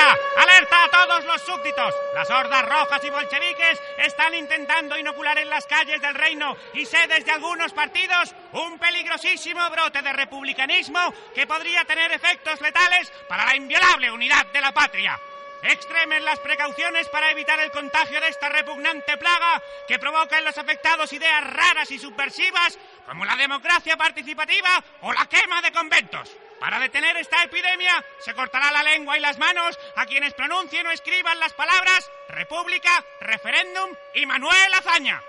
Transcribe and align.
¡Alerta! 0.00 0.18
¡Alerta 0.36 0.84
a 0.84 0.90
todos 0.90 1.24
los 1.26 1.42
súbditos! 1.42 1.94
Las 2.14 2.30
hordas 2.30 2.64
rojas 2.64 3.04
y 3.04 3.10
bolcheviques 3.10 3.82
están 3.98 4.34
intentando 4.34 4.96
inocular 4.98 5.36
en 5.38 5.50
las 5.50 5.66
calles 5.66 6.00
del 6.00 6.14
reino 6.14 6.56
y 6.72 6.86
sedes 6.86 7.24
de 7.24 7.32
algunos 7.32 7.72
partidos 7.72 8.34
un 8.52 8.78
peligrosísimo 8.78 9.68
brote 9.68 10.00
de 10.00 10.12
republicanismo 10.12 11.12
que 11.34 11.46
podría 11.46 11.84
tener 11.84 12.12
efectos 12.12 12.60
letales 12.62 13.12
para 13.28 13.44
la 13.44 13.56
inviolable 13.56 14.10
unidad 14.10 14.46
de 14.46 14.60
la 14.62 14.72
patria. 14.72 15.20
Extremen 15.64 16.24
las 16.24 16.38
precauciones 16.38 17.06
para 17.08 17.30
evitar 17.30 17.60
el 17.60 17.70
contagio 17.70 18.20
de 18.22 18.28
esta 18.28 18.48
repugnante 18.48 19.18
plaga 19.18 19.62
que 19.86 19.98
provoca 19.98 20.38
en 20.38 20.46
los 20.46 20.56
afectados 20.56 21.12
ideas 21.12 21.44
raras 21.44 21.90
y 21.90 21.98
subversivas 21.98 22.78
como 23.04 23.26
la 23.26 23.36
democracia 23.36 23.98
participativa 23.98 24.82
o 25.02 25.12
la 25.12 25.26
quema 25.26 25.60
de 25.60 25.72
conventos. 25.72 26.30
Para 26.60 26.78
detener 26.78 27.16
esta 27.16 27.42
epidemia 27.42 28.04
se 28.18 28.34
cortará 28.34 28.70
la 28.70 28.82
lengua 28.82 29.16
y 29.16 29.20
las 29.20 29.38
manos 29.38 29.78
a 29.96 30.04
quienes 30.04 30.34
pronuncien 30.34 30.86
o 30.86 30.90
escriban 30.90 31.40
las 31.40 31.54
palabras 31.54 32.10
República, 32.28 33.02
Referéndum 33.20 33.90
y 34.14 34.26
Manuel 34.26 34.74
Azaña. 34.74 35.22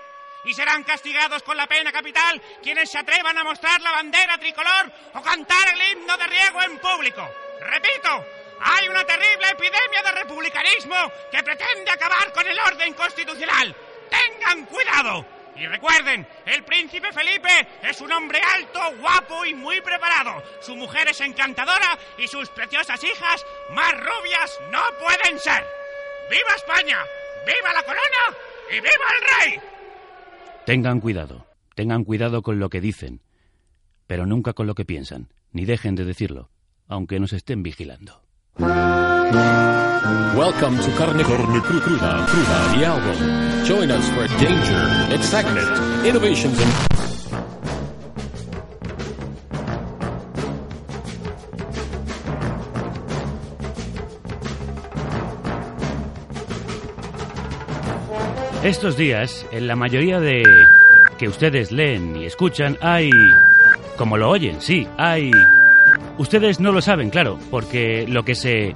Y 0.44 0.52
serán 0.52 0.84
castigados 0.84 1.42
con 1.42 1.56
la 1.56 1.66
pena 1.66 1.90
capital 1.90 2.40
quienes 2.62 2.90
se 2.90 2.98
atrevan 2.98 3.38
a 3.38 3.44
mostrar 3.44 3.80
la 3.80 3.92
bandera 3.92 4.36
tricolor 4.36 4.92
o 5.14 5.22
cantar 5.22 5.68
el 5.72 5.92
himno 5.92 6.16
de 6.18 6.26
riego 6.26 6.62
en 6.62 6.78
público. 6.78 7.26
Repito, 7.60 8.26
hay 8.60 8.88
una 8.88 9.04
terrible 9.04 9.48
epidemia 9.48 10.02
de 10.04 10.12
republicanismo 10.12 11.12
que 11.30 11.42
pretende 11.42 11.90
acabar 11.90 12.30
con 12.32 12.46
el 12.46 12.58
orden 12.58 12.92
constitucional. 12.92 13.74
¡Tengan 14.10 14.66
cuidado! 14.66 15.31
Y 15.56 15.66
recuerden, 15.66 16.26
el 16.46 16.64
príncipe 16.64 17.12
Felipe 17.12 17.68
es 17.82 18.00
un 18.00 18.10
hombre 18.12 18.40
alto, 18.54 18.80
guapo 19.00 19.44
y 19.44 19.54
muy 19.54 19.80
preparado. 19.80 20.42
Su 20.60 20.74
mujer 20.76 21.08
es 21.08 21.20
encantadora 21.20 21.98
y 22.18 22.26
sus 22.26 22.48
preciosas 22.50 23.02
hijas, 23.04 23.44
más 23.74 23.92
rubias, 23.92 24.58
no 24.70 24.80
pueden 24.98 25.38
ser. 25.38 25.64
¡Viva 26.30 26.54
España! 26.56 26.98
¡Viva 27.46 27.72
la 27.74 27.82
corona! 27.82 28.38
¡Y 28.70 28.74
viva 28.74 28.88
el 28.88 29.50
rey! 29.50 29.60
Tengan 30.64 31.00
cuidado, 31.00 31.46
tengan 31.74 32.04
cuidado 32.04 32.42
con 32.42 32.58
lo 32.58 32.70
que 32.70 32.80
dicen, 32.80 33.20
pero 34.06 34.26
nunca 34.26 34.52
con 34.52 34.66
lo 34.66 34.74
que 34.74 34.84
piensan, 34.84 35.32
ni 35.50 35.64
dejen 35.64 35.96
de 35.96 36.04
decirlo, 36.04 36.50
aunque 36.88 37.20
nos 37.20 37.32
estén 37.32 37.62
vigilando. 37.62 38.22
Welcome 40.34 40.78
to 40.78 40.90
Carne, 40.96 41.22
Carne 41.24 41.60
Cru- 41.60 41.80
Cruda, 41.80 42.24
Cruda, 42.26 42.74
the 42.74 42.84
album. 42.86 43.64
Join 43.66 43.90
us 43.90 44.08
for 44.10 44.26
danger, 44.38 45.14
excitement, 45.14 46.06
innovations, 46.06 46.58
and 46.58 47.82
Estos 58.64 58.96
días, 58.96 59.44
en 59.50 59.66
la 59.66 59.74
mayoría 59.76 60.20
de 60.20 60.44
que 61.18 61.28
ustedes 61.28 61.72
leen 61.72 62.16
y 62.16 62.26
escuchan, 62.26 62.78
hay... 62.80 63.10
Como 63.96 64.16
lo 64.16 64.30
oyen, 64.30 64.60
sí, 64.60 64.86
hay... 64.98 65.30
Ustedes 66.18 66.60
no 66.60 66.70
lo 66.72 66.80
saben, 66.80 67.10
claro, 67.10 67.38
porque 67.50 68.06
lo 68.08 68.24
que 68.24 68.34
se... 68.34 68.74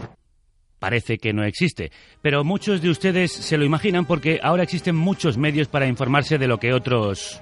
Parece 0.78 1.18
que 1.18 1.32
no 1.32 1.44
existe, 1.44 1.90
pero 2.20 2.44
muchos 2.44 2.82
de 2.82 2.90
ustedes 2.90 3.32
se 3.32 3.56
lo 3.56 3.64
imaginan 3.64 4.04
porque 4.04 4.40
ahora 4.42 4.62
existen 4.62 4.94
muchos 4.94 5.38
medios 5.38 5.68
para 5.68 5.86
informarse 5.86 6.38
de 6.38 6.48
lo 6.48 6.58
que 6.58 6.72
otros... 6.72 7.40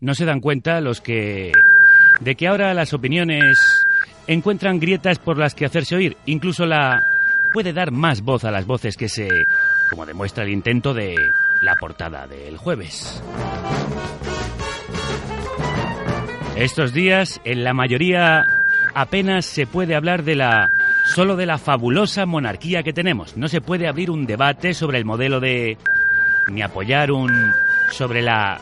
No 0.00 0.14
se 0.14 0.24
dan 0.24 0.40
cuenta 0.40 0.80
los 0.80 1.02
que... 1.02 1.52
de 2.20 2.34
que 2.34 2.48
ahora 2.48 2.72
las 2.72 2.94
opiniones 2.94 3.58
encuentran 4.26 4.80
grietas 4.80 5.18
por 5.18 5.36
las 5.36 5.54
que 5.54 5.66
hacerse 5.66 5.94
oír, 5.94 6.16
incluso 6.24 6.64
la... 6.64 7.02
puede 7.52 7.74
dar 7.74 7.90
más 7.90 8.22
voz 8.22 8.44
a 8.44 8.50
las 8.50 8.66
voces 8.66 8.96
que 8.96 9.10
se 9.10 9.28
como 9.90 10.06
demuestra 10.06 10.44
el 10.44 10.50
intento 10.50 10.94
de 10.94 11.16
la 11.60 11.74
portada 11.74 12.26
del 12.26 12.56
jueves. 12.56 13.22
Estos 16.56 16.92
días, 16.94 17.40
en 17.44 17.64
la 17.64 17.74
mayoría, 17.74 18.46
apenas 18.94 19.46
se 19.46 19.66
puede 19.66 19.94
hablar 19.94 20.22
de 20.22 20.36
la 20.36 20.70
solo 21.14 21.36
de 21.36 21.46
la 21.46 21.58
fabulosa 21.58 22.24
monarquía 22.24 22.82
que 22.82 22.92
tenemos. 22.92 23.36
No 23.36 23.48
se 23.48 23.60
puede 23.60 23.88
abrir 23.88 24.10
un 24.10 24.26
debate 24.26 24.74
sobre 24.74 24.98
el 24.98 25.04
modelo 25.04 25.40
de 25.40 25.76
ni 26.48 26.62
apoyar 26.62 27.10
un 27.10 27.52
sobre 27.90 28.22
la 28.22 28.60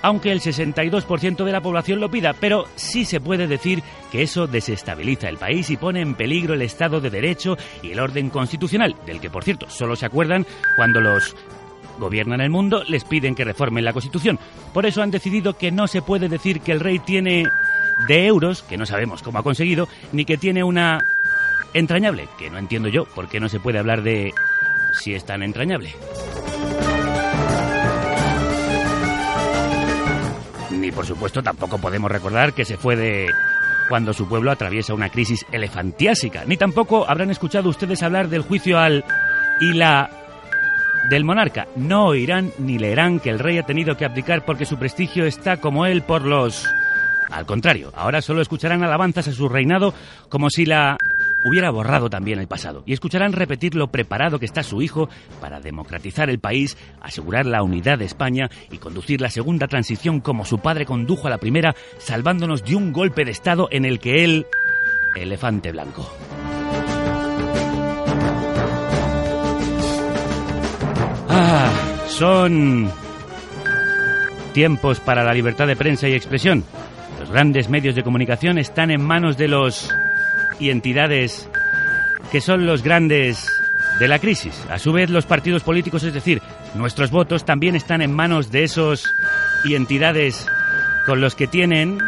aunque 0.00 0.30
el 0.30 0.40
62% 0.40 1.44
de 1.44 1.50
la 1.50 1.60
población 1.60 1.98
lo 1.98 2.08
pida, 2.08 2.32
pero 2.32 2.66
sí 2.76 3.04
se 3.04 3.20
puede 3.20 3.48
decir 3.48 3.82
que 4.12 4.22
eso 4.22 4.46
desestabiliza 4.46 5.28
el 5.28 5.38
país 5.38 5.70
y 5.70 5.76
pone 5.76 6.00
en 6.00 6.14
peligro 6.14 6.54
el 6.54 6.62
Estado 6.62 7.00
de 7.00 7.10
Derecho 7.10 7.58
y 7.82 7.90
el 7.90 7.98
orden 7.98 8.30
constitucional, 8.30 8.94
del 9.04 9.20
que 9.20 9.28
por 9.28 9.42
cierto 9.42 9.68
solo 9.68 9.96
se 9.96 10.06
acuerdan 10.06 10.46
cuando 10.76 11.00
los 11.00 11.34
gobiernan 11.98 12.40
el 12.40 12.50
mundo 12.50 12.84
les 12.88 13.02
piden 13.02 13.34
que 13.34 13.44
reformen 13.44 13.84
la 13.84 13.92
Constitución. 13.92 14.38
Por 14.72 14.86
eso 14.86 15.02
han 15.02 15.10
decidido 15.10 15.58
que 15.58 15.72
no 15.72 15.88
se 15.88 16.00
puede 16.00 16.28
decir 16.28 16.60
que 16.60 16.70
el 16.70 16.78
rey 16.78 17.00
tiene 17.00 17.50
de 18.06 18.26
euros, 18.26 18.62
que 18.62 18.76
no 18.76 18.86
sabemos 18.86 19.22
cómo 19.22 19.38
ha 19.38 19.42
conseguido, 19.42 19.88
ni 20.12 20.24
que 20.24 20.38
tiene 20.38 20.62
una 20.62 21.00
entrañable, 21.74 22.28
que 22.38 22.50
no 22.50 22.58
entiendo 22.58 22.88
yo 22.88 23.04
por 23.04 23.28
qué 23.28 23.40
no 23.40 23.48
se 23.48 23.60
puede 23.60 23.78
hablar 23.78 24.02
de 24.02 24.32
si 24.92 25.14
es 25.14 25.24
tan 25.24 25.42
entrañable. 25.42 25.94
Ni 30.72 30.90
por 30.92 31.06
supuesto 31.06 31.42
tampoco 31.42 31.78
podemos 31.78 32.10
recordar 32.10 32.52
que 32.52 32.64
se 32.64 32.76
fue 32.76 32.96
de 32.96 33.28
cuando 33.88 34.12
su 34.12 34.28
pueblo 34.28 34.50
atraviesa 34.50 34.94
una 34.94 35.08
crisis 35.08 35.46
elefantiásica. 35.50 36.44
Ni 36.46 36.56
tampoco 36.56 37.08
habrán 37.08 37.30
escuchado 37.30 37.68
ustedes 37.70 38.02
hablar 38.02 38.28
del 38.28 38.42
juicio 38.42 38.78
al 38.78 39.04
y 39.60 39.72
la 39.72 40.10
del 41.08 41.24
monarca. 41.24 41.66
No 41.76 42.06
oirán 42.06 42.52
ni 42.58 42.78
leerán 42.78 43.18
que 43.18 43.30
el 43.30 43.38
rey 43.38 43.58
ha 43.58 43.66
tenido 43.66 43.96
que 43.96 44.04
abdicar 44.04 44.44
porque 44.44 44.66
su 44.66 44.78
prestigio 44.78 45.24
está 45.24 45.56
como 45.56 45.86
él 45.86 46.02
por 46.02 46.22
los... 46.22 46.68
Al 47.30 47.44
contrario, 47.44 47.92
ahora 47.94 48.22
solo 48.22 48.40
escucharán 48.40 48.82
alabanzas 48.82 49.28
a 49.28 49.32
su 49.32 49.48
reinado 49.48 49.92
como 50.28 50.48
si 50.48 50.64
la 50.64 50.96
hubiera 51.44 51.70
borrado 51.70 52.10
también 52.10 52.38
el 52.38 52.48
pasado. 52.48 52.82
Y 52.86 52.92
escucharán 52.92 53.32
repetir 53.32 53.74
lo 53.74 53.88
preparado 53.88 54.38
que 54.38 54.46
está 54.46 54.62
su 54.62 54.82
hijo 54.82 55.08
para 55.40 55.60
democratizar 55.60 56.30
el 56.30 56.38
país, 56.38 56.76
asegurar 57.00 57.46
la 57.46 57.62
unidad 57.62 57.98
de 57.98 58.04
España 58.04 58.50
y 58.70 58.78
conducir 58.78 59.20
la 59.20 59.30
segunda 59.30 59.66
transición 59.66 60.20
como 60.20 60.44
su 60.44 60.58
padre 60.58 60.86
condujo 60.86 61.26
a 61.26 61.30
la 61.30 61.38
primera, 61.38 61.74
salvándonos 61.98 62.64
de 62.64 62.76
un 62.76 62.92
golpe 62.92 63.24
de 63.24 63.30
Estado 63.30 63.68
en 63.70 63.84
el 63.84 63.98
que 63.98 64.24
él... 64.24 64.46
Elefante 65.16 65.72
blanco. 65.72 66.08
Ah, 71.28 71.70
son 72.08 72.90
tiempos 74.52 75.00
para 75.00 75.24
la 75.24 75.32
libertad 75.32 75.66
de 75.66 75.76
prensa 75.76 76.08
y 76.08 76.14
expresión. 76.14 76.64
Los 77.18 77.30
grandes 77.30 77.68
medios 77.68 77.94
de 77.94 78.02
comunicación 78.02 78.58
están 78.58 78.90
en 78.90 79.02
manos 79.02 79.36
de 79.36 79.48
los 79.48 79.90
y 80.58 80.70
entidades 80.70 81.48
que 82.30 82.40
son 82.40 82.66
los 82.66 82.82
grandes 82.82 83.48
de 83.98 84.08
la 84.08 84.18
crisis. 84.18 84.64
A 84.70 84.78
su 84.78 84.92
vez, 84.92 85.10
los 85.10 85.26
partidos 85.26 85.62
políticos, 85.62 86.02
es 86.04 86.14
decir, 86.14 86.40
nuestros 86.74 87.10
votos, 87.10 87.44
también 87.44 87.74
están 87.74 88.02
en 88.02 88.12
manos 88.12 88.50
de 88.50 88.64
esos 88.64 89.12
y 89.64 89.74
entidades 89.74 90.46
con 91.06 91.20
los 91.20 91.34
que 91.34 91.46
tienen 91.46 91.98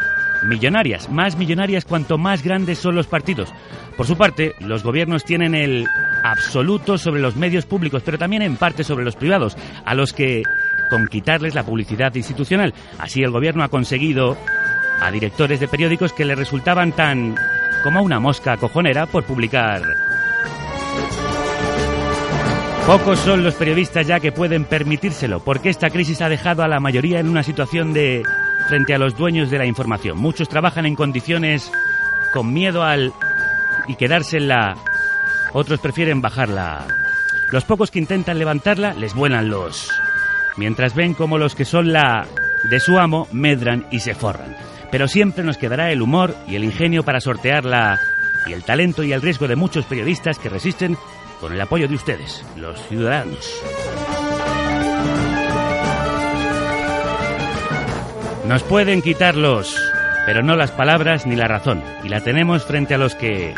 millonarias, 0.43 1.11
más 1.11 1.37
millonarias 1.37 1.85
cuanto 1.85 2.19
más 2.19 2.43
grandes 2.43 2.79
son 2.79 2.95
los 2.95 3.07
partidos. 3.07 3.53
Por 3.97 4.07
su 4.07 4.17
parte, 4.17 4.55
los 4.61 4.83
gobiernos 4.83 5.25
tienen 5.25 5.55
el 5.55 5.87
absoluto 6.23 6.97
sobre 6.97 7.21
los 7.21 7.37
medios 7.37 7.67
públicos, 7.67 8.03
pero 8.05 8.19
también 8.19 8.43
en 8.43 8.57
parte 8.57 8.85
sobre 8.85 9.05
los 9.05 9.17
privados, 9.17 9.57
a 9.85 9.95
los 9.95 10.13
que 10.13 10.43
con 10.89 11.07
quitarles 11.07 11.55
la 11.55 11.65
publicidad 11.65 12.15
institucional. 12.15 12.75
Así 12.99 13.23
el 13.23 13.31
gobierno 13.31 13.63
ha 13.63 13.69
conseguido 13.69 14.37
a 15.01 15.11
directores 15.11 15.61
de 15.61 15.69
periódicos 15.69 16.13
que 16.13 16.25
le 16.25 16.35
resultaban 16.35 16.93
tan 16.93 17.37
como 17.83 18.03
una 18.03 18.21
mosca 18.21 18.57
cojonera 18.57 19.07
por 19.07 19.25
publicar. 19.25 19.83
Pocos 22.87 23.19
son 23.21 23.45
los 23.45 23.55
periodistas 23.55 24.07
ya 24.07 24.21
que 24.21 24.33
pueden 24.33 24.65
permitírselo, 24.65 25.41
porque 25.41 25.69
esta 25.69 25.91
crisis 25.91 26.21
ha 26.23 26.29
dejado 26.29 26.63
a 26.63 26.69
la 26.69 26.81
mayoría 26.81 27.21
en 27.21 27.29
una 27.29 27.43
situación 27.43 27.93
de 27.93 28.23
frente 28.69 28.95
a 28.95 28.99
los 28.99 29.17
dueños 29.17 29.51
de 29.51 29.59
la 29.59 29.67
información. 29.67 30.19
Muchos 30.19 30.49
trabajan 30.49 30.87
en 30.87 30.97
condiciones 30.97 31.71
con 32.33 32.53
miedo 32.53 32.83
al 32.83 33.13
y 33.87 33.95
quedarse 33.97 34.39
en 34.39 34.49
la 34.49 34.77
otros 35.53 35.81
prefieren 35.81 36.21
bajarla. 36.21 36.87
Los 37.51 37.65
pocos 37.65 37.91
que 37.91 37.99
intentan 37.99 38.39
levantarla 38.39 38.95
les 38.95 39.15
vuelan 39.15 39.51
los 39.51 39.91
mientras 40.57 40.95
ven 40.95 41.15
como 41.15 41.39
los 41.39 41.55
que 41.55 41.65
son 41.65 41.93
la 41.93 42.27
de 42.65 42.81
su 42.81 42.99
amo 42.99 43.29
medran 43.33 43.87
y 43.91 44.01
se 44.01 44.15
forran 44.15 44.70
pero 44.91 45.09
siempre 45.09 45.45
nos 45.45 45.59
quedará 45.59 45.91
el 45.91 46.03
humor 46.03 46.35
y 46.47 46.57
el 46.57 46.65
ingenio 46.65 47.05
para 47.05 47.21
sortearla 47.21 48.01
y 48.47 48.53
el 48.53 48.65
talento 48.65 49.03
y 49.03 49.13
el 49.13 49.23
riesgo 49.23 49.49
de 49.49 49.57
muchos 49.57 49.85
periodistas 49.85 50.39
que 50.39 50.49
resisten 50.49 50.97
con 51.41 51.53
el 51.53 51.61
apoyo 51.61 51.89
de 51.89 51.95
ustedes, 51.95 52.45
los 52.57 52.81
ciudadanos. 52.89 53.63
Nos 58.47 58.63
pueden 58.65 59.01
quitarlos, 59.01 59.77
pero 60.27 60.43
no 60.43 60.57
las 60.57 60.73
palabras 60.73 61.27
ni 61.27 61.37
la 61.37 61.47
razón, 61.47 61.83
y 62.03 62.09
la 62.09 62.21
tenemos 62.21 62.65
frente 62.65 62.95
a 62.95 62.99
los 62.99 63.15
que 63.15 63.55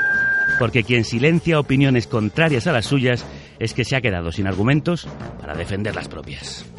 porque 0.58 0.84
quien 0.84 1.04
silencia 1.04 1.58
opiniones 1.58 2.06
contrarias 2.06 2.66
a 2.66 2.72
las 2.72 2.86
suyas 2.86 3.24
es 3.58 3.74
que 3.74 3.84
se 3.84 3.96
ha 3.96 4.00
quedado 4.00 4.32
sin 4.32 4.46
argumentos 4.46 5.08
para 5.40 5.54
defender 5.54 5.94
las 5.94 6.08
propias. 6.08 6.71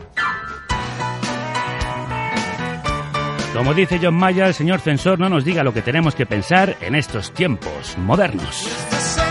Como 3.54 3.76
dice 3.76 4.00
John 4.02 4.16
Mayer, 4.16 4.48
el 4.48 4.54
señor 4.56 4.80
censor 4.80 5.20
no 5.20 5.30
nos 5.30 5.46
diga 5.46 5.64
lo 5.64 5.74
que 5.74 5.84
tenemos 5.84 6.16
que 6.16 6.26
pensar 6.26 6.76
en 6.82 6.96
estos 6.96 7.32
tiempos 7.34 7.96
modernos. 8.00 9.23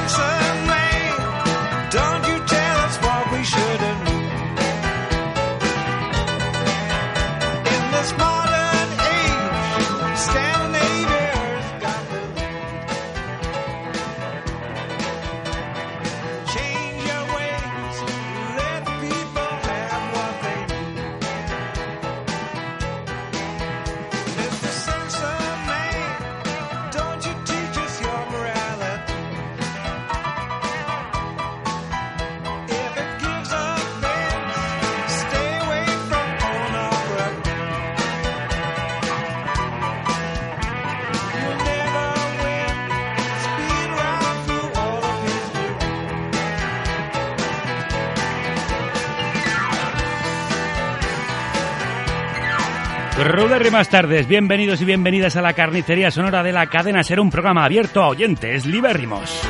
Más 53.70 53.88
tardes, 53.88 54.26
bienvenidos 54.26 54.80
y 54.80 54.84
bienvenidas 54.84 55.36
a 55.36 55.42
la 55.42 55.52
carnicería 55.52 56.10
sonora 56.10 56.42
de 56.42 56.52
la 56.52 56.66
cadena 56.66 57.04
Ser, 57.04 57.20
un 57.20 57.30
programa 57.30 57.64
abierto 57.64 58.02
a 58.02 58.08
oyentes 58.08 58.66
libérrimos. 58.66 59.40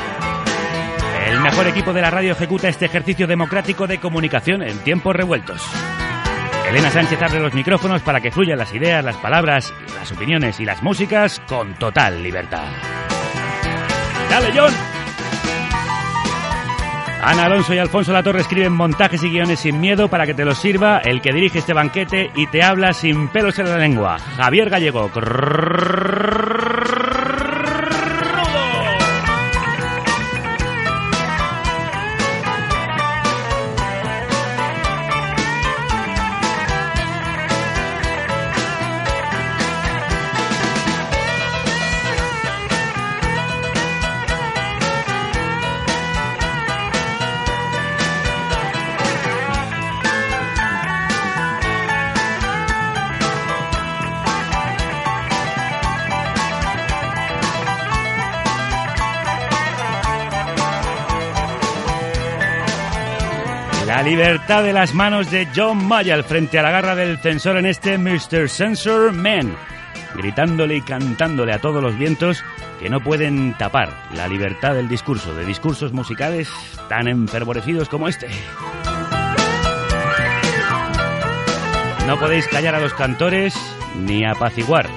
El 1.27 1.39
mejor 1.39 1.67
equipo 1.67 1.93
de 1.93 2.01
la 2.01 2.11
radio 2.11 2.33
ejecuta 2.33 2.67
este 2.67 2.85
ejercicio 2.85 3.25
democrático 3.25 3.87
de 3.87 3.99
comunicación 3.99 4.61
en 4.61 4.77
tiempos 4.79 5.15
revueltos. 5.15 5.61
Elena 6.69 6.91
Sánchez 6.91 7.21
abre 7.21 7.39
los 7.39 7.53
micrófonos 7.53 8.01
para 8.01 8.21
que 8.21 8.31
fluyan 8.31 8.59
las 8.59 8.73
ideas, 8.73 9.03
las 9.03 9.17
palabras, 9.17 9.73
las 9.95 10.11
opiniones 10.11 10.59
y 10.59 10.65
las 10.65 10.83
músicas 10.83 11.41
con 11.47 11.73
total 11.75 12.21
libertad. 12.21 12.67
¡Dale, 14.29 14.51
John! 14.55 14.92
Ana 17.25 17.45
Alonso 17.45 17.73
y 17.73 17.77
Alfonso 17.77 18.11
Latorre 18.11 18.41
escriben 18.41 18.73
montajes 18.73 19.23
y 19.23 19.29
guiones 19.29 19.61
sin 19.61 19.79
miedo 19.79 20.09
para 20.09 20.25
que 20.25 20.33
te 20.33 20.43
los 20.43 20.57
sirva 20.57 20.97
el 20.97 21.21
que 21.21 21.31
dirige 21.31 21.59
este 21.59 21.73
banquete 21.73 22.31
y 22.35 22.47
te 22.47 22.61
habla 22.61 22.91
sin 22.91 23.29
pelos 23.29 23.57
en 23.59 23.69
la 23.69 23.77
lengua. 23.77 24.17
Javier 24.19 24.69
Gallego. 24.69 25.09
Libertad 64.03 64.63
de 64.63 64.73
las 64.73 64.93
manos 64.93 65.31
de 65.31 65.47
John 65.55 65.85
Mayall 65.87 66.23
frente 66.25 66.59
a 66.59 66.61
la 66.61 66.71
garra 66.71 66.95
del 66.95 67.19
censor 67.19 67.57
en 67.57 67.65
este 67.65 67.97
Mr. 67.97 68.49
Censor 68.49 69.13
Man, 69.13 69.55
gritándole 70.15 70.75
y 70.75 70.81
cantándole 70.81 71.53
a 71.53 71.59
todos 71.59 71.81
los 71.81 71.97
vientos 71.97 72.43
que 72.79 72.89
no 72.89 73.01
pueden 73.01 73.53
tapar 73.57 73.89
la 74.13 74.27
libertad 74.27 74.73
del 74.73 74.89
discurso, 74.89 75.33
de 75.33 75.45
discursos 75.45 75.93
musicales 75.93 76.49
tan 76.89 77.07
enfervorecidos 77.07 77.87
como 77.87 78.09
este. 78.09 78.27
No 82.05 82.19
podéis 82.19 82.47
callar 82.47 82.75
a 82.75 82.81
los 82.81 82.93
cantores 82.93 83.55
ni 83.95 84.25
apaciguar 84.25 84.89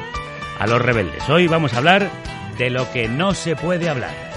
a 0.58 0.66
los 0.66 0.82
rebeldes. 0.82 1.28
Hoy 1.28 1.46
vamos 1.46 1.74
a 1.74 1.78
hablar 1.78 2.10
de 2.58 2.70
lo 2.70 2.90
que 2.90 3.08
no 3.08 3.34
se 3.34 3.54
puede 3.54 3.88
hablar. 3.88 4.35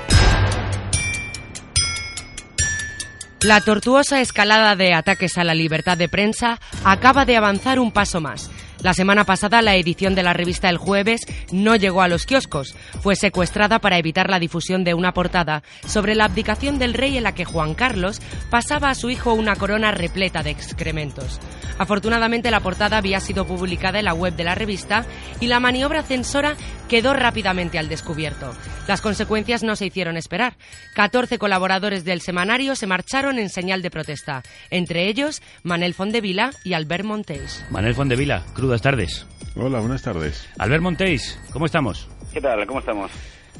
La 3.41 3.61
tortuosa 3.61 4.19
escalada 4.19 4.75
de 4.75 4.93
ataques 4.93 5.37
a 5.37 5.45
la 5.45 5.53
libertad 5.53 5.97
de 5.97 6.09
prensa 6.09 6.59
acaba 6.83 7.23
de 7.23 7.37
avanzar 7.37 7.79
un 7.79 7.91
paso 7.91 8.19
más. 8.19 8.51
La 8.81 8.93
semana 8.93 9.25
pasada 9.25 9.61
la 9.61 9.75
edición 9.75 10.15
de 10.15 10.23
la 10.23 10.31
revista 10.31 10.69
El 10.69 10.77
Jueves 10.77 11.21
no 11.51 11.75
llegó 11.75 12.01
a 12.01 12.07
los 12.07 12.25
kioscos. 12.25 12.75
Fue 13.01 13.17
secuestrada 13.17 13.79
para 13.79 13.97
evitar 13.97 14.29
la 14.29 14.39
difusión 14.39 14.85
de 14.85 14.93
una 14.93 15.13
portada 15.13 15.63
sobre 15.85 16.15
la 16.15 16.25
abdicación 16.25 16.79
del 16.79 16.93
rey 16.93 17.17
en 17.17 17.23
la 17.23 17.35
que 17.35 17.43
Juan 17.43 17.73
Carlos 17.73 18.21
pasaba 18.49 18.89
a 18.89 18.95
su 18.95 19.09
hijo 19.09 19.33
una 19.33 19.57
corona 19.57 19.91
repleta 19.91 20.43
de 20.43 20.51
excrementos. 20.51 21.41
Afortunadamente 21.77 22.51
la 22.51 22.61
portada 22.61 22.97
había 22.97 23.19
sido 23.19 23.45
publicada 23.45 23.99
en 23.99 24.05
la 24.05 24.13
web 24.13 24.35
de 24.35 24.45
la 24.45 24.55
revista 24.55 25.05
y 25.41 25.47
la 25.47 25.59
maniobra 25.59 26.01
censora 26.01 26.55
quedó 26.87 27.13
rápidamente 27.13 27.79
al 27.79 27.89
descubierto. 27.89 28.53
Las 28.87 29.01
consecuencias 29.01 29.61
no 29.61 29.75
se 29.75 29.85
hicieron 29.85 30.17
esperar. 30.17 30.55
14 30.95 31.37
colaboradores 31.37 32.03
del 32.03 32.21
semanario 32.21 32.75
se 32.75 32.87
marcharon 32.87 33.39
en 33.39 33.49
señal 33.49 33.81
de 33.81 33.91
protesta, 33.91 34.41
entre 34.71 35.07
ellos 35.07 35.41
Manel 35.63 35.93
Fondevila 35.93 36.51
y 36.63 36.73
Albert 36.73 37.05
Montes. 37.05 37.63
Manel 37.69 37.93
Fondevila, 37.93 38.43
crudas 38.69 38.81
tardes. 38.83 39.27
Hola, 39.55 39.79
buenas 39.79 40.03
tardes. 40.03 40.47
Albert 40.59 40.83
Montes, 40.83 41.41
¿cómo 41.51 41.65
estamos? 41.65 42.07
¿Qué 42.31 42.39
tal? 42.39 42.67
¿Cómo 42.67 42.81
estamos? 42.81 43.09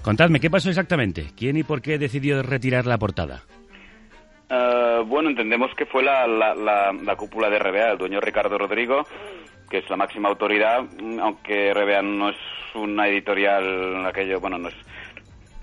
Contadme, 0.03 0.39
¿qué 0.39 0.51
pasó 0.51 0.69
exactamente? 0.69 1.31
¿Quién 1.35 1.57
y 1.57 1.63
por 1.63 1.81
qué 1.81 1.97
decidió 1.97 2.44
retirar 2.44 2.85
la 2.85 3.00
portada? 3.00 3.41
Eh, 4.51 5.01
bueno, 5.07 5.31
entendemos 5.31 5.72
que 5.75 5.88
fue 5.88 6.03
la, 6.03 6.27
la, 6.27 7.15
cúpula 7.15 7.50
de 7.50 7.57
RBA, 7.57 7.93
el 7.93 7.98
dueño 7.98 8.22
Ricardo 8.22 8.55
Rodrigo, 8.55 9.03
que 9.67 9.79
es 9.79 9.89
la 9.89 9.98
máxima 9.98 10.29
autoridad, 10.29 10.86
aunque 11.19 11.74
RBA 11.74 12.03
no 12.03 12.29
es 12.29 12.38
una 12.75 13.07
editorial, 13.07 14.05
aquello, 14.05 14.39
bueno, 14.39 14.60
no 14.60 14.67
es 14.67 14.75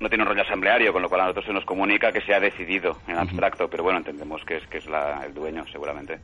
no 0.01 0.09
tiene 0.09 0.25
un 0.25 0.29
rollo 0.29 0.43
asambleario, 0.43 0.93
con 0.93 1.03
lo 1.03 1.09
cual 1.09 1.21
a 1.21 1.25
nosotros 1.27 1.47
se 1.47 1.53
nos 1.53 1.65
comunica 1.65 2.11
que 2.11 2.21
se 2.23 2.35
ha 2.35 2.41
decidido 2.41 2.99
en 3.07 3.17
abstracto, 3.17 3.69
pero 3.71 3.85
bueno, 3.85 4.01
entendemos 4.01 4.45
que 4.45 4.57
es 4.57 4.67
que 4.67 4.79
es 4.79 4.87
el 5.25 5.33
dueño, 5.33 5.65
seguramente. 5.71 6.19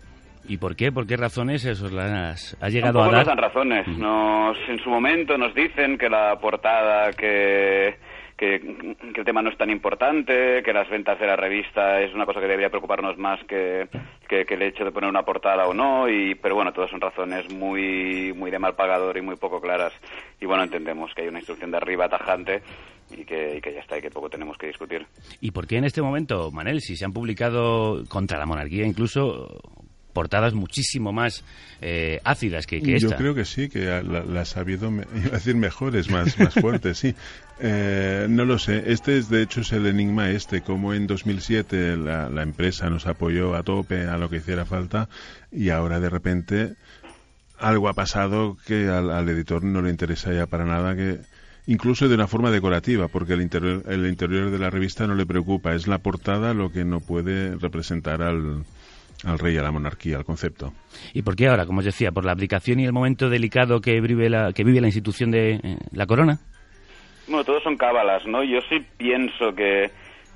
¿Y 0.48 0.56
por 0.58 0.74
qué? 0.76 0.90
¿Por 0.90 1.06
qué 1.06 1.16
razones 1.16 1.64
eso 1.64 1.88
las 1.88 2.56
ha 2.60 2.68
llegado 2.68 3.00
a 3.00 3.06
dar? 3.06 3.14
nos 3.14 3.26
dan 3.26 3.38
razones. 3.38 3.88
Nos, 3.88 4.56
en 4.68 4.78
su 4.82 4.90
momento 4.90 5.38
nos 5.38 5.54
dicen 5.54 5.98
que 5.98 6.08
la 6.08 6.38
portada 6.40 7.10
que 7.12 7.96
que, 8.42 8.56
el 9.14 9.24
tema 9.24 9.40
no 9.40 9.50
es 9.50 9.56
tan 9.56 9.70
importante, 9.70 10.62
que 10.64 10.72
las 10.72 10.90
ventas 10.90 11.18
de 11.20 11.26
la 11.26 11.36
revista 11.36 12.00
es 12.00 12.12
una 12.12 12.26
cosa 12.26 12.40
que 12.40 12.46
debería 12.46 12.70
preocuparnos 12.70 13.16
más 13.16 13.38
que, 13.44 13.88
que, 14.28 14.44
el 14.48 14.62
hecho 14.62 14.84
de 14.84 14.90
poner 14.90 15.08
una 15.08 15.22
portada 15.22 15.66
o 15.68 15.74
no, 15.74 16.08
y, 16.08 16.34
pero 16.34 16.56
bueno, 16.56 16.72
todas 16.72 16.90
son 16.90 17.00
razones 17.00 17.48
muy, 17.54 18.32
muy 18.32 18.50
de 18.50 18.58
mal 18.58 18.74
pagador 18.74 19.16
y 19.16 19.22
muy 19.22 19.36
poco 19.36 19.60
claras. 19.60 19.92
Y 20.40 20.46
bueno, 20.46 20.64
entendemos 20.64 21.14
que 21.14 21.22
hay 21.22 21.28
una 21.28 21.38
instrucción 21.38 21.70
de 21.70 21.76
arriba 21.76 22.08
tajante 22.08 22.62
y 23.16 23.24
que, 23.24 23.58
y 23.58 23.60
que, 23.60 23.74
ya 23.74 23.80
está, 23.80 23.98
y 23.98 24.02
que 24.02 24.10
poco 24.10 24.28
tenemos 24.28 24.58
que 24.58 24.66
discutir. 24.66 25.06
¿Y 25.40 25.52
por 25.52 25.68
qué 25.68 25.76
en 25.76 25.84
este 25.84 26.02
momento, 26.02 26.50
Manel, 26.50 26.80
si 26.80 26.96
se 26.96 27.04
han 27.04 27.12
publicado 27.12 28.02
contra 28.08 28.38
la 28.38 28.46
monarquía 28.46 28.84
incluso 28.84 29.60
portadas 30.12 30.54
muchísimo 30.54 31.12
más 31.12 31.44
eh, 31.80 32.20
ácidas 32.24 32.66
que, 32.66 32.78
esta. 32.78 32.98
Yo 32.98 33.16
creo 33.16 33.34
que 33.34 33.44
sí, 33.44 33.68
que 33.68 34.02
las 34.02 34.56
ha 34.56 34.60
habido, 34.60 34.90
iba 35.14 35.28
a 35.28 35.38
decir 35.38 35.56
mejores, 35.56 36.10
más, 36.10 36.38
más 36.38 36.54
fuertes, 36.54 36.98
sí. 36.98 37.14
Eh, 37.60 38.26
no 38.28 38.44
lo 38.44 38.58
sé. 38.58 38.84
Este 38.92 39.18
es, 39.18 39.28
de 39.28 39.42
hecho, 39.42 39.60
es 39.60 39.72
el 39.72 39.86
enigma 39.86 40.30
este, 40.30 40.62
como 40.62 40.94
en 40.94 41.06
2007 41.06 41.96
la, 41.96 42.28
la 42.28 42.42
empresa 42.42 42.90
nos 42.90 43.06
apoyó 43.06 43.54
a 43.54 43.62
tope 43.62 44.06
a 44.06 44.18
lo 44.18 44.28
que 44.28 44.36
hiciera 44.36 44.64
falta 44.64 45.08
y 45.50 45.68
ahora 45.68 46.00
de 46.00 46.10
repente 46.10 46.74
algo 47.62 47.88
ha 47.88 47.94
pasado 47.94 48.56
que 48.66 48.88
al, 48.88 49.28
editor 49.28 49.62
no 49.62 49.82
le 49.82 49.90
interesa 49.90 50.32
ya 50.32 50.46
para 50.46 50.64
nada 50.64 50.96
que 50.96 51.20
incluso 51.66 52.08
de 52.08 52.16
una 52.16 52.26
forma 52.26 52.50
decorativa, 52.50 53.06
porque 53.06 53.34
el 53.34 53.40
interior, 53.40 53.84
el 53.86 54.06
interior 54.06 54.50
de 54.50 54.58
la 54.58 54.68
revista 54.68 55.06
no 55.06 55.14
le 55.14 55.26
preocupa, 55.26 55.74
es 55.74 55.86
la 55.86 55.98
portada 55.98 56.54
lo 56.54 56.72
que 56.72 56.84
no 56.84 56.98
puede 56.98 57.54
representar 57.56 58.20
al, 58.20 58.64
al 59.24 59.38
rey, 59.38 59.56
a 59.56 59.62
la 59.62 59.70
monarquía, 59.70 60.16
al 60.16 60.24
concepto. 60.24 60.72
¿Y 61.12 61.22
por 61.22 61.36
qué 61.36 61.48
ahora? 61.48 61.66
Como 61.66 61.80
os 61.80 61.84
decía, 61.84 62.10
por 62.10 62.24
la 62.24 62.32
abdicación 62.32 62.80
y 62.80 62.84
el 62.84 62.92
momento 62.92 63.28
delicado 63.28 63.80
que 63.80 64.00
vive 64.00 64.28
la, 64.28 64.52
que 64.52 64.64
vive 64.64 64.80
la 64.80 64.88
institución 64.88 65.30
de 65.30 65.54
eh, 65.54 65.76
la 65.92 66.06
corona. 66.06 66.38
Bueno, 67.28 67.44
todos 67.44 67.62
son 67.62 67.76
cábalas, 67.76 68.26
¿no? 68.26 68.42
Yo 68.42 68.58
sí 68.68 68.84
pienso 68.96 69.54
que, 69.54 69.90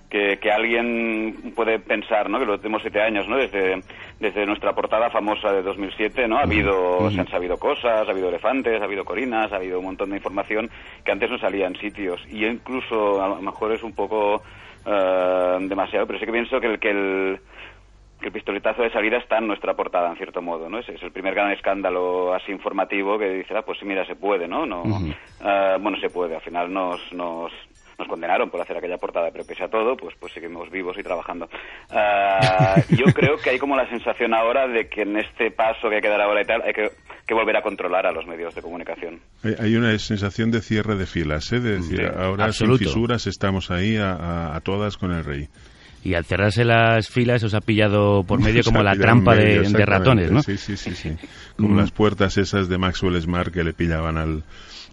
que, 0.09 0.39
que 0.41 0.51
alguien 0.51 1.53
puede 1.55 1.81
pensar, 1.81 2.31
¿no? 2.31 2.39
Que 2.39 2.47
lo 2.47 2.59
tenemos 2.59 2.83
siete 2.83 3.01
años, 3.01 3.29
¿no? 3.29 3.37
Desde, 3.37 3.83
desde 4.21 4.47
nuestra 4.47 4.73
portada 4.73 5.11
famosa 5.11 5.53
de 5.53 5.63
2007, 5.63 6.29
¿no? 6.29 6.39
Ha 6.39 6.43
habido, 6.43 7.11
se 7.11 7.21
han 7.21 7.29
sabido 7.29 7.57
cosas, 7.59 8.07
ha 8.07 8.11
habido 8.11 8.29
elefantes, 8.29 8.81
ha 8.81 8.85
habido 8.85 9.05
corinas, 9.05 9.53
ha 9.53 9.57
habido 9.57 9.81
un 9.81 9.87
montón 9.87 10.11
de 10.11 10.17
información 10.17 10.71
que 11.05 11.13
antes 11.13 11.29
no 11.29 11.39
salía 11.39 11.67
en 11.67 11.77
sitios. 11.77 12.21
Y 12.31 12.47
incluso, 12.47 13.23
a 13.23 13.29
lo 13.29 13.43
mejor 13.43 13.73
es 13.73 13.83
un 13.83 13.93
poco 13.93 14.43
eh, 14.87 15.57
demasiado, 15.63 16.07
pero 16.07 16.19
sí 16.21 16.27
que 16.27 16.33
pienso 16.33 16.61
que 16.61 16.67
el, 16.69 16.79
que 16.79 16.91
el 16.91 17.41
que 18.21 18.27
el 18.29 18.33
pistoletazo 18.33 18.83
de 18.83 18.91
salida 18.91 19.19
está 19.19 19.39
en 19.39 19.47
nuestra 19.47 19.75
portada, 19.75 20.09
en 20.11 20.17
cierto 20.17 20.41
modo, 20.41 20.69
¿no? 20.69 20.79
Es, 20.79 20.89
es 20.89 21.03
el 21.03 21.13
primer 21.13 21.35
gran 21.35 21.53
escándalo 21.53 22.33
así 22.35 22.51
informativo 22.53 23.19
que 23.19 23.29
dice, 23.29 23.55
ah, 23.57 23.63
pues 23.63 23.79
sí, 23.79 23.85
mira, 23.85 24.07
se 24.07 24.17
puede, 24.17 24.49
¿no? 24.49 24.65
no 24.67 24.83
eh, 25.45 25.77
bueno, 25.81 25.99
se 26.01 26.09
puede, 26.09 26.35
al 26.35 26.41
final 26.43 26.73
nos, 26.73 27.01
nos, 27.13 27.53
nos 27.99 28.09
condenaron 28.09 28.49
por 28.51 28.61
hacer 28.61 28.77
aquella 28.77 28.97
portada, 28.97 29.31
pero 29.33 29.45
pese 29.45 29.65
a 29.65 29.69
todo, 29.69 29.97
pues, 29.97 30.15
pues 30.19 30.33
seguimos 30.33 30.71
vivos 30.71 30.97
y 30.99 31.03
trabajando. 31.03 31.47
Eh, 31.91 32.83
yo 32.97 33.05
creo 33.13 33.37
que 33.37 33.51
hay 33.51 33.59
como 33.59 33.77
la 33.77 33.89
sensación 33.89 34.35
ahora 34.35 34.67
de 34.67 34.89
que 34.89 35.03
en 35.03 35.17
este 35.19 35.51
paso 35.51 35.89
que 35.89 35.97
hay 35.97 36.01
que 36.03 36.09
dar 36.09 36.21
ahora 36.23 36.41
y 36.43 36.45
tal, 36.47 36.63
hay 36.63 36.73
que, 36.73 36.89
que 37.27 37.35
volver 37.35 37.57
a 37.57 37.63
controlar 37.63 38.07
a 38.07 38.13
los 38.13 38.27
medios 38.27 38.55
de 38.55 38.63
comunicación. 38.63 39.21
Hay, 39.45 39.55
hay 39.59 39.77
una 39.77 39.97
sensación 39.99 40.51
de 40.51 40.61
cierre 40.63 40.95
de 40.97 41.07
filas, 41.07 41.53
¿eh? 41.53 41.61
De 41.61 41.77
decir, 41.77 42.01
ahora 42.07 42.47
absoluto. 42.47 42.79
sin 42.79 42.87
fisuras 42.89 43.27
estamos 43.27 43.71
ahí 43.71 43.97
a, 43.97 44.13
a- 44.13 44.57
a 44.57 44.61
todas 44.61 44.97
con 44.97 45.13
el 45.13 45.25
rey. 45.25 45.49
Y 46.07 46.15
al 46.15 46.25
cerrarse 46.25 46.65
las 46.65 47.09
filas 47.09 47.43
os 47.43 47.53
ha 47.55 47.61
pillado 47.61 48.23
por 48.23 48.41
medio 48.41 48.63
como 48.63 48.81
la 48.85 48.95
trampa 48.95 49.35
medio, 49.35 49.63
de, 49.63 49.85
ratones, 49.87 50.31
¿no? 50.31 50.41
Sí, 50.41 50.57
sí, 50.57 50.77
sí, 50.77 50.93
sí. 50.95 51.17
Como 51.57 51.71
Mm. 51.75 51.79
las 51.79 51.91
puertas 51.91 52.37
esas 52.39 52.69
de 52.69 52.79
Maxwell 52.79 53.21
Smart 53.21 53.53
que 53.53 53.65
le 53.65 53.73
pillaban 53.73 54.17
al, 54.17 54.45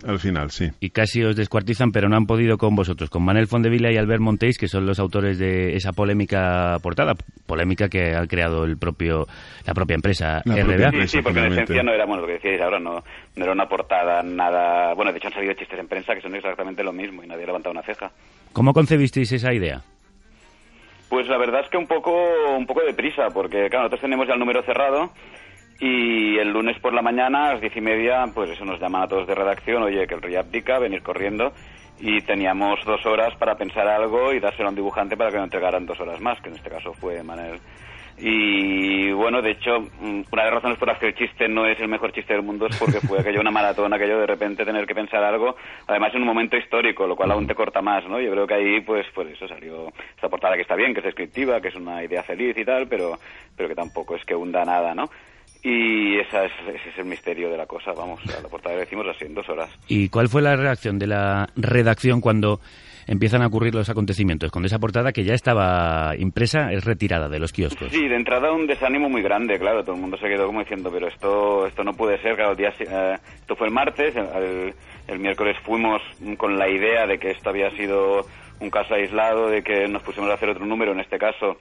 al 0.08 0.17
final, 0.17 0.50
sí. 0.50 0.70
Y 0.79 0.89
casi 0.89 1.24
os 1.24 1.36
descuartizan, 1.36 1.91
pero 1.91 2.10
no 2.10 2.15
han 2.17 2.25
podido 2.25 2.58
con 2.58 2.75
vosotros, 2.75 3.12
con 3.12 3.24
Manel 3.24 3.46
Fondevila 3.46 3.91
y 3.91 3.98
Albert 3.98 4.22
Montéis, 4.22 4.58
que 4.58 4.67
son 4.67 4.88
los 4.88 4.98
autores 4.98 5.38
de 5.38 5.75
esa 5.75 5.91
polémica 5.91 6.77
portada, 6.82 7.13
polémica 7.46 7.89
que 7.89 8.15
ha 8.15 8.25
creado 8.25 8.63
el 8.65 8.77
propio, 8.77 9.27
la 9.67 9.74
propia 9.75 9.93
empresa 9.93 10.41
La 10.46 10.55
RBA. 10.55 10.63
propia 10.65 10.77
Sí, 10.89 10.96
empresa. 10.96 11.12
sí, 11.17 11.22
porque 11.22 11.39
en 11.41 11.53
esencia 11.53 11.84
no 11.84 11.93
era, 11.93 12.05
bueno, 12.08 12.22
lo 12.22 12.27
que 12.27 12.34
decíais 12.34 12.60
ahora, 12.62 12.79
no, 12.79 13.03
no 13.36 13.43
era 13.43 13.51
una 13.53 13.67
portada 13.67 14.24
nada... 14.24 14.96
Bueno, 14.96 15.12
de 15.12 15.20
hecho 15.20 15.27
han 15.27 15.34
salido 15.36 15.53
chistes 15.53 15.79
en 15.79 15.88
prensa 15.88 16.15
que 16.15 16.22
son 16.22 16.34
exactamente 16.36 16.84
lo 16.84 16.91
mismo 16.91 17.24
y 17.24 17.27
nadie 17.27 17.43
ha 17.43 17.48
levantado 17.48 17.72
una 17.72 17.84
ceja. 17.84 18.10
¿Cómo 18.51 18.74
concebisteis 18.74 19.32
esa 19.32 19.53
idea? 19.53 19.82
Pues 21.13 21.27
la 21.27 21.38
verdad 21.38 21.62
es 21.62 21.70
que 21.70 21.77
un 21.77 21.86
poco, 21.86 22.12
un 22.58 22.65
poco 22.65 22.82
deprisa, 22.82 23.29
porque 23.32 23.70
claro, 23.70 23.84
nosotros 23.84 24.01
tenemos 24.01 24.27
ya 24.27 24.34
el 24.34 24.39
número 24.39 24.63
cerrado 24.63 25.12
y 25.79 26.39
el 26.39 26.50
lunes 26.51 26.79
por 26.79 26.91
la 26.91 27.03
mañana, 27.03 27.50
a 27.50 27.51
las 27.51 27.62
diez 27.62 27.77
y 27.77 27.82
media, 27.82 28.25
pues 28.34 28.50
eso 28.50 28.65
nos 28.65 28.79
llaman 28.79 29.03
a 29.03 29.08
todos 29.08 29.27
de 29.27 29.36
redacción, 29.36 29.84
oye, 29.84 30.08
que 30.08 30.15
el 30.15 30.24
rey 30.24 30.36
abdica, 30.38 30.79
venir 30.79 31.03
corriendo, 31.03 31.53
y 32.00 32.22
teníamos 32.22 32.84
dos 32.84 33.05
horas 33.05 33.36
para 33.36 33.53
pensar 33.53 33.88
algo 33.88 34.34
y 34.34 34.39
dárselo 34.39 34.70
a 34.70 34.70
un 34.70 34.75
dibujante 34.75 35.15
para 35.15 35.29
que 35.29 35.38
nos 35.38 35.43
entregaran 35.43 35.86
dos 35.86 36.00
horas 36.00 36.20
más, 36.20 36.41
que 36.41 36.50
en 36.50 36.55
este 36.55 36.72
caso 36.72 36.93
fue 36.93 37.22
Manel. 37.22 37.60
Y 38.17 39.12
bueno, 39.12 39.41
de 39.41 39.51
hecho, 39.51 39.79
mm, 39.79 40.22
una 40.32 40.43
de 40.43 40.50
las 40.50 40.53
razones 40.53 40.77
por 40.77 40.88
las 40.88 41.00
que 41.00 41.08
el 41.08 41.15
chiste 41.15 41.48
no 41.48 41.65
es 41.65 41.79
el 41.79 41.88
mejor 41.88 42.13
chiste 42.13 42.34
del 42.34 42.43
mundo 42.43 42.67
es 42.67 42.77
porque 42.77 43.00
fue 43.01 43.20
aquello 43.20 43.41
una 43.41 43.51
maratón, 43.51 43.93
aquello 43.93 44.20
de 44.20 44.27
repente 44.27 44.65
tener 44.65 44.86
que 44.86 44.93
pensar 44.93 45.24
algo, 45.24 45.55
además 45.88 46.13
en 46.13 46.22
un 46.22 46.27
momento 46.27 46.55
histórico, 46.55 47.08
lo 47.08 47.15
cual 47.15 47.32
aún 47.32 47.48
te 47.48 47.55
corta 47.55 47.82
más, 47.82 48.08
¿no? 48.08 48.22
Yo 48.22 48.32
creo 48.32 48.48
que 48.48 48.53
ahí, 48.53 48.82
pues, 48.82 49.05
pues 49.13 49.29
eso 49.29 49.48
salió 49.48 49.91
esta 50.15 50.29
portada 50.29 50.55
que 50.55 50.62
está 50.62 50.75
bien, 50.75 50.93
que 50.93 51.00
es 51.00 51.05
descriptiva, 51.05 51.60
que 51.60 51.70
es 51.70 51.75
una 51.75 52.03
idea 52.03 52.24
feliz 52.24 52.55
y 52.58 52.65
tal, 52.65 52.88
pero, 52.88 53.17
pero 53.55 53.70
que 53.70 53.75
tampoco 53.75 54.15
es 54.15 54.24
que 54.25 54.36
hunda 54.36 54.63
nada, 54.63 54.93
¿no? 54.93 55.10
Y 55.63 56.20
esa 56.20 56.43
es, 56.43 56.51
ese 56.67 56.89
es 56.89 56.98
el 56.98 57.05
misterio 57.05 57.50
de 57.50 57.58
la 57.58 57.65
cosa, 57.65 57.93
vamos, 57.93 58.20
a 58.38 58.41
la 58.41 58.50
portada 58.50 58.75
decimos 58.75 59.08
así, 59.08 59.25
en 59.25 59.34
dos 59.34 59.48
horas. 59.48 59.70
¿Y 59.88 60.10
cuál 60.10 60.27
fue 60.27 60.41
la 60.41 60.58
reacción 60.58 61.00
de 61.00 61.08
la 61.08 61.50
redacción 61.55 62.20
cuando 62.20 62.60
empiezan 63.07 63.41
a 63.41 63.48
ocurrir 63.48 63.74
los 63.75 63.89
acontecimientos? 63.89 64.51
Cuando 64.51 64.67
esa 64.67 64.79
portada 64.79 65.12
que 65.12 65.24
ya 65.24 65.33
estaba 65.33 66.15
impresa 66.17 66.72
es 66.72 66.83
retirada 66.83 67.29
de 67.29 67.39
los 67.39 67.51
kioscos. 67.51 67.89
Sí, 67.91 68.07
de 68.07 68.15
entrada 68.15 68.51
un 68.51 68.67
desánimo 68.67 69.10
muy 69.10 69.22
grande, 69.22 69.57
claro, 69.60 69.83
todo 69.83 69.95
el 69.95 70.01
mundo 70.01 70.17
se 70.17 70.27
quedó 70.27 70.45
como 70.48 70.60
diciendo, 70.62 70.89
pero 70.91 71.07
esto 71.07 71.67
esto 71.67 71.83
no 71.83 71.93
puede 71.93 72.22
ser, 72.22 72.36
claro, 72.36 72.51
el 72.51 72.57
día, 72.57 72.74
eh, 72.79 73.17
esto 73.41 73.55
fue 73.55 73.67
el 73.67 73.74
martes, 73.74 74.15
el, 74.15 74.74
el- 75.07 75.19
miércoles 75.19 75.57
fuimos 75.63 76.01
con 76.38 76.57
la 76.57 76.67
idea 76.69 77.05
de 77.07 77.17
que 77.19 77.31
esto 77.31 77.50
había 77.50 77.69
sido 77.72 78.25
un 78.60 78.69
caso 78.69 78.93
aislado, 78.93 79.50
de 79.50 79.62
que 79.63 79.88
nos 79.88 80.03
pusimos 80.03 80.29
a 80.29 80.33
hacer 80.36 80.50
otro 80.50 80.65
número, 80.65 80.91
en 80.91 81.00
este 81.00 81.17
caso 81.17 81.57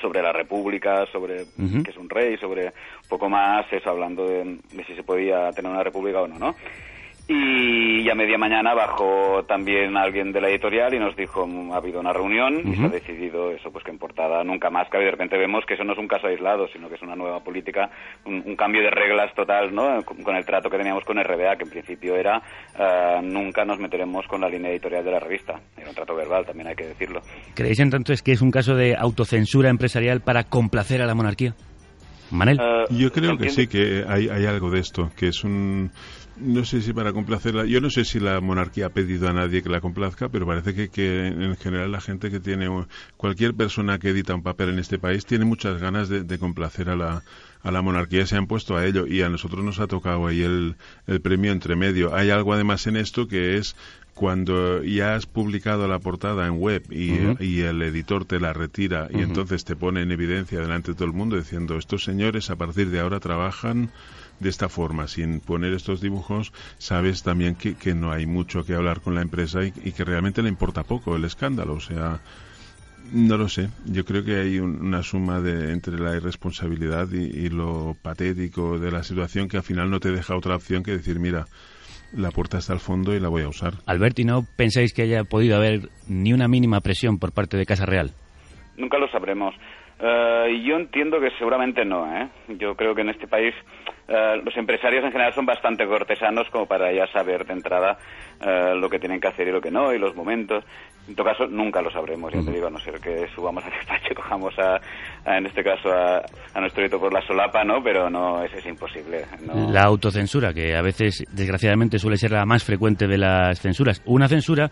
sobre 0.00 0.22
la 0.22 0.32
República, 0.32 1.04
sobre 1.12 1.44
que 1.84 1.90
es 1.90 1.96
un 1.96 2.08
rey, 2.08 2.36
sobre 2.38 2.66
un 2.66 3.08
poco 3.08 3.28
más 3.28 3.66
eso, 3.72 3.90
hablando 3.90 4.26
de, 4.26 4.58
de 4.72 4.84
si 4.86 4.94
se 4.94 5.02
podía 5.02 5.50
tener 5.50 5.70
una 5.70 5.82
república 5.82 6.20
o 6.22 6.28
no, 6.28 6.38
¿no? 6.38 6.54
Y 7.28 8.08
a 8.08 8.14
media 8.14 8.38
mañana 8.38 8.74
bajó 8.74 9.44
también 9.44 9.96
alguien 9.96 10.32
de 10.32 10.40
la 10.40 10.48
editorial 10.48 10.94
y 10.94 10.98
nos 10.98 11.14
dijo, 11.16 11.46
"Mm, 11.46 11.72
ha 11.72 11.76
habido 11.76 12.00
una 12.00 12.12
reunión 12.12 12.60
y 12.66 12.74
se 12.76 12.84
ha 12.84 12.88
decidido 12.88 13.50
eso, 13.52 13.70
pues 13.70 13.84
que 13.84 13.90
en 13.90 13.98
portada 13.98 14.42
nunca 14.42 14.70
más 14.70 14.88
cabe. 14.88 15.04
Y 15.04 15.06
de 15.06 15.12
repente 15.12 15.38
vemos 15.38 15.64
que 15.66 15.74
eso 15.74 15.84
no 15.84 15.92
es 15.92 15.98
un 15.98 16.08
caso 16.08 16.26
aislado, 16.26 16.66
sino 16.68 16.88
que 16.88 16.96
es 16.96 17.02
una 17.02 17.14
nueva 17.14 17.40
política, 17.40 17.90
un, 18.24 18.42
un 18.44 18.56
cambio 18.56 18.82
de 18.82 18.90
reglas 18.90 19.32
total, 19.34 19.74
¿no? 19.74 20.02
Con, 20.04 20.22
con 20.22 20.34
el 20.34 20.44
trato 20.44 20.68
que 20.70 20.78
teníamos 20.78 21.04
con 21.04 21.18
RBA, 21.22 21.56
que 21.56 21.64
en 21.64 21.70
principio 21.70 22.16
era, 22.16 22.42
eh, 22.78 23.20
nunca 23.22 23.64
nos 23.64 23.78
meteremos 23.78 24.26
con 24.26 24.40
la 24.40 24.48
línea 24.48 24.70
editorial 24.70 25.04
de 25.04 25.10
la 25.12 25.20
revista. 25.20 25.60
Era 25.76 25.88
un 25.88 25.94
trato 25.94 26.14
verbal, 26.16 26.44
también 26.46 26.68
hay 26.68 26.74
que 26.74 26.86
decirlo. 26.88 27.20
¿Creéis 27.54 27.80
entonces 27.80 28.22
que 28.22 28.32
es 28.32 28.42
un 28.42 28.50
caso 28.50 28.74
de 28.74 28.96
autocensura 28.96 29.68
empresarial 29.70 30.20
para 30.20 30.44
complacer 30.44 31.00
a 31.02 31.06
la 31.06 31.14
monarquía? 31.14 31.54
Manel. 32.30 32.58
Eh, 32.60 32.86
Yo 32.90 33.12
creo 33.12 33.36
que 33.36 33.50
sí, 33.50 33.66
que 33.66 34.04
hay, 34.06 34.28
hay 34.28 34.46
algo 34.46 34.70
de 34.70 34.80
esto, 34.80 35.10
que 35.16 35.28
es 35.28 35.44
un... 35.44 35.90
No 36.36 36.64
sé 36.64 36.80
si 36.80 36.94
para 36.94 37.12
complacerla... 37.12 37.66
Yo 37.66 37.82
no 37.82 37.90
sé 37.90 38.04
si 38.06 38.18
la 38.18 38.40
monarquía 38.40 38.86
ha 38.86 38.90
pedido 38.90 39.28
a 39.28 39.32
nadie 39.34 39.62
que 39.62 39.68
la 39.68 39.82
complazca, 39.82 40.30
pero 40.30 40.46
parece 40.46 40.74
que, 40.74 40.88
que 40.88 41.26
en 41.26 41.56
general 41.56 41.92
la 41.92 42.00
gente 42.00 42.30
que 42.30 42.40
tiene... 42.40 42.66
Cualquier 43.18 43.54
persona 43.54 43.98
que 43.98 44.08
edita 44.08 44.34
un 44.34 44.42
papel 44.42 44.70
en 44.70 44.78
este 44.78 44.98
país 44.98 45.26
tiene 45.26 45.44
muchas 45.44 45.78
ganas 45.80 46.08
de, 46.08 46.22
de 46.22 46.38
complacer 46.38 46.88
a 46.88 46.96
la, 46.96 47.22
a 47.62 47.70
la 47.70 47.82
monarquía, 47.82 48.26
se 48.26 48.36
han 48.36 48.46
puesto 48.46 48.76
a 48.76 48.86
ello 48.86 49.06
y 49.06 49.20
a 49.20 49.28
nosotros 49.28 49.62
nos 49.62 49.80
ha 49.80 49.86
tocado 49.86 50.26
ahí 50.26 50.42
el, 50.42 50.76
el 51.06 51.20
premio 51.20 51.52
entre 51.52 51.76
medio. 51.76 52.14
Hay 52.14 52.30
algo 52.30 52.54
además 52.54 52.86
en 52.86 52.96
esto 52.96 53.28
que 53.28 53.58
es 53.58 53.76
cuando 54.20 54.82
ya 54.84 55.14
has 55.14 55.24
publicado 55.24 55.88
la 55.88 55.98
portada 55.98 56.46
en 56.46 56.58
web 56.58 56.82
y, 56.90 57.60
el 57.62 57.80
editor 57.80 58.26
te 58.26 58.38
la 58.38 58.52
retira 58.52 59.08
y 59.10 59.22
entonces 59.22 59.64
te 59.64 59.76
pone 59.76 60.02
en 60.02 60.12
evidencia 60.12 60.60
delante 60.60 60.90
de 60.90 60.94
todo 60.96 61.06
el 61.06 61.14
mundo 61.14 61.36
diciendo 61.36 61.78
estos 61.78 62.04
señores 62.04 62.50
a 62.50 62.56
partir 62.56 62.90
de 62.90 63.00
ahora 63.00 63.18
trabajan 63.18 63.90
de 64.38 64.50
esta 64.50 64.68
forma, 64.68 65.08
sin 65.08 65.40
poner 65.40 65.72
estos 65.72 66.02
dibujos, 66.02 66.52
sabes 66.76 67.22
también 67.22 67.54
que, 67.56 67.76
que 67.76 67.94
no 67.94 68.12
hay 68.12 68.26
mucho 68.26 68.62
que 68.66 68.74
hablar 68.74 69.00
con 69.00 69.14
la 69.14 69.22
empresa 69.22 69.64
y, 69.64 69.72
y 69.74 69.92
que 69.92 70.04
realmente 70.04 70.42
le 70.42 70.50
importa 70.50 70.84
poco 70.84 71.16
el 71.16 71.24
escándalo. 71.24 71.72
O 71.74 71.80
sea, 71.80 72.20
no 73.12 73.36
lo 73.38 73.48
sé. 73.48 73.70
Yo 73.86 74.04
creo 74.04 74.22
que 74.24 74.36
hay 74.36 74.58
un- 74.58 74.80
una 74.82 75.02
suma 75.02 75.40
de, 75.40 75.72
entre 75.72 75.98
la 75.98 76.14
irresponsabilidad 76.16 77.08
y, 77.12 77.24
y 77.24 77.48
lo 77.48 77.96
patético 78.02 78.78
de 78.78 78.90
la 78.90 79.02
situación 79.02 79.48
que 79.48 79.56
al 79.56 79.62
final 79.62 79.90
no 79.90 80.00
te 80.00 80.10
deja 80.12 80.36
otra 80.36 80.56
opción 80.56 80.82
que 80.82 80.92
decir, 80.92 81.18
mira, 81.18 81.48
la 82.12 82.30
puerta 82.30 82.58
está 82.58 82.72
al 82.72 82.80
fondo 82.80 83.14
y 83.14 83.20
la 83.20 83.28
voy 83.28 83.42
a 83.42 83.48
usar. 83.48 83.74
Alberti, 83.86 84.24
¿no 84.24 84.42
pensáis 84.56 84.92
que 84.92 85.02
haya 85.02 85.24
podido 85.24 85.56
haber 85.56 85.88
ni 86.08 86.32
una 86.32 86.48
mínima 86.48 86.80
presión 86.80 87.18
por 87.18 87.32
parte 87.32 87.56
de 87.56 87.66
Casa 87.66 87.86
Real? 87.86 88.10
Nunca 88.76 88.98
lo 88.98 89.08
sabremos. 89.08 89.54
Eh, 90.00 90.62
yo 90.66 90.76
entiendo 90.76 91.20
que 91.20 91.30
seguramente 91.38 91.84
no. 91.84 92.06
¿eh? 92.16 92.28
Yo 92.58 92.74
creo 92.74 92.94
que 92.94 93.02
en 93.02 93.10
este 93.10 93.26
país 93.26 93.54
eh, 94.10 94.42
los 94.44 94.56
empresarios 94.56 95.04
en 95.04 95.12
general 95.12 95.32
son 95.34 95.46
bastante 95.46 95.86
cortesanos 95.86 96.48
como 96.50 96.66
para 96.66 96.92
ya 96.92 97.06
saber 97.12 97.46
de 97.46 97.52
entrada 97.52 97.96
eh, 98.44 98.74
lo 98.74 98.90
que 98.90 98.98
tienen 98.98 99.20
que 99.20 99.28
hacer 99.28 99.46
y 99.46 99.52
lo 99.52 99.60
que 99.60 99.70
no, 99.70 99.92
y 99.92 99.98
los 99.98 100.16
momentos. 100.16 100.64
En 101.08 101.14
todo 101.14 101.26
caso, 101.26 101.46
nunca 101.46 101.80
lo 101.80 101.90
sabremos, 101.90 102.32
ya 102.32 102.42
te 102.42 102.50
digo, 102.50 102.66
a 102.66 102.70
no 102.70 102.78
ser 102.78 103.00
que 103.00 103.26
subamos 103.34 103.64
al 103.64 103.70
despacho 103.78 104.08
y 104.10 104.14
cojamos 104.14 104.54
a, 104.58 104.80
a, 105.24 105.38
en 105.38 105.46
este 105.46 105.62
caso 105.62 105.92
a, 105.92 106.22
a 106.54 106.60
nuestro 106.60 106.84
hito 106.84 106.98
por 106.98 107.12
la 107.12 107.24
solapa, 107.24 107.62
¿no? 107.64 107.82
Pero 107.82 108.10
no, 108.10 108.42
eso 108.42 108.56
es 108.56 108.66
imposible. 108.66 109.24
No. 109.46 109.70
La 109.70 109.82
autocensura, 109.82 110.52
que 110.52 110.74
a 110.74 110.82
veces, 110.82 111.24
desgraciadamente, 111.32 111.98
suele 111.98 112.16
ser 112.16 112.32
la 112.32 112.44
más 112.44 112.64
frecuente 112.64 113.06
de 113.06 113.18
las 113.18 113.60
censuras. 113.60 114.02
Una 114.06 114.28
censura 114.28 114.70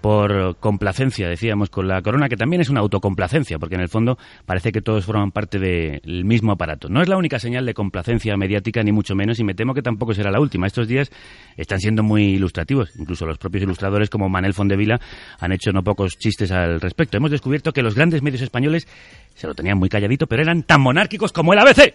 por 0.00 0.56
complacencia, 0.58 1.28
decíamos, 1.28 1.70
con 1.70 1.88
la 1.88 2.00
corona, 2.02 2.28
que 2.28 2.36
también 2.36 2.62
es 2.62 2.70
una 2.70 2.80
autocomplacencia, 2.80 3.58
porque 3.58 3.74
en 3.74 3.82
el 3.82 3.88
fondo 3.88 4.16
parece 4.46 4.72
que 4.72 4.80
todos 4.80 5.04
forman 5.04 5.32
parte 5.32 5.58
del 5.58 6.24
mismo 6.24 6.52
aparato. 6.52 6.88
No 6.88 7.02
es 7.02 7.08
la 7.08 7.16
única 7.16 7.38
señal 7.38 7.66
de 7.66 7.74
complacencia 7.74 8.36
mediática, 8.36 8.77
ni 8.82 8.92
mucho 8.92 9.14
menos, 9.14 9.38
y 9.38 9.44
me 9.44 9.54
temo 9.54 9.74
que 9.74 9.82
tampoco 9.82 10.14
será 10.14 10.30
la 10.30 10.40
última. 10.40 10.66
Estos 10.66 10.88
días 10.88 11.10
están 11.56 11.78
siendo 11.80 12.02
muy 12.02 12.34
ilustrativos. 12.34 12.90
Incluso 12.98 13.26
los 13.26 13.38
propios 13.38 13.64
ilustradores, 13.64 14.10
como 14.10 14.28
Manel 14.28 14.54
Fondevila, 14.54 15.00
han 15.40 15.52
hecho 15.52 15.72
no 15.72 15.82
pocos 15.82 16.16
chistes 16.18 16.50
al 16.50 16.80
respecto. 16.80 17.16
Hemos 17.16 17.30
descubierto 17.30 17.72
que 17.72 17.82
los 17.82 17.94
grandes 17.94 18.22
medios 18.22 18.42
españoles 18.42 18.86
se 19.34 19.46
lo 19.46 19.54
tenían 19.54 19.78
muy 19.78 19.88
calladito, 19.88 20.26
pero 20.26 20.42
eran 20.42 20.62
tan 20.62 20.80
monárquicos 20.80 21.32
como 21.32 21.52
el 21.52 21.58
ABC. 21.60 21.94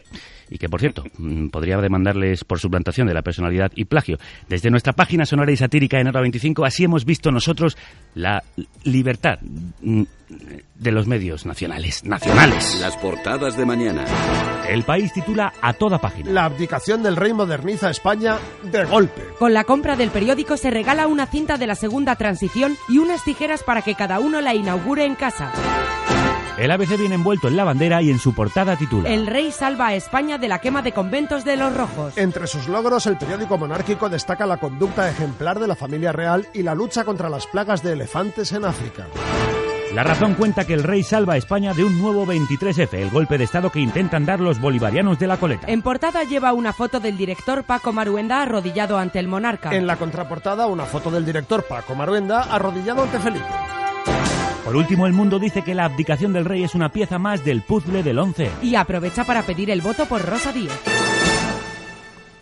Y 0.49 0.57
que, 0.57 0.69
por 0.69 0.79
cierto, 0.79 1.03
mm, 1.17 1.47
podría 1.47 1.77
demandarles 1.77 2.43
por 2.43 2.59
suplantación 2.59 3.07
de 3.07 3.13
la 3.13 3.21
personalidad 3.21 3.71
y 3.75 3.85
plagio. 3.85 4.17
Desde 4.49 4.69
nuestra 4.69 4.93
página 4.93 5.25
sonora 5.25 5.51
y 5.51 5.57
satírica 5.57 5.99
en 5.99 6.07
Hora 6.07 6.21
25, 6.21 6.65
así 6.65 6.83
hemos 6.83 7.05
visto 7.05 7.31
nosotros 7.31 7.77
la 8.15 8.43
libertad 8.83 9.39
mm, 9.81 10.03
de 10.75 10.91
los 10.91 11.07
medios 11.07 11.45
nacionales. 11.45 12.03
Nacionales. 12.03 12.79
Las 12.81 12.97
portadas 12.97 13.57
de 13.57 13.65
mañana. 13.65 14.05
El 14.67 14.83
país 14.83 15.13
titula 15.13 15.53
a 15.61 15.73
toda 15.73 15.99
página. 15.99 16.31
La 16.31 16.45
abdicación 16.45 17.03
del 17.03 17.15
rey 17.15 17.33
moderniza 17.33 17.89
España 17.89 18.37
de 18.63 18.85
golpe. 18.85 19.21
Con 19.39 19.53
la 19.53 19.63
compra 19.63 19.95
del 19.95 20.09
periódico 20.09 20.57
se 20.57 20.71
regala 20.71 21.07
una 21.07 21.25
cinta 21.27 21.57
de 21.57 21.67
la 21.67 21.75
segunda 21.75 22.15
transición 22.15 22.75
y 22.89 22.97
unas 22.97 23.23
tijeras 23.23 23.63
para 23.63 23.81
que 23.81 23.95
cada 23.95 24.19
uno 24.19 24.41
la 24.41 24.55
inaugure 24.55 25.05
en 25.05 25.15
casa. 25.15 25.51
El 26.57 26.69
ABC 26.69 26.97
viene 26.97 27.15
envuelto 27.15 27.47
en 27.47 27.57
la 27.57 27.63
bandera 27.63 28.01
y 28.03 28.11
en 28.11 28.19
su 28.19 28.35
portada 28.35 28.75
titula 28.75 29.09
El 29.09 29.25
rey 29.25 29.51
salva 29.51 29.87
a 29.87 29.95
España 29.95 30.37
de 30.37 30.47
la 30.47 30.59
quema 30.59 30.83
de 30.83 30.91
conventos 30.91 31.43
de 31.43 31.57
los 31.57 31.75
rojos. 31.75 32.15
Entre 32.15 32.45
sus 32.45 32.67
logros, 32.67 33.07
el 33.07 33.17
periódico 33.17 33.57
monárquico 33.57 34.07
destaca 34.07 34.45
la 34.45 34.57
conducta 34.57 35.09
ejemplar 35.09 35.59
de 35.59 35.67
la 35.67 35.75
familia 35.75 36.11
real 36.11 36.47
y 36.53 36.61
la 36.61 36.75
lucha 36.75 37.05
contra 37.05 37.27
las 37.27 37.47
plagas 37.47 37.81
de 37.81 37.93
elefantes 37.93 38.51
en 38.51 38.65
África. 38.65 39.07
La 39.95 40.03
razón 40.03 40.35
cuenta 40.35 40.65
que 40.65 40.73
el 40.73 40.83
rey 40.83 41.01
salva 41.03 41.33
a 41.33 41.37
España 41.37 41.73
de 41.73 41.83
un 41.83 41.99
nuevo 41.99 42.25
23F, 42.25 42.93
el 42.93 43.09
golpe 43.09 43.37
de 43.37 43.43
Estado 43.43 43.71
que 43.71 43.79
intentan 43.79 44.25
dar 44.25 44.39
los 44.39 44.59
bolivarianos 44.59 45.17
de 45.19 45.27
la 45.27 45.37
coleta. 45.37 45.67
En 45.67 45.81
portada 45.81 46.23
lleva 46.23 46.53
una 46.53 46.73
foto 46.73 46.99
del 46.99 47.17
director 47.17 47.63
Paco 47.63 47.93
Maruenda 47.93 48.41
arrodillado 48.43 48.97
ante 48.97 49.19
el 49.19 49.27
monarca. 49.27 49.75
En 49.75 49.87
la 49.87 49.97
contraportada, 49.97 50.67
una 50.67 50.85
foto 50.85 51.09
del 51.09 51.25
director 51.25 51.63
Paco 51.63 51.95
Maruenda 51.95 52.41
arrodillado 52.41 53.03
ante 53.03 53.19
Felipe. 53.19 53.45
Por 54.63 54.77
último, 54.77 55.05
el 55.05 55.13
mundo 55.13 55.39
dice 55.39 55.61
que 55.61 55.75
la 55.75 55.83
abdicación 55.85 56.31
del 56.31 56.45
rey 56.45 56.63
es 56.63 56.73
una 56.73 56.89
pieza 56.89 57.19
más 57.19 57.43
del 57.43 57.61
puzzle 57.63 58.01
del 58.01 58.17
11. 58.17 58.49
Y 58.61 58.75
aprovecha 58.75 59.25
para 59.25 59.41
pedir 59.43 59.69
el 59.69 59.81
voto 59.81 60.05
por 60.05 60.25
Rosa 60.25 60.53
Díez. 60.53 60.71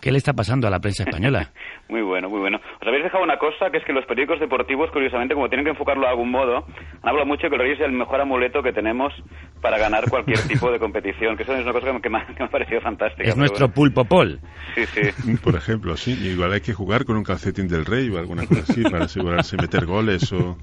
¿Qué 0.00 0.10
le 0.10 0.18
está 0.18 0.32
pasando 0.32 0.66
a 0.66 0.70
la 0.70 0.80
prensa 0.80 1.04
española? 1.04 1.50
Muy 1.88 2.00
bueno, 2.00 2.30
muy 2.30 2.40
bueno. 2.40 2.58
Os 2.80 2.88
habéis 2.88 3.04
dejado 3.04 3.22
una 3.22 3.36
cosa, 3.36 3.70
que 3.70 3.76
es 3.76 3.84
que 3.84 3.92
los 3.92 4.06
periódicos 4.06 4.40
deportivos, 4.40 4.90
curiosamente, 4.92 5.34
como 5.34 5.48
tienen 5.50 5.64
que 5.64 5.72
enfocarlo 5.72 6.04
de 6.04 6.08
algún 6.08 6.30
modo, 6.30 6.64
han 7.02 7.08
hablado 7.08 7.26
mucho 7.26 7.42
de 7.42 7.50
que 7.50 7.56
el 7.56 7.60
rey 7.60 7.72
es 7.72 7.80
el 7.80 7.92
mejor 7.92 8.18
amuleto 8.18 8.62
que 8.62 8.72
tenemos 8.72 9.12
para 9.60 9.76
ganar 9.76 10.08
cualquier 10.08 10.38
tipo 10.48 10.72
de 10.72 10.78
competición, 10.78 11.36
que 11.36 11.42
eso 11.42 11.54
es 11.54 11.64
una 11.64 11.72
cosa 11.72 11.92
que 12.00 12.08
me, 12.08 12.18
ha, 12.18 12.26
que 12.28 12.38
me 12.38 12.46
ha 12.46 12.48
parecido 12.48 12.80
fantástica. 12.80 13.28
Es 13.28 13.36
nuestro 13.36 13.66
bueno. 13.66 13.74
pulpo 13.74 14.04
pol. 14.06 14.40
Sí, 14.74 14.86
sí. 14.86 15.36
Por 15.44 15.54
ejemplo, 15.54 15.94
sí. 15.98 16.12
Igual 16.12 16.52
hay 16.54 16.62
que 16.62 16.72
jugar 16.72 17.04
con 17.04 17.18
un 17.18 17.24
calcetín 17.24 17.68
del 17.68 17.84
rey 17.84 18.08
o 18.08 18.18
alguna 18.18 18.46
cosa 18.46 18.62
así 18.62 18.82
para 18.84 19.04
asegurarse 19.04 19.58
meter 19.58 19.84
goles 19.84 20.32
o... 20.32 20.56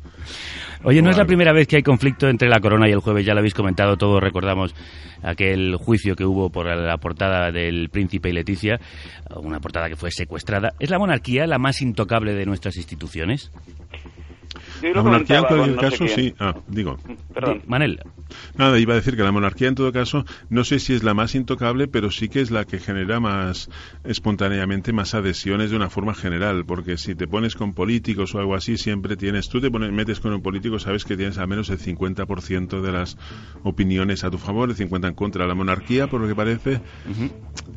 Oye, 0.84 1.02
no 1.02 1.10
es 1.10 1.18
la 1.18 1.26
primera 1.26 1.52
vez 1.52 1.68
que 1.68 1.76
hay 1.76 1.84
conflicto 1.84 2.30
entre 2.30 2.48
la 2.48 2.60
corona 2.62 2.88
y 2.88 2.92
el 2.92 3.00
jueves, 3.00 3.26
ya 3.26 3.34
lo 3.34 3.40
habéis 3.40 3.54
comentado, 3.54 3.98
todos 3.98 4.22
recordamos 4.22 4.74
aquel 5.22 5.76
juicio 5.76 6.16
que 6.16 6.24
hubo 6.24 6.50
por 6.50 6.68
la 6.68 6.98
portada 6.98 7.52
del 7.52 7.90
príncipe 7.90 8.30
y 8.30 8.34
Leticia, 8.34 8.80
una 9.36 9.60
portada 9.60 9.90
que 9.90 9.98
fue 9.98 10.10
secuestrada. 10.12 10.74
¿Es 10.80 10.90
la 10.90 10.98
monarquía 10.98 11.48
la 11.48 11.58
más 11.58 11.82
intocable 11.82 12.34
de 12.34 12.46
nuestras 12.46 12.78
instituciones? 12.78 13.52
La 14.82 15.04
monarquía 15.04 15.40
en 15.40 15.46
cualquier 15.46 15.76
no 15.76 15.82
caso, 15.82 16.08
sí. 16.08 16.34
Ah, 16.40 16.56
digo. 16.68 16.98
Perdón. 17.34 17.62
Manel, 17.68 18.00
Nada, 18.58 18.80
iba 18.80 18.94
a 18.94 18.98
decir 18.98 19.16
que 19.16 19.24
la 19.24 19.32
monarquía 19.32 19.68
en 19.68 19.76
todo 19.76 19.92
caso, 19.92 20.26
no 20.50 20.64
sé 20.64 20.80
si 20.80 20.94
es 20.94 21.04
la 21.04 21.14
más 21.14 21.36
intocable, 21.36 21.88
pero 21.88 22.12
sí 22.12 22.30
que 22.30 22.42
es 22.42 22.52
la 22.52 22.66
que 22.66 22.80
genera 22.80 23.20
más 23.20 23.70
espontáneamente 24.04 24.94
más 24.94 25.14
adhesiones 25.14 25.72
de 25.72 25.76
una 25.76 25.90
forma 25.90 26.14
general, 26.14 26.66
porque 26.66 26.98
si 26.98 27.16
te 27.16 27.28
pones 27.28 27.56
con 27.56 27.74
políticos 27.74 28.36
o 28.36 28.40
algo 28.40 28.56
así, 28.56 28.78
siempre 28.78 29.18
tienes, 29.18 29.50
tú 29.50 29.62
te 29.62 29.70
pones, 29.72 29.92
metes 29.92 30.20
con 30.20 30.34
un 30.34 30.42
político, 30.42 30.80
sabes 30.80 31.06
que 31.06 31.18
tienes 31.18 31.38
al 31.38 31.48
menos 31.48 31.70
el 31.70 31.80
50% 31.80 32.82
de 32.82 32.92
las 32.92 33.18
opiniones 33.64 34.24
a 34.24 34.30
tu 34.30 34.38
favor, 34.38 34.70
el 34.70 34.76
50% 34.76 35.08
en 35.08 35.14
contra. 35.14 35.48
La 35.48 35.56
monarquía, 35.56 36.08
por 36.08 36.22
lo 36.22 36.28
que 36.28 36.36
parece, 36.36 36.82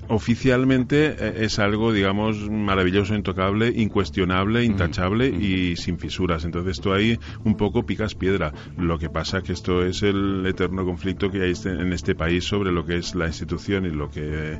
oficialmente 0.08 1.16
eh, 1.18 1.44
es 1.44 1.58
algo, 1.58 1.92
digamos, 1.92 2.50
maravilloso, 2.50 3.14
intocable, 3.14 3.72
incuestionable, 3.74 4.64
intachable 4.64 5.28
y 5.28 5.76
sin 5.76 5.98
fisuras. 5.98 6.44
Entonces 6.44 6.80
tú 6.80 6.92
ahí 6.92 7.18
un 7.44 7.56
poco 7.56 7.84
picas 7.84 8.14
piedra. 8.14 8.52
Lo 8.76 8.98
que 8.98 9.08
pasa 9.08 9.42
que 9.42 9.52
esto 9.52 9.84
es 9.84 10.02
el 10.02 10.41
eterno 10.46 10.84
conflicto 10.84 11.30
que 11.30 11.42
hay 11.42 11.52
en 11.64 11.92
este 11.92 12.14
país 12.14 12.44
sobre 12.44 12.72
lo 12.72 12.84
que 12.84 12.96
es 12.96 13.14
la 13.14 13.26
institución 13.26 13.84
y 13.86 13.90
lo 13.90 14.08
que 14.10 14.58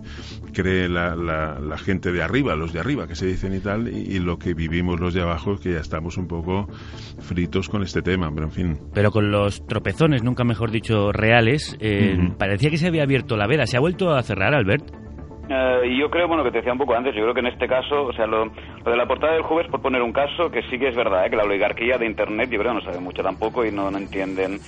cree 0.53 0.89
la, 0.89 1.15
la- 1.17 1.59
la 1.61 1.79
gente 1.79 2.13
de 2.13 2.23
arriba, 2.23 2.55
los 2.57 2.73
de 2.73 2.81
arriba 2.81 3.07
que 3.07 3.15
se 3.15 3.27
dicen 3.27 3.55
y 3.55 3.61
tal, 3.61 3.89
y, 3.89 4.17
y 4.17 4.19
lo 4.19 4.39
que 4.39 4.55
vivimos 4.55 5.01
los 5.01 5.15
de 5.15 5.23
abajo, 5.23 5.57
que 5.63 5.73
ya 5.73 5.81
estamos 5.81 6.17
un 6.17 6.29
poco 6.29 6.67
fritos 7.21 7.69
con 7.69 7.83
este 7.83 8.03
tema, 8.03 8.31
pero 8.35 8.47
en 8.47 8.53
fin. 8.53 8.79
pero 8.95 9.11
con 9.11 9.31
los 9.31 9.67
tropezones, 9.67 10.23
nunca 10.23 10.45
mejor 10.45 10.71
dicho, 10.71 11.13
reales, 11.13 11.77
eh, 11.81 12.17
parecía 12.39 12.71
que 12.71 12.77
se 12.77 12.89
había 12.89 13.03
abierto 13.05 13.37
la 13.37 13.47
veda. 13.47 13.67
¿Se 13.67 13.77
ha 13.77 13.81
vuelto 13.81 14.11
a 14.15 14.23
cerrar, 14.23 14.55
Albert? 14.55 14.85
Eh, 15.49 15.81
y 15.91 16.01
yo 16.01 16.09
creo, 16.09 16.29
bueno, 16.29 16.45
que 16.45 16.51
te 16.51 16.59
decía 16.59 16.73
un 16.73 16.79
poco 16.79 16.95
antes, 16.95 17.15
yo 17.15 17.23
creo 17.23 17.35
que 17.35 17.41
en 17.41 17.47
este 17.49 17.67
caso, 17.67 18.05
o 18.07 18.13
sea, 18.13 18.27
lo, 18.27 18.47
lo 18.47 18.91
de 18.91 18.97
la 18.97 19.07
portada 19.07 19.35
del 19.35 19.43
jueves, 19.43 19.71
por 19.71 19.83
poner 19.83 20.01
un 20.01 20.13
caso, 20.13 20.51
que 20.51 20.63
sí 20.71 20.79
que 20.79 20.89
es 20.89 20.97
verdad, 20.97 21.27
¿eh? 21.27 21.31
que 21.31 21.37
la 21.37 21.43
oligarquía 21.45 21.99
de 21.99 22.07
Internet, 22.07 22.49
yo 22.51 22.59
creo 22.61 22.73
que 22.73 22.79
no 22.79 22.85
sabe 22.85 23.01
mucho 23.01 23.23
tampoco 23.23 23.65
y 23.65 23.71
no, 23.73 23.91
no 23.91 23.99
entienden 23.99 24.61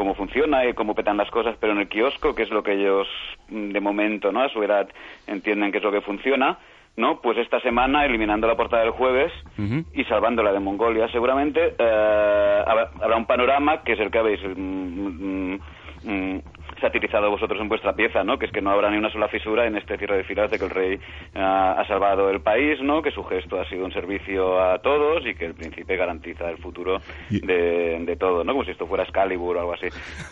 cómo 0.00 0.14
funciona 0.14 0.64
y 0.64 0.72
cómo 0.72 0.94
petan 0.94 1.18
las 1.18 1.30
cosas, 1.30 1.56
pero 1.60 1.74
en 1.74 1.80
el 1.80 1.88
kiosco, 1.90 2.34
que 2.34 2.44
es 2.44 2.50
lo 2.50 2.62
que 2.62 2.72
ellos, 2.72 3.06
mm, 3.50 3.72
de 3.72 3.80
momento, 3.80 4.32
¿no? 4.32 4.40
A 4.40 4.48
su 4.48 4.62
edad, 4.62 4.88
entienden 5.26 5.70
que 5.70 5.76
es 5.76 5.84
lo 5.84 5.92
que 5.92 6.00
funciona, 6.00 6.56
¿no? 6.96 7.20
Pues 7.20 7.36
esta 7.36 7.60
semana, 7.60 8.06
eliminando 8.06 8.46
la 8.46 8.56
portada 8.56 8.82
del 8.82 8.92
jueves 8.92 9.30
Ujú. 9.58 9.84
y 9.92 10.04
salvándola 10.04 10.54
de 10.54 10.60
Mongolia, 10.60 11.06
seguramente 11.08 11.74
eh, 11.78 12.64
habrá, 12.66 12.92
habrá 12.98 13.16
un 13.18 13.26
panorama 13.26 13.82
que 13.82 13.92
es 13.92 14.00
el 14.00 14.10
que 14.10 14.18
habéis 14.18 14.40
mm, 14.42 14.58
mm, 14.58 15.60
mm, 16.04 16.42
satirizado 16.80 17.30
vosotros 17.30 17.60
en 17.60 17.68
vuestra 17.68 17.94
pieza, 17.94 18.24
¿no? 18.24 18.38
Que 18.38 18.46
es 18.46 18.52
que 18.52 18.60
no 18.62 18.70
habrá 18.70 18.90
ni 18.90 18.96
una 18.98 19.10
sola 19.10 19.28
fisura 19.28 19.66
en 19.66 19.76
este 19.76 19.96
cierre 19.98 20.18
de 20.18 20.24
filas 20.24 20.50
de 20.50 20.58
que 20.58 20.64
el 20.64 20.70
rey 20.70 20.98
ah, 21.34 21.76
ha 21.78 21.86
salvado 21.86 22.30
el 22.30 22.40
país, 22.40 22.78
¿no? 22.82 23.02
Que 23.02 23.10
su 23.10 23.22
gesto 23.24 23.60
ha 23.60 23.68
sido 23.68 23.84
un 23.84 23.92
servicio 23.92 24.60
a 24.60 24.78
todos 24.80 25.24
y 25.26 25.34
que 25.34 25.46
el 25.46 25.54
príncipe 25.54 25.96
garantiza 25.96 26.48
el 26.50 26.58
futuro 26.58 26.98
Y- 27.30 27.40
de, 27.46 27.98
de 28.04 28.16
todo, 28.16 28.44
¿no? 28.44 28.52
Como 28.52 28.64
si 28.64 28.70
esto 28.72 28.86
fuera 28.86 29.04
Excalibur 29.04 29.56
o 29.56 29.60
algo 29.60 29.74
así. 29.74 29.86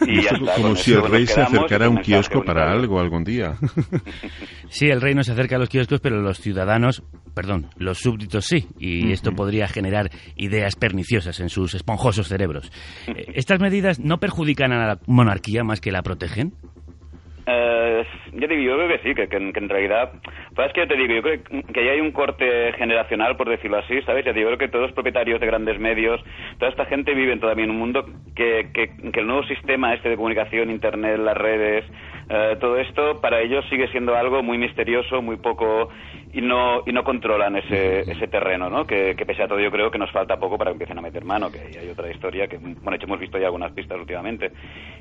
Y 0.07 0.23
ya 0.23 0.31
está, 0.31 0.55
Como 0.55 0.75
si 0.75 0.93
el 0.95 1.03
rey 1.09 1.27
se 1.27 1.41
acercara 1.41 1.87
a 1.87 1.89
un 1.91 1.99
kiosco 1.99 2.43
para 2.45 2.63
unitario. 2.63 2.81
algo 2.83 3.01
algún 3.01 3.25
día. 3.25 3.55
Sí, 4.71 4.89
el 4.91 5.01
rey 5.01 5.15
no 5.15 5.23
se 5.23 5.33
acerca 5.33 5.57
a 5.57 5.59
los 5.59 5.69
kioscos, 5.71 6.01
pero 6.01 6.21
los 6.21 6.41
ciudadanos, 6.41 7.03
perdón, 7.35 7.69
los 7.79 7.99
súbditos 7.99 8.45
sí, 8.45 8.67
y 8.79 9.13
esto 9.13 9.33
podría 9.33 9.67
generar 9.67 10.11
ideas 10.37 10.77
perniciosas 10.77 11.41
en 11.41 11.49
sus 11.49 11.75
esponjosos 11.75 12.29
cerebros. 12.29 12.71
Eh, 13.09 13.25
¿Estas 13.35 13.59
medidas 13.61 13.99
no 14.01 14.19
perjudican 14.19 14.71
a 14.73 14.87
la 14.87 14.99
monarquía 15.07 15.65
más 15.65 15.81
que 15.81 15.91
la 15.91 16.03
protegen? 16.03 16.38
imagen 16.39 16.53
Eh, 17.51 18.05
yo, 18.33 18.47
digo, 18.49 18.63
yo 18.63 18.89
que 18.89 18.99
sí, 18.99 19.15
que, 19.15 19.29
que 19.29 19.37
en- 19.37 19.53
que 19.53 19.61
realidad... 19.61 20.13
Pues 20.55 20.67
es 20.69 20.73
que 20.75 20.81
yo 20.83 20.89
te 20.89 20.97
digo, 20.97 21.15
yo 21.15 21.23
creo 21.23 21.63
que 21.73 21.81
ahí 21.81 21.89
hay 21.89 22.01
un 22.01 22.13
corte 22.13 22.73
generacional, 22.75 23.37
por 23.37 23.49
decirlo 23.49 23.79
así, 23.79 24.03
¿sabes? 24.03 24.25
Ya 24.25 24.33
digo, 24.33 24.51
yo 24.51 24.57
creo 24.57 24.69
que 24.69 24.73
todos 24.73 24.87
los 24.87 24.93
propietarios 24.93 25.41
de 25.41 25.47
grandes 25.47 25.79
medios, 25.79 26.21
toda 26.59 26.71
esta 26.71 26.85
gente 26.87 27.15
viven 27.15 27.41
todavía 27.41 27.65
en 27.65 27.71
un 27.71 27.79
mundo 27.79 28.05
que, 28.35 28.69
que, 28.75 28.91
que 29.13 29.21
el 29.21 29.27
nuevo 29.27 29.45
sistema 29.45 29.95
este 29.95 30.11
de 30.11 30.17
comunicación, 30.17 30.71
Internet, 30.71 31.19
las 31.19 31.37
redes, 31.37 31.85
eh, 32.29 32.57
todo 32.61 32.77
esto, 32.79 33.21
para 33.21 33.41
ellos 33.41 33.65
sigue 33.71 33.89
siendo 33.89 34.15
algo 34.17 34.43
muy 34.43 34.59
misterioso, 34.59 35.23
muy 35.23 35.37
poco... 35.37 35.89
y 36.33 36.43
no, 36.43 36.83
y 36.85 36.93
no 36.93 37.03
controlan 37.05 37.57
ese, 37.57 38.01
ese 38.11 38.29
terreno, 38.29 38.69
¿no? 38.69 38.87
Que, 38.87 39.15
que 39.17 39.25
pese 39.25 39.43
a 39.45 39.49
todo 39.49 39.61
yo 39.61 39.71
creo 39.71 39.91
que 39.91 39.99
nos 39.99 40.11
falta 40.11 40.39
poco 40.39 40.59
para 40.59 40.71
que 40.71 40.75
empiecen 40.75 40.99
a 40.99 41.03
meter 41.03 41.25
mano, 41.25 41.51
que 41.51 41.59
hay 41.81 41.89
otra 41.89 42.11
historia 42.11 42.47
que, 42.49 42.59
bueno, 42.59 42.99
hemos 43.01 43.19
visto 43.19 43.39
ya 43.39 43.47
algunas 43.47 43.73
pistas 43.73 43.99
últimamente. 43.99 44.53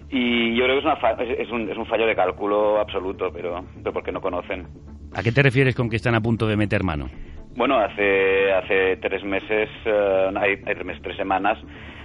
Y 0.09 0.55
yo 0.55 0.63
creo 0.63 0.75
que 0.75 0.79
es, 0.79 0.85
una 0.85 0.95
fa- 0.95 1.17
es 1.19 1.49
un, 1.49 1.69
es 1.69 1.77
un 1.77 1.85
fallo 1.85 2.05
de 2.07 2.15
cálculo 2.15 2.36
absoluto, 2.79 3.29
pero, 3.33 3.63
pero 3.81 3.93
porque 3.93 4.11
no 4.11 4.21
conocen. 4.21 4.67
¿A 5.13 5.23
qué 5.23 5.31
te 5.31 5.41
refieres 5.41 5.75
con 5.75 5.89
que 5.89 5.95
están 5.95 6.15
a 6.15 6.21
punto 6.21 6.45
de 6.47 6.57
meter 6.57 6.83
mano? 6.83 7.09
Bueno, 7.55 7.77
hace 7.79 8.51
hace 8.51 8.97
tres 8.97 9.23
meses, 9.23 9.69
eh, 9.85 10.29
hay, 10.35 10.51
hay 10.65 10.75
tres, 10.75 11.01
tres 11.01 11.17
semanas. 11.17 11.57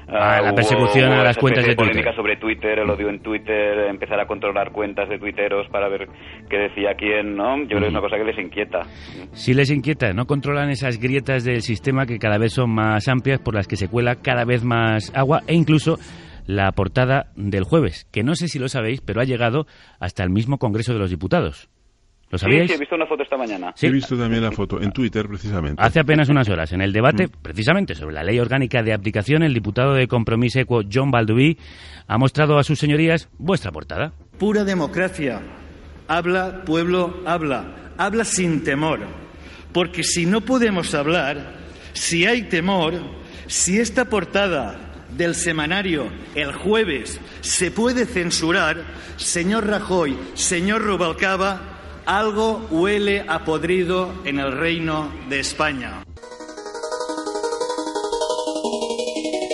eh, 0.09 0.15
Ah, 0.15 0.41
la 0.43 0.49
hubo- 0.49 0.57
persecución 0.57 1.13
a 1.13 1.17
hubo 1.17 1.23
las 1.25 1.31
esa 1.33 1.41
cuentas 1.41 1.65
de 1.67 1.75
Twitter. 1.75 1.87
polémica 1.93 2.17
sobre 2.17 2.37
Twitter, 2.37 2.79
el 2.79 2.91
odio 2.91 3.09
en 3.11 3.21
Twitter, 3.21 3.79
empezar 3.89 4.19
a 4.19 4.27
controlar 4.27 4.73
cuentas 4.73 5.09
de 5.09 5.19
tuiteros 5.19 5.69
para 5.69 5.89
ver 5.89 6.09
qué 6.51 6.57
decía 6.59 6.95
quién, 6.97 7.37
¿no? 7.37 7.59
Yo 7.63 7.67
creo 7.69 7.81
que 7.81 7.87
es 7.87 7.93
una 7.93 8.01
cosa 8.01 8.17
que 8.17 8.25
les 8.25 8.39
inquieta. 8.39 8.81
Si 9.33 9.53
les 9.55 9.71
inquieta, 9.71 10.13
no 10.13 10.27
controlan 10.27 10.71
esas 10.71 10.99
grietas 10.99 11.45
del 11.45 11.61
sistema 11.61 12.05
que 12.07 12.19
cada 12.19 12.39
vez 12.39 12.53
son 12.55 12.71
más 12.71 13.07
amplias 13.09 13.41
por 13.41 13.55
las 13.55 13.69
que 13.69 13.77
se 13.77 13.89
cuela 13.89 14.17
cada 14.17 14.45
vez 14.45 14.65
más 14.65 15.13
agua 15.15 15.41
e 15.47 15.55
incluso 15.55 15.99
la 16.47 16.71
portada 16.73 17.33
del 17.37 17.65
jueves, 17.65 18.07
que 18.11 18.23
no 18.23 18.35
sé 18.35 18.49
si 18.49 18.59
lo 18.59 18.69
sabéis, 18.69 19.01
pero 19.01 19.21
ha 19.21 19.25
llegado 19.25 19.67
hasta 20.01 20.23
el 20.23 20.31
mismo 20.31 20.59
Congreso 20.59 20.93
de 20.93 20.99
los 20.99 21.11
Diputados. 21.11 21.69
¿Lo 22.33 22.39
sabíais? 22.39 22.67
sí, 22.67 22.77
he 22.77 22.79
visto 22.79 22.95
una 22.95 23.07
foto 23.07 23.23
esta 23.23 23.37
mañana. 23.37 23.73
Sí. 23.77 23.89
He 23.89 23.91
visto 23.91 24.17
también 24.17 24.43
la 24.43 24.53
foto 24.53 24.81
en 24.81 24.91
Twitter, 24.91 25.29
precisamente. 25.29 25.83
Hace 25.83 26.01
apenas 26.01 26.31
unas 26.31 26.49
horas, 26.49 26.73
en 26.73 26.81
el 26.81 26.91
debate 26.91 27.29
precisamente 27.29 27.95
sobre 27.95 28.15
la 28.15 28.25
ley 28.25 28.41
orgánica 28.41 28.83
de 28.83 28.95
abdicación, 28.95 29.43
el 29.43 29.53
diputado 29.53 29.93
de 29.93 30.09
Compromís 30.09 30.57
Equo, 30.57 30.81
John 30.91 31.11
Balduí, 31.11 31.59
ha 32.07 32.17
mostrado 32.17 32.57
a 32.57 32.65
sus 32.65 32.79
señorías 32.79 33.29
vuestra 33.37 33.71
portada. 33.71 34.15
Pura 34.39 34.65
democracia. 34.65 35.43
Habla, 36.09 36.63
pueblo, 36.65 37.23
habla. 37.27 37.93
Habla 37.99 38.25
sin 38.25 38.65
temor. 38.65 39.01
Porque 39.75 40.03
si 40.03 40.25
no 40.25 40.41
podemos 40.41 40.95
hablar, 40.95 41.53
si 41.93 42.25
hay 42.25 42.45
temor, 42.45 42.95
si 43.47 43.79
esta 43.79 44.07
portada 44.07 44.92
del 45.17 45.35
semanario 45.35 46.11
el 46.35 46.53
jueves 46.53 47.21
se 47.41 47.71
puede 47.71 48.07
censurar, 48.07 48.85
señor 49.17 49.67
Rajoy, 49.67 50.17
señor 50.35 50.83
Rubalcaba, 50.83 51.61
algo 52.07 52.67
huele 52.71 53.25
a 53.29 53.45
podrido 53.45 54.13
en 54.25 54.39
el 54.39 54.53
reino 54.53 55.13
de 55.29 55.41
España. 55.41 56.03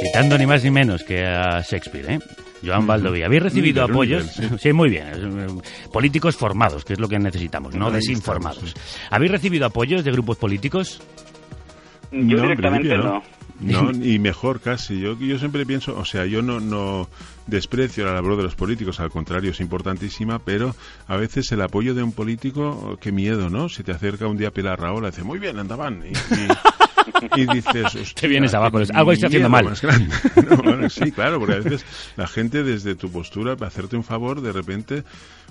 Citando 0.03 0.38
ni 0.38 0.47
más 0.47 0.62
ni 0.64 0.71
menos 0.71 1.03
que 1.03 1.25
a 1.27 1.61
Shakespeare, 1.61 2.12
¿eh? 2.12 2.18
Joan 2.64 2.87
Baldoví. 2.87 3.23
¿Habéis 3.23 3.42
recibido 3.42 3.85
apoyos? 3.85 4.27
sí. 4.59 4.73
muy 4.73 4.90
bien. 4.90 5.07
eh, 5.12 5.62
Políticos 5.92 6.37
formados, 6.37 6.85
que 6.85 6.94
es 6.94 7.01
lo 7.01 7.09
que 7.09 7.18
necesitamos, 7.18 7.75
no 7.75 7.90
desinformados. 7.90 8.62
estamos, 8.64 9.09
¿Habéis 9.11 9.33
recibido 9.33 9.66
apoyos 9.66 10.05
de 10.05 10.11
grupos 10.12 10.37
políticos? 10.38 11.01
Yo 12.11 12.18
No, 12.37 12.42
directamente 12.42 12.88
principio 12.88 13.11
no. 13.12 13.38
No, 13.61 13.90
y 14.03 14.18
mejor 14.18 14.61
casi. 14.61 15.01
Yo, 15.01 15.18
yo 15.18 15.38
siempre 15.38 15.64
pienso, 15.66 15.97
o 15.99 16.05
sea, 16.05 16.27
yo 16.27 16.42
no, 16.42 16.61
no 16.61 17.09
desprecio 17.47 18.05
la 18.05 18.12
labor 18.14 18.37
de 18.37 18.42
los 18.44 18.55
políticos, 18.55 19.01
al 19.01 19.11
contrario, 19.11 19.51
es 19.51 19.61
importantísima, 19.61 20.38
pero 20.38 20.75
a 21.07 21.16
veces 21.16 21.51
el 21.53 21.62
apoyo 21.62 21.94
de 21.94 22.03
un 22.03 22.12
político, 22.12 22.99
qué 23.01 23.11
miedo, 23.12 23.51
¿no? 23.51 23.68
Si 23.68 23.83
te 23.83 23.92
acerca 23.92 24.27
un 24.27 24.37
día 24.37 24.51
Pilar 24.53 24.81
Raola, 24.81 25.11
dice, 25.11 25.25
muy 25.25 25.38
bien, 25.38 25.59
andaban. 25.59 26.03
Y, 26.05 26.11
y- 26.11 26.49
y 27.37 27.47
dices, 27.47 27.85
"Hostia, 27.94 28.05
Te 28.21 28.29
vienes 28.29 28.55
abajo, 28.55 28.79
qué 28.79 28.87
algo 28.94 29.12
estoy 29.12 29.27
haciendo 29.27 29.49
mal". 29.49 29.64
más 29.64 29.81
grande". 29.83 30.14
No, 30.49 30.57
bueno, 30.62 30.88
sí, 30.90 31.12
claro, 31.12 31.38
porque 31.38 31.55
a 31.55 31.59
veces 31.61 31.85
la 32.16 32.27
gente 32.27 32.62
desde 32.62 32.94
tu 32.94 33.11
postura, 33.11 33.57
para 33.57 33.68
hacerte 33.68 33.97
un 33.97 34.05
favor, 34.05 34.40
de 34.40 34.53
repente 34.53 35.05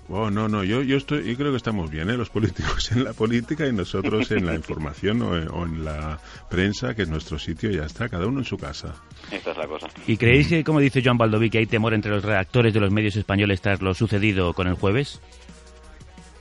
Oh, 0.09 0.29
no, 0.29 0.47
no, 0.47 0.63
yo, 0.63 0.83
yo, 0.83 0.95
estoy, 0.95 1.25
yo 1.29 1.35
creo 1.35 1.51
que 1.51 1.57
estamos 1.57 1.91
bien, 1.91 2.09
¿eh? 2.09 2.15
los 2.15 2.29
políticos 2.29 2.91
en 2.93 3.03
la 3.03 3.11
política 3.11 3.67
y 3.67 3.73
nosotros 3.73 4.31
en 4.31 4.45
la 4.45 4.55
información 4.55 5.21
o 5.21 5.35
en, 5.35 5.49
o 5.49 5.65
en 5.65 5.83
la 5.83 6.17
prensa, 6.49 6.93
que 6.95 7.01
es 7.01 7.09
nuestro 7.09 7.37
sitio, 7.37 7.69
ya 7.71 7.83
está, 7.83 8.07
cada 8.07 8.25
uno 8.25 8.39
en 8.39 8.45
su 8.45 8.57
casa. 8.57 8.95
Esta 9.29 9.51
es 9.51 9.57
la 9.57 9.67
cosa. 9.67 9.87
¿Y 10.07 10.15
creéis 10.15 10.47
que, 10.47 10.63
como 10.63 10.79
dice 10.79 11.01
Joan 11.03 11.17
Baldoví, 11.17 11.49
que 11.49 11.57
hay 11.57 11.65
temor 11.65 11.93
entre 11.93 12.11
los 12.11 12.23
redactores 12.23 12.73
de 12.73 12.79
los 12.79 12.89
medios 12.91 13.17
españoles 13.17 13.59
tras 13.61 13.81
lo 13.81 13.93
sucedido 13.93 14.53
con 14.53 14.67
el 14.67 14.75
jueves? 14.75 15.19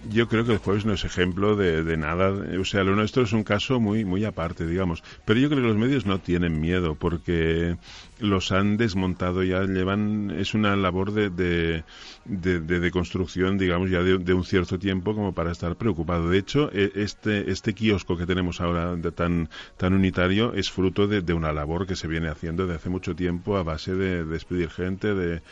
Yo 0.09 0.29
creo 0.29 0.45
que 0.45 0.53
el 0.53 0.59
jueves 0.59 0.85
no 0.85 0.93
es 0.93 1.05
ejemplo 1.05 1.57
de, 1.57 1.83
de 1.83 1.97
nada. 1.97 2.31
O 2.61 2.65
sea, 2.65 2.85
lo 2.85 2.95
nuestro 2.95 3.23
es 3.23 3.33
un 3.33 3.45
caso 3.45 3.81
muy, 3.81 4.05
muy 4.05 4.25
aparte, 4.25 4.67
digamos. 4.67 5.03
Pero 5.25 5.41
yo 5.41 5.49
creo 5.49 5.63
que 5.63 5.69
los 5.69 5.77
medios 5.77 6.07
no 6.07 6.21
tienen 6.21 6.61
miedo 6.61 6.97
porque 6.97 7.77
los 8.19 8.53
han 8.53 8.77
desmontado 8.77 9.43
ya, 9.43 9.63
llevan, 9.65 10.31
es 10.31 10.55
una 10.55 10.77
labor 10.77 11.13
de, 11.13 11.31
de, 11.31 11.85
de, 12.25 12.61
de- 12.61 12.91
construcción, 12.91 13.59
digamos, 13.59 13.91
ya 13.91 14.03
de, 14.03 14.35
un 14.35 14.45
cierto 14.45 14.79
tiempo 14.79 15.15
como 15.15 15.35
para 15.35 15.51
estar 15.53 15.77
preocupado. 15.77 16.29
De 16.29 16.39
hecho, 16.39 16.71
e- 16.73 16.93
este, 16.97 17.51
este 17.51 17.75
kiosco 17.75 18.17
que 18.17 18.27
tenemos 18.27 18.61
ahora 18.61 18.97
tan, 19.15 19.49
tan 19.77 19.95
unitario 19.95 20.53
es 20.55 20.71
fruto 20.71 21.07
de 21.09 21.33
una 21.35 21.53
labor 21.53 21.87
que 21.87 21.97
se 21.97 22.07
viene 22.09 22.29
haciendo 22.29 22.65
desde 22.65 22.77
hace 22.77 22.91
mucho 22.91 23.15
tiempo 23.17 23.57
a 23.57 23.63
base 23.63 23.95
de 23.95 24.25
despedir 24.25 24.71
gente, 24.71 25.15
de, 25.15 25.43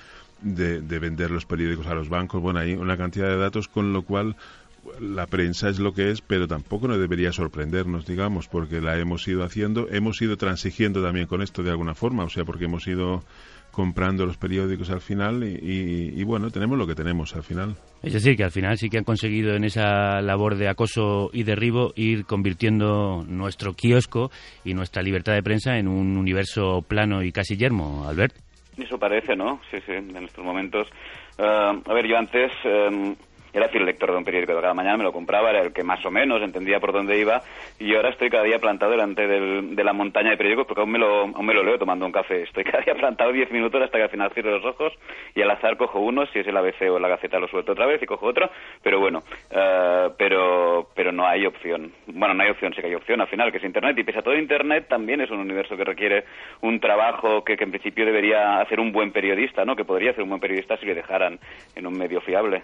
de, 0.44 0.80
de 0.80 0.98
vender 1.00 1.30
los 1.30 1.46
periódicos 1.46 1.86
a 1.88 1.94
los 1.94 2.08
bancos. 2.08 2.40
Bueno, 2.40 2.60
hay 2.60 2.74
una 2.74 2.96
cantidad 2.96 3.28
de 3.28 3.36
datos 3.36 3.66
con 3.68 3.92
lo 3.92 4.02
cual 4.02 4.36
la 5.00 5.26
prensa 5.26 5.70
es 5.70 5.78
lo 5.78 5.94
que 5.94 6.10
es, 6.10 6.20
pero 6.20 6.46
tampoco 6.46 6.86
nos 6.86 6.98
debería 6.98 7.32
sorprendernos, 7.32 8.04
digamos, 8.06 8.48
porque 8.48 8.80
la 8.82 8.98
hemos 8.98 9.26
ido 9.26 9.42
haciendo, 9.42 9.88
hemos 9.90 10.20
ido 10.20 10.36
transigiendo 10.36 11.02
también 11.02 11.26
con 11.26 11.40
esto 11.42 11.62
de 11.62 11.70
alguna 11.70 11.94
forma, 11.94 12.24
o 12.24 12.28
sea, 12.28 12.44
porque 12.44 12.66
hemos 12.66 12.86
ido 12.86 13.24
comprando 13.70 14.24
los 14.24 14.36
periódicos 14.36 14.90
al 14.90 15.00
final 15.00 15.42
y, 15.42 15.54
y- 15.56 16.20
y, 16.20 16.22
bueno, 16.22 16.50
tenemos 16.50 16.78
lo 16.78 16.86
que 16.86 16.94
tenemos 16.94 17.34
al 17.34 17.42
final. 17.42 17.74
Es 18.02 18.12
decir, 18.12 18.36
que 18.36 18.44
al 18.44 18.52
final 18.52 18.76
sí 18.78 18.88
que 18.88 18.98
han 18.98 19.04
conseguido 19.04 19.54
en 19.56 19.64
esa 19.64 20.20
labor 20.20 20.54
de 20.56 20.68
acoso 20.68 21.30
y 21.32 21.42
derribo 21.42 21.92
ir 21.96 22.24
convirtiendo 22.24 23.24
nuestro 23.26 23.72
kiosco 23.74 24.30
y 24.64 24.74
nuestra 24.74 25.02
libertad 25.02 25.32
de 25.32 25.42
prensa 25.42 25.76
en 25.78 25.88
un 25.88 26.16
universo 26.16 26.82
plano 26.86 27.22
y 27.24 27.32
casi 27.32 27.56
yermo, 27.56 28.06
Albert. 28.06 28.36
Eso 28.76 28.98
parece, 28.98 29.36
¿no? 29.36 29.60
Sí, 29.70 29.78
sí, 29.86 29.92
en 29.92 30.16
estos 30.16 30.44
momentos. 30.44 30.88
Eh, 31.38 31.82
a 31.84 31.92
ver, 31.92 32.06
yo 32.06 32.18
antes 32.18 32.52
eh, 32.64 33.16
era 33.54 33.68
fiel 33.68 33.86
lector 33.86 34.10
de 34.10 34.18
un 34.18 34.24
periódico 34.24 34.54
de 34.54 34.60
cada 34.60 34.74
mañana, 34.74 34.96
me 34.98 35.04
lo 35.04 35.12
compraba, 35.12 35.50
era 35.50 35.60
el 35.62 35.72
que 35.72 35.82
más 35.84 36.04
o 36.04 36.10
menos 36.10 36.42
entendía 36.42 36.80
por 36.80 36.92
dónde 36.92 37.18
iba, 37.18 37.40
y 37.78 37.94
ahora 37.94 38.10
estoy 38.10 38.28
cada 38.28 38.42
día 38.44 38.58
plantado 38.58 38.90
delante 38.92 39.26
del- 39.26 39.74
de 39.76 39.84
la 39.84 39.92
montaña 39.92 40.30
de 40.30 40.36
periódicos 40.36 40.66
porque 40.66 40.80
aún 40.80 40.90
me, 40.90 40.98
lo, 40.98 41.20
aún 41.22 41.46
me 41.46 41.54
lo 41.54 41.62
leo 41.62 41.78
tomando 41.78 42.04
un 42.04 42.12
café. 42.12 42.42
Estoy 42.42 42.64
cada 42.64 42.82
día 42.84 42.94
plantado 42.94 43.32
10 43.32 43.50
minutos 43.50 43.80
hasta 43.82 43.96
que 43.98 44.04
al 44.04 44.10
final 44.10 44.30
cierro 44.32 44.50
los 44.58 44.64
ojos 44.64 44.92
y 45.34 45.42
al 45.42 45.50
azar 45.50 45.76
cojo 45.76 46.00
uno, 46.00 46.26
si 46.26 46.40
es 46.40 46.46
el 46.46 46.56
ABC 46.56 46.90
o 46.90 46.98
la 46.98 47.08
Gaceta 47.08 47.38
lo 47.38 47.48
suelto 47.48 47.72
otra 47.72 47.86
vez 47.86 48.02
y 48.02 48.06
cojo 48.06 48.26
otro, 48.26 48.50
pero 48.82 48.98
bueno, 49.00 49.22
eh, 49.50 50.08
pero, 50.18 50.88
pero 50.94 51.12
no 51.12 51.26
hay 51.26 51.46
opción. 51.46 51.92
Bueno, 52.06 52.34
no 52.34 52.42
hay 52.42 52.50
opción, 52.50 52.72
sí 52.74 52.80
que 52.80 52.88
hay 52.88 52.94
opción 52.94 53.20
al 53.20 53.28
final, 53.28 53.50
que 53.52 53.58
es 53.58 53.64
Internet, 53.64 53.96
y 53.98 54.04
pese 54.04 54.18
a 54.18 54.22
todo 54.22 54.36
Internet 54.36 54.86
también 54.88 55.20
es 55.20 55.30
un 55.30 55.38
universo 55.38 55.76
que 55.76 55.84
requiere 55.84 56.24
un 56.62 56.80
trabajo 56.80 57.44
que, 57.44 57.56
que 57.56 57.64
en 57.64 57.70
principio 57.70 58.04
debería 58.04 58.60
hacer 58.60 58.80
un 58.80 58.92
buen 58.92 59.12
periodista, 59.12 59.64
¿no? 59.64 59.76
Que 59.76 59.84
podría 59.84 60.10
hacer 60.10 60.22
un 60.22 60.30
buen 60.30 60.40
periodista 60.40 60.76
si 60.78 60.86
le 60.86 60.94
dejaran 60.94 61.38
en 61.76 61.86
un 61.86 61.96
medio 61.96 62.20
fiable. 62.20 62.62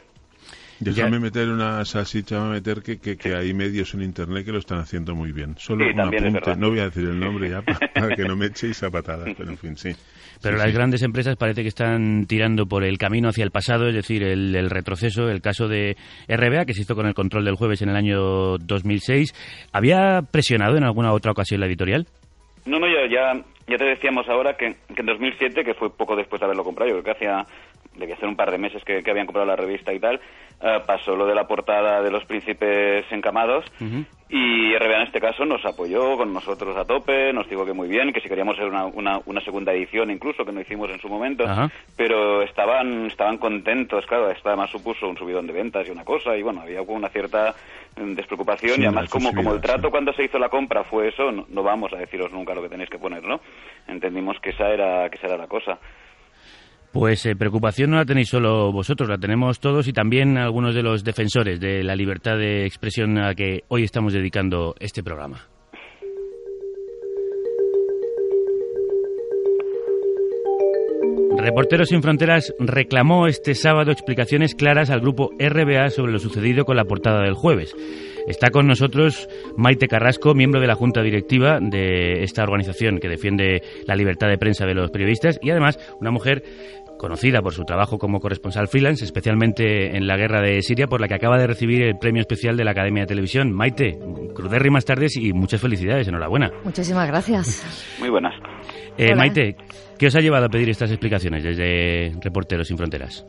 Déjame 0.80 1.16
Ya- 1.18 1.20
meter 1.20 1.48
una 1.48 1.84
salsicha, 1.84 2.36
déjame 2.36 2.54
meter 2.54 2.82
que, 2.82 2.98
que, 2.98 3.16
que 3.16 3.34
hay 3.34 3.52
medios 3.52 3.92
en 3.94 4.02
Internet 4.02 4.46
que 4.46 4.52
lo 4.52 4.58
están 4.58 4.78
haciendo 4.78 5.14
muy 5.14 5.30
bien. 5.30 5.54
Solo 5.58 5.84
Sí, 5.84 5.90
un 5.92 6.00
apunte, 6.00 6.56
no 6.56 6.70
voy 6.70 6.78
a 6.80 6.84
decir 6.84 7.04
el 7.04 7.20
nombre 7.20 7.50
ya 7.50 7.60
para, 7.62 7.78
para 7.92 8.16
que 8.16 8.24
no 8.24 8.34
me 8.34 8.46
echéis 8.46 8.82
a 8.82 8.90
patadas, 8.90 9.28
pero 9.36 9.50
en 9.50 9.58
fin, 9.58 9.76
sí. 9.76 9.90
Pero 10.42 10.56
Sí, 10.56 10.62
las 10.62 10.70
sí. 10.70 10.76
grandes 10.76 11.02
empresas 11.02 11.36
parece 11.36 11.60
que 11.62 11.68
están 11.68 12.24
tirando 12.26 12.64
por 12.66 12.82
el 12.82 12.96
camino 12.96 13.28
hacia 13.28 13.44
el 13.44 13.50
pasado, 13.50 13.88
es 13.88 13.94
decir, 13.94 14.22
el, 14.22 14.54
el 14.56 14.70
retroceso, 14.70 15.28
el 15.28 15.42
caso 15.42 15.68
de 15.68 15.96
RBA, 16.28 16.64
que 16.64 16.72
se 16.72 16.80
hizo 16.80 16.94
con 16.96 17.06
el 17.06 17.12
control 17.12 17.44
del 17.44 17.56
jueves 17.56 17.82
en 17.82 17.90
el 17.90 17.96
año 17.96 18.56
2006. 18.58 19.34
¿Había 19.72 20.22
presionado 20.22 20.78
en 20.78 20.84
alguna 20.84 21.12
otra 21.12 21.32
ocasión 21.32 21.60
la 21.60 21.66
editorial? 21.66 22.06
No, 22.64 22.78
no, 22.78 22.86
ya, 22.86 23.06
ya, 23.10 23.42
ya 23.68 23.76
te 23.76 23.84
decíamos 23.84 24.26
ahora 24.30 24.56
que, 24.56 24.76
que 24.94 25.00
en 25.00 25.06
2007, 25.06 25.62
que 25.62 25.74
fue 25.74 25.94
poco 25.94 26.16
después 26.16 26.40
de 26.40 26.46
haberlo 26.46 26.64
comprado, 26.64 26.90
yo 26.90 27.02
creo 27.02 27.04
que 27.14 27.18
hacía, 27.18 27.44
debía 27.98 28.16
ser 28.16 28.28
un 28.28 28.36
par 28.36 28.50
de 28.50 28.58
meses 28.58 28.82
que, 28.84 29.02
que 29.02 29.10
habían 29.10 29.26
comprado 29.26 29.46
la 29.46 29.56
revista 29.56 29.92
y 29.92 29.98
tal, 30.00 30.20
eh, 30.62 30.80
pasó 30.86 31.16
lo 31.16 31.26
de 31.26 31.34
la 31.34 31.46
portada 31.46 32.02
de 32.02 32.10
los 32.10 32.24
príncipes 32.24 33.04
encamados 33.10 33.64
y 34.28 34.76
RBA 34.76 34.96
en 34.96 35.02
este 35.02 35.20
caso 35.20 35.44
nos 35.44 35.64
apoyó 35.64 36.16
con 36.16 36.32
nosotros 36.32 36.76
a 36.76 36.84
tope, 36.84 37.32
nos 37.32 37.48
dijo 37.48 37.64
que 37.64 37.72
muy 37.72 37.88
bien, 37.88 38.12
que 38.12 38.20
si 38.20 38.28
queríamos 38.28 38.56
hacer 38.56 38.68
una, 38.68 38.84
una, 38.84 39.20
una 39.24 39.40
segunda 39.40 39.72
edición 39.72 40.10
incluso, 40.10 40.44
que 40.44 40.52
no 40.52 40.60
hicimos 40.60 40.90
en 40.90 41.00
su 41.00 41.08
momento, 41.08 41.44
pero 41.96 42.42
estaban 42.42 43.06
estaban 43.06 43.38
contentos, 43.38 44.04
claro, 44.06 44.30
esto 44.30 44.50
además 44.50 44.70
supuso 44.70 45.08
un 45.08 45.16
subidón 45.16 45.46
de 45.46 45.54
ventas 45.54 45.88
y 45.88 45.90
una 45.90 46.04
cosa, 46.04 46.36
y 46.36 46.42
bueno, 46.42 46.60
había 46.60 46.82
una 46.82 47.08
cierta 47.08 47.54
mm, 47.96 48.12
despreocupación 48.12 48.74
Sí, 48.74 48.82
y 48.82 48.84
además 48.84 49.08
como, 49.10 49.32
como 49.34 49.54
el 49.54 49.60
trato 49.60 49.88
sí. 49.88 49.90
cuando 49.90 50.12
se 50.12 50.24
hizo 50.24 50.38
la 50.38 50.48
compra 50.48 50.84
fue 50.84 51.08
eso, 51.08 51.32
no, 51.32 51.46
no 51.48 51.62
vamos 51.62 51.92
a 51.92 51.96
deciros 51.96 52.30
nunca 52.32 52.54
lo 52.54 52.62
que 52.62 52.68
tenéis 52.68 52.90
que 52.90 52.98
poner, 52.98 53.24
¿no? 53.24 53.40
Entendimos 53.88 54.38
que 54.40 54.50
esa 54.50 54.68
era, 54.68 55.08
que 55.08 55.16
esa 55.16 55.26
era 55.26 55.38
la 55.38 55.48
cosa. 55.48 55.78
Pues 56.92 57.24
eh, 57.24 57.36
preocupación 57.36 57.90
no 57.90 57.98
la 57.98 58.04
tenéis 58.04 58.28
solo 58.28 58.72
vosotros, 58.72 59.08
la 59.08 59.18
tenemos 59.18 59.60
todos 59.60 59.86
y 59.86 59.92
también 59.92 60.36
algunos 60.36 60.74
de 60.74 60.82
los 60.82 61.04
defensores 61.04 61.60
de 61.60 61.84
la 61.84 61.94
libertad 61.94 62.36
de 62.36 62.66
expresión 62.66 63.16
a 63.18 63.34
que 63.34 63.62
hoy 63.68 63.84
estamos 63.84 64.12
dedicando 64.12 64.74
este 64.80 65.02
programa. 65.02 65.40
Reporteros 71.40 71.88
sin 71.88 72.02
Fronteras 72.02 72.54
reclamó 72.58 73.26
este 73.26 73.54
sábado 73.54 73.92
explicaciones 73.92 74.54
claras 74.54 74.90
al 74.90 75.00
grupo 75.00 75.30
RBA 75.38 75.88
sobre 75.88 76.12
lo 76.12 76.18
sucedido 76.18 76.66
con 76.66 76.76
la 76.76 76.84
portada 76.84 77.22
del 77.22 77.34
jueves. 77.34 77.74
Está 78.26 78.50
con 78.50 78.66
nosotros 78.66 79.26
Maite 79.56 79.88
Carrasco, 79.88 80.34
miembro 80.34 80.60
de 80.60 80.66
la 80.66 80.74
junta 80.74 81.02
directiva 81.02 81.58
de 81.60 82.22
esta 82.22 82.42
organización 82.42 82.98
que 82.98 83.08
defiende 83.08 83.62
la 83.86 83.96
libertad 83.96 84.28
de 84.28 84.36
prensa 84.36 84.66
de 84.66 84.74
los 84.74 84.90
periodistas 84.90 85.38
y 85.42 85.50
además 85.50 85.78
una 85.98 86.10
mujer 86.10 86.42
conocida 86.98 87.40
por 87.40 87.54
su 87.54 87.64
trabajo 87.64 87.96
como 87.96 88.20
corresponsal 88.20 88.68
freelance, 88.68 89.06
especialmente 89.06 89.96
en 89.96 90.06
la 90.06 90.18
guerra 90.18 90.42
de 90.42 90.60
Siria, 90.60 90.86
por 90.86 91.00
la 91.00 91.08
que 91.08 91.14
acaba 91.14 91.38
de 91.38 91.46
recibir 91.46 91.82
el 91.82 91.96
premio 91.96 92.20
especial 92.20 92.58
de 92.58 92.64
la 92.64 92.72
Academia 92.72 93.04
de 93.04 93.06
Televisión. 93.06 93.52
Maite, 93.52 93.98
crudérrimas 94.34 94.84
tardes 94.84 95.16
y 95.16 95.32
muchas 95.32 95.62
felicidades, 95.62 96.06
enhorabuena. 96.06 96.50
Muchísimas 96.62 97.08
gracias. 97.08 97.96
Muy 97.98 98.10
buenas. 98.10 98.34
Eh. 99.00 99.14
Maite, 99.14 99.56
¿qué 99.98 100.08
os 100.08 100.14
ha 100.14 100.20
llevado 100.20 100.44
a 100.44 100.48
pedir 100.50 100.68
estas 100.68 100.90
explicaciones 100.90 101.42
desde 101.42 102.12
Reporteros 102.20 102.68
sin 102.68 102.76
Fronteras? 102.76 103.24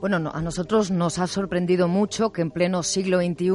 Bueno, 0.00 0.18
no, 0.18 0.30
a 0.32 0.40
nosotros 0.40 0.90
nos 0.90 1.18
ha 1.18 1.26
sorprendido 1.26 1.86
mucho 1.86 2.32
que 2.32 2.40
en 2.40 2.50
pleno 2.50 2.82
siglo 2.82 3.18
XXI 3.20 3.50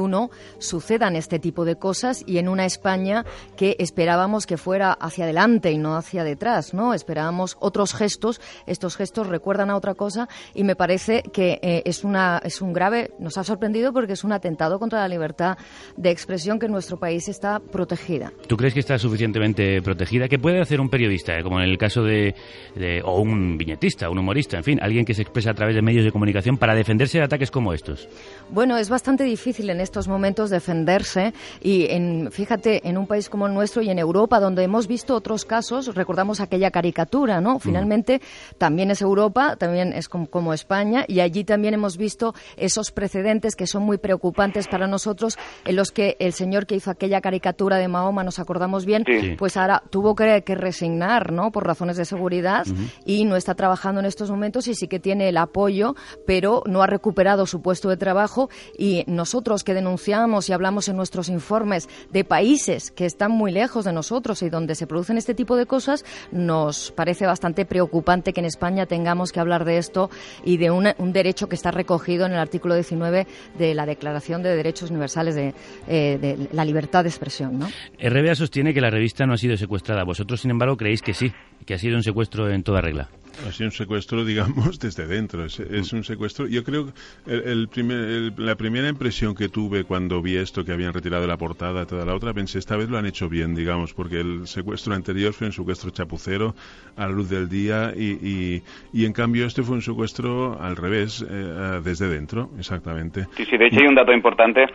sucedan 0.58 1.16
este 1.16 1.40
tipo 1.40 1.64
de 1.64 1.74
cosas 1.76 2.22
y 2.24 2.38
en 2.38 2.48
una 2.48 2.64
España 2.64 3.24
que 3.56 3.74
esperábamos 3.80 4.46
que 4.46 4.56
fuera 4.56 4.92
hacia 4.92 5.24
adelante 5.24 5.72
y 5.72 5.78
no 5.78 5.96
hacia 5.96 6.22
detrás, 6.22 6.72
¿no? 6.72 6.94
Esperábamos 6.94 7.56
otros 7.58 7.94
gestos. 7.94 8.40
Estos 8.66 8.96
gestos 8.96 9.26
recuerdan 9.26 9.70
a 9.70 9.76
otra 9.76 9.94
cosa 9.94 10.28
y 10.54 10.62
me 10.62 10.76
parece 10.76 11.24
que 11.32 11.58
eh, 11.62 11.82
es 11.84 12.04
una 12.04 12.40
es 12.44 12.62
un 12.62 12.72
grave. 12.72 13.10
Nos 13.18 13.38
ha 13.38 13.42
sorprendido 13.44 13.92
porque 13.92 14.12
es 14.12 14.22
un 14.22 14.30
atentado 14.30 14.78
contra 14.78 15.00
la 15.00 15.08
libertad 15.08 15.58
de 15.96 16.10
expresión 16.10 16.60
que 16.60 16.66
en 16.66 16.72
nuestro 16.72 16.96
país 16.96 17.28
está 17.28 17.58
protegida. 17.58 18.32
¿Tú 18.46 18.56
crees 18.56 18.72
que 18.72 18.78
está 18.80 18.98
suficientemente 19.00 19.82
protegida? 19.82 20.28
¿Qué 20.28 20.38
puede 20.38 20.60
hacer 20.60 20.80
un 20.80 20.90
periodista, 20.90 21.36
eh, 21.36 21.42
como 21.42 21.58
en 21.58 21.68
el 21.68 21.76
caso 21.76 22.04
de, 22.04 22.36
de- 22.76 23.02
o 23.04 23.20
un 23.20 23.58
viñetista, 23.58 24.08
un 24.10 24.18
humorista, 24.18 24.56
en 24.58 24.62
fin, 24.64 24.78
alguien 24.80 25.04
que 25.04 25.12
se 25.12 25.22
expresa 25.22 25.50
a 25.50 25.54
través 25.54 25.74
de 25.74 25.82
medios 25.82 26.04
de 26.04 26.12
comunicación 26.12 26.35
comunicación 26.36 26.58
para 26.58 26.74
defenderse 26.74 27.18
de 27.18 27.24
ataques 27.24 27.50
como 27.50 27.72
estos? 27.72 28.08
Bueno, 28.50 28.76
es 28.76 28.88
bastante 28.88 29.24
difícil 29.24 29.70
en 29.70 29.80
estos 29.80 30.06
momentos 30.06 30.50
defenderse 30.50 31.32
y 31.62 31.86
en, 31.86 32.30
fíjate, 32.30 32.88
en 32.88 32.98
un 32.98 33.06
país 33.06 33.28
como 33.28 33.46
el 33.46 33.54
nuestro 33.54 33.82
y 33.82 33.90
en 33.90 33.98
Europa, 33.98 34.38
donde 34.38 34.62
hemos 34.62 34.86
visto 34.86 35.14
otros 35.14 35.44
casos, 35.44 35.94
recordamos 35.94 36.40
aquella 36.40 36.70
caricatura, 36.70 37.40
¿no? 37.40 37.58
Finalmente, 37.58 38.20
también 38.58 38.90
es 38.90 39.00
Europa, 39.02 39.56
también 39.56 39.92
es 39.92 40.08
como, 40.08 40.52
España 40.52 41.04
y 41.08 41.20
allí 41.20 41.44
también 41.44 41.74
hemos 41.74 41.96
visto 41.96 42.34
esos 42.56 42.92
precedentes 42.92 43.56
que 43.56 43.66
son 43.66 43.82
muy 43.82 43.98
preocupantes 43.98 44.68
para 44.68 44.86
nosotros, 44.86 45.38
en 45.64 45.76
los 45.76 45.90
que 45.90 46.16
el 46.20 46.32
señor 46.32 46.66
que 46.66 46.76
hizo 46.76 46.90
aquella 46.90 47.20
caricatura 47.20 47.78
de 47.78 47.88
Mahoma, 47.88 48.22
nos 48.22 48.38
acordamos 48.38 48.84
bien, 48.84 49.04
pues 49.38 49.56
ahora 49.56 49.82
tuvo 49.90 50.14
que, 50.14 50.42
resignar, 50.46 51.32
¿no? 51.32 51.50
Por 51.50 51.66
razones 51.66 51.96
de 51.96 52.04
seguridad 52.04 52.66
y 53.04 53.24
no 53.24 53.36
está 53.36 53.54
trabajando 53.54 54.00
en 54.00 54.06
estos 54.06 54.30
momentos 54.30 54.68
y 54.68 54.74
sí 54.74 54.86
que 54.86 55.00
tiene 55.00 55.28
el 55.28 55.36
apoyo, 55.36 55.94
pero 56.26 56.62
no 56.66 56.82
ha 56.82 56.86
recuperado 56.86 57.46
su 57.46 57.62
puesto 57.62 57.88
de 57.88 57.96
trabajo 57.96 58.50
y 58.76 59.04
nosotros 59.06 59.64
que 59.64 59.74
denunciamos 59.74 60.48
y 60.48 60.52
hablamos 60.52 60.88
en 60.88 60.96
nuestros 60.96 61.28
informes 61.28 61.88
de 62.12 62.24
países 62.24 62.90
que 62.90 63.06
están 63.06 63.32
muy 63.32 63.52
lejos 63.52 63.84
de 63.84 63.92
nosotros 63.92 64.42
y 64.42 64.50
donde 64.50 64.74
se 64.74 64.86
producen 64.86 65.16
este 65.16 65.34
tipo 65.34 65.56
de 65.56 65.66
cosas, 65.66 66.04
nos 66.32 66.92
parece 66.92 67.26
bastante 67.26 67.64
preocupante 67.64 68.32
que 68.32 68.40
en 68.40 68.46
España 68.46 68.86
tengamos 68.86 69.32
que 69.32 69.40
hablar 69.40 69.64
de 69.64 69.78
esto 69.78 70.10
y 70.44 70.56
de 70.56 70.70
un 70.70 71.12
derecho 71.12 71.48
que 71.48 71.54
está 71.54 71.70
recogido 71.70 72.26
en 72.26 72.32
el 72.32 72.38
artículo 72.38 72.74
19 72.74 73.26
de 73.58 73.74
la 73.74 73.86
Declaración 73.86 74.42
de 74.42 74.54
Derechos 74.54 74.90
Universales 74.90 75.34
de, 75.34 75.54
eh, 75.86 76.18
de 76.20 76.48
la 76.52 76.64
libertad 76.64 77.04
de 77.04 77.10
expresión. 77.10 77.58
¿no? 77.58 77.68
RBA 77.98 78.34
sostiene 78.34 78.74
que 78.74 78.80
la 78.80 78.90
revista 78.90 79.26
no 79.26 79.34
ha 79.34 79.38
sido 79.38 79.56
secuestrada. 79.56 80.04
Vosotros, 80.04 80.40
sin 80.40 80.50
embargo, 80.50 80.76
creéis 80.76 81.02
que 81.02 81.14
sí, 81.14 81.32
que 81.64 81.74
ha 81.74 81.78
sido 81.78 81.96
un 81.96 82.02
secuestro 82.02 82.50
en 82.50 82.62
toda 82.62 82.80
regla. 82.80 83.08
Ha 83.44 83.52
sido 83.52 83.68
un 83.68 83.72
secuestro, 83.72 84.24
digamos, 84.24 84.78
desde 84.80 85.06
dentro. 85.06 85.44
Es, 85.44 85.92
un 85.92 86.04
secuestro. 86.04 86.46
Yo 86.46 86.64
creo 86.64 86.86
que 86.86 86.92
el, 87.32 87.68
primer, 87.68 88.32
la 88.38 88.54
primera 88.54 88.88
impresión 88.88 89.34
que 89.34 89.48
tuve 89.48 89.84
cuando 89.84 90.22
vi 90.22 90.36
esto, 90.36 90.64
que 90.64 90.72
habían 90.72 90.92
retirado 90.92 91.26
la 91.26 91.36
portada, 91.36 91.86
toda 91.86 92.04
la 92.04 92.14
otra, 92.14 92.32
pensé, 92.32 92.58
esta 92.58 92.76
vez 92.76 92.88
lo 92.88 92.98
han 92.98 93.06
hecho 93.06 93.28
bien, 93.28 93.54
digamos, 93.54 93.92
porque 93.92 94.20
el 94.20 94.46
secuestro 94.46 94.94
anterior 94.94 95.32
fue 95.32 95.48
un 95.48 95.52
secuestro 95.52 95.90
chapucero 95.90 96.54
a 96.96 97.02
la 97.02 97.08
luz 97.08 97.28
del 97.28 97.48
día 97.48 97.92
y, 97.96 98.62
y, 98.92 99.04
en 99.04 99.12
cambio 99.12 99.46
este 99.46 99.62
fue 99.62 99.76
un 99.76 99.82
secuestro 99.82 100.60
al 100.60 100.76
revés, 100.76 101.24
eh, 101.28 101.80
desde 101.82 102.08
dentro, 102.08 102.50
exactamente. 102.58 103.26
Sí, 103.36 103.44
sí, 103.44 103.56
de 103.56 103.66
hecho 103.66 103.80
hay 103.80 103.86
un 103.86 103.94
dato 103.94 104.12
importante, 104.12 104.66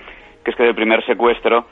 que 0.43 0.51
es 0.51 0.57
que 0.57 0.63
del 0.63 0.75
primer 0.75 1.03
secuestro 1.05 1.65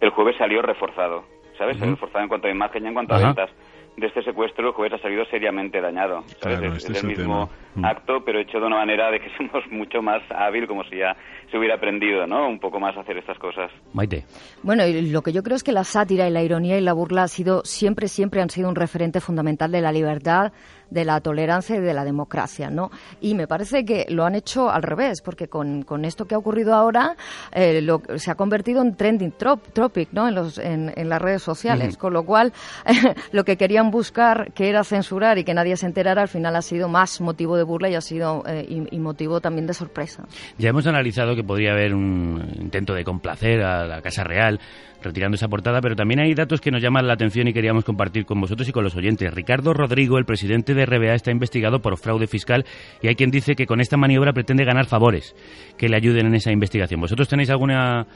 el 0.00 0.10
jueves 0.10 0.36
salió 0.38 0.62
reforzado, 0.62 1.24
¿sabes? 1.58 1.78
Reforzado 1.78 2.22
en 2.22 2.28
cuanto 2.28 2.48
a 2.48 2.50
imagen 2.50 2.84
y 2.84 2.88
en 2.88 2.94
cuanto 2.94 3.14
a 3.14 3.18
ventas 3.18 3.50
de 3.96 4.06
este 4.06 4.22
secuestro 4.22 4.68
el 4.68 4.72
juez 4.72 4.92
ha 4.92 4.98
salido 4.98 5.24
seriamente 5.26 5.80
dañado. 5.80 6.24
es, 6.26 6.84
este 6.84 6.98
el 7.00 7.06
mismo 7.06 7.50
mm. 7.74 7.84
acto, 7.84 8.24
pero 8.24 8.38
hecho 8.38 8.60
de 8.60 8.66
una 8.66 8.76
manera 8.76 9.10
de 9.10 9.20
que 9.20 9.30
somos 9.36 9.66
mucho 9.70 10.02
más 10.02 10.22
hábil, 10.30 10.66
como 10.66 10.84
si 10.84 10.96
ya 10.96 11.16
se 11.50 11.58
hubiera 11.58 11.74
aprendido, 11.74 12.26
¿no? 12.26 12.48
Un 12.48 12.58
poco 12.58 12.78
más 12.78 12.96
a 12.96 13.00
hacer 13.00 13.18
estas 13.18 13.38
cosas. 13.38 13.70
Maite. 13.92 14.24
Bueno, 14.62 14.86
y 14.86 15.10
lo 15.10 15.22
que 15.22 15.32
yo 15.32 15.42
creo 15.42 15.56
es 15.56 15.62
que 15.62 15.72
la 15.72 15.84
sátira 15.84 16.28
y 16.28 16.30
la 16.30 16.42
ironía 16.42 16.78
y 16.78 16.80
la 16.80 16.92
burla 16.92 17.24
ha 17.24 17.28
sido 17.28 17.62
siempre, 17.64 18.08
siempre 18.08 18.40
han 18.40 18.50
sido 18.50 18.68
un 18.68 18.76
referente 18.76 19.20
fundamental 19.20 19.72
de 19.72 19.80
la 19.80 19.92
libertad 19.92 20.52
de 20.90 21.04
la 21.04 21.20
tolerancia 21.20 21.76
y 21.76 21.80
de 21.80 21.94
la 21.94 22.04
democracia, 22.04 22.70
¿no? 22.70 22.90
Y 23.20 23.34
me 23.34 23.46
parece 23.46 23.84
que 23.84 24.06
lo 24.08 24.24
han 24.24 24.34
hecho 24.34 24.70
al 24.70 24.82
revés, 24.82 25.22
porque 25.22 25.48
con, 25.48 25.82
con 25.82 26.04
esto 26.04 26.26
que 26.26 26.34
ha 26.34 26.38
ocurrido 26.38 26.74
ahora 26.74 27.16
eh, 27.52 27.80
lo, 27.80 28.02
se 28.16 28.30
ha 28.30 28.34
convertido 28.34 28.82
en 28.82 28.96
trending 28.96 29.32
topic, 29.32 30.08
¿no? 30.12 30.28
En, 30.28 30.34
los, 30.34 30.58
en, 30.58 30.92
en 30.96 31.08
las 31.08 31.22
redes 31.22 31.42
sociales, 31.42 31.96
con 31.96 32.12
lo 32.12 32.24
cual 32.24 32.52
lo 33.32 33.44
que 33.44 33.56
querían 33.56 33.90
buscar, 33.90 34.52
que 34.52 34.68
era 34.68 34.84
censurar 34.84 35.38
y 35.38 35.44
que 35.44 35.54
nadie 35.54 35.76
se 35.76 35.86
enterara, 35.86 36.22
al 36.22 36.28
final 36.28 36.56
ha 36.56 36.62
sido 36.62 36.88
más 36.88 37.20
motivo 37.20 37.56
de 37.56 37.62
burla 37.62 37.88
y 37.88 37.94
ha 37.94 38.00
sido 38.00 38.42
eh, 38.46 38.66
y, 38.68 38.98
motivo 38.98 39.40
también 39.40 39.66
de 39.66 39.74
sorpresa. 39.74 40.24
Ya 40.58 40.70
hemos 40.70 40.86
analizado 40.86 41.34
que 41.40 41.46
podría 41.46 41.72
haber 41.72 41.94
un 41.94 42.42
intento 42.60 42.94
de 42.94 43.04
complacer 43.04 43.62
a 43.62 43.86
la 43.86 44.02
Casa 44.02 44.24
Real 44.24 44.60
retirando 45.02 45.36
esa 45.36 45.48
portada, 45.48 45.80
pero 45.80 45.96
también 45.96 46.20
hay 46.20 46.34
datos 46.34 46.60
que 46.60 46.70
nos 46.70 46.82
llaman 46.82 47.06
la 47.06 47.14
atención 47.14 47.48
y 47.48 47.52
queríamos 47.52 47.84
compartir 47.84 48.24
con 48.24 48.40
vosotros 48.40 48.68
y 48.68 48.72
con 48.72 48.84
los 48.84 48.94
oyentes. 48.94 49.32
Ricardo 49.32 49.72
Rodrigo, 49.72 50.18
el 50.18 50.24
presidente 50.24 50.74
de 50.74 50.86
RBA, 50.86 51.14
está 51.14 51.30
investigado 51.30 51.80
por 51.80 51.98
fraude 51.98 52.26
fiscal 52.26 52.64
y 53.00 53.08
hay 53.08 53.14
quien 53.14 53.30
dice 53.30 53.54
que 53.54 53.66
con 53.66 53.80
esta 53.80 53.96
maniobra 53.96 54.32
pretende 54.32 54.64
ganar 54.64 54.86
favores 54.86 55.34
que 55.76 55.88
le 55.88 55.96
ayuden 55.96 56.26
en 56.26 56.34
esa 56.34 56.52
investigación. 56.52 57.00
¿Vosotros 57.00 57.28
tenéis 57.28 57.50
alguna 57.50 58.06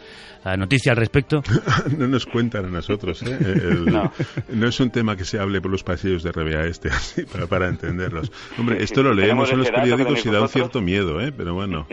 ah, 0.45 0.57
noticia 0.57 0.93
al 0.93 0.99
respecto? 0.99 1.43
no 1.99 2.07
nos 2.07 2.27
cuentan 2.27 2.67
a 2.67 2.71
nosotros. 2.71 3.23
¿eh? 3.23 3.39
no. 4.53 4.69
es 4.69 4.81
un 4.81 4.91
tema 4.91 5.17
que 5.17 5.25
se 5.25 5.39
hable 5.39 5.61
por 5.61 5.71
los 5.71 5.83
pasillos 5.83 6.23
de 6.23 6.33
RBA 6.33 6.67
este, 6.67 6.89
así, 6.93 7.25
para, 7.25 7.47
para 7.47 7.69
entenderlos. 7.69 8.31
Hombre, 8.59 8.83
esto 8.83 9.03
lo 9.03 9.15
leemos 9.15 9.51
en 9.51 9.59
los 9.59 9.71
periódicos 9.71 10.25
y 10.27 10.31
da 10.31 10.43
un 10.43 10.49
cierto 10.49 10.81
miedo, 10.81 11.21
¿eh? 11.21 11.33
pero 11.33 11.55
bueno. 11.55 11.87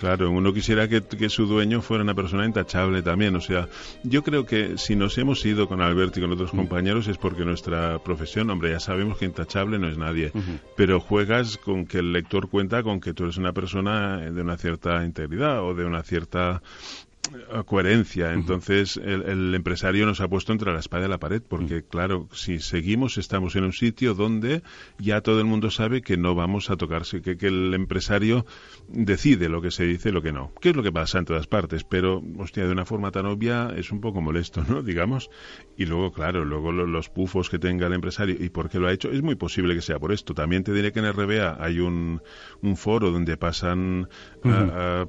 Claro, 0.00 0.30
uno 0.30 0.54
quisiera 0.54 0.88
que, 0.88 1.28
su 1.28 1.44
dueño 1.44 1.82
fuera 1.82 2.02
una 2.02 2.14
persona 2.14 2.46
intachable 2.46 3.02
también. 3.02 3.36
O 3.36 3.40
sea, 3.42 3.68
yo 4.02 4.22
creo 4.22 4.46
que 4.46 4.78
si 4.78 4.96
nos 4.96 5.18
hemos 5.18 5.44
ido 5.44 5.68
con 5.68 5.82
Alberto 5.82 6.18
y 6.18 6.22
con 6.22 6.32
otros 6.32 6.52
compañeros 6.52 7.06
es 7.06 7.18
porque 7.18 7.44
nuestra 7.44 7.98
profesión, 8.02 8.48
hombre, 8.48 8.70
ya 8.70 8.80
sabemos 8.80 9.18
que 9.18 9.26
intachable 9.26 9.78
no 9.78 9.88
es 9.88 9.98
nadie, 9.98 10.32
pero 10.74 11.00
juegas 11.00 11.58
con 11.58 11.84
que 11.84 11.98
el 11.98 12.14
lector 12.14 12.48
cuenta 12.48 12.82
con 12.82 12.98
que 12.98 13.12
tú 13.12 13.24
eres 13.24 13.36
una 13.36 13.52
persona 13.52 14.16
de 14.16 14.40
una 14.40 14.56
cierta 14.56 15.04
integridad 15.04 15.62
o 15.62 15.74
de 15.74 15.84
una 15.84 16.02
cierta 16.02 16.62
coherencia. 17.66 18.32
Entonces, 18.32 18.96
el, 18.96 19.54
empresario 19.54 20.06
nos 20.06 20.20
ha 20.20 20.28
puesto 20.28 20.52
entre 20.52 20.72
la 20.72 20.80
espada 20.80 21.06
y 21.06 21.08
la 21.08 21.18
pared, 21.18 21.42
porque, 21.46 21.82
claro, 21.82 22.28
si 22.32 22.58
seguimos, 22.58 23.18
estamos 23.18 23.56
en 23.56 23.64
un 23.64 23.72
sitio 23.72 24.14
donde 24.14 24.62
ya 24.98 25.20
todo 25.20 25.38
el 25.38 25.46
mundo 25.46 25.70
sabe 25.70 26.02
que 26.02 26.16
no 26.16 26.34
vamos 26.34 26.70
a 26.70 26.76
tocarse, 26.76 27.22
que, 27.22 27.36
que 27.36 27.48
el 27.48 27.74
empresario 27.74 28.46
decide 28.88 29.48
lo 29.48 29.62
que 29.62 29.70
se 29.70 29.84
dice 29.84 30.08
y 30.08 30.12
lo 30.12 30.22
que 30.22 30.32
no. 30.32 30.52
¿Qué 30.60 30.70
es 30.70 30.76
lo 30.76 30.82
que 30.82 30.92
pasa 30.92 31.18
en 31.18 31.24
todas 31.24 31.46
partes? 31.46 31.84
Pero, 31.84 32.22
hostia, 32.38 32.66
de 32.66 32.72
una 32.72 32.84
forma 32.84 33.10
tan 33.10 33.26
obvia 33.26 33.72
es 33.76 33.90
un 33.92 34.00
poco 34.00 34.20
molesto, 34.20 34.64
¿no? 34.68 34.82
Digamos. 34.90 35.30
Y 35.76 35.86
luego, 35.86 36.12
claro, 36.12 36.44
luego 36.44 36.72
los 36.72 37.08
pufos 37.08 37.48
que 37.48 37.58
tenga 37.58 37.86
el 37.86 37.92
empresario 37.92 38.36
y 38.38 38.48
por 38.50 38.68
qué 38.68 38.78
lo 38.78 38.88
ha 38.88 38.92
hecho, 38.92 39.10
es 39.10 39.22
muy 39.22 39.34
posible 39.34 39.74
que 39.74 39.82
sea 39.82 39.98
por 39.98 40.12
esto. 40.12 40.34
También 40.34 40.64
te 40.64 40.72
diré 40.72 40.92
que 40.92 41.00
en 41.00 41.12
RBA 41.12 41.56
hay 41.60 41.80
un, 41.80 42.22
un 42.62 42.76
foro 42.76 43.10
donde 43.10 43.36
pasan 43.36 44.08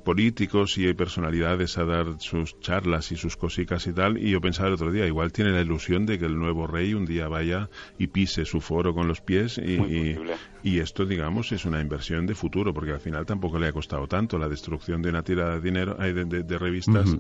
políticos 0.04 0.78
y 0.78 0.94
personalidades 0.94 1.78
a 1.78 1.86
dar 1.86 2.01
sus 2.20 2.60
charlas 2.60 3.12
y 3.12 3.18
sus 3.18 3.38
cositas 3.38 3.86
y 3.88 3.94
tal, 3.94 4.18
y 4.18 4.32
yo 4.32 4.42
pensaba 4.42 4.68
el 4.68 4.76
otro 4.76 4.92
día, 4.92 5.06
igual 5.06 5.32
tiene 5.32 5.52
la 5.52 5.62
ilusión 5.62 6.06
de 6.06 6.20
que 6.20 6.26
el 6.26 6.38
nuevo 6.38 6.68
rey 6.68 6.94
un 6.94 7.06
día 7.06 7.28
vaya 7.28 7.70
y 7.98 8.08
pise 8.08 8.46
su 8.46 8.62
foro 8.62 8.94
con 8.94 9.08
los 9.08 9.22
pies 9.22 9.58
y, 9.58 10.18
y, 10.64 10.80
esto, 10.80 11.06
digamos, 11.06 11.52
es 11.52 11.66
una 11.66 11.82
inversión 11.82 12.26
de 12.26 12.36
futuro, 12.36 12.74
porque 12.74 12.92
al 12.92 13.00
final 13.00 13.26
tampoco 13.26 13.60
le 13.60 13.68
ha 13.68 13.72
costado 13.72 14.08
tanto 14.08 14.38
la 14.38 14.48
destrucción 14.48 15.02
de 15.02 15.10
una 15.10 15.24
tira 15.24 15.56
de 15.56 15.62
dinero, 15.62 15.96
de, 15.96 16.44
de, 16.44 16.58
revistas. 16.58 17.16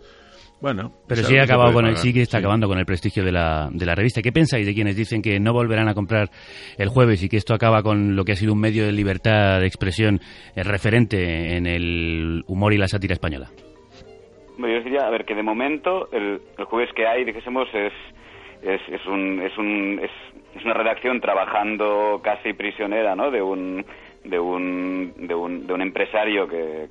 Bueno, 0.61 0.93
pero 1.07 1.23
sí, 1.23 1.35
ha 1.37 1.43
acabado 1.43 1.73
con 1.73 1.87
el, 1.87 1.97
sí 1.97 2.13
que 2.13 2.21
está 2.21 2.37
acabando 2.37 2.67
con 2.67 2.77
el 2.77 2.85
prestigio 2.85 3.23
de 3.23 3.31
la, 3.31 3.67
de 3.73 3.83
la 3.83 3.95
revista. 3.95 4.21
¿Qué 4.21 4.31
pensáis 4.31 4.65
de 4.65 4.75
quienes 4.75 4.95
dicen 4.95 5.23
que 5.23 5.39
no 5.39 5.53
volverán 5.53 5.89
a 5.89 5.95
comprar 5.95 6.29
el 6.77 6.87
jueves 6.87 7.23
y 7.23 7.29
que 7.29 7.37
esto 7.37 7.55
acaba 7.55 7.81
con 7.81 8.15
lo 8.15 8.23
que 8.23 8.33
ha 8.33 8.35
sido 8.35 8.53
un 8.53 8.59
medio 8.59 8.85
de 8.85 8.91
libertad 8.91 9.59
de 9.59 9.65
expresión 9.65 10.21
eh, 10.55 10.61
referente 10.61 11.57
en 11.57 11.65
el 11.65 12.43
humor 12.45 12.73
y 12.73 12.77
la 12.77 12.87
sátira 12.87 13.13
española? 13.13 13.49
Yo 14.67 14.81
diría, 14.81 15.07
a 15.07 15.09
ver, 15.09 15.25
que 15.25 15.35
de 15.35 15.43
momento 15.43 16.09
el, 16.11 16.41
jueves 16.65 16.91
que 16.93 17.07
hay, 17.07 17.23
dijésemos, 17.23 17.67
es, 17.73 17.93
es, 18.61 18.81
es, 18.89 19.05
un, 19.05 19.41
es, 19.41 19.57
un, 19.57 19.99
es, 20.01 20.11
es 20.55 20.65
una 20.65 20.73
redacción 20.73 21.19
trabajando 21.21 22.21
casi 22.23 22.53
prisionera, 22.53 23.15
¿no? 23.15 23.31
De 23.31 23.41
un, 23.41 23.85
de 24.23 24.39
un, 24.39 25.13
de 25.17 25.35
un, 25.35 25.67
de 25.67 25.73
un 25.73 25.81
empresario 25.81 26.47
que, 26.47 26.87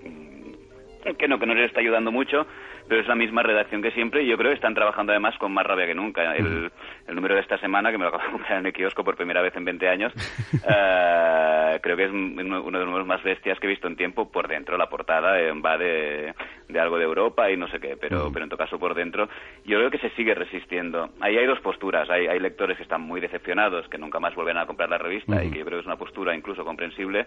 que 1.19 1.29
no, 1.29 1.39
que 1.39 1.47
no 1.47 1.55
les 1.55 1.67
está 1.67 1.81
ayudando 1.81 2.11
mucho, 2.11 2.47
pero 2.89 3.03
es 3.03 3.09
la 3.09 3.15
misma 3.15 3.43
redacción 3.43 3.83
que 3.83 3.93
siempre 3.93 4.23
y 4.23 4.27
yo 4.27 4.37
creo 4.37 4.51
que 4.51 4.57
están 4.57 4.75
trabajando 4.75 5.13
además 5.13 5.37
con 5.39 5.53
más 5.53 5.65
rabia 5.65 5.87
que 5.87 5.95
nunca. 5.95 6.35
El, 6.35 6.71
el 7.07 7.15
número 7.15 7.37
de 7.37 7.41
esta 7.41 7.57
semana, 7.59 7.91
que 7.91 7.99
me 7.99 8.03
lo 8.05 8.09
acabo 8.09 8.25
de 8.25 8.33
comprar 8.33 8.59
en 8.59 8.67
el 8.67 8.73
kiosco 8.73 9.05
por 9.05 9.17
primera 9.17 9.41
vez 9.43 9.55
en 9.57 9.65
20 9.65 9.89
años, 9.89 10.13
eh, 10.69 11.79
creo 11.81 11.97
que 11.97 12.05
es 12.05 12.11
uno 12.11 12.61
de 12.61 12.79
los 12.79 12.87
números 12.87 13.07
más 13.07 13.23
bestias 13.23 13.59
que 13.61 13.67
he 13.67 13.71
visto 13.71 13.87
en 13.87 13.97
tiempo 13.97 14.31
por 14.31 14.49
dentro. 14.49 14.77
La 14.77 14.89
portada 14.89 15.41
eh, 15.41 15.53
va 15.53 15.79
de, 15.79 16.35
de, 16.73 16.81
algo 16.81 16.99
de 16.99 17.05
Europa 17.05 17.51
y 17.51 17.57
no 17.57 17.69
sé 17.69 17.79
qué, 17.79 17.97
pero, 17.97 18.31
pero 18.33 18.45
en 18.45 18.49
todo 18.49 18.59
caso 18.59 18.79
por 18.79 18.95
dentro 18.95 19.29
yo 19.65 19.79
creo 19.79 19.91
que 19.91 19.99
se 19.99 20.11
sigue 20.11 20.35
resistiendo. 20.35 21.11
Ahí 21.21 21.37
hay 21.37 21.47
dos 21.47 21.61
posturas. 21.61 22.09
Hay, 22.11 22.27
hay 22.27 22.41
lectores 22.41 22.77
que 22.77 22.83
están 22.83 23.03
muy 23.03 23.21
decepcionados, 23.21 23.89
que 23.89 23.99
nunca 23.99 24.19
más 24.19 24.35
vuelven 24.35 24.59
a 24.59 24.67
comprar 24.67 24.89
la 24.89 24.99
revista 24.99 25.45
y 25.45 25.51
que 25.51 25.59
yo 25.59 25.65
creo 25.65 25.79
que 25.79 25.83
es 25.83 25.87
una 25.87 25.97
postura 25.97 26.35
incluso 26.35 26.65
comprensible. 26.65 27.27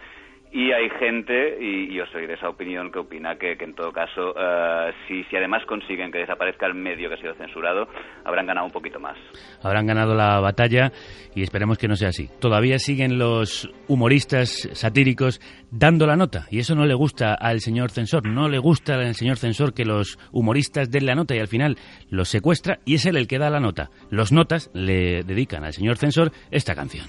Y 0.52 0.72
hay 0.72 0.88
gente, 1.00 1.58
y, 1.60 1.94
yo 1.94 2.06
soy 2.12 2.28
de 2.28 2.36
esa 2.36 2.48
opinión, 2.48 2.92
que 2.92 3.00
opina 3.00 3.38
que, 3.38 3.58
que 3.58 3.64
en 3.66 3.74
todo 3.74 3.92
caso, 3.92 4.36
eh, 4.38 4.94
si, 5.08 5.24
si 5.24 5.36
además 5.36 5.54
más 5.54 5.66
consiguen 5.68 6.12
que 6.12 6.18
desaparezca 6.18 6.66
el 6.66 6.74
medio 6.74 7.10
que 7.10 7.16
ha 7.16 7.18
sido 7.18 7.36
censurado, 7.36 7.88
habrán 8.26 8.48
ganado 8.48 8.66
un 8.66 8.72
poquito 8.72 9.00
más. 9.00 9.16
Habrán 9.62 9.86
ganado 9.86 10.16
la 10.16 10.40
batalla 10.40 10.92
y 11.36 11.44
esperemos 11.44 11.78
que 11.78 11.88
no 11.88 11.96
sea 11.96 12.10
así. 12.10 12.28
Todavía 12.40 12.80
siguen 12.80 13.20
los 13.20 13.70
humoristas 13.88 14.70
satíricos 14.74 15.40
dando 15.72 16.08
la 16.08 16.16
nota 16.16 16.46
y 16.50 16.60
eso 16.60 16.76
no 16.76 16.86
le 16.86 16.96
gusta 16.96 17.36
al 17.36 17.60
señor 17.60 17.92
censor. 17.92 18.26
No 18.28 18.50
le 18.50 18.58
gusta 18.58 18.96
al 18.96 19.14
señor 19.38 19.54
censor 19.54 19.74
que 19.74 19.86
los 19.86 20.18
humoristas 20.32 20.90
den 20.90 21.06
la 21.06 21.16
nota 21.16 21.36
y 21.36 21.40
al 21.40 21.48
final 21.48 21.78
los 22.10 22.30
secuestra 22.30 22.80
y 22.86 22.96
es 22.96 23.06
él 23.06 23.18
el 23.18 23.28
que 23.28 23.40
da 23.40 23.50
la 23.50 23.60
nota. 23.60 23.90
Los 24.10 24.32
notas 24.32 24.70
le 24.74 25.24
dedican 25.24 25.64
al 25.64 25.74
señor 25.74 25.98
censor 25.98 26.32
esta 26.52 26.76
canción. 26.76 27.08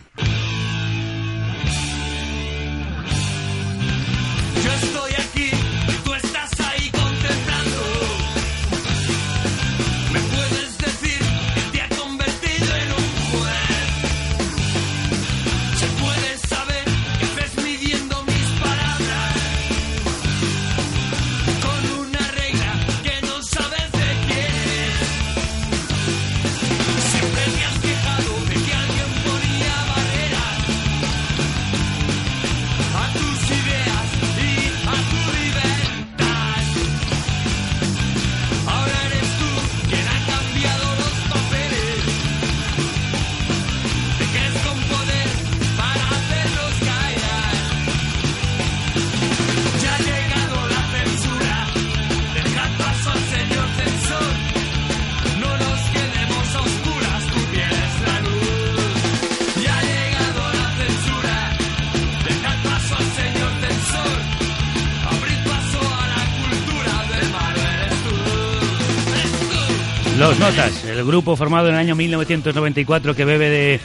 Los 70.25 70.39
Notas, 70.39 70.87
el 70.87 71.05
grupo 71.05 71.37
formado 71.37 71.69
en 71.69 71.75
el 71.75 71.81
año 71.81 71.95
1994 71.95 73.15
que 73.15 73.27
bebe 73.27 73.51
de 73.51 73.81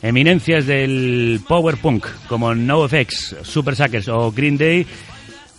eminencias 0.00 0.64
del 0.64 1.40
power 1.48 1.76
punk 1.76 2.06
como 2.28 2.54
NoFX, 2.54 3.38
Super 3.42 3.74
Suckers 3.74 4.06
o 4.06 4.30
Green 4.30 4.56
Day, 4.56 4.86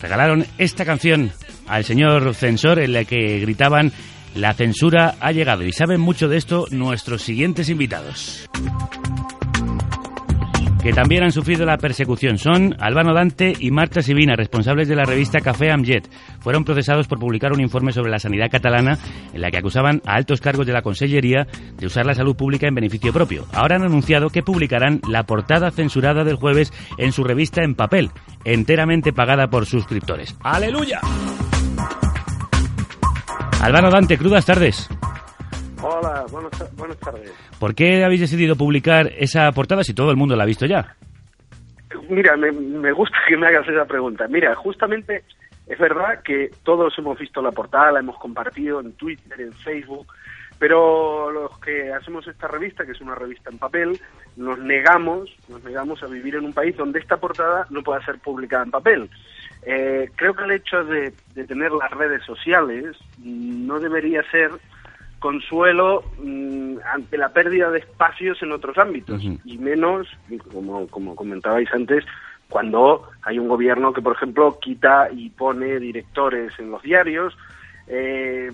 regalaron 0.00 0.46
esta 0.56 0.86
canción 0.86 1.30
al 1.66 1.84
señor 1.84 2.34
censor 2.34 2.78
en 2.78 2.94
la 2.94 3.04
que 3.04 3.38
gritaban 3.40 3.92
la 4.34 4.54
censura 4.54 5.16
ha 5.20 5.30
llegado 5.30 5.62
y 5.62 5.72
saben 5.72 6.00
mucho 6.00 6.26
de 6.26 6.38
esto 6.38 6.64
nuestros 6.70 7.20
siguientes 7.20 7.68
invitados 7.68 8.48
que 10.84 10.92
también 10.92 11.22
han 11.24 11.32
sufrido 11.32 11.64
la 11.64 11.78
persecución. 11.78 12.36
Son 12.36 12.76
Albano 12.78 13.14
Dante 13.14 13.54
y 13.58 13.70
Marta 13.70 14.02
Sibina, 14.02 14.36
responsables 14.36 14.86
de 14.86 14.94
la 14.94 15.04
revista 15.04 15.40
Café 15.40 15.70
Amjet. 15.70 16.06
Fueron 16.40 16.62
procesados 16.62 17.08
por 17.08 17.18
publicar 17.18 17.54
un 17.54 17.62
informe 17.62 17.90
sobre 17.90 18.10
la 18.10 18.18
sanidad 18.18 18.50
catalana 18.50 18.98
en 19.32 19.40
la 19.40 19.50
que 19.50 19.56
acusaban 19.56 20.02
a 20.04 20.14
altos 20.14 20.42
cargos 20.42 20.66
de 20.66 20.74
la 20.74 20.82
Consellería 20.82 21.46
de 21.78 21.86
usar 21.86 22.04
la 22.04 22.12
salud 22.12 22.36
pública 22.36 22.68
en 22.68 22.74
beneficio 22.74 23.14
propio. 23.14 23.46
Ahora 23.54 23.76
han 23.76 23.84
anunciado 23.84 24.28
que 24.28 24.42
publicarán 24.42 25.00
la 25.08 25.22
portada 25.22 25.70
censurada 25.70 26.22
del 26.22 26.36
jueves 26.36 26.70
en 26.98 27.12
su 27.12 27.24
revista 27.24 27.64
en 27.64 27.74
papel, 27.74 28.10
enteramente 28.44 29.14
pagada 29.14 29.46
por 29.46 29.64
suscriptores. 29.64 30.36
¡Aleluya! 30.42 31.00
Albano 33.62 33.90
Dante, 33.90 34.18
crudas 34.18 34.44
tardes. 34.44 34.90
Hola, 35.86 36.24
buenas, 36.32 36.76
buenas 36.76 36.98
tardes. 36.98 37.30
¿Por 37.60 37.74
qué 37.74 38.06
habéis 38.06 38.22
decidido 38.22 38.56
publicar 38.56 39.12
esa 39.18 39.52
portada 39.52 39.84
si 39.84 39.92
todo 39.92 40.10
el 40.10 40.16
mundo 40.16 40.34
la 40.34 40.44
ha 40.44 40.46
visto 40.46 40.64
ya? 40.64 40.96
Mira, 42.08 42.38
me, 42.38 42.50
me 42.52 42.90
gusta 42.92 43.18
que 43.28 43.36
me 43.36 43.48
hagas 43.48 43.68
esa 43.68 43.84
pregunta. 43.84 44.26
Mira, 44.26 44.54
justamente 44.54 45.24
es 45.66 45.78
verdad 45.78 46.22
que 46.22 46.50
todos 46.62 46.98
hemos 46.98 47.18
visto 47.18 47.42
la 47.42 47.52
portada, 47.52 47.92
la 47.92 48.00
hemos 48.00 48.16
compartido 48.16 48.80
en 48.80 48.92
Twitter, 48.92 49.38
en 49.38 49.52
Facebook, 49.52 50.06
pero 50.58 51.30
los 51.30 51.58
que 51.58 51.92
hacemos 51.92 52.26
esta 52.26 52.48
revista, 52.48 52.86
que 52.86 52.92
es 52.92 53.00
una 53.02 53.14
revista 53.14 53.50
en 53.50 53.58
papel, 53.58 54.00
nos 54.36 54.58
negamos, 54.60 55.36
nos 55.50 55.62
negamos 55.64 56.02
a 56.02 56.06
vivir 56.06 56.36
en 56.36 56.46
un 56.46 56.54
país 56.54 56.74
donde 56.78 56.98
esta 56.98 57.18
portada 57.18 57.66
no 57.68 57.82
pueda 57.82 58.02
ser 58.06 58.18
publicada 58.20 58.64
en 58.64 58.70
papel. 58.70 59.10
Eh, 59.66 60.10
creo 60.16 60.32
que 60.32 60.44
el 60.44 60.52
hecho 60.52 60.82
de, 60.82 61.12
de 61.34 61.44
tener 61.44 61.72
las 61.72 61.90
redes 61.90 62.24
sociales 62.24 62.96
no 63.22 63.78
debería 63.80 64.22
ser 64.30 64.50
consuelo 65.24 66.04
mm, 66.18 66.76
ante 66.84 67.16
la 67.16 67.30
pérdida 67.30 67.70
de 67.70 67.78
espacios 67.78 68.42
en 68.42 68.52
otros 68.52 68.76
ámbitos 68.76 69.22
y 69.22 69.56
menos, 69.56 70.06
como, 70.52 70.86
como 70.88 71.16
comentabais 71.16 71.72
antes, 71.72 72.04
cuando 72.50 73.08
hay 73.22 73.38
un 73.38 73.48
gobierno 73.48 73.94
que, 73.94 74.02
por 74.02 74.16
ejemplo, 74.16 74.58
quita 74.60 75.08
y 75.10 75.30
pone 75.30 75.80
directores 75.80 76.52
en 76.58 76.70
los 76.70 76.82
diarios. 76.82 77.34
Eh, 77.86 78.52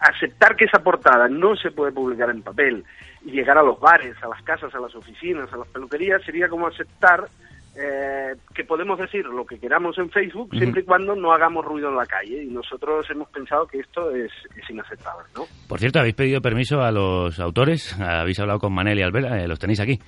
aceptar 0.00 0.56
que 0.56 0.64
esa 0.64 0.82
portada 0.82 1.28
no 1.28 1.56
se 1.56 1.70
puede 1.70 1.92
publicar 1.92 2.30
en 2.30 2.40
papel 2.40 2.82
y 3.26 3.32
llegar 3.32 3.58
a 3.58 3.62
los 3.62 3.78
bares, 3.78 4.16
a 4.22 4.28
las 4.28 4.42
casas, 4.44 4.74
a 4.74 4.80
las 4.80 4.94
oficinas, 4.94 5.52
a 5.52 5.58
las 5.58 5.68
peluquerías, 5.68 6.22
sería 6.22 6.48
como 6.48 6.68
aceptar 6.68 7.28
eh, 7.78 8.34
que 8.54 8.64
podemos 8.64 8.98
decir 8.98 9.26
lo 9.26 9.44
que 9.44 9.58
queramos 9.58 9.98
en 9.98 10.10
Facebook 10.10 10.50
siempre 10.56 10.80
y 10.80 10.84
cuando 10.84 11.14
no 11.14 11.32
hagamos 11.32 11.64
ruido 11.64 11.90
en 11.90 11.96
la 11.96 12.06
calle 12.06 12.42
y 12.42 12.46
nosotros 12.46 13.06
hemos 13.10 13.28
pensado 13.28 13.66
que 13.66 13.80
esto 13.80 14.10
es, 14.14 14.32
inaceptable, 14.70 15.24
¿no? 15.34 15.44
Por 15.68 15.78
cierto, 15.78 15.98
¿habéis 15.98 16.14
pedido 16.14 16.40
permiso 16.40 16.80
a 16.80 16.90
los 16.90 17.38
autores? 17.38 17.98
¿Habéis 18.00 18.40
hablado 18.40 18.60
con 18.60 18.72
Manel 18.72 18.98
y 18.98 19.02
Albert? 19.02 19.26
Eh, 19.30 19.46
¿Los 19.46 19.58
tenéis 19.58 19.80
aquí? 19.80 20.00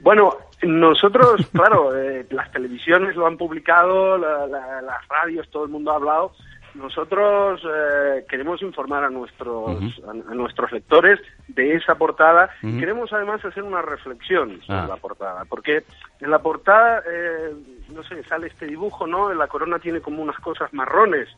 Bueno, 0.00 0.30
nosotros, 0.62 1.46
claro, 1.52 1.96
eh, 1.96 2.26
las 2.30 2.50
televisiones 2.50 3.14
lo 3.14 3.26
han 3.26 3.36
publicado, 3.36 4.18
las 4.18 5.08
radios, 5.08 5.48
todo 5.50 5.64
el 5.64 5.70
mundo 5.70 5.92
ha 5.92 5.96
hablado, 5.96 6.32
nosotros 6.76 7.60
eh, 7.64 8.24
queremos 8.28 8.60
informar 8.62 9.04
a 9.04 9.10
nuestros 9.10 10.00
a, 10.06 10.34
nuestros 10.34 10.70
lectores 10.72 11.18
de 11.48 11.74
esa 11.74 11.94
portada. 11.94 12.50
Queremos 12.60 13.12
además 13.12 13.44
hacer 13.44 13.62
una 13.62 13.82
reflexión 13.82 14.60
sobre 14.62 14.80
ah. 14.80 14.86
la 14.88 14.96
portada, 14.96 15.44
porque 15.46 15.84
en 16.20 16.30
la 16.30 16.38
portada, 16.38 17.02
eh, 17.10 17.52
no 17.94 18.02
sé, 18.04 18.22
sale 18.24 18.48
este 18.48 18.66
dibujo, 18.66 19.06
¿no? 19.06 19.32
La 19.32 19.48
corona 19.48 19.78
tiene 19.78 20.00
como 20.00 20.22
unas 20.22 20.38
cosas 20.38 20.72
marrones. 20.72 21.28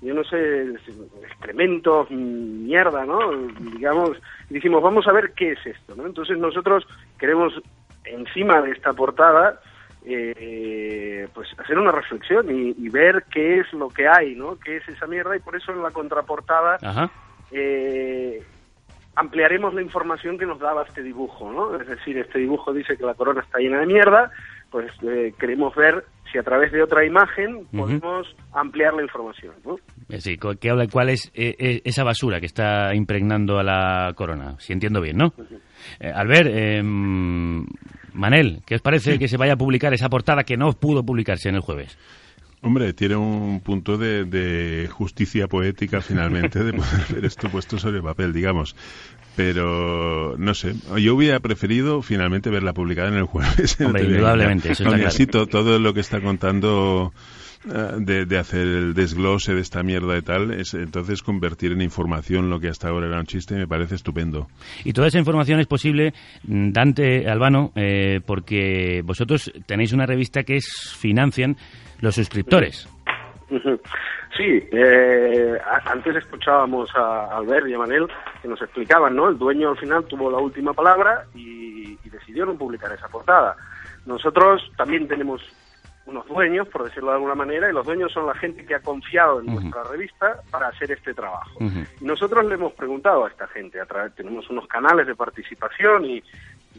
Yo 0.00 0.14
no 0.14 0.22
sé, 0.22 0.74
excrementos, 1.24 2.08
mierda, 2.10 3.04
¿no? 3.04 3.32
Digamos, 3.72 4.16
y 4.48 4.54
dijimos, 4.54 4.80
vamos 4.80 5.08
a 5.08 5.12
ver 5.12 5.32
qué 5.32 5.52
es 5.52 5.66
esto, 5.66 5.96
¿no? 5.96 6.06
Entonces 6.06 6.38
nosotros 6.38 6.86
queremos, 7.18 7.52
encima 8.04 8.62
de 8.62 8.70
esta 8.70 8.92
portada, 8.92 9.60
eh, 10.10 11.28
pues 11.34 11.48
hacer 11.58 11.78
una 11.78 11.92
reflexión 11.92 12.46
y, 12.50 12.88
ver 12.88 13.24
qué 13.30 13.60
es 13.60 13.72
lo 13.74 13.88
que 13.88 14.08
hay, 14.08 14.34
¿no? 14.34 14.58
¿Qué 14.58 14.78
es 14.78 14.88
esa 14.88 15.06
mierda? 15.06 15.36
Y 15.36 15.40
por 15.40 15.54
eso 15.54 15.72
en 15.72 15.82
la 15.82 15.90
contraportada 15.90 16.78
eh, 17.50 18.42
ampliaremos 19.14 19.74
la 19.74 19.82
información 19.82 20.38
que 20.38 20.46
nos 20.46 20.58
daba 20.58 20.84
este 20.84 21.02
dibujo, 21.02 21.52
¿no? 21.52 21.78
Es 21.78 21.86
decir, 21.86 22.16
este 22.16 22.38
dibujo 22.38 22.72
dice 22.72 22.96
que 22.96 23.04
la 23.04 23.14
corona 23.14 23.42
está 23.42 23.58
llena 23.58 23.80
de 23.80 23.86
mierda, 23.86 24.30
pues 24.70 24.90
eh, 25.02 25.34
queremos 25.38 25.74
ver 25.74 26.04
si 26.32 26.38
a 26.38 26.42
través 26.42 26.72
de 26.72 26.82
otra 26.82 27.04
imagen 27.04 27.66
podemos 27.66 28.34
ampliar 28.52 28.94
la 28.94 29.02
información, 29.02 29.54
¿no? 29.64 29.78
Sí, 30.18 30.38
¿qué 30.60 30.70
habla, 30.70 30.86
¿cuál 30.88 31.10
es 31.10 31.30
esa 31.34 32.04
basura 32.04 32.40
que 32.40 32.46
está 32.46 32.94
impregnando 32.94 33.58
a 33.58 33.62
la 33.62 34.12
corona? 34.14 34.56
Si 34.58 34.72
entiendo 34.72 35.00
bien, 35.02 35.18
¿no? 35.18 35.32
al 36.00 36.26
ver, 36.26 36.48
em, 36.48 37.64
Manel, 38.18 38.62
¿qué 38.66 38.74
os 38.74 38.82
parece 38.82 39.18
que 39.18 39.28
se 39.28 39.36
vaya 39.36 39.52
a 39.52 39.56
publicar 39.56 39.94
esa 39.94 40.08
portada 40.08 40.42
que 40.42 40.56
no 40.56 40.72
pudo 40.72 41.04
publicarse 41.04 41.48
en 41.48 41.54
el 41.54 41.60
jueves? 41.60 41.96
Hombre, 42.60 42.92
tiene 42.92 43.14
un 43.14 43.60
punto 43.60 43.96
de, 43.96 44.88
justicia 44.90 45.46
poética 45.46 46.00
finalmente 46.00 46.64
de 46.64 46.72
poder 46.72 47.06
ver 47.14 47.24
esto 47.24 47.48
puesto 47.48 47.78
sobre 47.78 48.02
papel, 48.02 48.32
digamos. 48.32 48.74
Pero 49.36 50.34
no 50.36 50.52
sé, 50.54 50.74
yo 51.00 51.14
hubiera 51.14 51.38
preferido 51.38 52.02
finalmente 52.02 52.50
verla 52.50 52.72
publicada 52.72 53.08
en 53.08 53.14
el 53.14 53.24
jueves. 53.24 53.80
Hombre, 53.80 54.02
indudablemente, 54.02 54.72
eso 54.72 54.92
está 54.92 55.46
todo 55.46 55.78
lo 55.78 55.94
que 55.94 56.00
está 56.00 56.20
contando 56.20 57.12
eh, 57.66 58.24
de, 58.26 58.38
hacer 58.38 58.60
el 58.60 58.94
desglose 58.94 59.52
de 59.52 59.60
esta 59.60 59.82
mierda 59.82 60.16
y 60.16 60.22
tal, 60.22 60.52
es 60.52 60.74
entonces 60.74 61.22
convertir 61.22 61.72
en 61.72 61.82
información 61.82 62.50
lo 62.50 62.60
que 62.60 62.68
hasta 62.68 62.88
ahora 62.88 63.08
era 63.08 63.18
un 63.18 63.26
chiste 63.26 63.56
me 63.56 63.66
parece 63.66 63.96
estupendo. 63.96 64.46
Y 64.84 64.92
toda 64.92 65.08
esa 65.08 65.18
información 65.18 65.58
es 65.58 65.66
posible, 65.66 66.12
mm, 66.44 66.70
Dante 66.70 67.28
Albano, 67.28 67.72
eh, 67.74 68.20
porque 68.24 69.02
vosotros 69.04 69.52
tenéis 69.66 69.92
una 69.92 70.06
revista 70.06 70.44
que 70.44 70.56
es 70.56 70.96
financian 70.96 71.56
los 72.00 72.14
suscriptores. 72.14 72.88
Sí, 74.36 74.68
eh, 74.70 75.58
antes 75.86 76.14
escuchábamos 76.14 76.90
a 76.94 77.36
Albert 77.36 77.66
y 77.66 77.74
a 77.74 77.78
Manel 77.78 78.06
que 78.40 78.46
nos 78.46 78.62
explicaban, 78.62 79.16
¿no? 79.16 79.28
El 79.28 79.36
dueño 79.36 79.70
al 79.70 79.78
final 79.78 80.04
tuvo 80.04 80.30
la 80.30 80.38
última 80.38 80.72
palabra 80.72 81.24
y, 81.34 81.98
y 82.04 82.10
decidieron 82.10 82.56
publicar 82.56 82.92
esa 82.92 83.08
portada. 83.08 83.56
Nosotros 84.06 84.62
también 84.76 85.08
tenemos 85.08 85.42
unos 86.08 86.26
dueños, 86.26 86.66
por 86.68 86.84
decirlo 86.84 87.10
de 87.10 87.16
alguna 87.16 87.34
manera, 87.34 87.68
y 87.68 87.72
los 87.72 87.84
dueños 87.84 88.10
son 88.10 88.26
la 88.26 88.34
gente 88.34 88.64
que 88.64 88.74
ha 88.74 88.80
confiado 88.80 89.40
en 89.40 89.46
nuestra 89.46 89.84
revista 89.84 90.40
para 90.50 90.68
hacer 90.68 90.90
este 90.90 91.12
trabajo. 91.12 91.58
Y 92.00 92.04
nosotros 92.04 92.44
le 92.46 92.54
hemos 92.54 92.72
preguntado 92.72 93.26
a 93.26 93.28
esta 93.28 93.46
gente, 93.48 93.80
a 93.80 93.86
través, 93.86 94.14
tenemos 94.14 94.48
unos 94.48 94.66
canales 94.66 95.06
de 95.06 95.14
participación 95.14 96.04
y, 96.06 96.22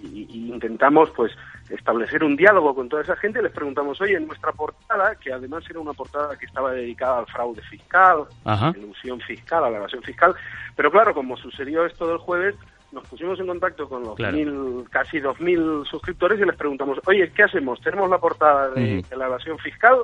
intentamos 0.02 1.10
pues 1.10 1.34
establecer 1.70 2.24
un 2.24 2.38
diálogo 2.38 2.74
con 2.74 2.88
toda 2.88 3.02
esa 3.02 3.18
gente, 3.18 3.42
les 3.42 3.52
preguntamos, 3.52 4.00
oye, 4.00 4.16
en 4.16 4.28
nuestra 4.28 4.54
portada, 4.54 5.16
que 5.16 5.34
además 5.34 5.66
era 5.70 5.80
una 5.80 5.92
portada 5.92 6.38
que 6.38 6.46
estaba 6.46 6.72
dedicada 6.72 7.20
al 7.20 7.26
fraude 7.26 7.62
fiscal, 7.64 8.24
a 8.46 8.72
la 8.72 8.78
ilusión 8.78 9.20
fiscal, 9.20 9.66
a 9.66 9.70
la 9.70 9.78
evasión 9.78 10.02
fiscal, 10.02 10.34
pero 10.76 10.90
claro, 10.90 11.14
como 11.14 11.36
sucedió 11.36 11.86
esto 11.86 12.08
del 12.08 12.18
jueves, 12.18 12.56
nos 12.92 13.08
pusimos 13.08 13.40
en 13.40 13.48
contacto 13.48 13.88
con 13.88 14.04
los 14.04 14.20
mil, 14.20 14.86
casi 14.90 15.20
dos 15.20 15.40
mil 15.40 15.84
suscriptores 15.90 16.40
y 16.40 16.46
les 16.46 16.56
preguntamos, 16.56 17.00
oye, 17.06 17.32
¿qué 17.32 17.44
hacemos? 17.44 17.80
¿Tenemos 17.82 18.10
la 18.10 18.18
portada 18.18 18.70
de, 18.70 19.04
la 19.16 19.28
evasión 19.28 19.58
fiscal 19.60 19.98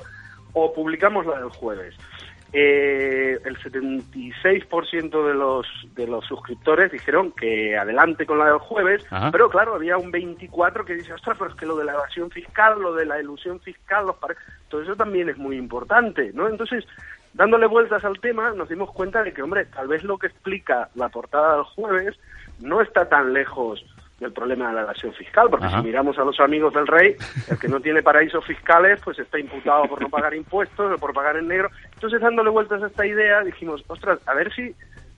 o 0.53 0.73
publicamos 0.73 1.25
la 1.25 1.39
del 1.39 1.49
jueves? 1.49 1.95
Eh, 2.53 3.37
el 3.43 3.57
76% 3.57 5.27
de 5.27 5.33
los 5.33 5.67
de 5.93 6.07
los 6.07 6.23
suscriptores 6.25 6.89
dijeron 6.89 7.33
que 7.33 7.75
adelante 7.75 8.25
con 8.25 8.37
la 8.39 8.45
del 8.45 8.59
jueves, 8.59 9.03
pero 9.31 9.49
claro, 9.49 9.75
había 9.75 9.97
un 9.97 10.11
24 10.11 10.85
que 10.85 10.93
dice, 10.93 11.11
ostras, 11.11 11.35
pero 11.37 11.49
es 11.49 11.57
que 11.57 11.65
lo 11.65 11.75
de 11.75 11.83
la 11.83 11.93
evasión 11.93 12.29
fiscal, 12.31 12.79
lo 12.79 12.93
de 12.93 13.05
la 13.05 13.19
ilusión 13.19 13.59
fiscal, 13.59 14.05
los 14.05 14.15
todo 14.69 14.81
eso 14.83 14.95
también 14.95 15.27
es 15.27 15.37
muy 15.37 15.57
importante, 15.57 16.31
¿no? 16.33 16.47
Entonces, 16.47 16.85
dándole 17.35 17.67
vueltas 17.67 18.03
al 18.05 18.19
tema, 18.19 18.51
nos 18.51 18.69
dimos 18.69 18.91
cuenta 18.91 19.21
de 19.21 19.33
que, 19.33 19.41
hombre, 19.41 19.65
tal 19.65 19.87
vez 19.87 20.03
lo 20.03 20.17
que 20.17 20.27
explica 20.27 20.89
la 20.95 21.09
portada 21.09 21.55
del 21.55 21.63
jueves 21.65 22.17
no 22.61 22.81
está 22.81 23.09
tan 23.09 23.33
lejos 23.33 23.85
del 24.19 24.31
problema 24.31 24.69
de 24.69 24.75
la 24.75 24.81
evasión 24.83 25.13
fiscal, 25.13 25.49
porque 25.49 25.67
si 25.67 25.75
miramos 25.81 26.17
a 26.17 26.23
los 26.23 26.39
amigos 26.39 26.73
del 26.73 26.87
rey, 26.87 27.17
el 27.49 27.59
que 27.59 27.67
no 27.67 27.81
tiene 27.81 28.01
paraísos 28.01 28.45
fiscales, 28.45 29.01
pues 29.03 29.19
está 29.19 29.37
imputado 29.37 29.83
por 29.89 30.01
no 30.01 30.09
pagar 30.09 30.33
impuestos 30.33 30.93
o 30.93 30.97
por 30.97 31.13
pagar 31.13 31.35
en 31.35 31.49
negro. 31.49 31.69
Entonces, 31.93 32.21
dándole 32.21 32.49
vueltas 32.49 32.81
a 32.81 32.87
esta 32.87 33.05
idea, 33.05 33.41
dijimos, 33.41 33.83
ostras, 33.87 34.19
a 34.25 34.33
ver 34.33 34.53
si 34.53 34.73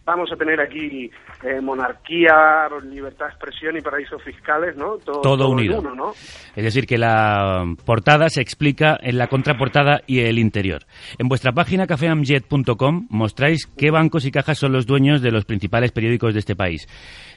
vamos 0.07 0.31
a 0.31 0.37
tener 0.37 0.59
aquí 0.61 1.11
eh, 1.43 1.59
monarquía, 1.61 2.69
libertad 2.89 3.25
de 3.25 3.31
expresión 3.31 3.77
y 3.77 3.81
paraísos 3.81 4.23
fiscales, 4.23 4.77
¿no? 4.77 4.97
Todo, 4.97 5.49
unido. 5.49 5.81
¿no? 5.81 6.11
Es 6.55 6.63
decir, 6.63 6.87
que 6.87 6.97
la 6.97 7.65
portada 7.85 8.29
se 8.29 8.41
explica 8.41 8.97
en 9.01 9.17
la 9.17 9.27
contraportada 9.27 10.01
y 10.07 10.21
el 10.21 10.39
interior. 10.39 10.83
En 11.19 11.27
vuestra 11.27 11.51
página 11.51 11.85
cafeamjet.com 11.85 13.07
mostráis 13.09 13.67
qué 13.77 13.91
bancos 13.91 14.25
y 14.25 14.31
cajas 14.31 14.57
son 14.57 14.71
los 14.71 14.85
dueños 14.85 15.21
de 15.21 15.31
los 15.31 15.43
principales 15.43 15.91
periódicos 15.91 16.33
de 16.33 16.39
este 16.39 16.55
país. 16.55 16.87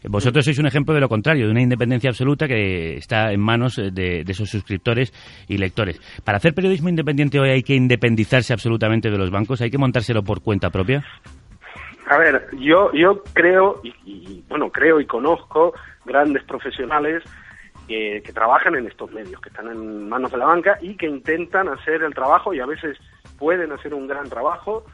Vosotros 0.08 0.44
sois 0.44 0.58
un 0.58 0.66
ejemplo 0.66 0.94
de 0.94 1.00
lo 1.00 1.08
contrario, 1.08 1.46
de 1.46 1.50
una 1.50 1.62
independencia 1.62 2.08
absoluta 2.08 2.46
que 2.46 2.96
está 2.96 3.32
en 3.32 3.40
manos 3.40 3.76
de, 3.76 3.90
de 3.90 4.32
esos 4.32 4.48
suscriptores 4.48 5.12
y 5.48 5.58
lectores. 5.58 6.00
Para 6.24 6.38
hacer 6.38 6.54
periodismo 6.54 6.88
independiente 6.88 7.40
hoy 7.40 7.50
hay 7.50 7.62
que 7.64 7.74
independizarse 7.74 8.52
absolutamente 8.52 9.10
de 9.10 9.18
los 9.18 9.32
bancos, 9.32 9.60
hay 9.60 9.70
que 9.70 9.78
montárselo 9.78 10.22
por 10.22 10.40
cuenta 10.40 10.70
propia. 10.70 11.04
A 12.10 12.18
ver, 12.18 12.48
yo, 12.58 12.92
yo 12.92 13.22
creo, 13.34 13.80
y, 13.84 14.42
bueno, 14.48 14.72
creo 14.72 14.98
y 15.00 15.06
conozco 15.06 15.72
grandes 16.04 16.42
profesionales 16.42 17.22
que, 17.86 18.20
trabajan 18.34 18.74
en 18.74 18.88
estos 18.88 19.12
medios, 19.12 19.40
que 19.40 19.48
están 19.48 19.68
en 19.68 20.08
manos 20.08 20.32
de 20.32 20.38
la 20.38 20.46
banca 20.46 20.76
y 20.80 20.96
que 20.96 21.06
intentan 21.06 21.68
hacer 21.68 22.02
el 22.02 22.12
trabajo 22.12 22.52
y 22.52 22.58
a 22.58 22.66
veces 22.66 22.98
pueden 23.38 23.70
hacer 23.70 23.94
un 23.94 24.08
gran 24.08 24.28
trabajo, 24.28 24.84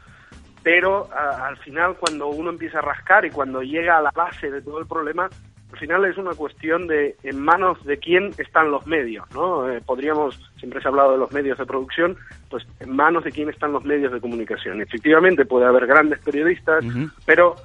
pero 0.61 1.09
al 1.11 1.57
final 1.57 1.95
cuando 1.95 2.27
uno 2.27 2.51
empieza 2.51 2.77
a 2.79 2.83
rascar 2.83 3.25
y 3.25 3.31
cuando 3.31 3.63
llega 3.63 3.97
a 3.97 4.01
la 4.01 4.11
base 4.11 4.51
de 4.51 4.61
todo 4.61 4.77
el 4.77 4.85
problema, 4.85 5.27
al 5.71 5.79
final 5.79 6.05
es 6.05 6.17
una 6.17 6.33
cuestión 6.33 6.87
de 6.87 7.15
en 7.23 7.39
manos 7.39 7.83
de 7.85 7.97
quién 7.97 8.31
están 8.37 8.71
los 8.71 8.87
medios, 8.87 9.25
¿no? 9.33 9.69
Eh, 9.69 9.81
podríamos, 9.85 10.39
siempre 10.57 10.81
se 10.81 10.87
ha 10.87 10.91
hablado 10.91 11.11
de 11.11 11.17
los 11.17 11.31
medios 11.31 11.57
de 11.57 11.65
producción, 11.65 12.17
pues 12.49 12.65
en 12.79 12.95
manos 12.95 13.23
de 13.23 13.31
quién 13.31 13.49
están 13.49 13.73
los 13.73 13.83
medios 13.83 14.13
de 14.13 14.21
comunicación. 14.21 14.81
Efectivamente 14.81 15.45
puede 15.45 15.65
haber 15.65 15.85
grandes 15.85 16.19
periodistas, 16.19 16.85
pero 17.25 17.55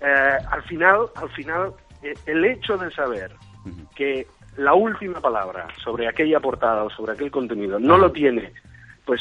eh, 0.00 0.38
al 0.50 0.62
final, 0.62 1.06
al 1.14 1.28
final, 1.30 1.72
eh, 2.02 2.14
el 2.26 2.44
hecho 2.44 2.78
de 2.78 2.90
saber 2.90 3.32
que 3.94 4.26
la 4.56 4.74
última 4.74 5.20
palabra 5.20 5.68
sobre 5.84 6.08
aquella 6.08 6.40
portada 6.40 6.84
o 6.84 6.90
sobre 6.90 7.12
aquel 7.12 7.30
contenido 7.30 7.78
no 7.78 7.98
lo 7.98 8.10
tiene, 8.12 8.52
pues 9.04 9.20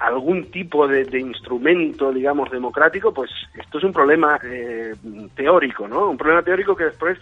algún 0.00 0.50
tipo 0.50 0.88
de, 0.88 1.18
instrumento, 1.18 2.12
digamos, 2.12 2.50
democrático, 2.50 3.12
pues 3.12 3.30
esto 3.54 3.78
es 3.78 3.84
un 3.84 3.92
problema 3.92 4.38
eh, 4.42 4.94
teórico, 5.34 5.86
¿no? 5.86 6.08
Un 6.08 6.16
problema 6.16 6.42
teórico 6.42 6.74
que 6.74 6.84
después 6.84 7.18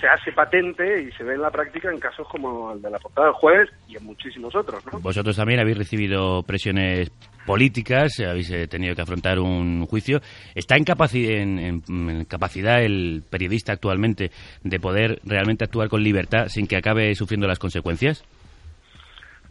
se 0.00 0.06
hace 0.06 0.32
patente 0.32 1.02
y 1.02 1.12
se 1.12 1.24
ve 1.24 1.34
en 1.34 1.40
la 1.40 1.50
práctica 1.50 1.90
en 1.90 1.98
casos 1.98 2.28
como 2.28 2.72
el 2.72 2.82
de 2.82 2.90
la 2.90 2.98
portada 2.98 3.28
del 3.28 3.36
jueves 3.36 3.70
y 3.88 3.96
en 3.96 4.04
muchísimos 4.04 4.54
otros, 4.54 4.84
¿no? 4.92 5.00
Vosotros 5.00 5.36
también 5.36 5.60
habéis 5.60 5.78
recibido 5.78 6.42
presiones 6.42 7.10
políticas, 7.46 8.20
habéis 8.20 8.50
eh, 8.50 8.66
tenido 8.66 8.94
que 8.94 9.02
afrontar 9.02 9.38
un 9.38 9.86
juicio. 9.86 10.20
¿Está 10.54 10.76
en, 10.76 11.58
en, 11.58 12.24
capacidad 12.26 12.82
el 12.82 13.22
periodista 13.30 13.72
actualmente 13.72 14.30
de 14.62 14.80
poder 14.80 15.20
realmente 15.24 15.64
actuar 15.64 15.88
con 15.88 16.02
libertad 16.02 16.48
sin 16.48 16.66
que 16.66 16.76
acabe 16.76 17.14
sufriendo 17.14 17.46
las 17.46 17.58
consecuencias? 17.58 18.24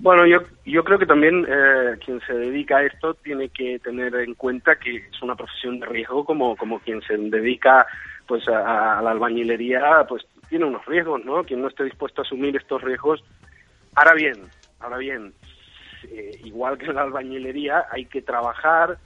Bueno, 0.04 0.26
yo, 0.26 0.40
yo 0.66 0.84
creo 0.84 1.00
que 1.00 1.06
también 1.06 1.46
eh, 1.48 1.96
quien 2.04 2.20
se 2.28 2.34
dedica 2.34 2.80
a 2.80 2.84
esto 2.84 3.14
tiene 3.14 3.48
que 3.48 3.80
tener 3.80 4.14
en 4.16 4.34
cuenta 4.34 4.76
que 4.76 4.98
es 4.98 5.22
una 5.22 5.34
profesión 5.34 5.80
de 5.80 5.86
riesgo 5.86 6.26
como, 6.26 6.58
como 6.58 6.82
quien 6.82 7.02
se 7.04 7.16
dedica 7.16 7.88
pues 8.28 8.46
a, 8.50 9.02
la 9.02 9.12
albañilería, 9.12 10.06
pues 10.10 10.26
tiene 10.50 10.66
unos 10.66 10.86
riesgos, 10.88 11.24
¿no? 11.24 11.46
Quien 11.46 11.62
no 11.62 11.70
esté 11.70 11.86
dispuesto 11.86 12.20
a 12.20 12.26
asumir 12.26 12.54
estos 12.58 12.82
riesgos. 12.82 13.24
Ahora 13.96 14.14
bien, 14.14 14.34
ahora 14.82 14.98
bien, 14.98 15.34
eh, 16.12 16.38
igual 16.44 16.78
que 16.78 16.88
en 16.88 16.96
la 16.96 17.04
albañilería, 17.04 17.86
hay 17.90 18.04
que 18.04 18.22
trabajar 18.22 18.98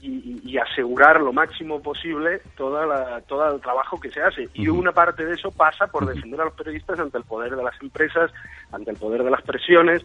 y, 0.00 0.40
y, 0.42 0.56
asegurar 0.56 1.20
lo 1.20 1.34
máximo 1.34 1.82
posible 1.82 2.40
toda 2.56 2.86
la, 2.86 3.20
todo 3.22 3.54
el 3.54 3.60
trabajo 3.60 4.00
que 4.00 4.10
se 4.10 4.22
hace. 4.22 4.48
Y 4.54 4.68
una 4.68 4.92
parte 4.92 5.26
de 5.26 5.34
eso 5.34 5.50
pasa 5.50 5.86
por 5.86 6.06
defender 6.06 6.40
a 6.40 6.44
los 6.46 6.54
periodistas 6.54 6.98
ante 6.98 7.18
el 7.18 7.24
poder 7.24 7.56
de 7.56 7.62
las 7.62 7.78
empresas, 7.82 8.32
ante 8.72 8.90
el 8.90 8.96
poder 8.96 9.22
de 9.22 9.30
las 9.30 9.42
presiones 9.42 10.02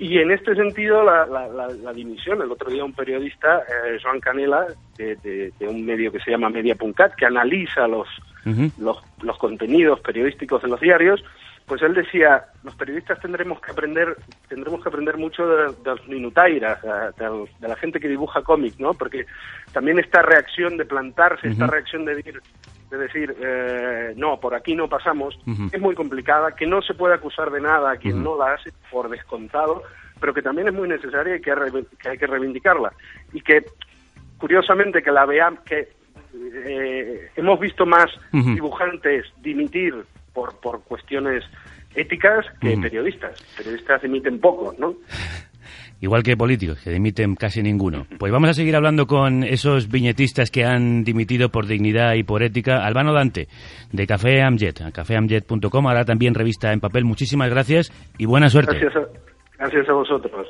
y 0.00 0.16
en 0.16 0.30
este 0.30 0.54
sentido, 0.54 1.04
la, 1.04 1.26
la, 1.26 1.92
dimisión, 1.92 2.40
el 2.40 2.50
otro 2.50 2.70
día 2.70 2.82
un 2.82 2.94
periodista, 2.94 3.58
eh, 3.58 3.98
Joan 4.02 4.18
Canela, 4.18 4.66
de, 4.96 5.52
un 5.60 5.84
medio 5.84 6.10
que 6.10 6.20
se 6.20 6.30
llama 6.30 6.48
Media.cat, 6.48 7.14
que 7.16 7.26
analiza 7.26 7.86
los, 7.86 8.08
los, 8.78 8.96
los, 9.20 9.36
contenidos 9.36 10.00
periodísticos 10.00 10.62
de 10.62 10.68
los 10.68 10.80
diarios, 10.80 11.22
pues 11.70 11.82
él 11.82 11.94
decía, 11.94 12.46
los 12.64 12.74
periodistas 12.74 13.20
tendremos 13.20 13.60
que 13.60 13.70
aprender, 13.70 14.16
tendremos 14.48 14.82
que 14.82 14.88
aprender 14.88 15.16
mucho 15.16 15.46
de, 15.46 15.72
los 15.84 16.08
minutairas, 16.08 16.82
de, 16.82 17.68
la 17.68 17.76
gente 17.76 18.00
que 18.00 18.08
dibuja 18.08 18.42
cómics, 18.42 18.80
¿no? 18.80 18.92
Porque 18.92 19.24
también 19.72 20.00
esta 20.00 20.20
reacción 20.20 20.76
de 20.76 20.84
plantarse, 20.84 21.46
esta 21.46 21.68
reacción 21.68 22.04
de 22.04 22.16
decir, 22.16 22.42
de 22.90 22.98
decir, 22.98 23.36
eh, 23.40 24.14
no, 24.16 24.40
por 24.40 24.56
aquí 24.56 24.74
no 24.74 24.88
pasamos, 24.88 25.38
es 25.70 25.80
muy 25.80 25.94
complicada, 25.94 26.56
que 26.56 26.66
no 26.66 26.82
se 26.82 26.94
puede 26.94 27.14
acusar 27.14 27.52
de 27.52 27.60
nada 27.60 27.92
a 27.92 27.96
quien 27.98 28.20
no 28.20 28.36
la 28.36 28.54
hace 28.54 28.72
por 28.90 29.08
descontado, 29.08 29.84
pero 30.18 30.34
que 30.34 30.42
también 30.42 30.66
es 30.66 30.74
muy 30.74 30.88
necesaria 30.88 31.36
y 31.36 31.40
que, 31.40 31.52
hay 31.52 32.18
que 32.18 32.26
reivindicarla. 32.26 32.92
Y 33.32 33.42
que, 33.42 33.64
curiosamente, 34.38 35.04
que 35.04 35.12
la 35.12 35.24
veamos, 35.24 35.60
que 35.60 35.88
eh, 36.34 37.30
hemos 37.36 37.60
visto 37.60 37.86
más 37.86 38.10
dibujantes 38.32 39.26
dimitir 39.40 40.04
por, 40.40 40.58
por 40.60 40.82
cuestiones 40.84 41.44
éticas 41.94 42.46
que 42.60 42.76
periodistas. 42.78 43.42
Periodistas 43.56 44.00
dimiten 44.00 44.40
poco, 44.40 44.74
¿no? 44.78 44.94
igual 46.00 46.22
que 46.22 46.34
políticos, 46.34 46.80
que 46.82 46.90
dimiten 46.90 47.34
casi 47.34 47.62
ninguno. 47.62 48.06
Pues 48.18 48.32
vamos 48.32 48.48
a 48.48 48.54
seguir 48.54 48.74
hablando 48.74 49.06
con 49.06 49.44
esos 49.44 49.90
viñetistas 49.90 50.50
que 50.50 50.64
han 50.64 51.04
dimitido 51.04 51.50
por 51.50 51.66
dignidad 51.66 52.14
y 52.14 52.22
por 52.22 52.42
ética. 52.42 52.86
Albano 52.86 53.12
Dante, 53.12 53.48
de 53.92 54.06
Café 54.06 54.40
Amjet, 54.40 54.92
cafeamjet.com, 54.92 55.86
ahora 55.86 56.06
también 56.06 56.34
revista 56.34 56.72
en 56.72 56.80
papel. 56.80 57.04
Muchísimas 57.04 57.50
gracias 57.50 57.92
y 58.16 58.24
buena 58.24 58.48
suerte. 58.48 58.78
Gracias 59.58 59.88
a, 59.90 59.92
vosotros. 59.92 60.48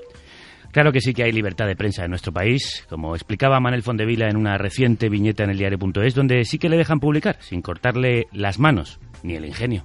Claro 0.73 0.93
que 0.93 1.01
sí 1.01 1.12
que 1.12 1.25
hay 1.25 1.33
libertad 1.33 1.66
de 1.66 1.77
prensa 1.77 2.05
en 2.05 2.11
nuestro 2.11 2.33
país, 2.33 2.87
como 2.89 3.14
explicaba 3.14 3.59
Manel 3.61 3.83
Fondevila 3.83 4.29
en 4.29 4.37
una 4.37 4.57
reciente 4.57 5.09
viñeta 5.09 5.45
en 5.45 5.51
el 5.51 5.59
diario.es, 5.59 6.14
donde 6.14 6.45
sí 6.45 6.59
que 6.59 6.68
le 6.68 6.77
dejan 6.77 7.01
publicar, 7.01 7.37
sin 7.41 7.61
cortarle 7.61 8.29
las 8.33 8.59
manos 8.59 9.01
ni 9.23 9.35
el 9.35 9.47
ingenio. 9.47 9.85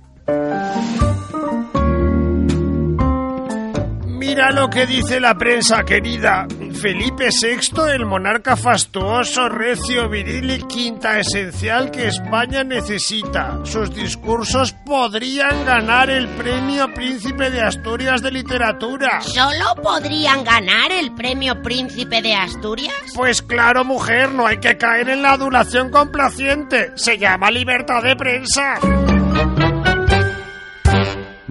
Mira 4.26 4.50
lo 4.50 4.72
que 4.72 4.88
dice 4.88 5.20
la 5.20 5.38
prensa, 5.38 5.84
querida. 5.84 6.48
Felipe 6.82 7.30
VI, 7.30 7.94
el 7.94 8.08
monarca 8.08 8.58
fastuoso, 8.58 9.50
recio, 9.50 10.10
viril 10.10 10.50
y 10.50 10.64
quinta 10.64 11.20
esencial 11.20 11.92
que 11.92 12.08
España 12.08 12.64
necesita. 12.64 13.60
Sus 13.64 13.94
discursos 13.94 14.74
podrían 14.84 15.64
ganar 15.64 16.10
el 16.10 16.28
premio 16.30 16.92
Príncipe 16.92 17.52
de 17.52 17.62
Asturias 17.62 18.24
de 18.24 18.32
Literatura. 18.32 19.22
¿Solo 19.22 19.76
podrían 19.84 20.44
ganar 20.44 20.92
el 20.92 21.14
premio 21.14 21.62
Príncipe 21.62 22.24
de 22.24 22.34
Asturias? 22.34 22.96
Pues 23.14 23.44
claro, 23.44 23.86
mujer, 23.86 24.32
no 24.32 24.48
hay 24.48 24.58
que 24.58 24.76
caer 24.76 25.10
en 25.10 25.22
la 25.22 25.34
adulación 25.34 25.92
complaciente. 25.92 26.94
Se 26.96 27.20
llama 27.20 27.52
libertad 27.52 28.02
de 28.02 28.16
prensa. 28.16 28.80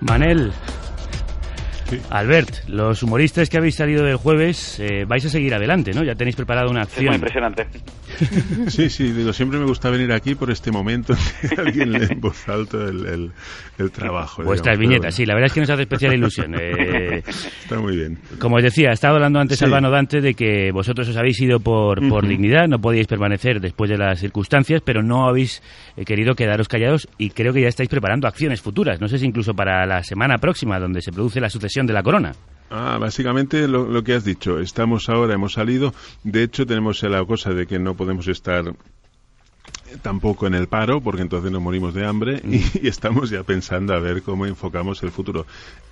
Manel, 0.01 0.53
Albert, 2.11 2.69
los 2.69 3.03
humoristas 3.03 3.49
que 3.49 3.59
habéis 3.59 3.75
salido 3.77 4.05
del 4.05 4.17
jueves 4.17 4.79
eh, 4.81 5.05
vais 5.07 5.25
a 5.25 5.29
seguir 5.29 5.55
adelante, 5.55 5.93
¿no? 5.93 6.05
Ya 6.05 6.15
tenéis 6.15 6.37
preparado 6.37 6.71
una 6.71 6.83
acción. 6.83 7.05
Es 7.05 7.11
muy 7.11 7.17
impresionante. 7.17 7.67
Sí, 8.69 8.89
sí, 8.91 9.13
digo, 9.13 9.33
siempre 9.33 9.59
me 9.59 9.65
gusta 9.65 9.91
venir 9.91 10.13
aquí 10.13 10.35
por 10.35 10.51
este 10.51 10.71
momento 10.71 11.15
en 11.43 11.49
que 11.49 11.55
alguien 11.61 11.93
lee 11.93 12.07
en 12.11 12.21
voz 12.21 12.49
alta 12.49 12.77
el, 12.77 13.33
el, 13.79 13.91
trabajo. 13.91 14.43
Vuestras 14.45 14.79
viñetas, 14.79 15.15
sí, 15.15 15.27
la 15.27 15.35
verdad 15.35 15.47
es 15.47 15.53
que 15.53 15.61
nos 15.61 15.71
hace 15.71 15.83
especial 15.83 16.15
ilusión. 16.15 16.55
Eh, 16.59 17.23
Está 17.63 17.79
muy 17.81 17.97
bien. 17.97 18.19
Como 18.39 18.57
os 18.57 18.63
decía, 18.63 18.91
estaba 18.91 19.15
hablando 19.17 19.41
antes 19.41 19.61
Albano 19.63 19.91
Dante 19.91 20.21
de 20.21 20.35
que 20.35 20.71
vosotros 20.73 21.09
os 21.09 21.17
habéis 21.17 21.41
ido 21.41 21.61
por, 21.61 22.07
por 22.09 22.27
dignidad, 22.27 22.69
no 22.69 22.79
podíais 22.79 23.07
permanecer 23.07 23.61
después 23.61 23.91
de 23.91 23.99
las 23.99 24.21
circunstancias, 24.21 24.81
pero 24.85 25.03
no 25.03 25.29
habéis 25.29 25.63
eh, 25.97 26.05
querido 26.05 26.35
quedaros 26.35 26.69
callados 26.69 27.09
y 27.19 27.31
creo 27.31 27.53
que 27.53 27.63
ya 27.63 27.69
estáis 27.69 27.89
preparando 27.89 28.29
acciones 28.29 28.61
futuras, 28.61 29.01
no 29.01 29.09
sé 29.09 29.19
si 29.19 29.27
incluso 29.27 29.55
para 29.55 29.87
la 29.87 30.03
semana 30.03 30.39
próxima, 30.39 30.79
donde 30.79 31.03
se 31.03 31.13
produce 31.13 31.41
la 31.41 31.51
sucesión 31.51 31.84
de 31.87 31.93
la 31.93 32.03
corona. 32.03 32.35
Ah, 32.71 32.99
básicamente 32.99 33.69
lo, 33.69 34.03
que 34.03 34.15
has 34.15 34.25
dicho. 34.25 34.59
Estamos 34.59 35.09
ahora, 35.09 35.35
hemos 35.35 35.53
salido. 35.53 35.95
De 36.25 36.43
hecho, 36.43 36.67
tenemos 36.67 37.03
la 37.05 37.25
cosa 37.25 37.51
de 37.51 37.67
que 37.67 37.79
no 37.79 37.95
podemos 37.95 38.27
estar 38.27 38.75
tampoco 40.03 40.49
en 40.49 40.55
el 40.55 40.67
paro, 40.67 41.01
porque 41.01 41.23
entonces 41.23 41.53
nos 41.53 41.63
morimos 41.63 41.95
de 41.95 42.05
hambre 42.05 42.41
y, 42.45 42.57
mm. 42.59 42.87
estamos 42.87 43.31
ya 43.31 43.45
pensando 43.45 43.95
a 43.95 44.01
ver 44.01 44.23
cómo 44.23 44.47
enfocamos 44.47 45.03
el 45.03 45.13
futuro. 45.13 45.47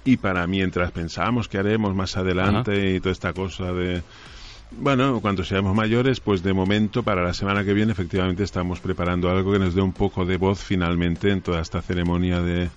Y 0.04 0.16
para 0.16 0.46
mientras 0.46 0.90
pensamos 0.90 1.46
que 1.46 1.58
haremos 1.58 1.94
más 1.94 2.16
adelante 2.16 2.94
y 2.94 3.00
toda 3.00 3.12
esta 3.12 3.32
cosa 3.32 3.72
de... 3.72 4.02
Bueno, 4.72 5.20
cuando 5.20 5.44
seamos 5.44 5.76
mayores, 5.76 6.20
pues 6.20 6.42
de 6.42 6.54
momento 6.54 7.02
para 7.02 7.22
la 7.22 7.34
semana 7.34 7.62
que 7.62 7.74
viene 7.74 7.92
efectivamente 7.92 8.42
estamos 8.42 8.80
preparando 8.80 9.30
algo 9.30 9.52
que 9.52 9.58
nos 9.58 9.74
dé 9.74 9.82
un 9.82 9.92
poco 9.92 10.24
de 10.24 10.38
voz 10.38 10.64
finalmente 10.64 11.30
en 11.30 11.42
toda 11.42 11.60
esta 11.60 11.82
ceremonia 11.82 12.40
de, 12.40 12.70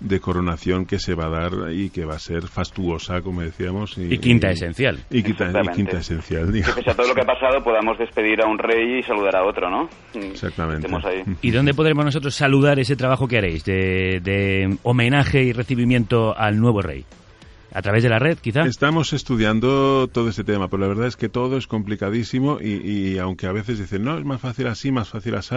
de 0.00 0.20
coronación 0.20 0.86
que 0.86 0.98
se 0.98 1.14
va 1.14 1.26
a 1.26 1.30
dar 1.30 1.72
y 1.72 1.90
que 1.90 2.04
va 2.04 2.14
a 2.14 2.18
ser 2.18 2.46
fastuosa, 2.46 3.20
como 3.20 3.42
decíamos. 3.42 3.98
Y, 3.98 4.18
quinta 4.18 4.50
esencial. 4.50 4.98
Y 5.10 5.22
quinta, 5.22 5.50
y 5.62 5.68
quinta 5.68 5.98
esencial. 5.98 6.52
Que 6.52 6.60
pese 6.60 6.90
a 6.90 6.94
todo 6.94 7.08
lo 7.08 7.14
que 7.14 7.22
ha 7.22 7.26
pasado 7.26 7.62
podamos 7.62 7.98
despedir 7.98 8.40
a 8.42 8.46
un 8.46 8.58
rey 8.58 9.00
y 9.00 9.02
saludar 9.02 9.36
a 9.36 9.44
otro, 9.44 9.70
¿no? 9.70 9.88
Exactamente. 10.14 10.88
Ahí. 11.04 11.22
¿Y 11.42 11.50
dónde 11.50 11.74
podremos 11.74 12.04
nosotros 12.04 12.34
saludar 12.34 12.78
ese 12.78 12.96
trabajo 12.96 13.26
que 13.26 13.38
haréis 13.38 13.64
de, 13.64 14.20
de 14.22 14.76
homenaje 14.82 15.42
y 15.42 15.52
recibimiento 15.52 16.36
al 16.36 16.58
nuevo 16.58 16.80
rey? 16.82 17.04
A 17.72 17.82
través 17.82 18.02
de 18.02 18.08
la 18.08 18.18
red, 18.18 18.38
quizá. 18.38 18.62
Estamos 18.62 19.12
estudiando 19.12 20.08
todo 20.08 20.28
este 20.28 20.44
tema, 20.44 20.68
pero 20.68 20.80
la 20.80 20.88
verdad 20.88 21.06
es 21.06 21.16
que 21.16 21.28
todo 21.28 21.56
es 21.56 21.66
complicadísimo 21.66 22.58
y, 22.60 22.74
y 22.74 23.18
aunque 23.18 23.46
a 23.46 23.52
veces 23.52 23.78
dicen, 23.78 24.04
no, 24.04 24.18
es 24.18 24.24
más 24.24 24.40
fácil 24.40 24.66
así, 24.68 24.90
más 24.90 25.08
fácil 25.08 25.34
así, 25.34 25.56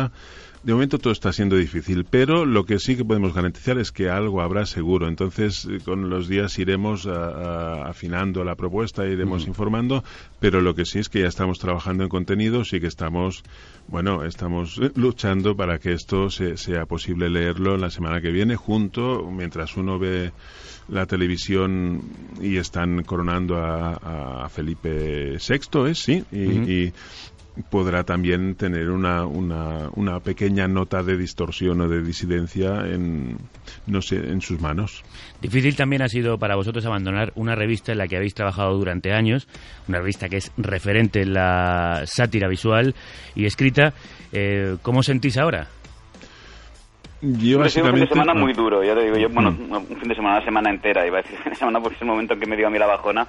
de 0.64 0.74
momento 0.74 1.00
todo 1.00 1.12
está 1.12 1.34
siendo 1.34 1.56
difícil, 1.56 2.06
pero 2.08 2.46
lo 2.46 2.66
que 2.66 2.78
sí 2.78 2.96
que 2.96 3.04
podemos 3.04 3.34
garantizar 3.34 3.80
es 3.80 3.92
que 3.92 4.10
algo 4.10 4.42
habrá 4.42 4.68
seguro. 4.68 5.08
Entonces, 5.08 5.66
eh, 5.66 5.80
con 5.84 6.10
los 6.10 6.28
días 6.28 6.60
iremos 6.60 7.08
a, 7.08 7.14
a, 7.14 7.90
afinando 7.90 8.44
la 8.44 8.56
propuesta, 8.56 9.08
iremos 9.08 9.48
informando, 9.48 10.04
pero 10.40 10.62
lo 10.62 10.76
que 10.76 10.86
sí 10.86 11.00
es 11.00 11.10
que 11.10 11.22
ya 11.22 11.28
estamos 11.28 11.58
trabajando 11.58 12.04
en 12.04 12.10
contenidos 12.10 12.74
y 12.74 12.80
que 12.80 12.88
estamos, 12.88 13.44
bueno, 13.88 14.24
estamos 14.24 14.80
luchando 14.96 15.56
para 15.56 15.80
que 15.80 15.94
esto 15.94 16.30
se, 16.30 16.58
sea 16.58 16.86
posible 16.86 17.30
leerlo 17.30 17.78
la 17.78 17.90
semana 17.90 18.22
que 18.22 18.30
viene, 18.30 18.56
junto, 18.56 19.32
mientras 19.32 19.78
uno 19.78 19.98
ve 19.98 20.32
la 20.92 21.06
televisión 21.06 22.02
y 22.42 22.58
están 22.58 23.04
coronando 23.04 23.58
a, 23.58 24.44
a 24.46 24.50
Felipe 24.50 25.38
VI, 25.38 25.90
¿es? 25.90 26.00
Sí, 26.00 26.24
y, 26.32 26.46
uh 26.46 26.52
-huh. 26.52 26.70
y, 26.70 26.94
podrá 27.70 28.04
también 28.04 28.56
tener 28.56 28.90
una, 28.90 29.26
una, 29.26 29.90
una, 29.96 30.20
pequeña 30.22 30.68
nota 30.68 31.04
de 31.04 31.18
distorsión 31.18 31.82
o 31.82 31.88
de 31.90 32.02
disidencia 32.02 32.88
en, 32.88 33.38
no 33.88 34.02
sé, 34.02 34.16
en 34.16 34.42
sus 34.42 34.60
manos. 34.62 35.04
Difícil 35.42 35.76
también 35.76 36.02
ha 36.02 36.08
sido 36.08 36.38
para 36.38 36.56
vosotros 36.56 36.86
abandonar 36.86 37.34
una 37.36 37.54
revista 37.54 37.92
en 37.92 37.98
la 37.98 38.08
que 38.08 38.16
habéis 38.16 38.34
trabajado 38.34 38.78
durante 38.78 39.12
años, 39.12 39.48
una 39.88 40.00
revista 40.00 40.30
que 40.30 40.38
es 40.38 40.52
referente 40.58 41.22
en 41.22 41.34
la 41.34 42.04
sátira 42.06 42.48
visual 42.48 42.96
y 43.36 43.46
escrita. 43.46 43.94
Eh, 44.32 44.78
¿Cómo 44.82 45.04
sentís 45.04 45.38
ahora? 45.38 45.68
Yo 47.22 47.60
básicamente... 47.60 48.02
un 48.02 48.08
fin 48.08 48.18
de 48.18 48.22
semana 48.22 48.40
muy 48.40 48.54
duro, 48.54 48.84
ya 48.84 48.96
te 48.96 49.04
digo, 49.04 49.18
yo, 49.18 49.30
bueno, 49.30 49.52
mm. 49.52 49.74
un 49.74 49.98
fin 49.98 50.10
de 50.10 50.16
semana, 50.16 50.38
una 50.38 50.46
semana 50.46 50.70
entera, 50.70 51.06
iba 51.06 51.20
a 51.20 51.22
decir 51.22 51.38
fin 51.44 51.52
de 51.52 51.58
semana 51.58 51.80
porque 51.80 51.96
es 51.96 52.02
el 52.02 52.08
momento 52.08 52.34
en 52.34 52.40
que 52.40 52.48
me 52.48 52.58
dio 52.58 52.68
a 52.68 52.70
mí 52.70 52.80
la 52.80 52.88
bajona, 52.88 53.28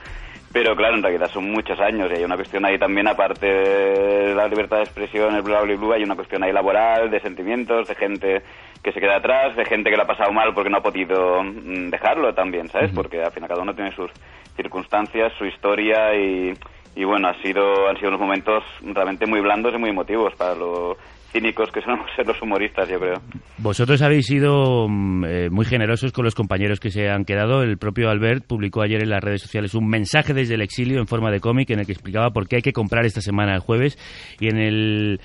pero 0.52 0.74
claro, 0.76 0.96
en 0.96 1.02
realidad 1.02 1.30
son 1.30 1.50
muchos 1.50 1.78
años 1.80 2.10
y 2.10 2.16
hay 2.16 2.24
una 2.24 2.36
cuestión 2.36 2.64
ahí 2.64 2.78
también, 2.78 3.08
aparte 3.08 3.46
de 3.46 4.34
la 4.34 4.48
libertad 4.48 4.78
de 4.78 4.84
expresión, 4.84 5.34
el 5.34 5.42
bla, 5.42 5.62
bla, 5.62 5.76
bla, 5.76 5.94
hay 5.96 6.04
una 6.04 6.14
cuestión 6.14 6.42
ahí 6.42 6.52
laboral, 6.52 7.10
de 7.10 7.20
sentimientos, 7.20 7.88
de 7.88 7.94
gente 7.94 8.42
que 8.82 8.92
se 8.92 9.00
queda 9.00 9.16
atrás, 9.16 9.56
de 9.56 9.64
gente 9.64 9.90
que 9.90 9.96
lo 9.96 10.02
ha 10.02 10.06
pasado 10.06 10.32
mal 10.32 10.52
porque 10.54 10.70
no 10.70 10.78
ha 10.78 10.82
podido 10.82 11.42
mm, 11.42 11.90
dejarlo 11.90 12.34
también, 12.34 12.68
¿sabes? 12.68 12.90
-huh. 12.90 12.94
Porque 12.94 13.22
al 13.22 13.32
final 13.32 13.48
cada 13.48 13.62
uno 13.62 13.74
tiene 13.74 13.92
sus 13.92 14.10
circunstancias, 14.56 15.32
su 15.38 15.46
historia 15.46 16.14
y, 16.14 16.52
y 16.96 17.04
bueno, 17.04 17.28
ha 17.28 17.34
sido, 17.42 17.88
han 17.88 17.96
sido 17.96 18.08
unos 18.08 18.20
momentos 18.20 18.64
realmente 18.82 19.26
muy 19.26 19.40
blandos 19.40 19.72
y 19.74 19.78
muy 19.78 19.90
emotivos 19.90 20.34
para 20.34 20.54
lo 20.54 20.96
cínicos 21.32 21.70
que 21.72 21.80
somos 21.80 22.10
ser 22.16 22.26
los 22.26 22.40
humoristas, 22.40 22.88
yo 22.88 22.98
creo. 22.98 23.14
Vosotros 23.58 24.02
habéis 24.02 24.26
sido 24.26 24.86
eh, 25.26 25.48
muy 25.50 25.64
generosos 25.64 26.12
con 26.12 26.24
los 26.24 26.34
compañeros 26.34 26.78
que 26.78 26.90
se 26.90 27.08
han 27.08 27.24
quedado. 27.24 27.62
El 27.62 27.78
propio 27.78 28.10
Albert 28.10 28.46
publicó 28.46 28.82
ayer 28.82 29.02
en 29.02 29.10
las 29.10 29.22
redes 29.22 29.42
sociales 29.42 29.74
un 29.74 29.88
mensaje 29.88 30.34
desde 30.34 30.54
el 30.54 30.62
exilio 30.62 31.00
en 31.00 31.06
forma 31.06 31.30
de 31.30 31.40
cómic 31.40 31.70
en 31.70 31.80
el 31.80 31.86
que 31.86 31.92
explicaba 31.92 32.30
por 32.30 32.48
qué 32.48 32.56
hay 32.56 32.62
que 32.62 32.72
comprar 32.72 33.04
esta 33.04 33.20
semana 33.20 33.54
el 33.54 33.60
jueves 33.60 33.98
y 34.38 34.48
en 34.48 34.58
el 34.58 35.20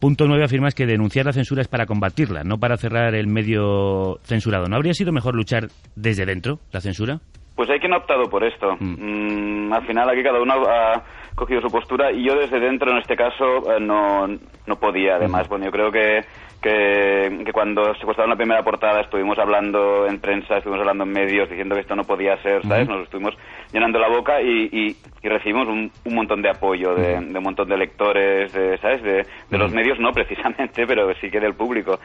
punto 0.00 0.26
9 0.26 0.44
afirmas 0.44 0.74
que 0.74 0.86
denunciar 0.86 1.26
la 1.26 1.32
censura 1.32 1.62
es 1.62 1.68
para 1.68 1.86
combatirla, 1.86 2.44
no 2.44 2.58
para 2.58 2.76
cerrar 2.76 3.14
el 3.14 3.26
medio 3.26 4.18
censurado. 4.22 4.66
¿No 4.66 4.76
habría 4.76 4.94
sido 4.94 5.12
mejor 5.12 5.34
luchar 5.34 5.68
desde 5.96 6.24
dentro 6.24 6.60
la 6.72 6.80
censura? 6.80 7.18
Pues 7.56 7.68
hay 7.70 7.80
quien 7.80 7.92
ha 7.92 7.98
optado 7.98 8.24
por 8.30 8.44
esto. 8.44 8.76
Mm. 8.78 9.66
Mm, 9.66 9.72
al 9.72 9.86
final 9.86 10.08
aquí 10.08 10.22
cada 10.22 10.40
uno 10.40 10.54
ha 10.54 11.02
cogido 11.38 11.60
su 11.60 11.70
postura 11.70 12.10
y 12.12 12.24
yo 12.24 12.34
desde 12.34 12.60
dentro 12.60 12.90
en 12.90 12.98
este 12.98 13.16
caso 13.16 13.72
eh, 13.72 13.80
no, 13.80 14.26
no 14.26 14.76
podía 14.76 15.16
además. 15.16 15.48
Bueno, 15.48 15.66
yo 15.66 15.70
creo 15.70 15.90
que, 15.90 16.20
que, 16.60 17.44
que 17.44 17.52
cuando 17.52 17.94
se 17.94 18.04
costaba 18.04 18.28
la 18.28 18.36
primera 18.36 18.62
portada 18.62 19.00
estuvimos 19.00 19.38
hablando 19.38 20.06
en 20.06 20.20
prensa, 20.20 20.58
estuvimos 20.58 20.80
hablando 20.80 21.04
en 21.04 21.12
medios 21.12 21.48
diciendo 21.48 21.74
que 21.74 21.82
esto 21.82 21.96
no 21.96 22.04
podía 22.04 22.36
ser, 22.42 22.62
¿sabes? 22.66 22.88
Nos 22.88 23.04
estuvimos 23.04 23.34
llenando 23.72 23.98
la 23.98 24.08
boca 24.08 24.42
y, 24.42 24.68
y, 24.72 24.96
y 25.22 25.28
recibimos 25.28 25.68
un, 25.68 25.90
un, 26.04 26.14
montón 26.14 26.42
de 26.42 26.50
apoyo 26.50 26.94
de, 26.94 27.20
de, 27.20 27.38
un 27.38 27.44
montón 27.44 27.68
de 27.68 27.76
lectores, 27.76 28.52
de, 28.52 28.76
¿sabes? 28.78 29.02
De, 29.02 29.24
de 29.48 29.58
los 29.58 29.72
medios 29.72 29.98
no 29.98 30.12
precisamente, 30.12 30.86
pero 30.86 31.12
sí 31.20 31.30
que 31.30 31.40
del 31.40 31.54
público. 31.54 31.98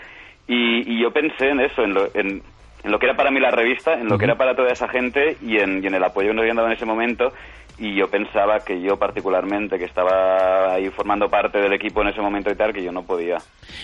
Y, 0.48 0.94
y 0.94 1.02
yo 1.02 1.12
pensé 1.12 1.50
en 1.50 1.60
eso, 1.62 1.84
en, 1.84 1.94
lo, 1.94 2.06
en 2.14 2.42
en 2.84 2.92
lo 2.92 3.00
que 3.00 3.06
era 3.06 3.16
para 3.16 3.32
mí 3.32 3.40
la 3.40 3.52
revista, 3.52 3.94
en 3.94 4.08
lo 4.08 4.16
uh 4.16 4.16
-huh. 4.16 4.20
que 4.20 4.26
era 4.26 4.36
para 4.36 4.56
toda 4.56 4.70
esa 4.72 4.88
gente 4.90 5.38
y 5.42 5.58
en, 5.58 5.82
y 5.84 5.88
en 5.88 5.94
el 5.96 6.04
apoyo 6.04 6.30
que 6.30 6.34
nos 6.34 6.42
habían 6.42 6.58
dado 6.58 6.68
en 6.68 6.74
ese 6.74 6.86
momento. 6.86 7.32
Y 7.78 7.98
yo 7.98 8.08
pensaba 8.08 8.60
que 8.60 8.80
yo 8.82 8.98
particularmente, 8.98 9.78
que 9.78 9.86
estaba 9.86 10.74
ahí 10.74 10.90
formando 10.90 11.28
parte 11.28 11.60
del 11.60 11.74
equipo 11.74 12.02
en 12.02 12.10
ese 12.10 12.22
momento 12.22 12.52
y 12.52 12.56
tal, 12.56 12.72
que 12.72 12.84
yo 12.84 12.92
no 12.92 13.04
podía. 13.04 13.38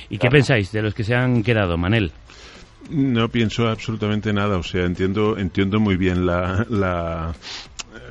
¿Y 0.09 0.17
qué 0.17 0.29
pensáis 0.29 0.71
de 0.71 0.81
los 0.81 0.93
que 0.93 1.03
se 1.03 1.15
han 1.15 1.43
quedado, 1.43 1.77
Manel? 1.77 2.11
No 2.89 3.29
pienso 3.29 3.67
absolutamente 3.67 4.31
nada, 4.31 4.57
o 4.57 4.63
sea, 4.63 4.85
entiendo, 4.85 5.37
entiendo 5.37 5.79
muy 5.79 5.97
bien 5.97 6.25
la, 6.25 6.65
la, 6.69 7.33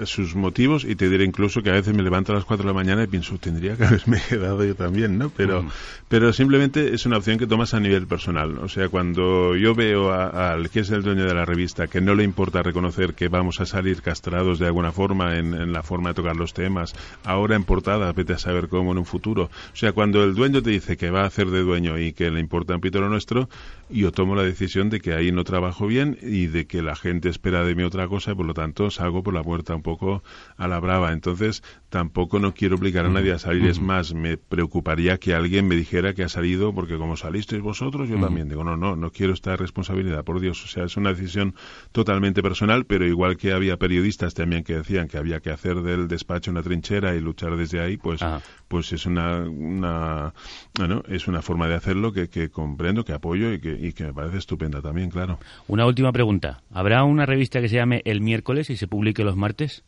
sus 0.05 0.35
motivos 0.35 0.85
y 0.85 0.95
te 0.95 1.09
diré 1.09 1.25
incluso 1.25 1.63
que 1.63 1.71
a 1.71 1.75
veces 1.75 1.95
me 1.95 2.03
levanto 2.03 2.33
a 2.33 2.37
las 2.37 2.45
4 2.45 2.65
de 2.65 2.73
la 2.73 2.75
mañana 2.75 3.05
y 3.05 3.07
pienso, 3.07 3.39
tendría 3.39 3.77
que 3.77 3.85
haberme 3.85 4.21
quedado 4.29 4.65
yo 4.65 4.75
también, 4.75 5.19
¿no? 5.19 5.31
Pero, 5.31 5.63
mm. 5.63 5.71
Pero 6.09 6.33
simplemente 6.33 6.95
es 6.95 7.05
una 7.07 7.19
opción 7.19 7.39
que 7.39 7.47
tomas 7.47 7.75
a 7.75 7.81
nivel 7.81 8.07
personal. 8.07 8.59
O 8.59 8.69
sea, 8.69 8.89
cuando 8.89 9.55
yo 9.57 9.75
veo 9.75 10.11
al 10.13 10.71
que 10.71 10.81
es 10.81 10.91
el 10.91 11.03
dueño 11.03 11.25
de 11.25 11.35
la 11.35 11.45
revista 11.45 11.87
que 11.87 12.01
no 12.01 12.15
le 12.15 12.25
importa 12.25 12.63
reconocer 12.63 13.15
que 13.15 13.29
vamos 13.29 13.61
a 13.61 13.67
salir 13.67 14.01
castrados 14.01 14.59
de 14.59 14.67
alguna 14.67 14.91
forma 14.91 15.37
en, 15.37 15.53
en 15.55 15.73
la 15.73 15.83
forma 15.83 16.11
de 16.11 16.15
tocar 16.15 16.37
los 16.37 16.55
temas, 16.55 16.95
ahora 17.25 17.57
en 17.57 17.65
portada, 17.65 18.13
vete 18.13 18.33
a 18.33 18.39
saber 18.39 18.69
cómo 18.69 18.93
en 18.93 18.99
un 18.99 19.05
futuro. 19.05 19.45
O 19.45 19.77
sea, 19.77 19.93
cuando 19.93 20.25
el 20.25 20.35
dueño 20.35 20.63
te 20.63 20.71
dice 20.71 20.97
que 20.97 21.11
va 21.11 21.23
a 21.23 21.27
hacer 21.27 21.49
de 21.49 21.61
dueño 21.61 21.99
y 21.99 22.13
que 22.13 22.31
le 22.31 22.41
importa 22.41 22.75
un 22.75 22.81
pito 22.81 23.01
lo 23.01 23.11
nuestro, 23.11 23.49
yo 23.91 24.13
tomo 24.13 24.35
la 24.35 24.43
decisión 24.43 24.89
de 24.91 25.01
que 25.01 25.13
ahí 25.15 25.31
no 25.31 25.45
trabajo 25.45 25.87
bien 25.87 26.19
y 26.23 26.47
de 26.47 26.67
que 26.67 26.83
la 26.83 26.97
gente 26.97 27.29
espera 27.29 27.65
de 27.65 27.75
mí 27.75 27.83
otra 27.83 28.09
cosa 28.09 28.33
y 28.33 28.35
por 28.35 28.47
lo 28.47 28.55
tanto 28.55 28.91
salgo 28.91 29.23
por 29.23 29.35
la 29.35 29.43
puerta 29.43 29.75
un 29.75 29.83
poco 29.83 30.23
a 30.57 30.69
la 30.69 30.81
brava. 30.81 31.13
Entonces, 31.13 31.63
tampoco 31.91 32.39
no 32.39 32.55
quiero 32.55 32.77
obligar 32.77 33.07
a 33.07 33.11
nadie 33.11 33.33
a 33.33 33.39
salir. 33.39 33.67
Es 33.67 33.81
más, 33.81 34.15
me 34.15 34.37
preocuparía 34.37 35.19
que 35.19 35.35
alguien 35.35 35.69
me 35.69 35.77
dijera 35.77 35.98
que 36.15 36.25
ha 36.25 36.29
salido 36.29 36.73
porque 36.73 36.97
como 36.97 37.17
salisteis 37.17 37.63
vosotros, 37.63 38.09
yo 38.09 38.19
también 38.21 38.49
digo, 38.49 38.65
no, 38.65 38.77
no, 38.77 38.97
no 38.97 39.11
quiero 39.11 39.33
esta 39.33 39.57
responsabilidad, 39.57 40.25
por 40.25 40.41
Dios. 40.41 40.65
O 40.65 40.69
sea, 40.69 40.85
es 40.85 40.97
una 40.97 41.11
decisión 41.11 41.55
totalmente 41.93 42.43
personal, 42.43 42.85
pero 42.87 43.07
igual 43.07 43.37
que 43.37 43.53
había 43.53 43.77
periodistas 43.77 44.35
también 44.35 44.65
que 44.65 44.75
decían 44.75 45.09
que 45.09 45.19
había 45.19 45.41
que 45.41 45.51
hacer 45.51 45.83
del 45.83 46.09
despacho 46.09 46.51
una 46.51 46.63
trinchera 46.63 47.15
y 47.15 47.21
luchar 47.21 47.57
desde 47.57 47.81
ahí, 47.81 47.97
pues, 47.97 48.21
pues 48.69 48.93
es 48.93 49.07
una, 49.07 49.41
una, 49.41 50.33
bueno, 50.77 51.03
es 51.09 51.29
una 51.29 51.43
forma 51.43 51.69
de 51.69 51.75
hacerlo 51.75 52.13
que, 52.13 52.29
que 52.29 52.51
comprendo, 52.51 53.05
que 53.05 53.13
apoyo 53.13 53.53
y 53.53 53.61
que, 53.61 53.73
y 53.73 53.93
que 53.93 54.05
me 54.05 54.15
parece 54.15 54.39
estupenda 54.39 54.81
también, 54.81 55.11
claro. 55.11 55.39
Una 55.67 55.87
última 55.87 56.13
pregunta. 56.13 56.63
¿Habrá 56.73 57.05
una 57.05 57.27
revista 57.27 57.61
que 57.61 57.69
se 57.69 57.77
llame 57.77 58.03
El 58.05 58.21
miércoles 58.21 58.71
y 58.71 58.77
se 58.77 58.87
publique 58.87 59.25
los 59.25 59.37
martes? 59.37 59.85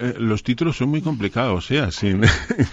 Eh, 0.00 0.14
los 0.18 0.42
títulos 0.42 0.78
son 0.78 0.88
muy 0.88 1.02
complicados, 1.02 1.66
¿sí? 1.66 1.76
Así, 1.76 2.08
en 2.08 2.22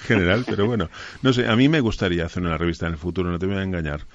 general, 0.08 0.46
pero 0.48 0.66
bueno, 0.66 0.90
no 1.22 1.34
sé, 1.34 1.46
a 1.48 1.56
mí 1.58 1.68
me 1.68 1.82
gustaría 1.82 2.26
hacer 2.26 2.42
una 2.42 2.58
revista 2.58 2.88
en 2.88 2.94
el 2.94 2.98
futuro, 2.98 3.30
no 3.30 3.38
te 3.38 3.46
voy 3.46 3.58
a 3.58 3.64
engañar 3.64 4.06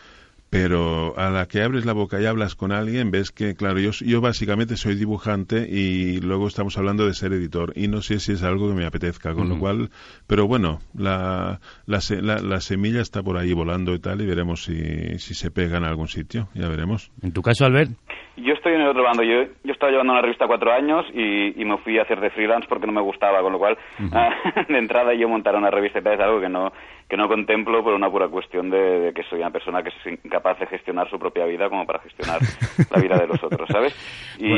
pero 0.53 1.15
a 1.17 1.31
la 1.31 1.47
que 1.47 1.63
abres 1.63 1.87
la 1.87 1.95
boca 1.95 2.21
y 2.21 2.27
hablas 2.27 2.55
con 2.55 2.73
alguien, 2.73 3.11
ves 3.11 3.33
que, 3.33 3.55
claro, 3.55 3.81
yo, 3.81 3.93
yo 4.05 4.21
básicamente 4.21 4.77
soy 4.77 4.97
dibujante 4.97 5.67
y 5.67 6.21
luego 6.21 6.47
estamos 6.47 6.77
hablando 6.77 7.07
de 7.07 7.15
ser 7.15 7.33
editor 7.33 7.73
y 7.75 7.89
no 7.89 8.03
sé 8.03 8.19
si 8.19 8.33
es 8.33 8.45
algo 8.45 8.69
que 8.69 8.75
me 8.75 8.85
apetezca, 8.85 9.33
con 9.33 9.45
uh 9.45 9.47
-huh. 9.47 9.55
lo 9.55 9.59
cual, 9.59 9.89
pero 10.29 10.47
bueno, 10.47 10.81
la, 10.95 11.61
la, 11.87 12.01
la, 12.21 12.37
la, 12.43 12.61
semilla 12.61 13.01
está 13.01 13.23
por 13.23 13.39
ahí 13.39 13.55
volando 13.55 13.95
y 13.95 13.99
tal 13.99 14.21
y 14.21 14.27
veremos 14.27 14.65
si, 14.65 15.19
si 15.21 15.33
se 15.33 15.51
pega 15.51 15.79
en 15.79 15.85
algún 15.85 16.09
sitio, 16.09 16.49
ya 16.53 16.69
veremos. 16.69 17.11
En 17.23 17.33
tu 17.33 17.41
caso, 17.41 17.65
Albert. 17.65 17.93
Yo 18.37 18.55
estoy 18.55 18.73
en 18.75 18.81
el 18.81 18.89
otro 18.89 19.03
bando. 19.05 19.23
Yo, 19.23 19.45
yo 19.63 19.73
estaba 19.73 19.93
llevando 19.93 20.15
una 20.15 20.23
revista 20.23 20.47
cuatro 20.47 20.73
años 20.73 21.05
y, 21.13 21.61
y, 21.61 21.65
me 21.67 21.77
fui 21.79 21.99
a 21.99 22.03
hacer 22.03 22.19
de 22.19 22.31
freelance 22.31 22.67
porque 22.67 22.87
no 22.87 22.93
me 22.93 23.03
gustaba, 23.03 23.43
con 23.43 23.53
lo 23.53 23.59
cual, 23.59 23.77
uh 24.01 24.03
-huh. 24.05 24.67
de 24.69 24.79
entrada 24.79 25.15
yo 25.15 25.29
montar 25.29 25.55
una 25.55 25.71
revista 25.71 25.99
es 25.99 26.21
algo 26.21 26.41
que 26.41 26.49
no, 26.49 26.73
que 27.09 27.17
no 27.19 27.29
contemplo 27.29 27.83
por 27.85 27.93
una 27.93 28.11
pura 28.11 28.29
cuestión 28.29 28.71
de, 28.71 29.01
de, 29.01 29.13
que 29.13 29.23
soy 29.25 29.41
una 29.41 29.51
persona 29.51 29.83
que 29.83 29.91
es 29.91 30.19
incapaz 30.43 30.59
de 30.59 30.67
gestionar 30.67 31.09
su 31.09 31.19
propia 31.19 31.47
vida 31.47 31.69
como 31.69 31.87
para 31.87 32.01
gestionar 32.01 32.41
la 32.91 33.01
vida 33.01 33.17
de 33.17 33.27
los 33.27 33.43
otros, 33.43 33.69
¿sabes? 33.71 33.95
Y, 34.39 34.49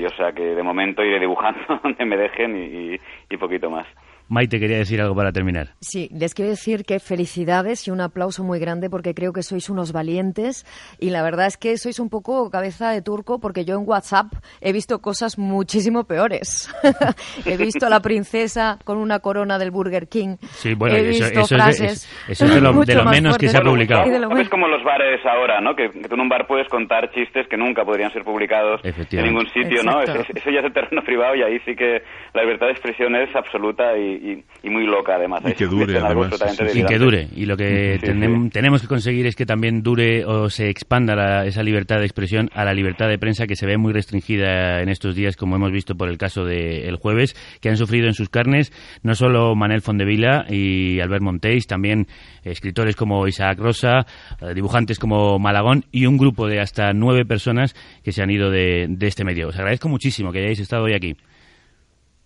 bueno. 0.00 0.06
o 0.06 0.16
sea, 0.16 0.32
que 0.32 0.42
de 0.42 0.62
momento 0.62 1.02
iré 1.02 1.18
dibujando 1.18 1.60
donde 1.82 2.04
me 2.04 2.16
dejen 2.16 2.56
y, 2.56 2.94
y, 2.94 3.00
y 3.30 3.36
poquito 3.36 3.68
más. 3.70 3.86
Maite 4.28 4.58
quería 4.58 4.78
decir 4.78 5.00
algo 5.00 5.14
para 5.14 5.32
terminar. 5.32 5.70
Sí, 5.80 6.08
les 6.12 6.34
quiero 6.34 6.50
decir 6.50 6.84
que 6.84 6.98
felicidades 6.98 7.86
y 7.86 7.90
un 7.90 8.00
aplauso 8.00 8.42
muy 8.44 8.58
grande 8.58 8.88
porque 8.90 9.14
creo 9.14 9.32
que 9.32 9.42
sois 9.42 9.68
unos 9.70 9.92
valientes 9.92 10.64
y 10.98 11.10
la 11.10 11.22
verdad 11.22 11.46
es 11.46 11.56
que 11.56 11.76
sois 11.76 11.98
un 11.98 12.08
poco 12.10 12.50
cabeza 12.50 12.90
de 12.90 13.02
turco 13.02 13.38
porque 13.38 13.64
yo 13.64 13.74
en 13.78 13.86
WhatsApp 13.88 14.32
he 14.60 14.72
visto 14.72 15.00
cosas 15.00 15.38
muchísimo 15.38 16.04
peores. 16.04 16.68
he 17.46 17.56
visto 17.56 17.86
a 17.86 17.90
la 17.90 18.00
princesa 18.00 18.78
con 18.84 18.98
una 18.98 19.18
corona 19.20 19.58
del 19.58 19.70
Burger 19.70 20.08
King. 20.08 20.36
Sí, 20.52 20.74
bueno, 20.74 20.96
he 20.96 21.00
eso, 21.10 21.24
visto 21.24 21.26
eso 21.26 21.40
es 21.42 21.48
de, 21.50 21.54
frases 21.56 22.08
eso 22.28 22.44
es 22.46 22.54
de 22.54 22.60
lo, 22.60 22.72
de 22.84 22.94
lo 22.94 23.04
menos 23.04 23.38
que 23.38 23.48
se 23.48 23.58
ha 23.58 23.60
publicado. 23.62 24.06
Y 24.06 24.10
de 24.10 24.18
lo 24.18 24.36
Es 24.36 24.48
como 24.48 24.66
los 24.68 24.82
bares 24.84 25.20
ahora, 25.26 25.60
¿no? 25.60 25.76
Que, 25.76 25.90
que 25.90 26.08
tú 26.08 26.14
en 26.14 26.20
un 26.22 26.28
bar 26.28 26.46
puedes 26.46 26.68
contar 26.68 27.10
chistes 27.12 27.46
que 27.48 27.56
nunca 27.56 27.84
podrían 27.84 28.12
ser 28.12 28.24
publicados 28.24 28.80
en 28.84 29.22
ningún 29.24 29.46
sitio, 29.50 29.82
¿no? 29.82 30.00
Exacto. 30.00 30.22
Es- 30.22 30.30
es- 30.30 30.36
eso 30.36 30.50
ya 30.50 30.60
es 30.60 30.64
el 30.66 30.72
terreno 30.72 31.02
privado 31.02 31.34
y 31.36 31.42
ahí 31.42 31.58
sí 31.64 31.74
que 31.76 32.02
la 32.32 32.42
libertad 32.42 32.66
de 32.66 32.72
expresión 32.72 33.14
es 33.16 33.34
absoluta 33.36 33.96
y, 33.96 34.13
y- 34.14 34.44
y 34.62 34.70
muy 34.70 34.86
loca, 34.86 35.16
además. 35.16 35.42
Y 35.46 35.52
que 35.52 35.66
dure, 35.66 35.98
además, 35.98 36.34
sí, 36.38 36.66
sí. 36.72 36.80
y 36.80 36.84
que 36.84 36.98
dure. 36.98 37.28
Y 37.36 37.44
lo 37.46 37.56
que 37.56 37.98
Sí, 38.00 38.06
tenem- 38.06 38.44
sí. 38.44 38.50
tenemos 38.50 38.80
que 38.82 38.88
conseguir 38.88 39.26
es 39.26 39.36
que 39.36 39.44
también 39.46 39.82
dure 39.82 40.24
o 40.24 40.48
se 40.48 40.70
expanda 40.70 41.14
la- 41.14 41.44
esa 41.46 41.62
libertad 41.62 41.98
de 41.98 42.04
expresión 42.04 42.48
a 42.54 42.64
la 42.64 42.72
libertad 42.72 43.08
de 43.08 43.18
prensa 43.18 43.46
que 43.46 43.56
se 43.56 43.66
ve 43.66 43.76
muy 43.76 43.92
restringida 43.92 44.80
en 44.80 44.88
estos 44.88 45.14
días, 45.14 45.36
como 45.36 45.56
hemos 45.56 45.70
visto 45.72 45.94
por 45.96 46.08
el 46.08 46.16
caso 46.18 46.44
del 46.44 46.96
jueves, 46.96 47.34
que 47.60 47.68
han 47.68 47.76
sufrido 47.76 48.06
en 48.06 48.14
sus 48.14 48.28
carnes 48.30 48.72
no 49.02 49.14
solo 49.14 49.54
Manel 49.54 49.82
Fondevila 49.82 50.46
y 50.48 51.00
Albert 51.00 51.22
Montéis, 51.22 51.66
también 51.66 52.06
escritores 52.42 52.96
como 52.96 53.26
Isaac 53.26 53.58
Rosa, 53.58 54.06
eh, 54.40 54.54
dibujantes 54.54 54.98
como 54.98 55.38
Malagón 55.38 55.84
y 55.92 56.06
un 56.06 56.16
grupo 56.16 56.46
de 56.46 56.60
hasta 56.60 56.92
nueve 56.92 57.24
personas 57.24 57.74
que 58.02 58.12
se 58.12 58.22
han 58.22 58.30
ido 58.30 58.50
de, 58.50 58.86
de 58.88 59.06
este 59.06 59.24
medio. 59.24 59.48
Os 59.48 59.56
agradezco 59.58 59.88
muchísimo 59.88 60.32
que 60.32 60.38
hayáis 60.40 60.60
estado 60.60 60.84
hoy 60.84 60.94
aquí. 60.94 61.14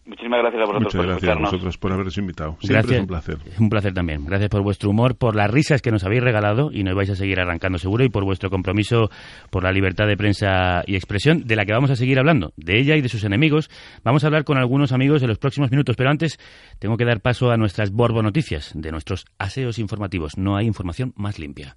Muchísimas 0.09 0.41
gracias 0.41 0.63
a 0.63 0.65
vosotros 0.65 0.95
Muchas 0.95 0.99
por 0.99 1.07
gracias 1.07 1.37
a 1.37 1.39
vosotros 1.39 1.79
por 1.79 1.93
haberos 1.93 2.17
invitado. 2.17 2.57
Siempre 2.61 2.77
Gracias. 2.77 2.95
es 2.95 3.01
un 3.01 3.07
placer. 3.07 3.39
Es 3.45 3.61
un 3.61 3.69
placer 3.69 3.93
también. 3.93 4.25
Gracias 4.25 4.49
por 4.49 4.63
vuestro 4.63 4.89
humor, 4.89 5.19
por 5.19 5.37
las 5.37 5.51
risas 5.51 5.83
que 5.83 5.91
nos 5.91 6.03
habéis 6.03 6.23
regalado 6.23 6.71
y 6.73 6.83
nos 6.83 6.95
vais 6.95 7.11
a 7.11 7.15
seguir 7.15 7.39
arrancando 7.39 7.77
seguro 7.77 8.05
y 8.05 8.09
por 8.09 8.25
vuestro 8.25 8.49
compromiso 8.49 9.11
por 9.51 9.65
la 9.65 9.71
libertad 9.71 10.07
de 10.07 10.17
prensa 10.17 10.83
y 10.87 10.97
expresión, 10.97 11.45
de 11.45 11.57
la 11.57 11.67
que 11.67 11.73
vamos 11.73 11.91
a 11.91 11.97
seguir 11.97 12.19
hablando, 12.19 12.53
de 12.57 12.81
ella 12.81 12.97
y 12.97 13.03
de 13.03 13.11
sus 13.11 13.23
enemigos. 13.23 13.69
Vamos 14.03 14.25
a 14.25 14.29
hablar 14.29 14.45
con 14.45 14.57
algunos 14.57 14.93
amigos 14.93 15.21
en 15.23 15.29
los 15.29 15.39
próximos 15.39 15.71
minutos, 15.71 15.95
pero 15.95 16.09
antes 16.09 16.39
tengo 16.79 16.97
que 16.97 17.05
dar 17.05 17.21
paso 17.21 17.51
a 17.51 17.59
nuestras 17.59 17.91
Borbo 17.91 18.23
Noticias, 18.23 18.73
de 18.75 18.91
nuestros 18.91 19.27
aseos 19.39 19.79
informativos. 19.79 20.39
No 20.39 20.57
hay 20.57 20.67
información 20.67 21.13
más 21.17 21.39
limpia. 21.39 21.77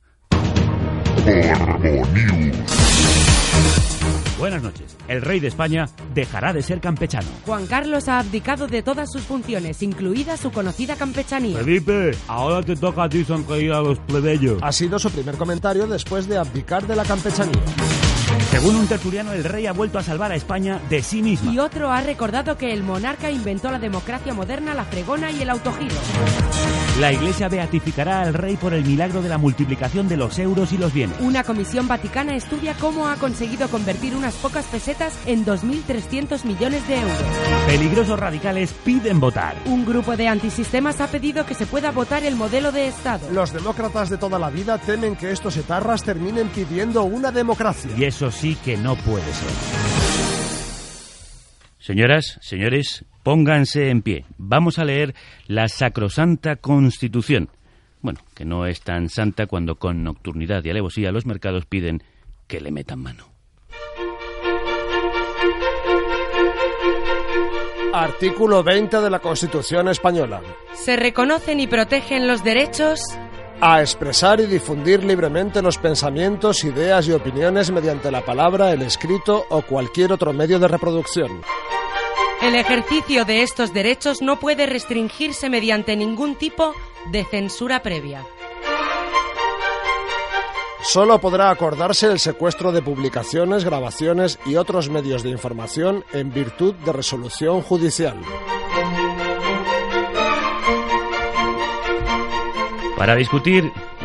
Buenas 4.41 4.63
noches. 4.63 4.97
El 5.07 5.21
rey 5.21 5.39
de 5.39 5.49
España 5.49 5.87
dejará 6.15 6.51
de 6.51 6.63
ser 6.63 6.81
campechano. 6.81 7.27
Juan 7.45 7.67
Carlos 7.67 8.07
ha 8.07 8.17
abdicado 8.17 8.65
de 8.65 8.81
todas 8.81 9.11
sus 9.11 9.21
funciones, 9.21 9.83
incluida 9.83 10.35
su 10.35 10.51
conocida 10.51 10.95
campechanía. 10.95 11.59
Felipe, 11.59 12.17
ahora 12.27 12.63
te 12.63 12.75
toca 12.75 13.03
a 13.03 13.09
ti 13.09 13.23
sonreír 13.23 13.71
a 13.71 13.81
los 13.81 13.99
plebeyos. 13.99 14.57
Ha 14.63 14.71
sido 14.71 14.97
su 14.97 15.11
primer 15.11 15.35
comentario 15.35 15.85
después 15.85 16.27
de 16.27 16.39
abdicar 16.39 16.87
de 16.87 16.95
la 16.95 17.03
campechanía. 17.03 17.61
Según 18.51 18.75
un 18.75 18.87
tertuliano, 18.87 19.33
el 19.33 19.43
rey 19.43 19.65
ha 19.65 19.73
vuelto 19.73 19.97
a 19.97 20.03
salvar 20.03 20.31
a 20.31 20.35
España 20.35 20.79
de 20.89 21.01
sí 21.01 21.21
misma. 21.21 21.51
Y 21.51 21.59
otro 21.59 21.91
ha 21.91 22.01
recordado 22.01 22.57
que 22.57 22.73
el 22.73 22.83
monarca 22.83 23.31
inventó 23.31 23.71
la 23.71 23.79
democracia 23.79 24.33
moderna, 24.33 24.73
la 24.73 24.85
fregona 24.85 25.31
y 25.31 25.41
el 25.41 25.49
autogiro. 25.49 25.95
La 26.99 27.11
Iglesia 27.11 27.47
beatificará 27.47 28.21
al 28.21 28.33
rey 28.33 28.57
por 28.57 28.73
el 28.73 28.83
milagro 28.83 29.21
de 29.21 29.29
la 29.29 29.37
multiplicación 29.37 30.07
de 30.07 30.17
los 30.17 30.37
euros 30.37 30.73
y 30.73 30.77
los 30.77 30.93
bienes. 30.93 31.15
Una 31.21 31.43
comisión 31.43 31.87
vaticana 31.87 32.35
estudia 32.35 32.73
cómo 32.75 33.07
ha 33.07 33.15
conseguido 33.15 33.69
convertir 33.69 34.15
unas 34.15 34.35
pocas 34.35 34.65
pesetas 34.65 35.17
en 35.25 35.45
2.300 35.45 36.43
millones 36.43 36.85
de 36.87 36.99
euros. 36.99 37.17
Peligrosos 37.67 38.19
radicales 38.19 38.73
piden 38.83 39.19
votar. 39.19 39.55
Un 39.65 39.85
grupo 39.85 40.17
de 40.17 40.27
antisistemas 40.27 40.99
ha 40.99 41.07
pedido 41.07 41.45
que 41.45 41.53
se 41.53 41.65
pueda 41.65 41.91
votar 41.91 42.23
el 42.23 42.35
modelo 42.35 42.71
de 42.71 42.87
Estado. 42.87 43.31
Los 43.31 43.53
demócratas 43.53 44.09
de 44.09 44.17
toda 44.17 44.37
la 44.37 44.49
vida 44.49 44.77
temen 44.77 45.15
que 45.15 45.31
estos 45.31 45.55
etarras 45.57 46.03
terminen 46.03 46.49
pidiendo 46.49 47.03
una 47.03 47.31
democracia. 47.31 47.91
Y 47.97 48.03
eso 48.21 48.29
sí 48.29 48.55
que 48.63 48.77
no 48.77 48.95
puede 48.97 49.25
ser. 49.33 49.49
Señoras, 51.79 52.37
señores, 52.39 53.03
pónganse 53.23 53.89
en 53.89 54.03
pie. 54.03 54.25
Vamos 54.37 54.77
a 54.77 54.85
leer 54.85 55.15
la 55.47 55.67
sacrosanta 55.67 56.57
Constitución. 56.57 57.49
Bueno, 58.01 58.19
que 58.35 58.45
no 58.45 58.67
es 58.67 58.81
tan 58.81 59.09
santa 59.09 59.47
cuando 59.47 59.77
con 59.77 60.03
nocturnidad 60.03 60.63
y 60.63 60.69
alevosía 60.69 61.11
los 61.11 61.25
mercados 61.25 61.65
piden 61.65 62.03
que 62.45 62.61
le 62.61 62.69
metan 62.69 62.99
mano. 62.99 63.25
Artículo 67.91 68.61
20 68.61 69.01
de 69.01 69.09
la 69.09 69.17
Constitución 69.17 69.87
Española. 69.87 70.41
Se 70.73 70.95
reconocen 70.95 71.59
y 71.59 71.65
protegen 71.65 72.27
los 72.27 72.43
derechos 72.43 73.01
A 73.63 73.79
expresar 73.79 74.39
y 74.39 74.47
difundir 74.47 75.03
libremente 75.03 75.61
los 75.61 75.77
pensamientos, 75.77 76.63
ideas 76.63 77.07
y 77.07 77.11
opiniones 77.11 77.69
mediante 77.69 78.09
la 78.09 78.25
palabra, 78.25 78.71
el 78.71 78.81
escrito 78.81 79.45
o 79.49 79.61
cualquier 79.61 80.11
otro 80.11 80.33
medio 80.33 80.57
de 80.57 80.67
reproducción. 80.67 81.41
El 82.41 82.55
ejercicio 82.55 83.23
de 83.23 83.43
estos 83.43 83.71
derechos 83.71 84.23
no 84.23 84.39
puede 84.39 84.65
restringirse 84.65 85.47
mediante 85.47 85.95
ningún 85.95 86.33
tipo 86.35 86.73
de 87.11 87.23
censura 87.23 87.83
previa. 87.83 88.25
Solo 90.81 91.21
podrá 91.21 91.51
acordarse 91.51 92.07
el 92.07 92.19
secuestro 92.19 92.71
de 92.71 92.81
publicaciones, 92.81 93.63
grabaciones 93.63 94.39
y 94.47 94.55
otros 94.55 94.89
medios 94.89 95.21
de 95.21 95.29
información 95.29 96.03
en 96.13 96.33
virtud 96.33 96.73
de 96.73 96.93
resolución 96.93 97.61
judicial. 97.61 98.19
Para 103.01 103.15
discutir 103.15 103.63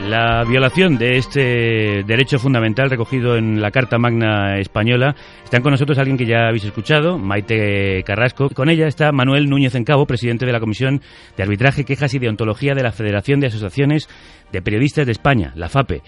la 0.08 0.42
violación 0.44 0.96
de 0.96 1.18
este 1.18 2.02
derecho 2.06 2.38
fundamental 2.38 2.88
recogido 2.88 3.36
en 3.36 3.60
la 3.60 3.70
Carta 3.70 3.98
Magna 3.98 4.58
Española, 4.58 5.14
están 5.44 5.60
con 5.60 5.72
nosotros 5.72 5.98
alguien 5.98 6.16
que 6.16 6.24
ya 6.24 6.48
habéis 6.48 6.64
escuchado, 6.64 7.18
Maite 7.18 8.02
Carrasco. 8.04 8.48
Con 8.48 8.70
ella 8.70 8.86
está 8.86 9.12
Manuel 9.12 9.50
Núñez 9.50 9.74
Encabo, 9.74 10.06
presidente 10.06 10.46
de 10.46 10.52
la 10.52 10.60
Comisión 10.60 11.02
de 11.36 11.42
Arbitraje, 11.42 11.84
Quejas 11.84 12.14
y 12.14 12.18
Deontología 12.18 12.74
de 12.74 12.84
la 12.84 12.90
Federación 12.90 13.38
de 13.38 13.48
Asociaciones 13.48 14.08
de 14.50 14.62
Periodistas 14.62 15.04
de 15.04 15.12
España, 15.12 15.52
la 15.56 15.68
FAPE. 15.68 16.00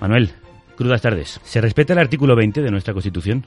Manuel, 0.00 0.32
crudas 0.76 1.02
tardes. 1.02 1.40
¿Se 1.44 1.60
respeta 1.60 1.92
el 1.92 2.00
artículo 2.00 2.34
20 2.34 2.62
de 2.62 2.70
nuestra 2.72 2.94
Constitución? 2.94 3.44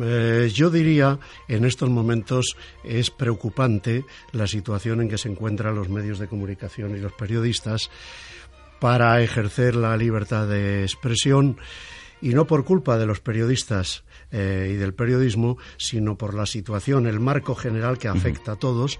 Eh, 0.00 0.50
yo 0.52 0.70
diría, 0.70 1.18
en 1.48 1.64
estos 1.64 1.88
momentos 1.88 2.56
es 2.84 3.10
preocupante 3.10 4.04
la 4.32 4.46
situación 4.46 5.00
en 5.00 5.08
que 5.08 5.18
se 5.18 5.28
encuentran 5.28 5.74
los 5.74 5.88
medios 5.88 6.18
de 6.18 6.28
comunicación 6.28 6.96
y 6.96 7.00
los 7.00 7.12
periodistas 7.12 7.90
para 8.80 9.20
ejercer 9.22 9.76
la 9.76 9.96
libertad 9.96 10.46
de 10.46 10.82
expresión 10.82 11.58
y 12.20 12.30
no 12.30 12.46
por 12.46 12.64
culpa 12.64 12.98
de 12.98 13.06
los 13.06 13.20
periodistas 13.20 14.04
eh, 14.30 14.72
y 14.72 14.76
del 14.76 14.94
periodismo, 14.94 15.56
sino 15.76 16.16
por 16.16 16.34
la 16.34 16.46
situación, 16.46 17.06
el 17.06 17.20
marco 17.20 17.54
general 17.54 17.98
que 17.98 18.08
afecta 18.08 18.52
a 18.52 18.56
todos, 18.56 18.98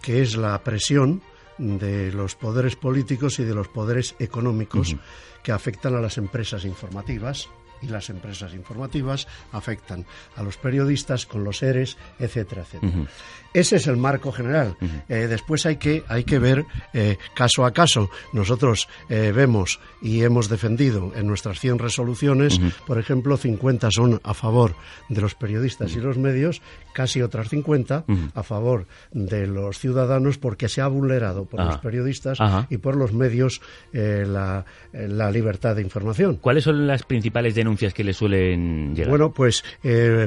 que 0.00 0.22
es 0.22 0.36
la 0.36 0.62
presión 0.62 1.22
de 1.58 2.12
los 2.12 2.34
poderes 2.34 2.76
políticos 2.76 3.38
y 3.38 3.44
de 3.44 3.54
los 3.54 3.68
poderes 3.68 4.14
económicos 4.18 4.96
que 5.42 5.52
afectan 5.52 5.94
a 5.94 6.00
las 6.00 6.18
empresas 6.18 6.64
informativas 6.64 7.48
y 7.82 7.88
las 7.88 8.08
empresas 8.10 8.54
informativas 8.54 9.26
afectan 9.52 10.06
a 10.36 10.42
los 10.42 10.56
periodistas 10.56 11.26
con 11.26 11.44
los 11.44 11.62
ERES, 11.62 11.96
etcétera, 12.18 12.62
etcétera. 12.62 13.06
Ese 13.54 13.76
es 13.76 13.86
el 13.86 13.96
marco 13.96 14.32
general. 14.32 14.76
Eh, 15.08 15.26
después 15.28 15.66
hay 15.66 15.76
que, 15.76 16.04
hay 16.08 16.24
que 16.24 16.38
ver 16.38 16.64
eh, 16.92 17.18
caso 17.34 17.64
a 17.64 17.72
caso. 17.72 18.10
Nosotros 18.32 18.88
eh, 19.08 19.32
vemos 19.34 19.80
y 20.00 20.22
hemos 20.22 20.48
defendido 20.48 21.12
en 21.16 21.26
nuestras 21.26 21.60
100 21.60 21.78
resoluciones, 21.78 22.60
por 22.86 22.98
ejemplo, 22.98 23.36
50 23.36 23.90
son 23.90 24.20
a 24.22 24.34
favor 24.34 24.74
de 25.08 25.20
los 25.20 25.34
periodistas 25.34 25.94
y 25.94 26.00
los 26.00 26.18
medios, 26.18 26.62
casi 26.94 27.22
otras 27.22 27.48
50 27.48 28.04
a 28.34 28.42
favor 28.42 28.86
de 29.12 29.46
los 29.46 29.78
ciudadanos 29.78 30.38
porque 30.38 30.68
se 30.68 30.80
ha 30.80 30.88
vulnerado 30.88 31.44
por 31.44 31.64
los 31.64 31.78
periodistas 31.78 32.38
y 32.70 32.78
por 32.78 32.96
los 32.96 33.12
medios 33.12 33.60
la, 33.92 34.64
la 34.92 35.30
libertad 35.30 35.76
de 35.76 35.82
información. 35.82 36.36
¿Cuáles 36.36 36.64
son 36.64 36.86
las 36.86 37.02
principales 37.02 37.54
denuncias 37.54 37.94
que 37.94 38.04
le 38.04 38.12
suelen 38.12 38.94
llegar? 38.94 39.10
Bueno, 39.10 39.32
pues 39.32 39.62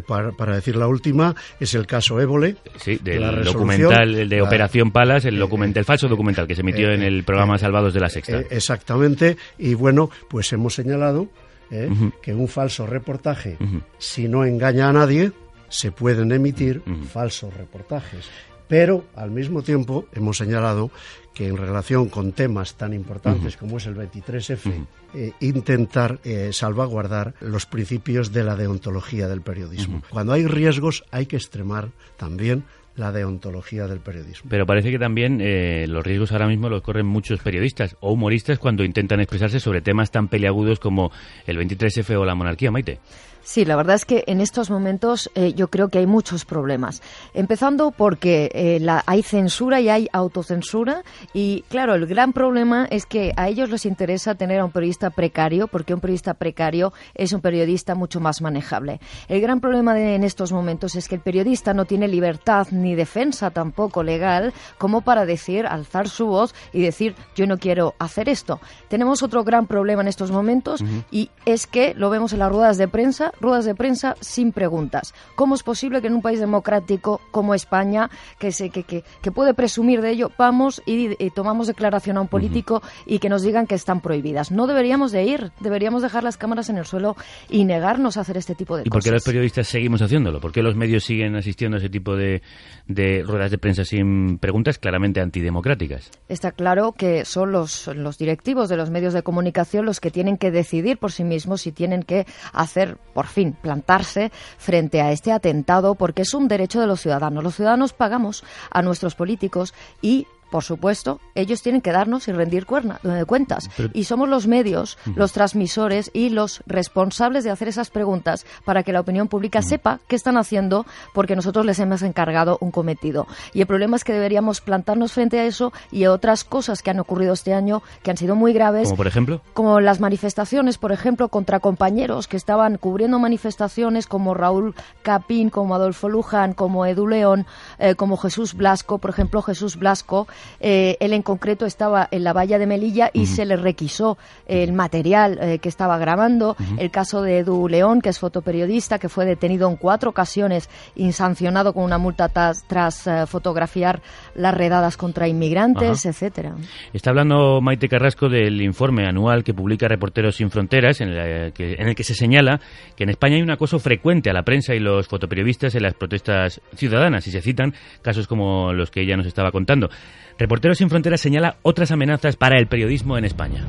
para, 0.07 0.31
para 0.31 0.55
decir 0.55 0.75
la 0.75 0.87
última, 0.87 1.35
es 1.59 1.73
el 1.75 1.85
caso 1.85 2.19
Évole. 2.19 2.55
Sí, 2.77 2.99
del 3.03 3.14
resolución, 3.19 3.53
documental 3.53 4.15
el 4.15 4.29
de 4.29 4.37
la- 4.37 4.43
Operación 4.43 4.91
Palas, 4.91 5.25
el, 5.25 5.37
documental, 5.39 5.81
el 5.81 5.85
falso 5.85 6.07
documental 6.07 6.47
que 6.47 6.55
se 6.55 6.61
emitió 6.61 6.89
eh, 6.89 6.95
en 6.95 7.03
el 7.03 7.23
programa 7.23 7.57
Salvados 7.57 7.93
de 7.93 7.99
la 7.99 8.09
Sexta. 8.09 8.39
Eh, 8.39 8.47
exactamente. 8.51 9.37
Y 9.57 9.73
bueno, 9.73 10.09
pues 10.29 10.51
hemos 10.53 10.73
señalado 10.75 11.27
eh, 11.71 11.89
que 12.21 12.33
un 12.33 12.47
falso 12.47 12.85
reportaje, 12.85 13.57
si 13.97 14.27
no 14.27 14.45
engaña 14.45 14.89
a 14.89 14.93
nadie, 14.93 15.31
se 15.69 15.91
pueden 15.91 16.31
emitir 16.31 16.81
falsos 17.11 17.53
reportajes. 17.53 18.29
Pero 18.67 19.05
al 19.15 19.29
mismo 19.29 19.61
tiempo 19.61 20.07
hemos 20.13 20.37
señalado 20.37 20.89
que 21.35 21.47
en 21.47 21.57
relación 21.57 22.07
con 22.09 22.31
temas 22.31 22.75
tan 22.75 22.93
importantes 22.93 23.57
como 23.57 23.77
es 23.77 23.85
el 23.85 23.95
23F, 23.95 24.85
eh, 25.13 25.33
intentar 25.41 26.19
eh, 26.23 26.49
salvaguardar 26.53 27.33
los 27.41 27.65
principios 27.65 28.31
de 28.31 28.43
la 28.43 28.55
deontología 28.55 29.27
del 29.27 29.41
periodismo. 29.41 30.01
Cuando 30.09 30.33
hay 30.33 30.47
riesgos 30.47 31.03
hay 31.11 31.25
que 31.25 31.35
extremar 31.35 31.89
también 32.17 32.63
la 32.95 33.11
deontología 33.11 33.87
del 33.87 33.99
periodismo. 33.99 34.49
Pero 34.49 34.65
parece 34.65 34.91
que 34.91 34.99
también 34.99 35.39
eh, 35.41 35.85
los 35.87 36.03
riesgos 36.03 36.31
ahora 36.31 36.47
mismo 36.47 36.69
los 36.69 36.81
corren 36.81 37.05
muchos 37.05 37.39
periodistas 37.41 37.97
o 37.99 38.11
humoristas 38.11 38.59
cuando 38.59 38.83
intentan 38.83 39.19
expresarse 39.19 39.59
sobre 39.59 39.81
temas 39.81 40.11
tan 40.11 40.27
peliagudos 40.27 40.79
como 40.79 41.11
el 41.45 41.57
23F 41.57 42.17
o 42.17 42.25
la 42.25 42.35
monarquía, 42.35 42.71
Maite. 42.71 42.99
Sí, 43.45 43.63
la 43.63 43.75
verdad 43.75 43.95
es 43.95 44.05
que 44.05 44.23
en 44.25 44.41
estos 44.41 44.71
momentos 44.71 45.29
eh, 45.35 45.53
yo 45.53 45.67
creo 45.67 45.89
que 45.89 45.99
hay 45.99 46.07
muchos 46.07 46.45
problemas. 46.45 47.03
Empezando 47.35 47.91
porque 47.91 48.49
eh, 48.55 48.79
la, 48.81 49.03
hay 49.05 49.21
censura 49.21 49.79
y 49.79 49.87
hay 49.87 50.09
autocensura. 50.11 51.03
Y 51.31 51.63
claro, 51.69 51.93
el 51.93 52.07
gran 52.07 52.33
problema 52.33 52.87
es 52.89 53.05
que 53.05 53.33
a 53.37 53.47
ellos 53.47 53.69
les 53.69 53.85
interesa 53.85 54.33
tener 54.33 54.61
a 54.61 54.65
un 54.65 54.71
periodista 54.71 55.11
precario, 55.11 55.67
porque 55.67 55.93
un 55.93 55.99
periodista 55.99 56.33
precario 56.33 56.91
es 57.13 57.33
un 57.33 57.41
periodista 57.41 57.93
mucho 57.93 58.19
más 58.19 58.41
manejable. 58.41 58.99
El 59.27 59.41
gran 59.41 59.61
problema 59.61 59.93
de, 59.93 60.15
en 60.15 60.23
estos 60.23 60.51
momentos 60.51 60.95
es 60.95 61.07
que 61.07 61.13
el 61.13 61.21
periodista 61.21 61.75
no 61.75 61.85
tiene 61.85 62.07
libertad 62.07 62.69
ni 62.71 62.95
defensa 62.95 63.51
tampoco 63.51 64.01
legal 64.01 64.53
como 64.79 65.01
para 65.01 65.27
decir, 65.27 65.67
alzar 65.67 66.09
su 66.09 66.25
voz 66.25 66.55
y 66.73 66.81
decir, 66.81 67.15
yo 67.35 67.45
no 67.45 67.59
quiero 67.59 67.93
hacer 67.99 68.27
esto. 68.27 68.59
Tenemos 68.87 69.21
otro 69.21 69.43
gran 69.43 69.67
problema 69.67 70.01
en 70.01 70.07
estos 70.07 70.31
momentos 70.31 70.83
y 71.11 71.29
es 71.45 71.67
que 71.67 71.93
lo 71.93 72.09
vemos 72.09 72.33
en 72.33 72.39
las 72.39 72.51
ruedas 72.51 72.79
de 72.79 72.87
prensa 72.87 73.33
ruedas 73.39 73.65
de 73.65 73.75
prensa 73.75 74.15
sin 74.19 74.51
preguntas. 74.51 75.13
¿Cómo 75.35 75.55
es 75.55 75.63
posible 75.63 76.01
que 76.01 76.07
en 76.07 76.13
un 76.13 76.21
país 76.21 76.39
democrático 76.39 77.21
como 77.31 77.53
España, 77.53 78.09
que, 78.39 78.51
se, 78.51 78.69
que, 78.69 78.83
que, 78.83 79.03
que 79.21 79.31
puede 79.31 79.53
presumir 79.53 80.01
de 80.01 80.11
ello, 80.11 80.31
vamos 80.37 80.81
y, 80.85 81.23
y, 81.23 81.29
tomamos 81.31 81.67
declaración 81.67 82.17
a 82.17 82.21
un 82.21 82.27
político 82.27 82.81
y 83.05 83.19
que 83.19 83.29
nos 83.29 83.41
digan 83.43 83.67
que 83.67 83.75
están 83.75 84.01
prohibidas? 84.01 84.51
No 84.51 84.67
deberíamos 84.67 85.11
de 85.11 85.23
ir, 85.23 85.51
deberíamos 85.59 86.01
dejar 86.01 86.23
las 86.23 86.37
cámaras 86.37 86.69
en 86.69 86.77
el 86.77 86.85
suelo 86.85 87.15
y 87.49 87.65
negarnos 87.65 88.17
a 88.17 88.21
hacer 88.21 88.37
este 88.37 88.55
tipo 88.55 88.77
de 88.77 88.83
¿Y 88.83 88.89
cosas. 88.89 88.93
por 88.93 89.03
qué 89.03 89.11
los 89.11 89.23
periodistas 89.23 89.67
seguimos 89.67 90.01
haciéndolo? 90.01 90.39
¿Por 90.39 90.51
qué 90.51 90.61
los 90.61 90.75
medios 90.75 91.03
siguen 91.03 91.35
asistiendo 91.35 91.77
a 91.77 91.79
ese 91.79 91.89
tipo 91.89 92.15
de, 92.15 92.41
de 92.87 93.23
ruedas 93.25 93.51
de 93.51 93.57
prensa 93.57 93.85
sin 93.85 94.37
preguntas 94.37 94.77
claramente 94.77 95.21
antidemocráticas? 95.21 96.11
Está 96.29 96.51
claro 96.51 96.93
que 96.93 97.25
son 97.25 97.51
los, 97.51 97.87
los 97.87 98.17
directivos 98.17 98.69
de 98.69 98.77
los 98.77 98.89
medios 98.89 99.13
de 99.13 99.23
comunicación 99.23 99.85
los 99.85 99.99
que 99.99 100.11
tienen 100.11 100.37
que 100.37 100.51
decidir 100.51 100.97
por 100.97 101.11
sí 101.11 101.23
mismos 101.23 101.61
si 101.61 101.71
tienen 101.71 102.03
que 102.03 102.25
hacer, 102.53 102.97
por 103.13 103.24
fin, 103.25 103.53
plantarse 103.53 104.31
frente 104.57 105.01
a 105.01 105.11
este 105.11 105.31
atentado, 105.31 105.95
porque 105.95 106.23
es 106.23 106.33
un 106.33 106.47
derecho 106.47 106.79
de 106.81 106.87
los 106.87 107.01
ciudadanos. 107.01 107.43
Los 107.43 107.55
ciudadanos 107.55 107.93
pagamos 107.93 108.43
a 108.69 108.81
nuestros 108.81 109.15
políticos 109.15 109.73
y 110.01 110.27
por 110.55 110.63
supuesto, 110.63 111.19
ellos 111.35 111.61
tienen 111.61 111.81
que 111.81 111.91
darnos 111.91 112.29
y 112.29 112.31
rendir 112.31 112.65
cuerna, 112.65 113.01
eh, 113.03 113.25
cuentas. 113.27 113.69
Pero- 113.75 113.89
y 113.93 114.05
somos 114.05 114.29
los 114.29 114.47
medios, 114.47 114.97
los 115.13 115.33
transmisores 115.33 116.09
y 116.13 116.29
los 116.29 116.63
responsables 116.65 117.43
de 117.43 117.49
hacer 117.51 117.67
esas 117.67 117.89
preguntas 117.89 118.45
para 118.63 118.81
que 118.81 118.93
la 118.93 119.01
opinión 119.01 119.27
pública 119.27 119.61
sepa 119.61 119.99
qué 120.07 120.15
están 120.15 120.37
haciendo 120.37 120.85
porque 121.13 121.35
nosotros 121.35 121.65
les 121.65 121.77
hemos 121.79 122.03
encargado 122.03 122.57
un 122.61 122.71
cometido. 122.71 123.27
Y 123.53 123.59
el 123.59 123.67
problema 123.67 123.97
es 123.97 124.05
que 124.05 124.13
deberíamos 124.13 124.61
plantarnos 124.61 125.11
frente 125.11 125.37
a 125.41 125.43
eso 125.43 125.73
y 125.91 126.05
a 126.05 126.13
otras 126.13 126.45
cosas 126.45 126.81
que 126.81 126.89
han 126.89 127.01
ocurrido 127.01 127.33
este 127.33 127.53
año 127.53 127.83
que 128.01 128.11
han 128.11 128.15
sido 128.17 128.35
muy 128.37 128.53
graves 128.53 128.85
Como 128.85 128.95
por 128.95 129.07
ejemplo. 129.07 129.41
como 129.53 129.81
las 129.81 129.99
manifestaciones, 129.99 130.77
por 130.77 130.93
ejemplo, 130.93 131.27
contra 131.27 131.59
compañeros 131.59 132.29
que 132.29 132.37
estaban 132.37 132.77
cubriendo 132.77 133.19
manifestaciones 133.19 134.07
como 134.07 134.33
Raúl 134.33 134.73
Capín, 135.03 135.49
como 135.49 135.75
Adolfo 135.75 136.07
Luján, 136.07 136.53
como 136.53 136.85
Edu 136.85 137.07
León, 137.07 137.45
eh, 137.77 137.95
como 137.95 138.15
Jesús 138.15 138.53
Blasco. 138.53 138.99
Por 138.99 139.09
ejemplo, 139.09 139.41
Jesús 139.41 139.65
Blasco, 139.77 140.27
eh, 140.59 140.97
él 140.99 141.13
en 141.13 141.21
concreto 141.21 141.65
estaba 141.65 142.07
en 142.11 142.23
la 142.23 142.33
valla 142.33 142.57
de 142.57 142.67
Melilla 142.67 143.09
y 143.13 143.25
se 143.25 143.45
le 143.45 143.55
requisó 143.55 144.17
el 144.47 144.73
material 144.73 145.37
eh, 145.41 145.59
que 145.59 145.69
estaba 145.69 145.97
grabando. 145.97 146.55
El 146.77 146.91
caso 146.91 147.21
de 147.21 147.39
Edu 147.39 147.67
León, 147.67 148.01
que 148.01 148.09
es 148.09 148.19
fotoperiodista, 148.19 148.99
que 148.99 149.09
fue 149.09 149.25
detenido 149.25 149.69
en 149.69 149.75
cuatro 149.75 150.09
ocasiones 150.09 150.69
y 150.95 151.11
sancionado 151.11 151.73
con 151.73 151.83
una 151.83 151.97
multa 151.97 152.29
tras, 152.29 152.65
tras, 152.67 153.07
eh, 153.07 153.25
fotografiar 153.27 154.01
las 154.35 154.53
redadas 154.53 154.97
contra 154.97 155.27
inmigrantes, 155.27 155.99
Ajá. 155.99 156.09
etcétera. 156.09 156.55
Está 156.93 157.11
hablando 157.11 157.61
Maite 157.61 157.87
Carrasco 157.87 158.29
del 158.29 158.61
informe 158.61 159.07
anual 159.07 159.43
que 159.43 159.53
publica 159.53 159.87
Reporteros 159.87 160.35
Sin 160.35 160.49
Fronteras, 160.49 161.01
en 161.01 161.09
el, 161.09 161.53
que, 161.53 161.73
en 161.73 161.87
el 161.87 161.95
que 161.95 162.03
se 162.03 162.13
señala 162.13 162.59
que 162.95 163.03
en 163.03 163.09
España 163.09 163.35
hay 163.35 163.41
un 163.41 163.51
acoso 163.51 163.79
frecuente 163.79 164.29
a 164.29 164.33
la 164.33 164.43
prensa 164.43 164.73
y 164.73 164.79
los 164.79 165.07
fotoperiodistas 165.07 165.75
en 165.75 165.83
las 165.83 165.93
protestas 165.93 166.61
ciudadanas 166.75 167.27
y 167.27 167.31
se 167.31 167.41
citan 167.41 167.73
casos 168.01 168.27
como 168.27 168.73
los 168.73 168.91
que 168.91 169.01
ella 169.01 169.17
nos 169.17 169.25
estaba 169.25 169.51
contando. 169.51 169.89
Reporteros 170.37 170.79
Sin 170.79 170.89
Fronteras 170.89 171.21
señala 171.21 171.57
otras 171.61 171.91
amenazas 171.91 172.35
para 172.35 172.59
el 172.59 172.67
periodismo 172.67 173.17
en 173.17 173.25
España. 173.25 173.65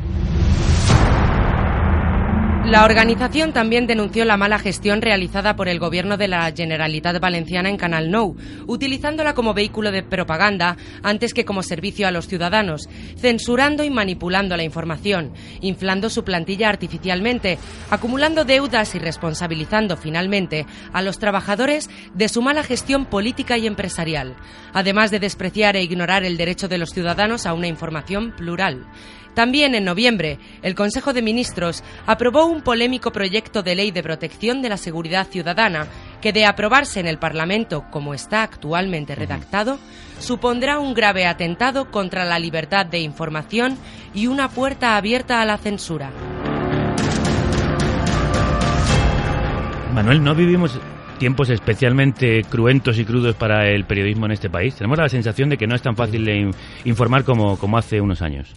La 2.66 2.84
organización 2.84 3.52
también 3.52 3.86
denunció 3.86 4.24
la 4.24 4.36
mala 4.36 4.58
gestión 4.58 5.00
realizada 5.00 5.54
por 5.54 5.68
el 5.68 5.78
gobierno 5.78 6.16
de 6.16 6.26
la 6.26 6.50
Generalitat 6.50 7.20
Valenciana 7.20 7.68
en 7.68 7.76
Canal 7.76 8.10
Nou, 8.10 8.34
utilizándola 8.66 9.34
como 9.34 9.54
vehículo 9.54 9.92
de 9.92 10.02
propaganda 10.02 10.76
antes 11.04 11.32
que 11.32 11.44
como 11.44 11.62
servicio 11.62 12.08
a 12.08 12.10
los 12.10 12.26
ciudadanos, 12.26 12.88
censurando 13.16 13.84
y 13.84 13.90
manipulando 13.90 14.56
la 14.56 14.64
información, 14.64 15.32
inflando 15.60 16.10
su 16.10 16.24
plantilla 16.24 16.68
artificialmente, 16.68 17.56
acumulando 17.88 18.44
deudas 18.44 18.96
y 18.96 18.98
responsabilizando 18.98 19.96
finalmente 19.96 20.66
a 20.92 21.02
los 21.02 21.20
trabajadores 21.20 21.88
de 22.14 22.28
su 22.28 22.42
mala 22.42 22.64
gestión 22.64 23.06
política 23.06 23.56
y 23.58 23.68
empresarial, 23.68 24.34
además 24.72 25.12
de 25.12 25.20
despreciar 25.20 25.76
e 25.76 25.84
ignorar 25.84 26.24
el 26.24 26.36
derecho 26.36 26.66
de 26.66 26.78
los 26.78 26.90
ciudadanos 26.90 27.46
a 27.46 27.54
una 27.54 27.68
información 27.68 28.32
plural. 28.32 28.86
También 29.36 29.74
en 29.74 29.84
noviembre, 29.84 30.38
el 30.62 30.74
Consejo 30.74 31.12
de 31.12 31.20
Ministros 31.20 31.84
aprobó 32.06 32.46
un 32.46 32.62
polémico 32.62 33.12
proyecto 33.12 33.62
de 33.62 33.74
ley 33.74 33.90
de 33.90 34.02
protección 34.02 34.62
de 34.62 34.70
la 34.70 34.78
seguridad 34.78 35.26
ciudadana 35.26 35.88
que, 36.22 36.32
de 36.32 36.46
aprobarse 36.46 37.00
en 37.00 37.06
el 37.06 37.18
Parlamento 37.18 37.84
como 37.90 38.14
está 38.14 38.42
actualmente 38.42 39.14
redactado, 39.14 39.78
supondrá 40.18 40.78
un 40.78 40.94
grave 40.94 41.26
atentado 41.26 41.90
contra 41.90 42.24
la 42.24 42.38
libertad 42.38 42.86
de 42.86 43.00
información 43.00 43.76
y 44.14 44.26
una 44.26 44.48
puerta 44.48 44.96
abierta 44.96 45.42
a 45.42 45.44
la 45.44 45.58
censura. 45.58 46.10
Manuel, 49.92 50.24
¿no 50.24 50.34
vivimos 50.34 50.80
tiempos 51.18 51.50
especialmente 51.50 52.42
cruentos 52.44 52.98
y 52.98 53.04
crudos 53.04 53.34
para 53.36 53.68
el 53.68 53.84
periodismo 53.84 54.24
en 54.24 54.32
este 54.32 54.48
país? 54.48 54.76
Tenemos 54.76 54.96
la 54.96 55.10
sensación 55.10 55.50
de 55.50 55.58
que 55.58 55.66
no 55.66 55.74
es 55.74 55.82
tan 55.82 55.94
fácil 55.94 56.24
de 56.24 56.36
in- 56.38 56.54
informar 56.86 57.24
como, 57.24 57.58
como 57.58 57.76
hace 57.76 58.00
unos 58.00 58.22
años. 58.22 58.50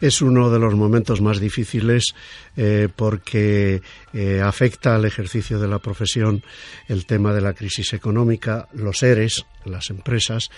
Es 0.00 0.20
uno 0.20 0.50
de 0.50 0.58
los 0.58 0.74
momentos 0.74 1.20
más 1.22 1.40
difíciles 1.40 2.14
eh, 2.56 2.88
porque 2.94 3.82
eh, 4.12 4.40
afecta 4.42 4.94
al 4.94 5.04
ejercicio 5.04 5.58
de 5.58 5.68
la 5.68 5.78
profesión 5.78 6.42
el 6.88 7.06
tema 7.06 7.32
de 7.32 7.40
la 7.40 7.52
crisis 7.52 7.92
económica, 7.92 8.68
los 8.72 9.02
ERES, 9.02 9.46
las 9.64 9.90
empresas, 9.90 10.50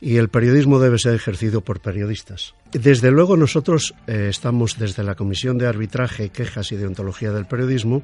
y 0.00 0.16
el 0.16 0.28
periodismo 0.28 0.80
debe 0.80 0.98
ser 0.98 1.14
ejercido 1.14 1.60
por 1.60 1.80
periodistas. 1.80 2.54
Desde 2.72 3.12
luego 3.12 3.36
nosotros 3.36 3.94
eh, 4.08 4.26
estamos 4.28 4.76
desde 4.76 5.04
la 5.04 5.14
Comisión 5.14 5.56
de 5.56 5.68
Arbitraje, 5.68 6.30
Quejas 6.30 6.72
y 6.72 6.76
Deontología 6.76 7.30
del 7.30 7.46
Periodismo, 7.46 8.02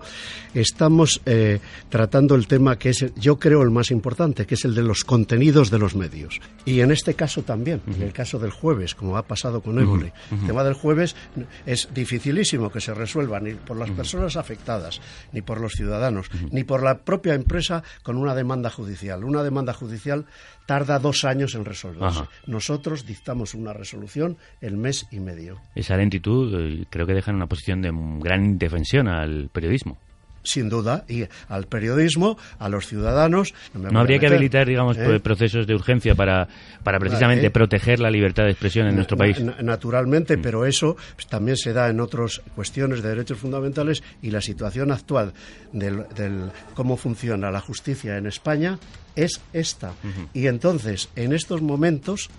estamos 0.54 1.20
eh, 1.26 1.58
tratando 1.88 2.36
el 2.36 2.46
tema 2.46 2.78
que 2.78 2.90
es, 2.90 3.04
yo 3.16 3.38
creo, 3.38 3.62
el 3.62 3.70
más 3.70 3.90
importante, 3.90 4.46
que 4.46 4.54
es 4.54 4.64
el 4.64 4.74
de 4.76 4.82
los 4.82 5.02
contenidos 5.04 5.70
de 5.70 5.78
los 5.78 5.96
medios. 5.96 6.40
Y 6.64 6.80
en 6.80 6.92
este 6.92 7.14
caso 7.14 7.42
también, 7.42 7.82
en 7.88 8.02
el 8.02 8.12
caso 8.12 8.38
del 8.38 8.50
jueves, 8.52 8.94
como 8.94 9.16
ha 9.16 9.22
pasado 9.26 9.60
con 9.62 9.80
Évole, 9.80 10.12
Ujú, 10.26 10.34
ujú. 10.36 10.40
el 10.42 10.46
tema 10.46 10.64
del 10.64 10.74
jueves 10.74 11.16
es 11.66 11.88
dificilísimo 11.92 12.70
que 12.70 12.80
se 12.80 12.94
resuelva 12.94 13.40
ni 13.42 13.54
por 13.54 13.76
las 13.76 13.90
personas 13.90 14.36
afectadas, 14.36 15.00
ni 15.32 15.42
por 15.42 15.60
los 15.60 15.72
ciudadanos, 15.72 16.28
ni 16.50 16.64
por 16.64 16.82
la 16.82 16.98
propia 16.98 17.34
empresa 17.34 17.82
con 18.02 18.16
una 18.16 18.34
demanda 18.34 18.70
judicial. 18.70 19.24
Una 19.24 19.42
demanda 19.42 19.72
judicial 19.72 20.26
tarda 20.66 20.98
dos 20.98 21.24
años 21.24 21.54
en 21.54 21.64
resolverse. 21.64 22.20
Ajá. 22.20 22.28
Nosotros 22.46 23.06
dictamos 23.06 23.54
una 23.54 23.72
resolución 23.72 24.36
el 24.60 24.76
mes 24.76 25.06
y 25.10 25.20
medio. 25.20 25.60
Esa 25.74 25.96
lentitud 25.96 26.54
eh, 26.54 26.86
creo 26.88 27.06
que 27.06 27.14
deja 27.14 27.30
en 27.30 27.36
una 27.36 27.46
posición 27.46 27.82
de 27.82 27.90
gran 28.20 28.44
indefensión 28.44 29.08
al 29.08 29.48
periodismo. 29.52 29.98
Sin 30.44 30.68
duda, 30.68 31.04
y 31.08 31.24
al 31.48 31.66
periodismo, 31.66 32.36
a 32.58 32.68
los 32.68 32.86
ciudadanos. 32.88 33.54
¿No 33.74 34.00
habría 34.00 34.18
que 34.18 34.26
habilitar, 34.26 34.66
digamos, 34.66 34.96
¿eh? 34.98 35.02
pues, 35.04 35.20
procesos 35.20 35.66
de 35.68 35.74
urgencia 35.74 36.14
para, 36.16 36.48
para 36.82 36.98
precisamente 36.98 37.46
Eh, 37.46 37.50
proteger 37.50 38.00
la 38.00 38.10
libertad 38.10 38.44
de 38.44 38.50
expresión 38.50 38.88
en 38.88 38.96
nuestro 38.96 39.16
país? 39.16 39.38
na- 39.40 39.56
naturalmente, 39.62 40.38
pero 40.38 40.66
eso 40.66 40.96
pues, 41.14 41.28
también 41.28 41.56
se 41.56 41.72
da 41.72 41.88
en 41.88 42.00
otras 42.00 42.40
cuestiones 42.56 43.02
de 43.02 43.08
derechos 43.10 43.38
fundamentales 43.38 44.02
y 44.20 44.30
la 44.30 44.40
situación 44.40 44.90
actual 44.90 45.32
del, 45.72 46.04
del 46.16 46.50
cómo 46.74 46.96
funciona 46.96 47.50
la 47.52 47.60
justicia 47.60 48.16
en 48.16 48.26
España 48.26 48.78
es 49.14 49.40
esta. 49.52 49.92
Y 50.34 50.46
entonces, 50.48 51.08
en 51.14 51.32
estos 51.32 51.62
momentos, 51.62 52.30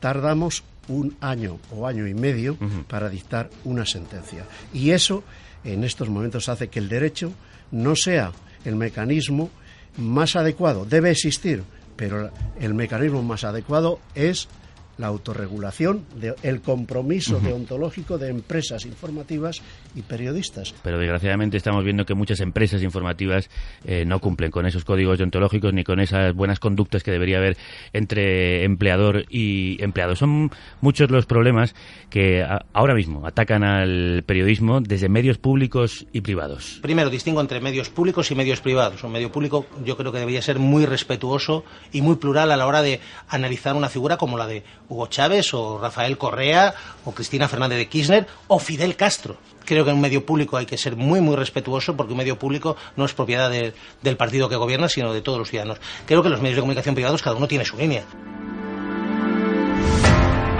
tardamos 0.00 0.64
un 0.88 1.16
año 1.20 1.58
o 1.70 1.86
año 1.86 2.08
y 2.08 2.14
medio 2.14 2.56
para 2.88 3.08
dictar 3.08 3.50
una 3.64 3.86
sentencia. 3.86 4.44
Y 4.74 4.90
eso, 4.90 5.22
en 5.64 5.84
estos 5.84 6.08
momentos, 6.08 6.48
hace 6.48 6.68
que 6.68 6.80
el 6.80 6.88
derecho 6.88 7.32
no 7.72 7.96
sea 7.96 8.30
el 8.64 8.76
mecanismo 8.76 9.50
más 9.98 10.36
adecuado. 10.36 10.84
Debe 10.84 11.10
existir, 11.10 11.64
pero 11.96 12.30
el 12.60 12.74
mecanismo 12.74 13.22
más 13.22 13.42
adecuado 13.44 13.98
es 14.14 14.48
la 14.98 15.08
autorregulación, 15.08 16.04
de, 16.14 16.34
el 16.42 16.60
compromiso 16.60 17.40
deontológico 17.40 18.18
de 18.18 18.28
empresas 18.28 18.84
informativas 18.84 19.60
y 19.94 20.02
periodistas. 20.02 20.74
Pero 20.82 20.98
desgraciadamente 20.98 21.56
estamos 21.56 21.84
viendo 21.84 22.04
que 22.04 22.14
muchas 22.14 22.40
empresas 22.40 22.82
informativas 22.82 23.50
eh, 23.84 24.04
no 24.06 24.20
cumplen 24.20 24.50
con 24.50 24.66
esos 24.66 24.84
códigos 24.84 25.18
deontológicos 25.18 25.72
ni 25.72 25.84
con 25.84 26.00
esas 26.00 26.34
buenas 26.34 26.58
conductas 26.58 27.02
que 27.02 27.10
debería 27.10 27.38
haber 27.38 27.56
entre 27.92 28.64
empleador 28.64 29.24
y 29.28 29.82
empleado. 29.82 30.16
Son 30.16 30.50
muchos 30.80 31.10
los 31.10 31.26
problemas 31.26 31.74
que 32.10 32.46
ahora 32.72 32.94
mismo 32.94 33.26
atacan 33.26 33.64
al 33.64 34.22
periodismo 34.26 34.80
desde 34.80 35.08
medios 35.08 35.38
públicos 35.38 36.06
y 36.12 36.20
privados. 36.20 36.78
Primero, 36.82 37.10
distingo 37.10 37.40
entre 37.40 37.60
medios 37.60 37.90
públicos 37.90 38.30
y 38.30 38.34
medios 38.34 38.60
privados. 38.60 39.02
Un 39.04 39.12
medio 39.12 39.30
público 39.30 39.66
yo 39.84 39.96
creo 39.96 40.12
que 40.12 40.18
debería 40.18 40.42
ser 40.42 40.58
muy 40.58 40.86
respetuoso 40.86 41.64
y 41.92 42.02
muy 42.02 42.16
plural 42.16 42.50
a 42.50 42.56
la 42.56 42.66
hora 42.66 42.82
de 42.82 43.00
analizar 43.28 43.74
una 43.74 43.88
figura 43.88 44.16
como 44.16 44.38
la 44.38 44.46
de 44.46 44.62
Hugo 44.88 45.06
Chávez 45.06 45.54
o 45.54 45.78
Rafael 45.78 46.18
Correa 46.18 46.74
o 47.04 47.12
Cristina 47.12 47.48
Fernández 47.48 47.78
de 47.78 47.88
Kirchner 47.88 48.26
o 48.48 48.58
Fidel 48.58 48.96
Castro. 48.96 49.36
Creo 49.64 49.84
que 49.84 49.90
en 49.90 49.96
un 49.96 50.02
medio 50.02 50.24
público 50.24 50.56
hay 50.56 50.66
que 50.66 50.76
ser 50.76 50.96
muy, 50.96 51.20
muy 51.20 51.36
respetuoso 51.36 51.96
porque 51.96 52.12
un 52.12 52.18
medio 52.18 52.38
público 52.38 52.76
no 52.96 53.04
es 53.04 53.14
propiedad 53.14 53.50
del 53.50 54.16
partido 54.16 54.48
que 54.48 54.56
gobierna, 54.56 54.88
sino 54.88 55.12
de 55.12 55.22
todos 55.22 55.38
los 55.38 55.48
ciudadanos. 55.48 55.78
Creo 56.06 56.22
que 56.22 56.28
los 56.28 56.40
medios 56.40 56.56
de 56.56 56.62
comunicación 56.62 56.94
privados 56.94 57.22
cada 57.22 57.36
uno 57.36 57.48
tiene 57.48 57.64
su 57.64 57.76
línea. 57.76 58.04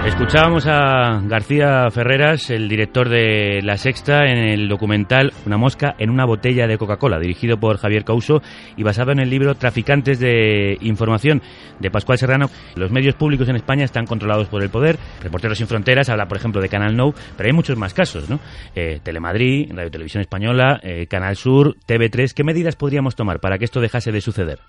Escuchábamos 0.05 0.67
a 0.67 1.21
García 1.23 1.89
Ferreras, 1.89 2.49
el 2.49 2.67
director 2.67 3.07
de 3.07 3.61
La 3.63 3.77
Sexta, 3.77 4.25
en 4.25 4.37
el 4.37 4.67
documental 4.67 5.31
Una 5.45 5.57
mosca 5.57 5.95
en 5.97 6.09
una 6.09 6.25
botella 6.25 6.67
de 6.67 6.77
Coca-Cola, 6.77 7.19
dirigido 7.19 7.57
por 7.57 7.77
Javier 7.77 8.03
Causo 8.03 8.41
y 8.75 8.83
basado 8.83 9.13
en 9.13 9.19
el 9.19 9.29
libro 9.29 9.55
Traficantes 9.55 10.19
de 10.19 10.77
Información 10.81 11.41
de 11.79 11.89
Pascual 11.89 12.17
Serrano. 12.17 12.49
Los 12.75 12.91
medios 12.91 13.15
públicos 13.15 13.47
en 13.47 13.55
España 13.55 13.85
están 13.85 14.05
controlados 14.05 14.49
por 14.49 14.61
el 14.61 14.69
poder. 14.69 14.97
Reporteros 15.21 15.57
sin 15.57 15.67
Fronteras 15.67 16.09
habla, 16.09 16.27
por 16.27 16.37
ejemplo, 16.37 16.61
de 16.61 16.67
Canal 16.67 16.97
No, 16.97 17.13
pero 17.37 17.47
hay 17.47 17.53
muchos 17.53 17.77
más 17.77 17.93
casos, 17.93 18.29
¿no? 18.29 18.41
Eh, 18.75 18.99
Telemadrid, 19.01 19.71
Radio 19.73 19.89
Televisión 19.89 20.19
Española, 20.19 20.81
eh, 20.83 21.07
Canal 21.07 21.37
Sur, 21.37 21.77
TV3. 21.87 22.33
¿Qué 22.33 22.43
medidas 22.43 22.75
podríamos 22.75 23.15
tomar 23.15 23.39
para 23.39 23.57
que 23.57 23.63
esto 23.65 23.79
dejase 23.79 24.11
de 24.11 24.19
suceder? 24.19 24.59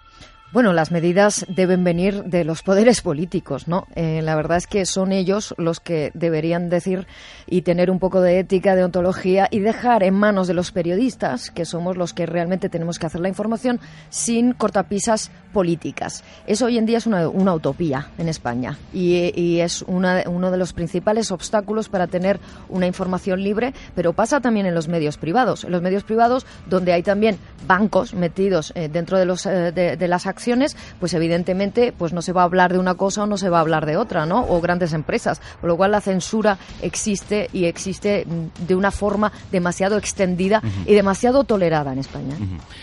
Bueno, 0.54 0.72
las 0.72 0.92
medidas 0.92 1.44
deben 1.48 1.82
venir 1.82 2.22
de 2.26 2.44
los 2.44 2.62
poderes 2.62 3.00
políticos, 3.00 3.66
¿no? 3.66 3.88
Eh, 3.96 4.22
la 4.22 4.36
verdad 4.36 4.58
es 4.58 4.68
que 4.68 4.86
son 4.86 5.10
ellos 5.10 5.52
los 5.58 5.80
que 5.80 6.12
deberían 6.14 6.70
decir 6.70 7.08
y 7.48 7.62
tener 7.62 7.90
un 7.90 7.98
poco 7.98 8.20
de 8.20 8.38
ética, 8.38 8.76
de 8.76 8.84
ontología 8.84 9.48
y 9.50 9.58
dejar 9.58 10.04
en 10.04 10.14
manos 10.14 10.46
de 10.46 10.54
los 10.54 10.70
periodistas, 10.70 11.50
que 11.50 11.64
somos 11.64 11.96
los 11.96 12.12
que 12.12 12.26
realmente 12.26 12.68
tenemos 12.68 13.00
que 13.00 13.06
hacer 13.06 13.20
la 13.20 13.28
información, 13.28 13.80
sin 14.10 14.52
cortapisas 14.52 15.32
políticas. 15.54 16.22
Eso 16.46 16.66
hoy 16.66 16.76
en 16.76 16.84
día 16.84 16.98
es 16.98 17.06
una, 17.06 17.26
utopía 17.54 18.08
en 18.18 18.28
España 18.28 18.76
y, 18.92 19.14
es 19.60 19.82
uno 19.86 20.50
de 20.50 20.58
los 20.58 20.72
principales 20.72 21.30
obstáculos 21.30 21.88
para 21.88 22.06
tener 22.08 22.40
una 22.68 22.86
información 22.86 23.42
libre, 23.42 23.72
pero 23.94 24.12
pasa 24.12 24.40
también 24.40 24.66
en 24.66 24.74
los 24.74 24.88
medios 24.88 25.16
privados. 25.16 25.64
En 25.64 25.70
los 25.70 25.80
medios 25.80 26.02
privados, 26.02 26.44
donde 26.68 26.92
hay 26.92 27.02
también 27.02 27.38
bancos 27.66 28.12
metidos 28.12 28.72
eh, 28.74 28.90
dentro 28.92 29.16
de, 29.16 29.24
los, 29.24 29.46
eh, 29.46 29.72
de 29.72 30.08
las 30.08 30.26
acciones, 30.26 30.76
pues 31.00 31.14
evidentemente 31.14 31.94
pues 31.96 32.12
no 32.12 32.20
se 32.20 32.32
va 32.32 32.42
a 32.42 32.44
hablar 32.44 32.72
de 32.72 32.78
una 32.78 32.94
cosa 32.94 33.22
o 33.22 33.26
no 33.26 33.36
se 33.36 33.48
va 33.48 33.58
a 33.58 33.60
hablar 33.60 33.86
de 33.86 33.96
otra, 33.96 34.26
¿no? 34.26 34.44
O 34.48 34.60
grandes 34.60 34.92
empresas, 34.92 35.40
por 35.60 35.68
lo 35.68 35.76
cual 35.76 35.92
la 35.92 36.00
censura 36.00 36.58
existe 36.82 37.48
y 37.52 37.66
existe 37.66 38.26
de 38.66 38.74
una 38.74 38.90
forma 38.90 39.32
demasiado 39.52 39.96
extendida 39.96 40.62
y 40.86 40.94
demasiado 40.94 41.44
tolerada 41.44 41.92
en 41.92 41.98
España. 42.00 42.36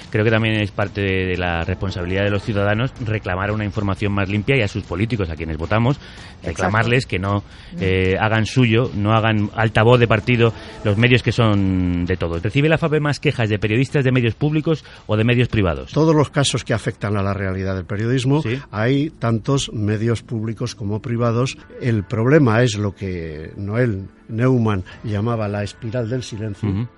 Creo 0.09 0.23
que 0.23 0.31
también 0.31 0.61
es 0.61 0.71
parte 0.71 1.01
de, 1.01 1.37
la 1.37 1.63
responsabilidad 1.63 2.23
de 2.23 2.29
los 2.29 2.43
ciudadanos 2.43 2.60
reclamar 3.05 3.51
una 3.51 3.65
información 3.65 4.13
más 4.13 4.29
limpia 4.29 4.57
y 4.57 4.61
a 4.61 4.67
sus 4.67 4.83
políticos, 4.83 5.29
a 5.29 5.35
quienes 5.35 5.57
votamos, 5.57 5.99
reclamarles 6.43 7.05
que 7.05 7.19
no 7.19 7.43
eh, 7.79 8.17
hagan 8.19 8.45
suyo, 8.45 8.89
no 8.95 9.13
hagan 9.13 9.49
altavoz 9.55 9.99
de 9.99 10.07
partido 10.07 10.53
los 10.83 10.97
medios 10.97 11.23
que 11.23 11.31
son 11.31 12.05
de 12.05 12.17
todos. 12.17 12.41
¿Recibe 12.41 12.69
la 12.69 12.77
FAPE 12.77 12.99
más 12.99 13.19
quejas 13.19 13.49
de 13.49 13.59
periodistas 13.59 14.03
de 14.03 14.11
medios 14.11 14.35
públicos 14.35 14.83
o 15.07 15.17
de 15.17 15.23
medios 15.23 15.47
privados? 15.47 15.91
Todos 15.91 16.15
los 16.15 16.29
casos 16.29 16.63
que 16.63 16.73
afectan 16.73 17.17
a 17.17 17.23
la 17.23 17.33
realidad 17.33 17.75
del 17.75 17.85
periodismo. 17.85 18.43
Hay 18.71 19.09
tantos 19.09 19.71
medios 19.73 20.21
públicos 20.23 20.75
como 20.75 21.01
privados. 21.01 21.57
El 21.81 22.03
problema 22.03 22.63
es 22.63 22.77
lo 22.77 22.95
que 22.95 23.51
Noel 23.57 24.07
Neumann 24.27 24.83
llamaba 25.03 25.47
la 25.47 25.63
espiral 25.63 26.09
del 26.09 26.23
silencio. 26.23 26.89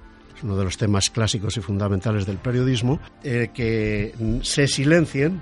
Uno 0.44 0.58
de 0.58 0.64
los 0.64 0.78
temas 0.78 1.10
clásicos 1.10 1.58
y 1.58 1.62
fundamentales 1.62 2.26
del 2.26 2.38
periodismo, 2.38 3.00
eh, 3.24 3.50
que 3.54 4.14
se 4.42 4.68
silencien 4.68 5.42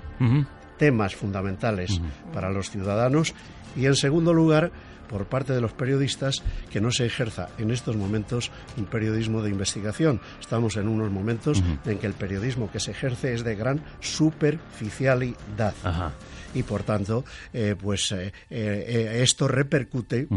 temas 0.78 1.14
fundamentales 1.14 2.00
para 2.32 2.50
los 2.50 2.70
ciudadanos 2.70 3.34
y, 3.76 3.86
en 3.86 3.96
segundo 3.96 4.32
lugar, 4.32 4.72
por 5.12 5.26
parte 5.26 5.52
de 5.52 5.60
los 5.60 5.72
periodistas 5.74 6.42
que 6.70 6.80
no 6.80 6.90
se 6.90 7.04
ejerza 7.04 7.50
en 7.58 7.70
estos 7.70 7.96
momentos 7.96 8.50
un 8.78 8.86
periodismo 8.86 9.42
de 9.42 9.50
investigación. 9.50 10.20
Estamos 10.40 10.78
en 10.78 10.88
unos 10.88 11.10
momentos 11.10 11.62
en 11.84 11.98
que 11.98 12.06
el 12.06 12.14
periodismo 12.14 12.70
que 12.70 12.80
se 12.80 12.92
ejerce 12.92 13.34
es 13.34 13.44
de 13.44 13.54
gran 13.54 13.82
superficialidad. 14.00 15.74
Y 16.54 16.62
por 16.62 16.82
tanto, 16.82 17.24
eh, 17.52 17.76
pues 17.80 18.10
eh, 18.12 18.32
eh, 18.50 19.20
esto 19.22 19.48
repercute 19.48 20.28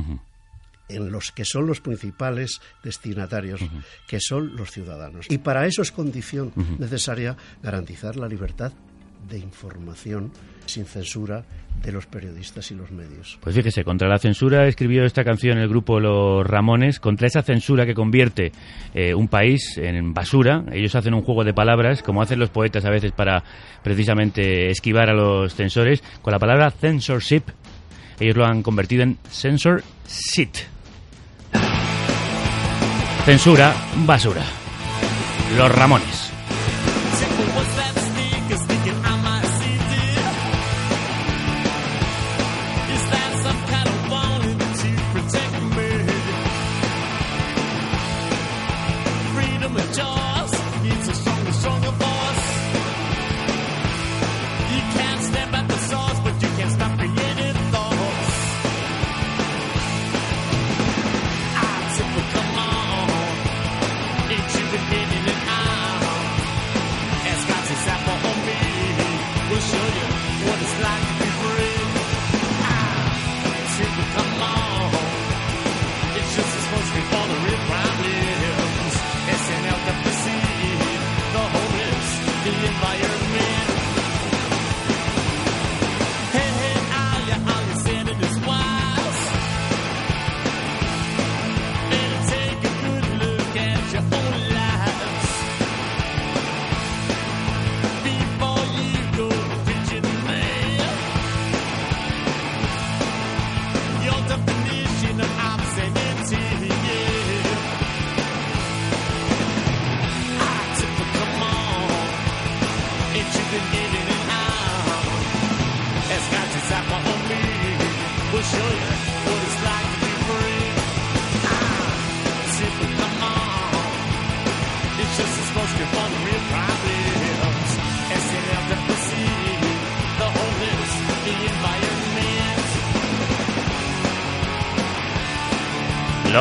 en 0.89 1.11
los 1.11 1.31
que 1.31 1.45
son 1.45 1.67
los 1.67 1.81
principales 1.81 2.61
destinatarios, 2.83 3.61
que 4.07 4.19
son 4.19 4.55
los 4.55 4.71
ciudadanos. 4.71 5.27
Y 5.29 5.39
para 5.39 5.65
eso 5.65 5.81
es 5.81 5.91
condición 5.91 6.51
necesaria 6.77 7.36
garantizar 7.61 8.15
la 8.15 8.27
libertad 8.27 8.71
de 9.29 9.39
información 9.39 10.31
sin 10.65 10.86
censura 10.86 11.43
de 11.83 11.91
los 11.91 12.05
periodistas 12.05 12.71
y 12.71 12.75
los 12.75 12.91
medios. 12.91 13.38
Pues 13.41 13.55
fíjese, 13.55 13.83
contra 13.83 14.07
la 14.07 14.17
censura 14.17 14.67
escribió 14.67 15.05
esta 15.05 15.23
canción 15.23 15.57
el 15.57 15.67
grupo 15.67 15.99
Los 15.99 16.45
Ramones, 16.45 16.99
contra 16.99 17.27
esa 17.27 17.41
censura 17.41 17.86
que 17.86 17.93
convierte 17.93 18.51
eh, 18.93 19.13
un 19.13 19.27
país 19.27 19.77
en 19.77 20.13
basura. 20.13 20.63
Ellos 20.71 20.95
hacen 20.95 21.13
un 21.13 21.21
juego 21.21 21.43
de 21.43 21.53
palabras, 21.53 22.01
como 22.01 22.21
hacen 22.21 22.39
los 22.39 22.49
poetas 22.49 22.86
a 22.86 22.89
veces 22.89 23.11
para 23.11 23.43
precisamente 23.83 24.69
esquivar 24.69 25.09
a 25.09 25.13
los 25.13 25.53
censores, 25.53 26.03
con 26.21 26.31
la 26.31 26.39
palabra 26.39 26.71
censorship. 26.71 27.43
Ellos 28.19 28.38
lo 28.38 28.45
han 28.45 28.63
convertido 28.63 29.03
en 29.03 29.17
censor 29.29 29.83
sit. 30.05 30.74
Censura, 33.26 33.73
basura. 34.05 34.43
Los 35.57 35.71
Ramones. 35.71 36.34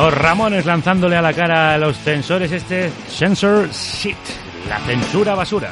Los 0.05 0.13
Ramones 0.13 0.67
lanzándole 0.67 1.15
a 1.15 1.21
la 1.23 1.33
cara 1.33 1.73
a 1.73 1.77
los 1.79 1.97
censores 1.97 2.51
este 2.51 2.91
censor 3.07 3.71
shit, 3.71 4.15
la 4.69 4.77
censura 4.81 5.33
basura. 5.33 5.71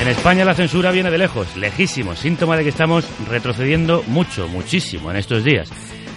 En 0.00 0.08
España 0.08 0.42
la 0.46 0.54
censura 0.54 0.90
viene 0.90 1.10
de 1.10 1.18
lejos, 1.18 1.54
lejísimo, 1.54 2.14
síntoma 2.14 2.56
de 2.56 2.62
que 2.62 2.70
estamos 2.70 3.06
retrocediendo 3.28 4.02
mucho, 4.06 4.48
muchísimo 4.48 5.10
en 5.10 5.18
estos 5.18 5.44
días. 5.44 5.68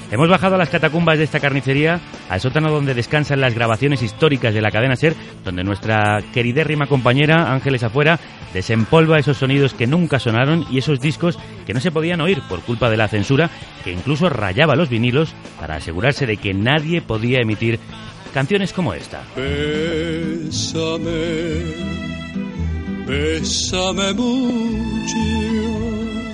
Hemos 0.09 0.29
bajado 0.29 0.55
a 0.55 0.57
las 0.57 0.69
catacumbas 0.69 1.17
de 1.17 1.25
esta 1.25 1.41
carnicería, 1.41 1.99
al 2.29 2.39
sótano 2.39 2.71
donde 2.71 2.93
descansan 2.93 3.41
las 3.41 3.53
grabaciones 3.53 4.01
históricas 4.01 4.53
de 4.53 4.61
la 4.61 4.71
cadena 4.71 4.95
SER, 4.95 5.13
donde 5.43 5.65
nuestra 5.65 6.21
queridérrima 6.33 6.87
compañera 6.87 7.51
Ángeles 7.51 7.83
Afuera 7.83 8.17
desempolva 8.53 9.19
esos 9.19 9.37
sonidos 9.37 9.73
que 9.73 9.87
nunca 9.87 10.19
sonaron 10.19 10.65
y 10.71 10.77
esos 10.77 10.99
discos 10.99 11.37
que 11.65 11.73
no 11.73 11.79
se 11.79 11.91
podían 11.91 12.21
oír 12.21 12.41
por 12.49 12.61
culpa 12.61 12.89
de 12.89 12.97
la 12.97 13.07
censura, 13.07 13.49
que 13.83 13.91
incluso 13.91 14.29
rayaba 14.29 14.75
los 14.75 14.89
vinilos 14.89 15.33
para 15.59 15.75
asegurarse 15.75 16.25
de 16.25 16.37
que 16.37 16.53
nadie 16.53 17.01
podía 17.01 17.39
emitir 17.39 17.79
canciones 18.33 18.73
como 18.73 18.93
esta. 18.93 19.23
Bésame 23.07 24.13
mucho. 24.13 25.17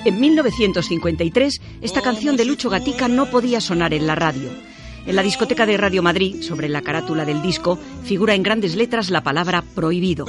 En 0.05 0.19
1953, 0.19 1.61
esta 1.81 2.01
canción 2.01 2.35
de 2.35 2.43
Lucho 2.43 2.69
Gatica 2.69 3.07
no 3.07 3.27
podía 3.27 3.61
sonar 3.61 3.93
en 3.93 4.05
la 4.05 4.15
radio. 4.15 4.49
En 5.05 5.15
la 5.15 5.23
discoteca 5.23 5.65
de 5.65 5.77
Radio 5.77 6.03
Madrid, 6.03 6.41
sobre 6.41 6.67
la 6.67 6.81
carátula 6.81 7.23
del 7.23 7.41
disco, 7.41 7.77
figura 8.03 8.35
en 8.35 8.43
grandes 8.43 8.75
letras 8.75 9.09
la 9.09 9.23
palabra 9.23 9.63
prohibido. 9.75 10.25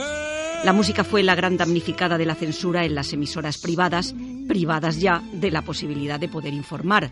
La 0.64 0.72
música 0.72 1.04
fue 1.04 1.22
la 1.22 1.34
gran 1.34 1.56
damnificada 1.58 2.16
de 2.16 2.24
la 2.24 2.34
censura 2.34 2.84
en 2.84 2.94
las 2.94 3.12
emisoras 3.12 3.58
privadas, 3.58 4.14
privadas 4.48 4.98
ya 4.98 5.22
de 5.32 5.50
la 5.50 5.62
posibilidad 5.62 6.18
de 6.18 6.28
poder 6.28 6.54
informar. 6.54 7.10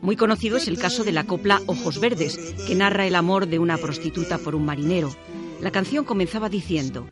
Muy 0.00 0.16
conocido 0.16 0.56
es 0.56 0.66
el 0.66 0.78
caso 0.78 1.04
de 1.04 1.12
la 1.12 1.24
copla 1.24 1.60
Ojos 1.66 2.00
Verdes, 2.00 2.54
que 2.66 2.74
narra 2.74 3.06
el 3.06 3.14
amor 3.14 3.48
de 3.48 3.58
una 3.58 3.76
prostituta 3.76 4.38
por 4.38 4.54
un 4.54 4.64
marinero. 4.64 5.14
La 5.60 5.70
canción 5.70 6.04
comenzaba 6.04 6.48
diciendo 6.48 7.08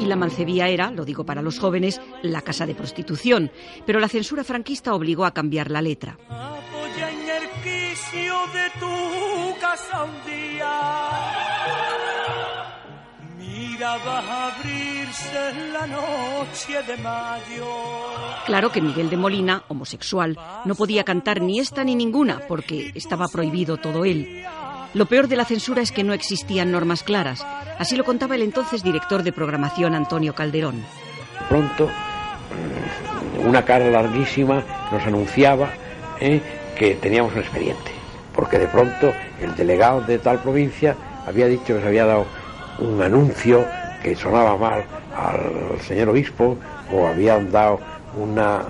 y 0.00 0.06
la 0.06 0.16
mancebía 0.16 0.68
era, 0.68 0.90
lo 0.90 1.04
digo 1.04 1.24
para 1.24 1.40
los 1.40 1.58
jóvenes, 1.58 2.00
la 2.22 2.42
casa 2.42 2.66
de 2.66 2.74
prostitución. 2.74 3.50
Pero 3.86 4.00
la 4.00 4.08
censura 4.08 4.44
franquista 4.44 4.94
obligó 4.94 5.24
a 5.24 5.32
cambiar 5.32 5.70
la 5.70 5.80
letra. 5.80 6.18
Un 9.92 10.30
día. 10.30 10.70
Mira, 13.38 13.94
a 13.94 14.48
abrirse 14.48 15.70
la 15.72 15.86
noche 15.86 16.82
de 16.86 16.96
mayo. 16.98 17.66
Claro 18.46 18.70
que 18.70 18.80
Miguel 18.80 19.10
de 19.10 19.16
Molina, 19.16 19.64
homosexual, 19.68 20.38
no 20.64 20.74
podía 20.74 21.04
cantar 21.04 21.40
ni 21.40 21.58
esta 21.58 21.82
ni 21.82 21.94
ninguna 21.94 22.40
porque 22.46 22.92
estaba 22.94 23.26
prohibido 23.28 23.76
todo 23.76 24.04
él. 24.04 24.44
Lo 24.94 25.06
peor 25.06 25.26
de 25.26 25.36
la 25.36 25.44
censura 25.44 25.82
es 25.82 25.90
que 25.90 26.04
no 26.04 26.12
existían 26.12 26.70
normas 26.70 27.02
claras. 27.02 27.44
Así 27.78 27.96
lo 27.96 28.04
contaba 28.04 28.36
el 28.36 28.42
entonces 28.42 28.84
director 28.84 29.24
de 29.24 29.32
programación 29.32 29.94
Antonio 29.94 30.34
Calderón. 30.34 30.76
De 30.76 31.46
pronto, 31.48 31.90
una 33.44 33.64
cara 33.64 33.90
larguísima 33.90 34.62
nos 34.92 35.02
anunciaba 35.04 35.70
eh, 36.20 36.40
que 36.78 36.94
teníamos 36.94 37.32
un 37.32 37.40
expediente, 37.40 37.90
porque 38.34 38.58
de 38.58 38.66
pronto 38.66 39.14
el 39.40 39.54
delegado 39.54 40.00
de 40.02 40.18
tal 40.18 40.38
provincia 40.40 40.96
había 41.26 41.46
dicho 41.46 41.74
que 41.74 41.80
se 41.80 41.86
había 41.86 42.06
dado 42.06 42.26
un 42.78 43.00
anuncio 43.00 43.64
que 44.02 44.14
sonaba 44.16 44.56
mal 44.56 44.84
al 45.16 45.80
señor 45.80 46.10
obispo 46.10 46.58
o 46.92 47.06
habían 47.06 47.50
dado 47.50 47.80
una, 48.16 48.62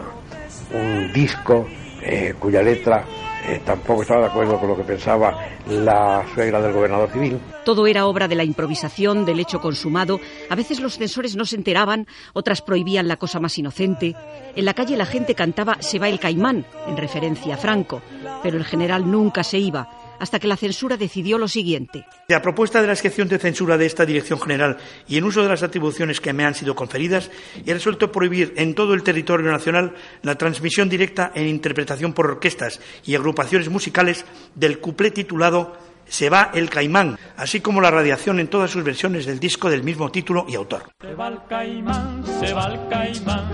un 0.73 1.13
disco 1.13 1.67
eh, 2.03 2.35
cuya 2.39 2.63
letra 2.63 3.05
eh, 3.47 3.61
tampoco 3.65 4.03
estaba 4.03 4.23
de 4.23 4.27
acuerdo 4.27 4.59
con 4.59 4.69
lo 4.69 4.77
que 4.77 4.85
pensaba 4.85 5.39
la 5.69 6.25
suegra 6.35 6.61
del 6.61 6.73
gobernador 6.73 7.11
civil. 7.11 7.39
Todo 7.65 7.87
era 7.87 8.07
obra 8.07 8.29
de 8.29 8.35
la 8.35 8.45
improvisación, 8.45 9.25
del 9.25 9.41
hecho 9.41 9.61
consumado. 9.61 10.21
A 10.51 10.55
veces 10.55 10.81
los 10.81 10.97
censores 10.97 11.37
no 11.37 11.45
se 11.45 11.57
enteraban, 11.57 12.07
otras 12.33 12.63
prohibían 12.63 13.09
la 13.09 13.17
cosa 13.17 13.41
más 13.41 13.59
inocente. 13.59 14.15
En 14.57 14.65
la 14.65 14.75
calle 14.75 14.97
la 14.97 15.07
gente 15.07 15.35
cantaba 15.35 15.77
Se 15.81 15.99
va 15.99 16.09
el 16.09 16.21
caimán, 16.21 16.65
en 16.87 16.97
referencia 16.97 17.55
a 17.55 17.59
Franco, 17.59 18.03
pero 18.43 18.57
el 18.57 18.65
general 18.65 19.11
nunca 19.11 19.45
se 19.45 19.59
iba 19.59 20.04
hasta 20.19 20.39
que 20.39 20.49
la 20.49 20.57
censura 20.57 20.97
decidió 20.97 21.39
lo 21.39 21.49
siguiente. 21.49 22.05
A 22.35 22.43
propuesta 22.43 22.81
de 22.81 22.87
la 22.87 22.93
excepción 22.93 23.29
de 23.29 23.39
censura 23.39 23.77
de 23.77 23.87
esta 23.87 24.07
Dirección 24.07 24.41
General 24.41 24.77
y 25.07 25.17
en 25.17 25.25
uso 25.25 25.43
de 25.43 25.49
las 25.49 25.63
atribuciones 25.63 26.21
que 26.21 26.33
me 26.33 26.45
han 26.45 26.55
sido 26.55 26.75
conferidas, 26.75 27.31
he 27.65 27.73
resuelto 27.73 28.13
prohibir 28.13 28.55
en 28.57 28.75
todo 28.75 28.95
el 28.95 29.03
territorio 29.03 29.51
nacional 29.51 29.95
la 30.23 30.37
transmisión 30.37 30.89
directa 30.89 31.33
en 31.35 31.47
interpretación 31.47 32.13
por 32.13 32.27
orquestas 32.27 32.81
y 33.05 33.15
agrupaciones 33.15 33.69
musicales 33.69 34.25
del 34.55 34.79
cuplé 34.81 35.11
titulado 35.11 35.77
se 36.07 36.31
va 36.31 36.51
el 36.55 36.71
caimán, 36.71 37.19
así 37.37 37.61
como 37.61 37.81
la 37.81 37.91
radiación 37.91 38.41
en 38.41 38.49
todas 38.49 38.71
sus 38.71 38.85
versiones 38.85 39.27
del 39.27 39.41
disco 39.41 39.71
del 39.71 39.83
mismo 39.83 40.11
título 40.11 40.45
y 40.49 40.55
autor. 40.55 40.91
Se 41.01 41.15
va 41.15 41.29
el 41.29 41.39
caimán, 41.49 42.25
se 42.41 42.53
va 42.53 42.67
el 42.67 42.89
caimán, 42.89 43.49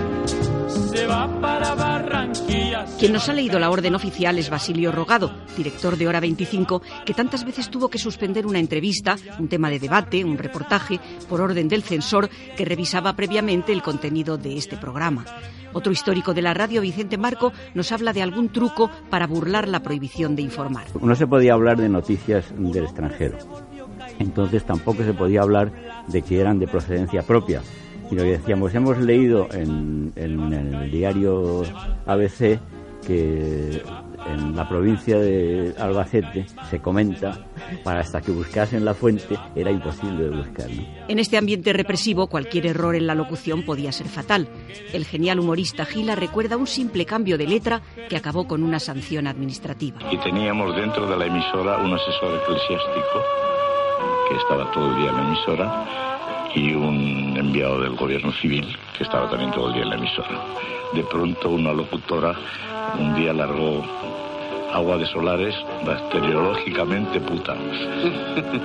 se 0.70 1.06
va 1.06 1.28
para 1.40 1.74
Barranquilla. 1.74 2.86
Quien 2.98 3.12
nos 3.12 3.28
ha 3.28 3.32
leído 3.32 3.58
la 3.58 3.70
orden 3.70 3.94
oficial 3.94 4.38
es 4.38 4.50
Basilio 4.50 4.92
Rogado, 4.92 5.32
director 5.56 5.96
de 5.96 6.08
Hora 6.08 6.20
25, 6.20 6.82
que 7.04 7.14
tantas 7.14 7.44
veces 7.44 7.70
tuvo 7.70 7.88
que 7.88 7.98
suspender 7.98 8.46
una 8.46 8.58
entrevista, 8.58 9.16
un 9.38 9.48
tema 9.48 9.70
de 9.70 9.78
debate, 9.78 10.24
un 10.24 10.38
reportaje, 10.38 11.00
por 11.28 11.40
orden 11.40 11.68
del 11.68 11.82
censor 11.82 12.28
que 12.56 12.64
revisaba 12.64 13.14
previamente 13.14 13.72
el 13.72 13.82
contenido 13.82 14.38
de 14.38 14.56
este 14.56 14.76
programa. 14.76 15.24
Otro 15.72 15.92
histórico 15.92 16.34
de 16.34 16.42
la 16.42 16.54
radio, 16.54 16.80
Vicente 16.80 17.16
Marco, 17.16 17.52
nos 17.74 17.92
habla 17.92 18.12
de 18.12 18.22
algún 18.22 18.48
truco 18.48 18.90
para 19.08 19.26
burlar 19.26 19.68
la 19.68 19.80
prohibición 19.80 20.34
de 20.34 20.42
informar. 20.42 20.86
No 21.00 21.14
se 21.14 21.26
podía 21.26 21.54
hablar 21.54 21.78
de 21.78 21.88
noticias 21.88 22.46
del 22.56 22.84
extranjero. 22.84 23.38
Entonces 24.18 24.64
tampoco 24.64 25.04
se 25.04 25.14
podía 25.14 25.42
hablar 25.42 25.72
de 26.08 26.22
que 26.22 26.40
eran 26.40 26.58
de 26.58 26.66
procedencia 26.66 27.22
propia. 27.22 27.62
Y 28.10 28.14
lo 28.16 28.22
que 28.22 28.30
decíamos, 28.32 28.74
hemos 28.74 28.98
leído 28.98 29.48
en, 29.52 30.12
en 30.16 30.52
el 30.52 30.90
diario 30.90 31.62
ABC 32.06 32.58
que 33.06 33.82
en 34.26 34.54
la 34.54 34.68
provincia 34.68 35.18
de 35.18 35.74
Albacete 35.78 36.46
se 36.68 36.80
comenta 36.80 37.46
para 37.82 38.00
hasta 38.00 38.20
que 38.20 38.32
buscasen 38.32 38.84
la 38.84 38.94
fuente 38.94 39.36
era 39.54 39.70
imposible 39.70 40.24
de 40.24 40.30
buscar. 40.30 40.68
En 41.08 41.18
este 41.18 41.38
ambiente 41.38 41.72
represivo 41.72 42.26
cualquier 42.26 42.66
error 42.66 42.94
en 42.94 43.06
la 43.06 43.14
locución 43.14 43.62
podía 43.62 43.92
ser 43.92 44.08
fatal. 44.08 44.48
El 44.92 45.04
genial 45.04 45.40
humorista 45.40 45.84
Gila 45.84 46.14
recuerda 46.14 46.56
un 46.56 46.66
simple 46.66 47.06
cambio 47.06 47.38
de 47.38 47.46
letra 47.46 47.82
que 48.08 48.16
acabó 48.16 48.46
con 48.46 48.62
una 48.62 48.78
sanción 48.78 49.26
administrativa. 49.26 49.98
Y 50.12 50.18
teníamos 50.18 50.76
dentro 50.76 51.08
de 51.08 51.16
la 51.16 51.26
emisora 51.26 51.78
un 51.78 51.94
asesor 51.94 52.40
eclesiástico 52.42 53.20
que 54.28 54.36
estaba 54.36 54.70
todo 54.72 54.90
el 54.90 54.96
día 55.00 55.10
en 55.10 55.16
la 55.16 55.26
emisora 55.26 56.10
y 56.54 56.74
un 56.74 57.36
enviado 57.36 57.80
del 57.80 57.94
gobierno 57.94 58.32
civil 58.32 58.66
que 58.96 59.04
estaba 59.04 59.28
también 59.28 59.50
todo 59.52 59.68
el 59.68 59.74
día 59.74 59.82
en 59.82 59.90
la 59.90 59.96
emisora. 59.96 60.40
De 60.92 61.04
pronto 61.04 61.50
una 61.50 61.72
locutora 61.72 62.34
un 62.98 63.14
día 63.14 63.32
largó 63.32 63.84
agua 64.72 64.98
de 64.98 65.06
solares 65.06 65.54
bacteriológicamente 65.84 67.20
puta. 67.20 67.56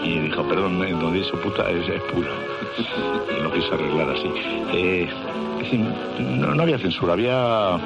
Y 0.04 0.20
dijo, 0.20 0.44
perdón, 0.44 0.80
donde 1.00 1.20
dice 1.20 1.36
puta 1.38 1.70
es, 1.70 2.02
pura. 2.12 2.30
Y 3.38 3.44
lo 3.44 3.52
quise 3.52 3.74
arreglar 3.74 4.10
así. 4.10 4.32
Eh, 4.74 5.10
no, 6.20 6.54
no, 6.54 6.64
había 6.64 6.78
censura, 6.78 7.14
había 7.14 7.78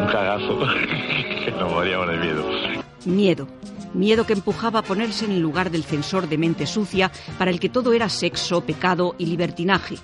un 0.00 0.06
cagazo 0.06 0.58
que 1.44 1.52
nos 1.52 1.70
moríamos 1.72 2.08
de 2.08 2.16
miedo. 2.18 2.77
Miedo. 3.04 3.48
Miedo 3.94 4.26
que 4.26 4.32
empujaba 4.34 4.80
a 4.80 4.82
ponerse 4.82 5.24
en 5.24 5.32
el 5.32 5.40
lugar 5.40 5.70
del 5.70 5.84
censor 5.84 6.28
de 6.28 6.38
mente 6.38 6.66
sucia 6.66 7.10
para 7.38 7.50
el 7.50 7.60
que 7.60 7.68
todo 7.68 7.92
era 7.92 8.08
sexo, 8.08 8.60
pecado 8.62 9.14
y 9.18 9.26
libertinaje. 9.26 9.96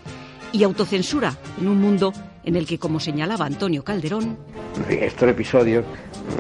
Y 0.52 0.62
autocensura 0.62 1.36
en 1.60 1.68
un 1.68 1.80
mundo 1.80 2.12
en 2.44 2.56
el 2.56 2.66
que, 2.66 2.78
como 2.78 3.00
señalaba 3.00 3.46
Antonio 3.46 3.82
Calderón, 3.82 4.38
estos 4.88 5.28
episodios 5.28 5.84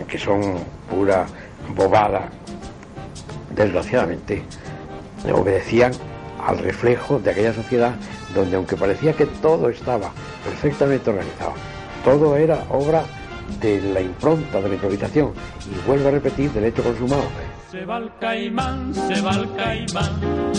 que 0.08 0.18
son 0.18 0.42
pura 0.90 1.26
bobada, 1.74 2.30
desgraciadamente, 3.54 4.42
obedecían 5.32 5.92
al 6.44 6.58
reflejo 6.58 7.18
de 7.18 7.30
aquella 7.30 7.54
sociedad 7.54 7.94
donde 8.34 8.56
aunque 8.56 8.76
parecía 8.76 9.12
que 9.14 9.26
todo 9.26 9.68
estaba 9.68 10.10
perfectamente 10.44 11.10
organizado, 11.10 11.54
todo 12.04 12.36
era 12.36 12.64
obra 12.70 13.04
de 13.60 13.80
la 13.80 14.00
impronta, 14.00 14.60
de 14.60 14.68
la 14.68 14.74
improvisación, 14.74 15.32
y 15.70 15.86
vuelvo 15.86 16.08
a 16.08 16.12
repetir, 16.12 16.50
del 16.50 16.64
hecho 16.64 16.82
consumado. 16.82 17.24
Se 17.70 17.84
va 17.84 17.98
el 17.98 18.10
caimán, 18.20 18.94
se 18.94 19.20
va 19.20 19.32
el 19.32 19.54
caimán, 19.54 20.52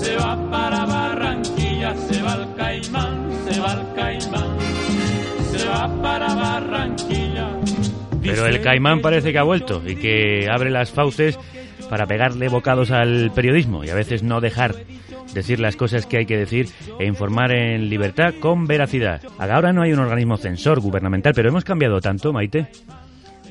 se 0.00 0.16
va 0.16 0.50
para 0.50 0.84
Barranquilla, 0.86 1.94
se 1.96 2.22
va 2.22 2.34
el 2.34 2.54
caimán, 2.54 3.28
se 3.48 3.60
va 3.60 3.72
el 3.72 3.94
caimán, 3.94 4.58
se 5.50 5.66
va 5.66 6.02
para 6.02 6.34
Barranquilla. 6.34 7.48
Pero 8.22 8.46
el 8.46 8.60
caimán 8.62 9.00
parece 9.00 9.32
que 9.32 9.38
ha 9.38 9.42
vuelto 9.42 9.82
y 9.86 9.96
que 9.96 10.48
abre 10.50 10.70
las 10.70 10.90
fauces 10.90 11.38
para 11.88 12.06
pegarle 12.06 12.48
bocados 12.48 12.90
al 12.90 13.30
periodismo 13.34 13.84
y 13.84 13.90
a 13.90 13.94
veces 13.94 14.22
no 14.22 14.40
dejar 14.40 14.74
decir 15.34 15.60
las 15.60 15.76
cosas 15.76 16.06
que 16.06 16.18
hay 16.18 16.26
que 16.26 16.36
decir 16.36 16.68
e 16.98 17.06
informar 17.06 17.52
en 17.52 17.88
libertad 17.88 18.34
con 18.40 18.66
veracidad. 18.66 19.20
Ahora 19.38 19.72
no 19.72 19.82
hay 19.82 19.92
un 19.92 19.98
organismo 19.98 20.36
censor 20.36 20.80
gubernamental, 20.80 21.32
pero 21.34 21.48
hemos 21.48 21.64
cambiado 21.64 22.00
tanto, 22.00 22.32
Maite. 22.32 22.68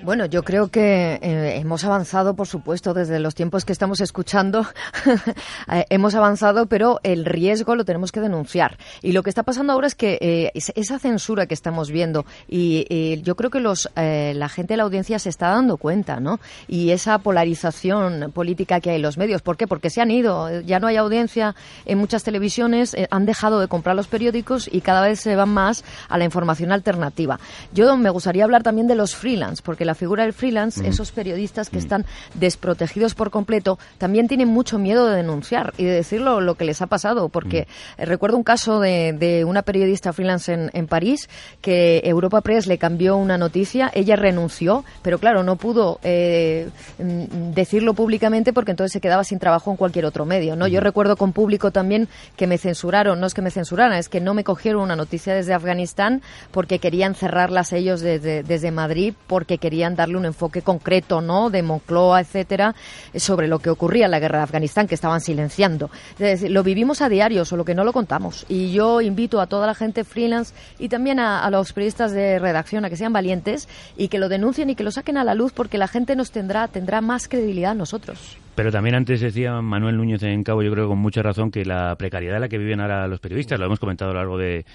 Bueno, 0.03 0.25
yo 0.25 0.43
creo 0.43 0.67
que 0.67 1.13
eh, 1.21 1.59
hemos 1.61 1.85
avanzado, 1.85 2.33
por 2.35 2.45
supuesto, 2.45 2.93
desde 2.93 3.21
los 3.21 3.35
tiempos 3.35 3.63
que 3.63 3.71
estamos 3.71 4.01
escuchando. 4.01 4.65
eh, 5.71 5.85
hemos 5.89 6.13
avanzado, 6.13 6.65
pero 6.65 6.99
el 7.03 7.23
riesgo 7.23 7.73
lo 7.77 7.85
tenemos 7.85 8.11
que 8.11 8.19
denunciar. 8.19 8.77
Y 9.01 9.13
lo 9.13 9.23
que 9.23 9.29
está 9.29 9.43
pasando 9.43 9.71
ahora 9.71 9.87
es 9.87 9.95
que 9.95 10.17
eh, 10.19 10.51
es- 10.55 10.73
esa 10.75 10.99
censura 10.99 11.45
que 11.45 11.53
estamos 11.53 11.89
viendo, 11.89 12.25
y 12.49 13.21
yo 13.21 13.35
creo 13.37 13.49
que 13.49 13.61
los, 13.61 13.89
eh, 13.95 14.33
la 14.35 14.49
gente 14.49 14.73
de 14.73 14.77
la 14.77 14.83
audiencia 14.83 15.19
se 15.19 15.29
está 15.29 15.47
dando 15.51 15.77
cuenta, 15.77 16.19
¿no? 16.19 16.41
Y 16.67 16.89
esa 16.89 17.19
polarización 17.19 18.29
política 18.33 18.81
que 18.81 18.89
hay 18.89 18.95
en 18.97 19.03
los 19.03 19.17
medios. 19.17 19.41
¿Por 19.41 19.55
qué? 19.55 19.67
Porque 19.67 19.89
se 19.89 20.01
han 20.01 20.11
ido. 20.11 20.59
Ya 20.61 20.81
no 20.81 20.87
hay 20.87 20.97
audiencia 20.97 21.55
en 21.85 21.97
muchas 21.97 22.23
televisiones, 22.23 22.93
eh, 22.93 23.07
han 23.09 23.25
dejado 23.25 23.61
de 23.61 23.69
comprar 23.69 23.95
los 23.95 24.07
periódicos 24.07 24.67
y 24.69 24.81
cada 24.81 25.01
vez 25.07 25.21
se 25.21 25.37
van 25.37 25.47
más 25.53 25.85
a 26.09 26.17
la 26.17 26.25
información 26.25 26.73
alternativa. 26.73 27.39
Yo 27.71 27.95
me 27.95 28.09
gustaría 28.09 28.43
hablar 28.43 28.63
también 28.63 28.87
de 28.87 28.95
los 28.95 29.15
freelance, 29.15 29.61
porque 29.63 29.85
la 29.85 29.92
figura 29.95 30.23
del 30.23 30.33
freelance, 30.33 30.85
esos 30.87 31.11
periodistas 31.11 31.69
que 31.69 31.77
están 31.77 32.05
desprotegidos 32.35 33.15
por 33.15 33.31
completo, 33.31 33.79
también 33.97 34.27
tienen 34.27 34.47
mucho 34.47 34.79
miedo 34.79 35.07
de 35.07 35.17
denunciar 35.17 35.73
y 35.77 35.85
de 35.85 35.91
decir 35.91 36.21
lo, 36.21 36.55
que 36.55 36.65
les 36.65 36.81
ha 36.81 36.87
pasado, 36.87 37.29
porque 37.29 37.67
eh, 37.97 38.05
recuerdo 38.05 38.37
un 38.37 38.43
caso 38.43 38.79
de, 38.79 39.13
de 39.13 39.45
una 39.45 39.61
periodista 39.61 40.13
freelance 40.13 40.53
en, 40.53 40.69
en 40.73 40.87
París 40.87 41.29
que 41.61 42.01
Europa 42.03 42.41
Press 42.41 42.67
le 42.67 42.77
cambió 42.77 43.17
una 43.17 43.37
noticia, 43.37 43.91
ella 43.93 44.15
renunció, 44.15 44.83
pero 45.01 45.19
claro, 45.19 45.43
no 45.43 45.55
pudo 45.55 45.99
eh, 46.03 46.69
mm, 46.99 47.53
decirlo 47.53 47.93
públicamente 47.93 48.53
porque 48.53 48.71
entonces 48.71 48.93
se 48.93 49.01
quedaba 49.01 49.23
sin 49.23 49.39
trabajo 49.39 49.71
en 49.71 49.77
cualquier 49.77 50.05
otro 50.05 50.25
medio, 50.25 50.55
¿no? 50.55 50.67
Yo 50.67 50.79
recuerdo 50.79 51.17
con 51.17 51.33
público 51.33 51.71
también 51.71 52.07
que 52.35 52.47
me 52.47 52.57
censuraron, 52.57 53.19
no 53.19 53.27
es 53.27 53.33
que 53.33 53.41
me 53.41 53.51
censuraran, 53.51 53.97
es 53.97 54.09
que 54.09 54.21
no 54.21 54.33
me 54.33 54.43
cogieron 54.43 54.81
una 54.81 54.95
noticia 54.95 55.33
desde 55.33 55.53
Afganistán 55.53 56.21
porque 56.51 56.79
querían 56.79 57.15
cerrarlas 57.15 57.73
ellos 57.73 58.01
desde, 58.01 58.43
desde 58.43 58.71
Madrid, 58.71 59.13
porque 59.27 59.57
querían 59.57 59.82
darle 59.89 60.17
un 60.17 60.25
enfoque 60.25 60.61
concreto, 60.61 61.21
¿no? 61.21 61.49
De 61.49 61.61
Moncloa, 61.61 62.21
etcétera, 62.21 62.75
sobre 63.15 63.47
lo 63.47 63.59
que 63.59 63.69
ocurría 63.69 64.05
en 64.05 64.11
la 64.11 64.19
guerra 64.19 64.39
de 64.39 64.43
Afganistán, 64.45 64.87
que 64.87 64.95
estaban 64.95 65.21
silenciando. 65.21 65.89
Es 66.19 66.49
lo 66.49 66.63
vivimos 66.63 67.01
a 67.01 67.09
diario, 67.09 67.45
solo 67.45 67.65
que 67.65 67.75
no 67.75 67.83
lo 67.83 67.93
contamos. 67.93 68.45
Y 68.49 68.71
yo 68.71 69.01
invito 69.01 69.39
a 69.39 69.47
toda 69.47 69.67
la 69.67 69.75
gente 69.75 70.03
freelance 70.03 70.53
y 70.79 70.89
también 70.89 71.19
a, 71.19 71.43
a 71.43 71.49
los 71.51 71.73
periodistas 71.73 72.11
de 72.11 72.39
redacción 72.39 72.85
a 72.85 72.89
que 72.89 72.97
sean 72.97 73.13
valientes 73.13 73.67
y 73.97 74.07
que 74.07 74.19
lo 74.19 74.29
denuncien 74.29 74.69
y 74.69 74.75
que 74.75 74.83
lo 74.83 74.91
saquen 74.91 75.17
a 75.17 75.23
la 75.23 75.35
luz 75.35 75.53
porque 75.53 75.77
la 75.77 75.87
gente 75.87 76.15
nos 76.15 76.31
tendrá, 76.31 76.67
tendrá 76.67 77.01
más 77.01 77.27
credibilidad 77.27 77.71
a 77.71 77.75
nosotros. 77.75 78.37
Pero 78.55 78.71
también 78.71 78.95
antes 78.95 79.19
decía 79.19 79.61
Manuel 79.61 79.97
Núñez 79.97 80.21
en 80.23 80.43
Cabo, 80.43 80.61
yo 80.61 80.71
creo 80.71 80.87
con 80.87 80.99
mucha 80.99 81.23
razón, 81.23 81.49
que 81.49 81.65
la 81.65 81.95
precariedad 81.95 82.35
en 82.35 82.41
la 82.41 82.49
que 82.49 82.59
viven 82.59 82.81
ahora 82.81 83.07
los 83.07 83.19
periodistas, 83.19 83.59
lo 83.59 83.65
hemos 83.65 83.79
comentado 83.79 84.11
a 84.11 84.13
lo 84.13 84.19
largo 84.19 84.37
de, 84.37 84.65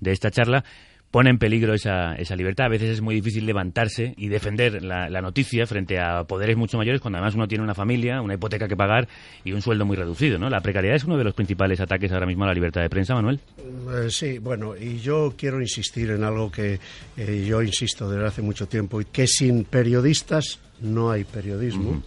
de 0.00 0.12
esta 0.12 0.30
charla, 0.30 0.64
pone 1.16 1.30
en 1.30 1.38
peligro 1.38 1.72
esa, 1.72 2.14
esa 2.16 2.36
libertad. 2.36 2.66
A 2.66 2.68
veces 2.68 2.90
es 2.90 3.00
muy 3.00 3.14
difícil 3.14 3.46
levantarse 3.46 4.12
y 4.18 4.28
defender 4.28 4.82
la, 4.84 5.08
la 5.08 5.22
noticia 5.22 5.66
frente 5.66 5.98
a 5.98 6.24
poderes 6.24 6.58
mucho 6.58 6.76
mayores 6.76 7.00
cuando 7.00 7.16
además 7.16 7.34
uno 7.36 7.48
tiene 7.48 7.64
una 7.64 7.74
familia, 7.74 8.20
una 8.20 8.34
hipoteca 8.34 8.68
que 8.68 8.76
pagar 8.76 9.08
y 9.42 9.52
un 9.52 9.62
sueldo 9.62 9.86
muy 9.86 9.96
reducido. 9.96 10.38
¿no? 10.38 10.50
La 10.50 10.60
precariedad 10.60 10.94
es 10.94 11.04
uno 11.04 11.16
de 11.16 11.24
los 11.24 11.32
principales 11.32 11.80
ataques 11.80 12.12
ahora 12.12 12.26
mismo 12.26 12.44
a 12.44 12.48
la 12.48 12.52
libertad 12.52 12.82
de 12.82 12.90
prensa, 12.90 13.14
Manuel. 13.14 13.40
Eh, 13.56 14.10
sí, 14.10 14.36
bueno, 14.40 14.76
y 14.76 14.98
yo 14.98 15.32
quiero 15.38 15.58
insistir 15.58 16.10
en 16.10 16.22
algo 16.22 16.52
que 16.52 16.80
eh, 17.16 17.46
yo 17.48 17.62
insisto 17.62 18.10
desde 18.10 18.26
hace 18.26 18.42
mucho 18.42 18.68
tiempo, 18.68 19.00
y 19.00 19.06
que 19.06 19.26
sin 19.26 19.64
periodistas 19.64 20.60
no 20.82 21.10
hay 21.10 21.24
periodismo. 21.24 22.02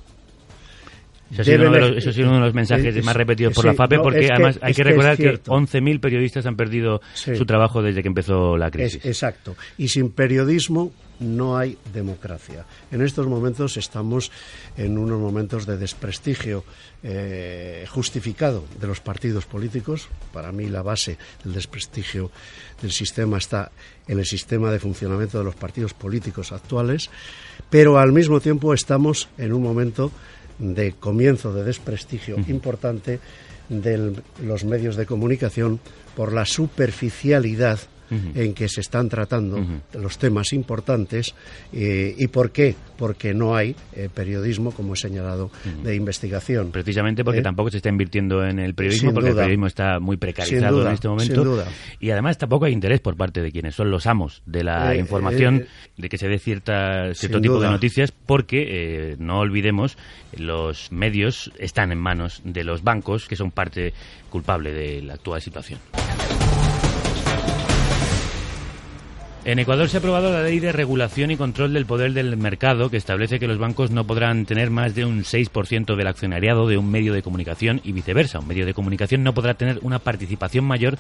Eso 1.32 1.42
ha 1.42 1.46
sido 1.46 1.62
uno 1.62 1.72
de 1.72 1.80
los, 1.82 1.98
eso 1.98 2.10
ha 2.10 2.14
sido 2.14 2.28
uno 2.28 2.38
de 2.40 2.46
los 2.46 2.54
mensajes 2.54 2.96
es- 2.96 3.06
más 3.06 3.16
repetidos 3.16 3.54
por 3.54 3.64
sí, 3.64 3.68
la 3.68 3.74
FAPE, 3.76 3.98
no, 3.98 4.04
porque 4.04 4.20
que- 4.22 4.32
además 4.34 4.60
hay 4.62 4.74
que 4.74 4.78
que 4.82 4.90
recordar 4.90 5.16
que, 5.18 5.24
cierto. 5.24 5.52
11.000 5.52 6.00
periodistas 6.00 6.46
han 6.46 6.56
perdido 6.56 7.02
Sí. 7.14 7.36
su 7.36 7.46
trabajo 7.46 7.82
desde 7.82 8.02
que 8.02 8.08
empezó 8.08 8.58
la 8.58 8.68
Es- 8.68 8.72
crisis. 8.72 9.06
exacto. 9.06 9.56
Y 9.78 9.88
sin 9.90 10.12
periodismo 10.12 10.92
no 11.20 11.58
hay 11.58 11.78
democracia. 11.94 12.66
En 12.92 13.02
estos 13.02 13.28
momentos 13.28 13.76
estamos 13.78 14.32
en 14.78 14.98
unos 14.98 15.20
momentos 15.20 15.66
de 15.66 15.78
desprestigio 15.78 16.64
eh, 17.04 17.86
justificado 17.90 18.66
de 18.80 18.88
los 18.88 19.00
partidos 19.00 19.46
políticos. 19.46 20.08
Para 20.34 20.52
mí 20.52 20.68
la 20.68 20.82
base 20.82 21.18
del 21.44 21.54
desprestigio 21.54 22.30
del 22.82 22.92
sistema 22.92 23.38
está 23.38 23.72
en 24.08 24.20
el 24.20 24.26
sistema 24.26 24.72
de 24.72 24.80
funcionamiento 24.80 25.38
de 25.38 25.44
los 25.46 25.56
partidos 25.56 25.94
políticos 25.94 26.52
actuales, 26.52 27.10
pero 27.70 28.00
al 28.00 28.12
mismo 28.12 28.40
tiempo 28.42 28.74
estamos 28.74 29.30
en 29.38 29.54
un 29.54 29.62
momento 29.64 30.12
de 30.60 30.92
comienzo 30.94 31.54
de 31.54 31.64
desprestigio 31.64 32.38
importante 32.48 33.20
de 33.70 34.14
los 34.44 34.64
medios 34.66 34.96
de 34.96 35.06
comunicación 35.06 35.80
por 36.16 36.34
la 36.34 36.46
superficialidad 36.46 37.80
en 38.10 38.54
que 38.54 38.68
se 38.68 38.82
están 38.82 39.10
tratando 39.10 39.60
los 39.94 40.18
temas 40.18 40.54
importantes 40.54 41.34
eh, 41.74 42.16
y 42.18 42.28
por 42.28 42.52
qué 42.52 42.76
porque 42.98 43.34
no 43.34 43.56
hay 43.56 43.76
eh, 43.94 44.10
periodismo 44.14 44.72
como 44.72 44.94
he 44.94 44.98
señalado 44.98 45.52
de 45.84 45.96
investigación 45.96 46.72
Precisamente 46.72 47.24
porque 47.24 47.40
¿Eh? 47.40 47.44
tampoco 47.44 47.70
se 47.70 47.78
está 47.78 47.90
invirtiendo 47.90 48.44
en 48.44 48.60
el 48.60 48.74
periodismo, 48.74 49.10
Sin 49.10 49.14
porque 49.14 49.30
duda. 49.30 49.42
el 49.42 49.46
periodismo 49.46 49.68
está 49.68 50.00
muy 50.00 50.18
precarizado 50.18 50.78
duda, 50.80 50.90
en 50.90 50.94
este 50.94 51.08
momento. 51.08 51.34
sin 51.36 51.44
duda. 51.44 51.68
Y 52.00 52.10
además 52.12 52.38
tampoco 52.38 52.66
hay 52.66 52.74
interés 52.74 53.00
por 53.00 53.16
parte 53.16 53.42
de 53.42 53.52
quienes 53.52 53.76
son 53.76 53.92
los 53.92 54.06
amos 54.08 54.42
de 54.46 54.64
la 54.64 54.96
información, 54.96 55.66
de 55.98 56.10
que 56.10 56.18
se 56.18 56.28
dé 56.28 56.40
cierta, 56.40 57.14
cierto 57.14 57.40
tipo 57.42 57.60
de 57.60 57.70
noticias, 57.70 58.12
porque, 58.12 59.16
no 59.20 59.40
olvidemos, 59.40 59.98
los 60.38 60.92
medios 60.92 61.52
están 61.60 61.92
en 61.92 62.00
manos 62.00 62.42
de 62.44 62.64
los 62.64 62.84
bancos, 62.84 63.28
que 63.28 63.36
son 63.36 63.52
parte 63.52 63.94
culpable 64.30 64.72
de 64.72 65.02
la 65.02 65.14
actual 65.16 65.42
situación. 65.42 65.80
En 69.50 69.58
Ecuador 69.58 69.90
se 69.90 69.98
ha 69.98 70.00
aprobado 70.00 70.32
la 70.32 70.44
ley 70.44 70.60
de 70.60 70.72
regulación 70.72 71.32
y 71.32 71.36
control 71.36 71.74
del 71.74 71.88
poder 71.88 72.14
del 72.14 72.38
mercado 72.38 72.92
que 72.92 72.98
establece 72.98 73.40
que 73.40 73.48
los 73.48 73.58
bancos 73.58 73.90
no 73.90 74.06
podrán 74.06 74.46
tener 74.46 74.70
más 74.70 74.94
de 74.94 75.06
un 75.06 75.24
6% 75.24 75.96
del 75.96 76.06
accionariado 76.06 76.68
de 76.68 76.78
un 76.78 76.92
medio 76.92 77.14
de 77.14 77.24
comunicación 77.24 77.82
y 77.84 77.92
viceversa. 77.92 78.38
Un 78.38 78.48
medio 78.48 78.68
de 78.68 78.76
comunicación 78.76 79.24
no 79.24 79.34
podrá 79.34 79.56
tener 79.56 79.80
una 79.82 79.98
participación 79.98 80.66
mayor 80.66 81.00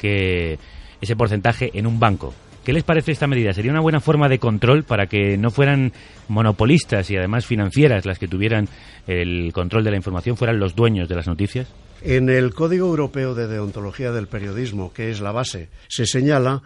que 0.00 0.60
ese 1.00 1.16
porcentaje 1.16 1.72
en 1.74 1.88
un 1.88 1.98
banco. 1.98 2.32
¿Qué 2.64 2.72
les 2.72 2.84
parece 2.84 3.10
esta 3.10 3.26
medida? 3.26 3.52
¿Sería 3.52 3.72
una 3.72 3.80
buena 3.80 3.98
forma 3.98 4.28
de 4.28 4.38
control 4.38 4.84
para 4.84 5.08
que 5.08 5.36
no 5.36 5.50
fueran 5.50 5.92
monopolistas 6.28 7.10
y 7.10 7.16
además 7.16 7.46
financieras 7.46 8.06
las 8.06 8.20
que 8.20 8.28
tuvieran 8.28 8.68
el 9.08 9.52
control 9.52 9.82
de 9.82 9.90
la 9.90 9.96
información, 9.96 10.36
fueran 10.36 10.60
los 10.60 10.76
dueños 10.76 11.08
de 11.08 11.16
las 11.16 11.26
noticias? 11.26 11.66
En 12.04 12.28
el 12.28 12.52
Código 12.52 12.88
Europeo 12.88 13.32
de 13.36 13.46
Deontología 13.46 14.10
del 14.10 14.26
Periodismo, 14.26 14.92
que 14.92 15.12
es 15.12 15.20
la 15.20 15.30
base, 15.30 15.68
se 15.86 16.04
señala 16.04 16.62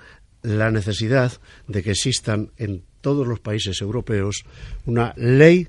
la 0.46 0.70
necesidad 0.70 1.32
de 1.66 1.82
que 1.82 1.90
existan 1.90 2.50
en 2.56 2.82
todos 3.00 3.26
los 3.26 3.40
países 3.40 3.80
europeos 3.80 4.44
una 4.84 5.12
ley 5.16 5.68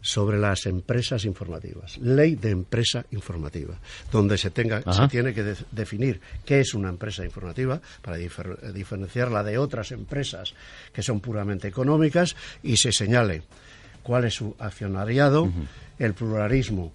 sobre 0.00 0.38
las 0.38 0.66
empresas 0.66 1.24
informativas, 1.24 1.98
ley 1.98 2.36
de 2.36 2.50
empresa 2.50 3.04
informativa, 3.10 3.78
donde 4.12 4.38
se 4.38 4.50
tenga 4.50 4.82
Ajá. 4.84 4.92
se 5.04 5.08
tiene 5.08 5.34
que 5.34 5.42
de- 5.42 5.56
definir 5.72 6.20
qué 6.44 6.60
es 6.60 6.74
una 6.74 6.88
empresa 6.88 7.24
informativa 7.24 7.80
para 8.02 8.16
difer- 8.18 8.72
diferenciarla 8.72 9.42
de 9.42 9.58
otras 9.58 9.90
empresas 9.92 10.54
que 10.92 11.02
son 11.02 11.20
puramente 11.20 11.66
económicas 11.66 12.36
y 12.62 12.76
se 12.76 12.92
señale 12.92 13.42
cuál 14.04 14.24
es 14.26 14.34
su 14.34 14.54
accionariado, 14.60 15.50
el 15.98 16.14
pluralismo 16.14 16.92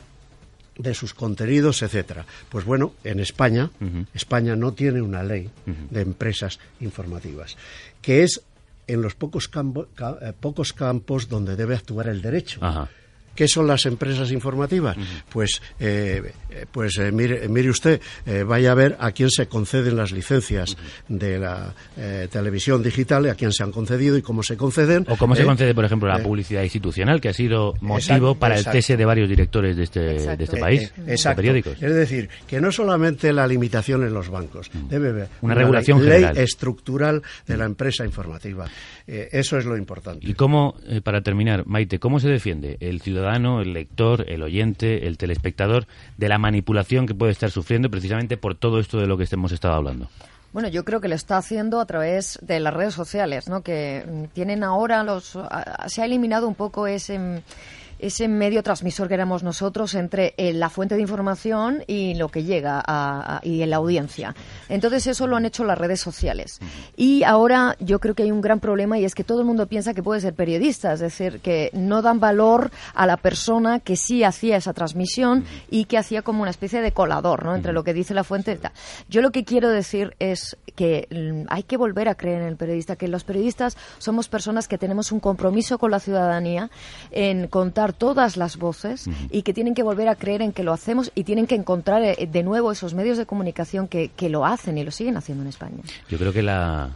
de 0.82 0.94
sus 0.94 1.14
contenidos, 1.14 1.82
etcétera. 1.82 2.26
Pues 2.50 2.66
bueno, 2.66 2.94
en 3.04 3.20
España, 3.20 3.70
España 4.14 4.56
no 4.56 4.74
tiene 4.74 5.02
una 5.02 5.24
ley 5.24 5.50
de 5.90 6.02
empresas 6.02 6.60
informativas, 6.80 7.58
que 8.02 8.24
es 8.24 8.42
en 8.88 9.02
los 9.02 9.16
pocos, 9.16 9.48
campo- 9.48 9.88
ca- 9.96 10.18
eh, 10.22 10.34
pocos 10.38 10.74
campos 10.74 11.30
donde 11.30 11.56
debe 11.56 11.76
actuar 11.76 12.08
el 12.10 12.22
derecho. 12.22 12.60
Ajá. 12.64 12.90
¿Qué 13.36 13.48
son 13.48 13.68
las 13.68 13.86
empresas 13.86 14.32
informativas? 14.32 14.98
Pues, 15.30 15.62
eh, 15.80 16.34
pues 16.72 16.98
eh, 16.98 17.12
mire, 17.12 17.48
mire 17.48 17.70
usted, 17.70 18.02
eh, 18.26 18.44
vaya 18.44 18.72
a 18.72 18.76
ver 18.76 18.98
a 19.00 19.12
quién 19.12 19.30
se 19.30 19.48
conceden 19.48 19.96
las 19.96 20.12
licencias 20.12 20.78
de 21.08 21.40
la 21.40 21.74
eh, 21.98 22.28
televisión 22.32 22.82
digital, 22.84 23.30
a 23.30 23.36
quién 23.36 23.52
se 23.52 23.64
han 23.64 23.72
concedido 23.72 24.18
y 24.18 24.22
cómo 24.22 24.44
se 24.44 24.58
conceden. 24.58 25.06
O 25.10 25.18
cómo 25.18 25.36
se 25.36 25.44
concede, 25.44 25.74
por 25.74 25.86
ejemplo, 25.86 26.08
la 26.08 26.20
Eh, 26.20 26.24
publicidad 26.24 26.64
institucional, 26.64 27.20
que 27.20 27.30
ha 27.30 27.34
sido 27.34 27.74
motivo 27.82 27.98
Exacto, 27.98 28.36
para 28.36 28.58
el 28.58 28.64
cese 28.64 28.96
de 28.96 29.06
varios 29.06 29.28
directores 29.28 29.76
de 29.76 29.84
este, 29.84 30.00
de 30.00 30.44
este 30.44 30.58
país, 30.58 30.94
eh, 31.08 31.16
de 31.16 31.36
periódicos. 31.36 31.82
Es 31.82 31.94
decir, 31.94 32.30
que 32.48 32.62
no 32.62 32.72
solamente 32.72 33.34
la 33.34 33.48
limitación 33.48 34.04
en 34.04 34.14
los 34.14 34.30
bancos, 34.30 34.70
debe 34.90 35.10
haber. 35.10 35.30
Una 35.42 35.56
regulación 35.56 36.00
ley, 36.00 36.12
general. 36.12 36.36
Ley 36.36 36.44
estructural 36.44 37.22
de 37.48 37.58
la 37.58 37.66
empresa 37.66 38.06
informativa. 38.06 38.66
Eh, 39.14 39.28
eso 39.34 39.58
es 39.58 39.66
lo 39.66 39.76
importante. 39.76 40.26
¿Y 40.26 40.36
cómo, 40.36 40.76
eh, 40.88 41.02
para 41.02 41.20
terminar, 41.22 41.66
Maite, 41.68 42.00
cómo 42.00 42.22
se 42.22 42.30
defiende 42.30 42.78
el 42.80 43.02
ciudadano, 43.02 43.60
el 43.60 43.74
lector, 43.74 44.24
el 44.30 44.42
oyente, 44.42 45.06
el 45.06 45.18
telespectador 45.18 45.86
de 46.16 46.30
la 46.30 46.38
manipulación 46.38 47.08
que 47.08 47.14
puede 47.14 47.34
estar 47.34 47.52
sufriendo 47.52 47.90
precisamente 47.92 48.38
por 48.38 48.56
todo 48.56 48.80
esto 48.80 49.00
de 49.00 49.08
lo 49.08 49.18
que 49.18 49.28
hemos 49.30 49.52
estado 49.52 49.74
hablando? 49.74 50.08
Bueno, 50.54 50.70
yo 50.70 50.86
creo 50.86 51.02
que 51.02 51.10
lo 51.10 51.16
está 51.16 51.36
haciendo 51.38 51.82
a 51.82 51.86
través 51.86 52.40
de 52.42 52.62
las 52.62 52.74
redes 52.74 52.94
sociales, 52.94 53.50
¿no? 53.50 53.62
Que 53.64 54.06
mm, 54.10 54.24
tienen 54.34 54.64
ahora 54.64 55.04
los... 55.04 55.36
a- 55.36 55.88
Se 55.90 56.02
ha 56.02 56.06
eliminado 56.06 56.48
un 56.48 56.56
poco 56.56 56.88
ese... 56.88 57.42
ese 58.02 58.28
medio 58.28 58.64
transmisor 58.64 59.08
que 59.08 59.14
éramos 59.14 59.44
nosotros 59.44 59.96
entre 59.96 60.34
eh, 60.38 60.54
la 60.54 60.70
fuente 60.70 60.96
de 60.96 61.02
información 61.02 61.84
y 61.88 62.16
lo 62.16 62.30
que 62.30 62.44
llega 62.44 62.80
a, 62.80 63.38
a- 63.38 63.42
y 63.44 63.62
en 63.62 63.70
la 63.70 63.78
audiencia. 63.78 64.36
Entonces 64.70 65.08
eso 65.08 65.28
lo 65.28 65.36
han 65.36 65.46
hecho 65.46 65.64
las 65.64 65.78
redes 65.78 66.00
sociales. 66.02 66.60
Y 66.98 67.24
ahora 67.24 67.76
yo 67.80 68.00
creo 68.00 68.16
que 68.16 68.24
hay 68.24 68.32
un 68.32 68.42
gran 68.42 68.60
problema 68.60 68.98
y 69.00 69.06
es 69.06 69.16
que 69.16 69.24
todo 69.24 69.40
el 69.40 69.46
mundo 69.46 69.68
piensa 69.68 69.94
que 69.94 70.04
puede 70.04 70.22
ser 70.22 70.34
periodista, 70.34 70.94
es 70.94 71.00
decir, 71.00 71.40
que 71.42 71.70
no 71.74 72.02
dan 72.02 72.20
valor 72.20 72.72
a 72.94 73.06
la 73.06 73.18
persona 73.18 73.80
que 73.80 73.96
sí 73.96 74.24
hacía 74.24 74.58
esa 74.58 74.74
transmisión 74.74 75.46
y 75.70 75.86
que 75.86 75.98
hacía 75.98 76.22
como 76.22 76.42
una 76.42 76.52
especie 76.52 76.82
de 76.82 76.92
colador, 76.92 77.46
¿no? 77.46 77.56
Entre 77.56 77.74
lo 77.74 77.84
que 77.84 77.94
dice 77.94 78.14
la 78.14 78.24
fuente 78.24 78.54
y 78.54 78.58
tal. 78.58 78.72
Yo 79.10 79.22
lo 79.22 79.32
que 79.32 79.44
quiero 79.44 79.70
decir 79.70 80.16
es 80.20 80.58
que 80.76 81.08
mm, 81.12 81.48
hay 81.50 81.64
que 81.64 81.78
volver 81.78 82.08
a 82.10 82.16
creer 82.16 82.42
en 82.42 82.48
el 82.48 82.56
periodista, 82.58 82.96
que 82.96 83.08
los 83.08 83.24
periodistas 83.24 83.78
somos 83.98 84.28
personas 84.30 84.68
que 84.68 84.78
tenemos 84.78 85.12
un 85.12 85.20
compromiso 85.20 85.78
con 85.78 85.92
la 85.92 86.00
ciudadanía 86.00 86.70
en 87.12 87.48
contar 87.48 87.91
todas 87.94 88.38
las 88.38 88.58
voces 88.58 89.10
y 89.30 89.42
que 89.44 89.54
tienen 89.54 89.74
que 89.74 89.84
volver 89.84 90.08
a 90.08 90.16
creer 90.16 90.42
en 90.42 90.52
que 90.52 90.64
lo 90.64 90.74
hacemos 90.74 91.12
y 91.16 91.24
tienen 91.24 91.48
que 91.48 91.56
encontrar 91.56 92.02
eh, 92.04 92.28
de 92.32 92.44
nuevo 92.44 92.72
esos 92.72 92.94
medios 92.94 93.18
de 93.18 93.26
comunicación 93.26 93.88
que, 93.88 94.10
que 94.10 94.30
lo 94.30 94.46
hacen 94.46 94.78
y 94.78 94.84
lo 94.84 94.92
siguen 94.92 95.18
haciendo 95.18 95.44
en 95.44 95.50
España. 95.50 95.78
Yo 96.10 96.18
creo 96.18 96.34
que 96.34 96.42
la 96.44 96.92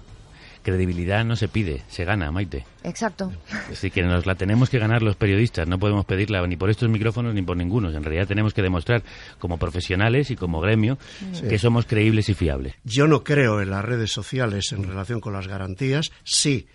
credibilidad 0.62 1.24
no 1.24 1.36
se 1.36 1.48
pide, 1.48 1.84
se 1.90 2.06
gana, 2.06 2.32
Maite. 2.32 2.66
Exacto. 2.84 3.32
Así 3.72 3.92
que 3.92 4.02
nos 4.02 4.26
la 4.26 4.34
tenemos 4.34 4.70
que 4.72 4.80
ganar 4.80 5.04
los 5.04 5.16
periodistas, 5.16 5.68
no 5.68 5.78
podemos 5.78 6.06
pedirla 6.06 6.46
ni 6.48 6.56
por 6.58 6.72
estos 6.72 6.90
micrófonos 6.90 7.36
ni 7.36 7.44
por 7.44 7.56
ninguno. 7.56 7.92
En 7.92 8.04
realidad 8.04 8.28
tenemos 8.28 8.54
que 8.56 8.64
demostrar 8.64 9.04
como 9.38 9.58
profesionales 9.58 10.32
y 10.32 10.36
como 10.36 10.60
gremio 10.62 10.98
Sí. 11.34 11.48
que 11.48 11.60
somos 11.60 11.86
creíbles 11.86 12.30
y 12.30 12.34
fiables. 12.34 12.74
Yo 12.84 13.08
no 13.08 13.24
creo 13.24 13.62
en 13.62 13.70
las 13.70 13.86
redes 13.86 14.12
sociales 14.12 14.72
en 14.72 14.84
relación 14.88 15.20
con 15.20 15.34
las 15.34 15.48
garantías. 15.48 16.12
Sí, 16.24 16.66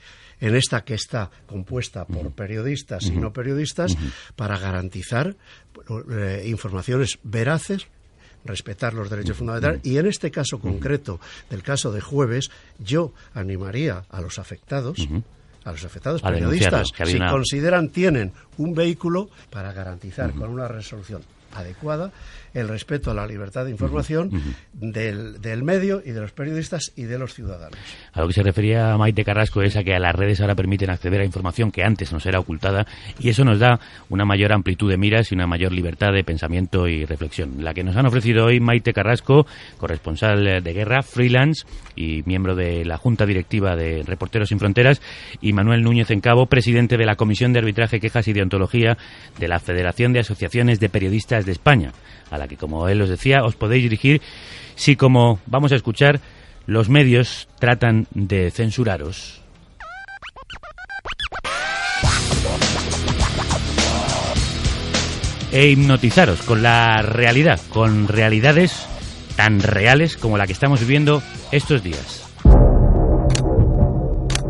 en 0.40 0.54
esta 0.56 0.82
que 0.84 0.94
está 0.94 1.30
compuesta 1.46 2.04
por 2.06 2.32
periodistas 2.32 3.04
y 3.06 3.12
no 3.12 3.32
periodistas 3.32 3.96
para 4.36 4.58
garantizar 4.58 5.36
eh, 6.10 6.44
informaciones 6.46 7.18
veraces 7.22 7.86
respetar 8.44 8.94
los 8.94 9.10
derechos 9.10 9.36
fundamentales. 9.36 9.80
Y 9.84 9.98
en 9.98 10.06
este 10.06 10.30
caso 10.30 10.58
concreto 10.60 11.20
del 11.50 11.62
caso 11.62 11.92
de 11.92 12.00
jueves 12.00 12.50
yo 12.78 13.12
animaría 13.34 14.04
a 14.10 14.20
los 14.22 14.38
afectados 14.38 14.98
a 15.62 15.72
los 15.72 15.84
afectados 15.84 16.22
A 16.24 16.28
periodistas 16.38 16.88
si 17.10 17.16
una- 17.16 17.30
consideran 17.32 17.90
tienen 17.90 18.32
un 18.56 18.74
vehículo 18.74 19.28
para 19.50 19.74
garantizar 19.74 20.32
con 20.32 20.48
una 20.48 20.66
resolución 20.68 21.20
adecuada 21.54 22.12
el 22.54 22.68
respeto 22.68 23.10
a 23.10 23.14
la 23.14 23.26
libertad 23.26 23.64
de 23.64 23.70
información 23.70 24.30
del, 24.72 25.40
del 25.40 25.62
medio 25.62 26.02
y 26.04 26.10
de 26.10 26.20
los 26.20 26.32
periodistas 26.32 26.92
y 26.96 27.04
de 27.04 27.18
los 27.18 27.34
ciudadanos. 27.34 27.78
A 28.12 28.20
lo 28.20 28.28
que 28.28 28.34
se 28.34 28.42
refería 28.42 28.96
Maite 28.96 29.24
Carrasco 29.24 29.62
es 29.62 29.76
a 29.76 29.84
que 29.84 29.94
a 29.94 29.98
las 29.98 30.14
redes 30.14 30.40
ahora 30.40 30.54
permiten 30.54 30.90
acceder 30.90 31.20
a 31.20 31.24
información 31.24 31.70
que 31.70 31.82
antes 31.82 32.12
nos 32.12 32.26
era 32.26 32.38
ocultada 32.38 32.86
y 33.18 33.28
eso 33.28 33.44
nos 33.44 33.58
da 33.58 33.80
una 34.08 34.24
mayor 34.24 34.52
amplitud 34.52 34.90
de 34.90 34.96
miras 34.96 35.30
y 35.30 35.34
una 35.34 35.46
mayor 35.46 35.72
libertad 35.72 36.12
de 36.12 36.24
pensamiento 36.24 36.88
y 36.88 37.04
reflexión. 37.04 37.62
La 37.62 37.74
que 37.74 37.84
nos 37.84 37.96
han 37.96 38.06
ofrecido 38.06 38.46
hoy 38.46 38.60
Maite 38.60 38.92
Carrasco, 38.92 39.46
corresponsal 39.78 40.62
de 40.62 40.72
guerra, 40.72 41.02
freelance 41.02 41.64
y 41.96 42.22
miembro 42.24 42.54
de 42.54 42.84
la 42.84 42.96
Junta 42.96 43.26
Directiva 43.26 43.76
de 43.76 44.02
Reporteros 44.02 44.48
Sin 44.48 44.58
Fronteras, 44.58 45.00
y 45.40 45.52
Manuel 45.52 45.82
Núñez 45.82 46.10
Encabo, 46.10 46.46
presidente 46.46 46.96
de 46.96 47.06
la 47.06 47.16
Comisión 47.16 47.52
de 47.52 47.60
Arbitraje, 47.60 48.00
Quejas 48.00 48.28
y 48.28 48.32
Deontología 48.32 48.96
de 49.38 49.48
la 49.48 49.58
Federación 49.58 50.12
de 50.12 50.20
Asociaciones 50.20 50.80
de 50.80 50.88
Periodistas 50.88 51.46
de 51.46 51.52
España, 51.52 51.92
a 52.30 52.38
la 52.38 52.48
que, 52.48 52.56
como 52.56 52.88
él 52.88 53.02
os 53.02 53.08
decía, 53.08 53.44
os 53.44 53.56
podéis 53.56 53.82
dirigir 53.82 54.22
si, 54.76 54.96
como 54.96 55.40
vamos 55.46 55.72
a 55.72 55.76
escuchar, 55.76 56.20
los 56.66 56.88
medios 56.88 57.48
tratan 57.58 58.06
de 58.12 58.50
censuraros. 58.50 59.42
E 65.52 65.66
hipnotizaros 65.68 66.42
con 66.42 66.62
la 66.62 67.02
realidad, 67.02 67.60
con 67.72 68.06
realidades 68.06 68.86
tan 69.36 69.60
reales 69.60 70.16
como 70.16 70.38
la 70.38 70.46
que 70.46 70.52
estamos 70.52 70.80
viviendo 70.80 71.22
estos 71.50 71.82
días. 71.82 72.29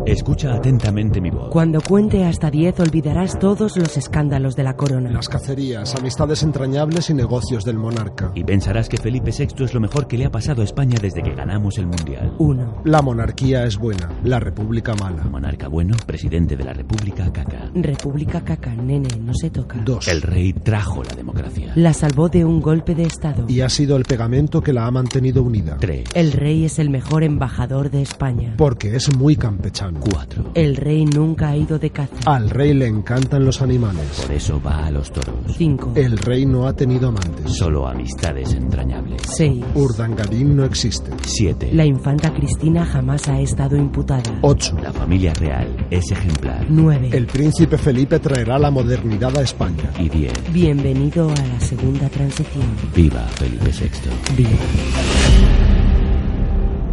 Escucha 0.07 0.55
atentamente 0.55 1.21
mi 1.21 1.31
voz. 1.31 1.51
Cuando 1.51 1.81
cuente 1.81 2.25
hasta 2.25 2.51
10 2.51 2.81
olvidarás 2.81 3.39
todos 3.39 3.77
los 3.77 3.97
escándalos 3.97 4.57
de 4.57 4.63
la 4.63 4.75
corona. 4.75 5.11
Las 5.11 5.29
cacerías, 5.29 5.95
amistades 5.95 6.43
entrañables 6.43 7.11
y 7.11 7.15
negocios 7.15 7.65
del 7.65 7.77
monarca. 7.77 8.33
Y 8.35 8.43
pensarás 8.43 8.89
que 8.89 8.97
Felipe 8.97 9.31
VI 9.37 9.65
es 9.65 9.75
lo 9.75 9.81
mejor 9.81 10.07
que 10.07 10.17
le 10.17 10.25
ha 10.25 10.31
pasado 10.31 10.63
a 10.63 10.65
España 10.65 10.99
desde 11.01 11.23
que 11.23 11.35
ganamos 11.35 11.77
el 11.79 11.87
Mundial. 11.87 12.35
1. 12.39 12.83
La 12.85 13.03
monarquía 13.03 13.65
es 13.65 13.77
buena, 13.77 14.11
la 14.25 14.41
república 14.41 14.95
mala. 14.95 15.25
Monarca 15.25 15.69
bueno, 15.69 15.95
presidente 16.07 16.57
de 16.57 16.65
la 16.65 16.73
República 16.73 17.31
caca. 17.33 17.71
República 17.75 18.41
caca, 18.41 18.75
nene, 18.75 19.09
no 19.21 19.35
se 19.35 19.51
toca. 19.51 19.81
2. 19.85 20.09
El 20.09 20.23
rey 20.23 20.53
trajo 20.55 21.03
la 21.05 21.15
democracia. 21.15 21.73
La 21.77 21.93
salvó 21.93 22.29
de 22.29 22.45
un 22.45 22.61
golpe 22.61 22.95
de 22.95 23.05
estado. 23.05 23.45
Y 23.49 23.61
ha 23.61 23.69
sido 23.69 23.97
el 23.97 24.05
pegamento 24.05 24.63
que 24.63 24.73
la 24.73 24.87
ha 24.87 24.91
mantenido 24.91 25.43
unida. 25.43 25.77
3. 25.79 26.11
El 26.15 26.33
rey 26.33 26.65
es 26.65 26.79
el 26.79 26.89
mejor 26.91 27.23
embajador 27.23 27.91
de 27.91 28.03
España. 28.03 28.55
Porque 28.57 28.97
es 28.97 29.15
muy 29.15 29.37
campechano. 29.37 29.90
4. 29.99 30.53
El 30.55 30.77
rey 30.77 31.05
nunca 31.05 31.49
ha 31.51 31.57
ido 31.57 31.79
de 31.79 31.91
caza. 31.91 32.15
Al 32.27 32.51
rey 32.51 32.75
le 32.75 32.87
encantan 32.87 33.45
los 33.45 33.63
animales. 33.63 34.21
Por 34.23 34.33
eso 34.33 34.61
va 34.61 34.87
a 34.87 34.91
los 34.91 35.11
toros. 35.11 35.35
5. 35.57 35.93
El 35.97 36.19
rey 36.19 36.47
no 36.47 36.67
ha 36.67 36.75
tenido 36.75 37.09
amantes. 37.09 37.53
Solo 37.53 37.87
amistades 37.87 38.53
entrañables. 38.55 39.23
6. 39.25 39.65
Urdangarín 39.75 40.57
no 40.57 40.65
existe. 40.65 41.11
7. 41.23 41.71
La 41.73 41.85
infanta 41.85 42.33
Cristina 42.33 42.85
jamás 42.85 43.29
ha 43.29 43.41
estado 43.41 43.77
imputada. 43.77 44.39
8. 44.43 44.77
La 44.83 44.93
familia 44.93 45.33
real 45.35 45.87
es 45.91 46.11
ejemplar. 46.11 46.67
9. 46.69 47.11
El 47.13 47.27
príncipe 47.27 47.79
Felipe 47.79 48.19
traerá 48.19 48.59
la 48.59 48.71
modernidad 48.71 49.37
a 49.37 49.43
España. 49.43 49.91
Y 49.99 50.09
10. 50.09 50.53
Bienvenido 50.53 51.31
a 51.31 51.47
la 51.47 51.61
segunda 51.61 52.09
transición. 52.09 52.65
Viva 52.95 53.23
Felipe 53.29 53.71
VI. 53.71 54.37
Viva. 54.37 55.70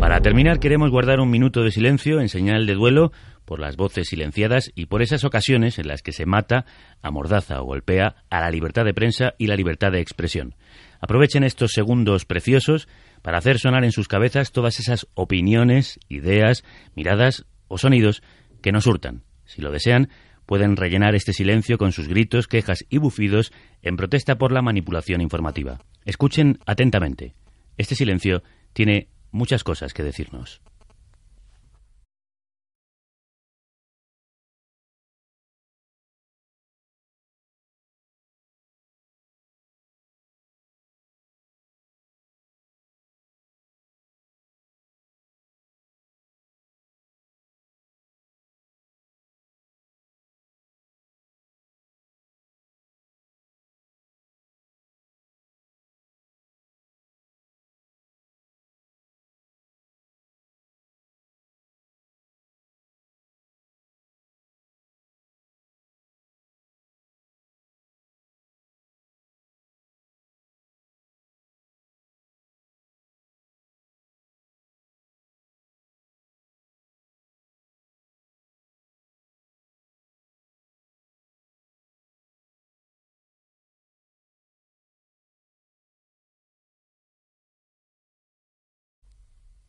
Para 0.07 0.21
terminar, 0.21 0.61
queremos 0.61 0.89
guardar 0.89 1.19
un 1.19 1.29
minuto 1.29 1.65
de 1.65 1.71
silencio 1.71 2.21
en 2.21 2.29
señal 2.29 2.65
de 2.65 2.75
duelo 2.75 3.11
por 3.43 3.59
las 3.59 3.75
voces 3.75 4.07
silenciadas 4.07 4.71
y 4.73 4.85
por 4.85 5.01
esas 5.01 5.25
ocasiones 5.25 5.79
en 5.79 5.89
las 5.89 6.01
que 6.01 6.13
se 6.13 6.25
mata, 6.25 6.65
amordaza 7.01 7.61
o 7.61 7.65
golpea 7.65 8.15
a 8.29 8.39
la 8.39 8.49
libertad 8.49 8.85
de 8.85 8.93
prensa 8.93 9.33
y 9.37 9.47
la 9.47 9.57
libertad 9.57 9.91
de 9.91 9.99
expresión. 9.99 10.55
Aprovechen 11.01 11.43
estos 11.43 11.71
segundos 11.73 12.23
preciosos 12.23 12.87
para 13.21 13.39
hacer 13.39 13.59
sonar 13.59 13.83
en 13.83 13.91
sus 13.91 14.07
cabezas 14.07 14.53
todas 14.53 14.79
esas 14.79 15.07
opiniones, 15.13 15.99
ideas, 16.07 16.63
miradas 16.95 17.45
o 17.67 17.77
sonidos 17.77 18.23
que 18.61 18.71
nos 18.71 18.87
hurtan. 18.87 19.23
Si 19.43 19.61
lo 19.61 19.73
desean, 19.73 20.07
pueden 20.45 20.77
rellenar 20.77 21.15
este 21.15 21.33
silencio 21.33 21.77
con 21.77 21.91
sus 21.91 22.07
gritos, 22.07 22.47
quejas 22.47 22.85
y 22.89 22.97
bufidos 22.97 23.51
en 23.81 23.97
protesta 23.97 24.37
por 24.37 24.53
la 24.53 24.61
manipulación 24.61 25.19
informativa. 25.19 25.81
Escuchen 26.05 26.59
atentamente. 26.65 27.35
Este 27.75 27.93
silencio 27.93 28.41
tiene 28.71 29.09
muchas 29.31 29.63
cosas 29.63 29.93
que 29.93 30.03
decirnos. 30.03 30.61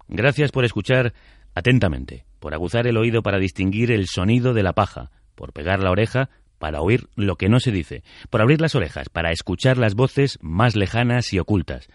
Gracias 0.09 0.51
por 0.51 0.65
escuchar 0.65 1.13
atentamente, 1.55 2.25
por 2.41 2.55
aguzar 2.55 2.87
el 2.87 2.97
oído 2.97 3.23
para 3.23 3.39
distinguir 3.39 3.91
el 3.91 4.07
sonido 4.07 4.55
de 4.55 4.63
la 4.63 4.73
paja, 4.73 5.11
por 5.35 5.53
pegar 5.53 5.83
la 5.83 5.91
oreja 5.91 6.31
para 6.59 6.81
oír 6.81 7.09
lo 7.15 7.37
que 7.37 7.49
no 7.49 7.61
se 7.61 7.71
dice, 7.71 8.03
por 8.31 8.41
abrir 8.41 8.61
las 8.61 8.75
orejas 8.75 9.09
para 9.09 9.31
escuchar 9.31 9.79
las 9.79 9.95
voces 9.95 10.39
más 10.41 10.77
lejanas 10.77 11.33
y 11.33 11.39
ocultas. 11.39 11.89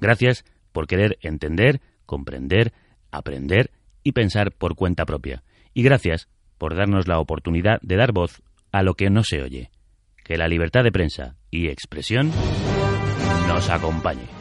Gracias 0.00 0.44
por 0.72 0.86
querer 0.86 1.18
entender, 1.22 1.80
comprender, 2.06 2.72
aprender 3.10 3.70
y 4.02 4.12
pensar 4.12 4.52
por 4.52 4.74
cuenta 4.74 5.04
propia. 5.06 5.42
Y 5.74 5.82
gracias 5.82 6.28
por 6.58 6.76
darnos 6.76 7.08
la 7.08 7.18
oportunidad 7.18 7.80
de 7.82 7.96
dar 7.96 8.12
voz 8.12 8.42
a 8.72 8.82
lo 8.82 8.94
que 8.94 9.10
no 9.10 9.24
se 9.24 9.42
oye. 9.42 9.70
que 10.24 10.36
la 10.36 10.46
libertad 10.46 10.84
de 10.84 10.92
prensa 10.92 11.34
y 11.50 11.66
expresión 11.66 12.30
nos 13.48 13.68
acompañe. 13.68 14.39